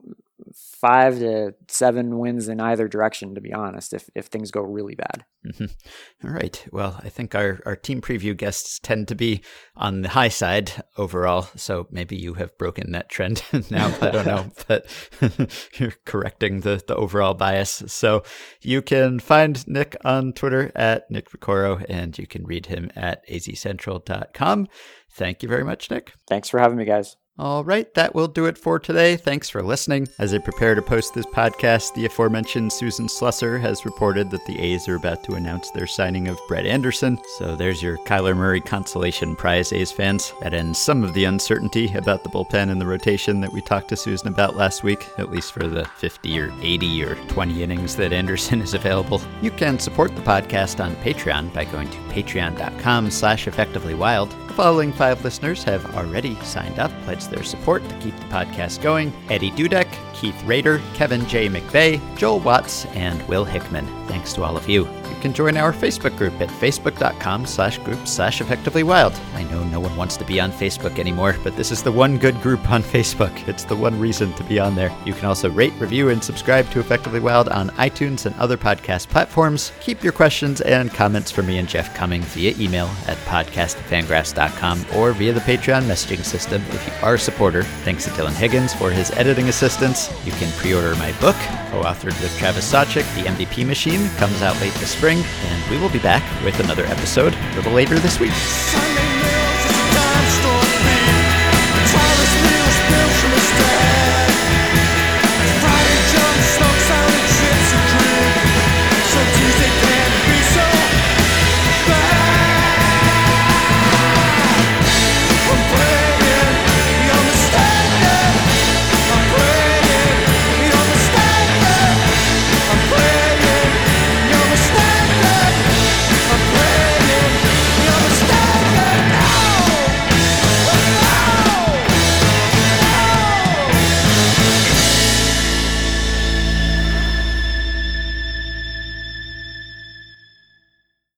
five 0.54 1.18
to 1.18 1.54
seven 1.68 2.18
wins 2.18 2.48
in 2.48 2.60
either 2.60 2.88
direction, 2.88 3.34
to 3.34 3.40
be 3.40 3.52
honest, 3.52 3.92
if, 3.92 4.08
if 4.14 4.26
things 4.26 4.50
go 4.50 4.60
really 4.60 4.94
bad. 4.94 5.24
Mm-hmm. 5.46 6.26
All 6.26 6.34
right. 6.34 6.64
Well, 6.70 7.00
I 7.02 7.08
think 7.08 7.34
our, 7.34 7.60
our 7.66 7.76
team 7.76 8.00
preview 8.00 8.36
guests 8.36 8.78
tend 8.78 9.08
to 9.08 9.14
be 9.14 9.42
on 9.76 10.02
the 10.02 10.10
high 10.10 10.28
side 10.28 10.72
overall. 10.96 11.48
So 11.56 11.86
maybe 11.90 12.16
you 12.16 12.34
have 12.34 12.56
broken 12.58 12.92
that 12.92 13.08
trend 13.08 13.42
now. 13.70 13.94
I 14.00 14.10
don't 14.10 14.26
know, 14.26 14.50
but 14.68 14.86
you're 15.78 15.94
correcting 16.04 16.60
the, 16.60 16.82
the 16.86 16.96
overall 16.96 17.34
bias. 17.34 17.82
So 17.86 18.22
you 18.60 18.82
can 18.82 19.18
find 19.20 19.66
Nick 19.66 19.96
on 20.04 20.32
Twitter 20.32 20.70
at 20.74 21.10
Nick 21.10 21.30
Piecoro, 21.30 21.84
and 21.88 22.16
you 22.18 22.26
can 22.26 22.44
read 22.44 22.66
him 22.66 22.90
at 22.94 23.26
azcentral.com. 23.28 24.68
Thank 25.10 25.42
you 25.42 25.48
very 25.48 25.64
much, 25.64 25.90
Nick. 25.90 26.14
Thanks 26.28 26.48
for 26.48 26.58
having 26.58 26.78
me, 26.78 26.84
guys. 26.84 27.16
All 27.38 27.64
right, 27.64 27.92
that 27.94 28.14
will 28.14 28.28
do 28.28 28.44
it 28.44 28.58
for 28.58 28.78
today. 28.78 29.16
Thanks 29.16 29.48
for 29.48 29.62
listening. 29.62 30.06
As 30.18 30.34
I 30.34 30.38
prepare 30.38 30.74
to 30.74 30.82
post 30.82 31.14
this 31.14 31.24
podcast, 31.24 31.94
the 31.94 32.04
aforementioned 32.04 32.70
Susan 32.70 33.06
Slusser 33.06 33.58
has 33.58 33.86
reported 33.86 34.30
that 34.30 34.44
the 34.44 34.60
A's 34.60 34.86
are 34.86 34.96
about 34.96 35.24
to 35.24 35.34
announce 35.34 35.70
their 35.70 35.86
signing 35.86 36.28
of 36.28 36.38
Brett 36.46 36.66
Anderson. 36.66 37.18
So 37.38 37.56
there's 37.56 37.82
your 37.82 37.96
Kyler 37.98 38.36
Murray 38.36 38.60
consolation 38.60 39.34
prize, 39.34 39.72
A's 39.72 39.90
fans. 39.90 40.34
That 40.42 40.52
ends 40.52 40.78
some 40.78 41.02
of 41.02 41.14
the 41.14 41.24
uncertainty 41.24 41.90
about 41.94 42.22
the 42.22 42.28
bullpen 42.28 42.70
and 42.70 42.78
the 42.78 42.86
rotation 42.86 43.40
that 43.40 43.52
we 43.52 43.62
talked 43.62 43.88
to 43.88 43.96
Susan 43.96 44.28
about 44.28 44.54
last 44.54 44.82
week, 44.82 45.08
at 45.16 45.30
least 45.30 45.52
for 45.52 45.66
the 45.66 45.86
50 45.86 46.38
or 46.38 46.52
80 46.60 47.04
or 47.04 47.14
20 47.28 47.62
innings 47.62 47.96
that 47.96 48.12
Anderson 48.12 48.60
is 48.60 48.74
available. 48.74 49.22
You 49.40 49.50
can 49.50 49.78
support 49.78 50.14
the 50.14 50.22
podcast 50.22 50.84
on 50.84 50.94
Patreon 50.96 51.54
by 51.54 51.64
going 51.64 51.88
to 51.88 51.98
patreon.com 52.10 53.10
slash 53.10 53.46
effectivelywild. 53.46 54.30
The 54.48 54.54
following 54.54 54.92
five 54.92 55.24
listeners 55.24 55.64
have 55.64 55.96
already 55.96 56.34
signed 56.42 56.78
up, 56.78 56.92
pledged 57.04 57.21
their 57.26 57.42
support 57.42 57.86
to 57.88 57.94
keep 57.98 58.16
the 58.16 58.24
podcast 58.24 58.82
going. 58.82 59.12
Eddie 59.30 59.50
Dudek, 59.52 59.88
Keith 60.14 60.40
Rader, 60.44 60.80
Kevin 60.94 61.26
J. 61.26 61.48
McVeigh, 61.48 62.00
Joel 62.16 62.40
Watts, 62.40 62.86
and 62.94 63.26
Will 63.28 63.44
Hickman. 63.44 63.86
Thanks 64.06 64.32
to 64.34 64.42
all 64.42 64.56
of 64.56 64.68
you. 64.68 65.01
Can 65.22 65.32
join 65.32 65.56
our 65.56 65.72
Facebook 65.72 66.16
group 66.18 66.40
at 66.40 66.48
facebook.com 66.48 67.46
slash 67.46 67.78
group 67.78 68.08
slash 68.08 68.40
effectively 68.40 68.82
wild. 68.82 69.12
I 69.34 69.44
know 69.44 69.62
no 69.62 69.78
one 69.78 69.96
wants 69.96 70.16
to 70.16 70.24
be 70.24 70.40
on 70.40 70.50
Facebook 70.50 70.98
anymore, 70.98 71.36
but 71.44 71.56
this 71.56 71.70
is 71.70 71.80
the 71.80 71.92
one 71.92 72.18
good 72.18 72.40
group 72.40 72.68
on 72.68 72.82
Facebook. 72.94 73.46
It's 73.46 73.62
the 73.62 73.76
one 73.76 74.00
reason 74.00 74.32
to 74.32 74.42
be 74.42 74.58
on 74.58 74.74
there. 74.74 74.92
You 75.06 75.12
can 75.12 75.26
also 75.26 75.48
rate, 75.48 75.74
review, 75.78 76.08
and 76.08 76.24
subscribe 76.24 76.68
to 76.72 76.80
Effectively 76.80 77.20
Wild 77.20 77.48
on 77.50 77.70
iTunes 77.70 78.26
and 78.26 78.34
other 78.34 78.56
podcast 78.56 79.10
platforms. 79.10 79.70
Keep 79.80 80.02
your 80.02 80.12
questions 80.12 80.60
and 80.60 80.90
comments 80.92 81.30
for 81.30 81.44
me 81.44 81.58
and 81.58 81.68
Jeff 81.68 81.94
coming 81.94 82.22
via 82.22 82.56
email 82.58 82.86
at 83.06 83.16
podcastfangraphs.com 83.18 84.86
or 84.96 85.12
via 85.12 85.32
the 85.32 85.40
Patreon 85.40 85.84
messaging 85.84 86.24
system 86.24 86.60
if 86.70 86.84
you 86.84 86.92
are 87.06 87.14
a 87.14 87.18
supporter. 87.18 87.62
Thanks 87.84 88.06
to 88.06 88.10
Dylan 88.10 88.34
Higgins 88.34 88.74
for 88.74 88.90
his 88.90 89.12
editing 89.12 89.48
assistance. 89.48 90.10
You 90.26 90.32
can 90.32 90.50
pre-order 90.58 90.96
my 90.96 91.12
book, 91.20 91.36
co-authored 91.70 92.20
with 92.20 92.36
Travis 92.38 92.72
Sawchik, 92.72 93.06
The 93.14 93.30
MVP 93.30 93.64
Machine, 93.64 94.08
comes 94.16 94.42
out 94.42 94.60
late 94.60 94.74
this 94.74 94.90
spring, 94.90 95.11
and 95.18 95.70
we 95.70 95.78
will 95.78 95.90
be 95.90 95.98
back 95.98 96.22
with 96.44 96.58
another 96.60 96.84
episode 96.86 97.34
a 97.34 97.56
little 97.56 97.72
later 97.72 97.98
this 97.98 98.18
week. 98.18 98.32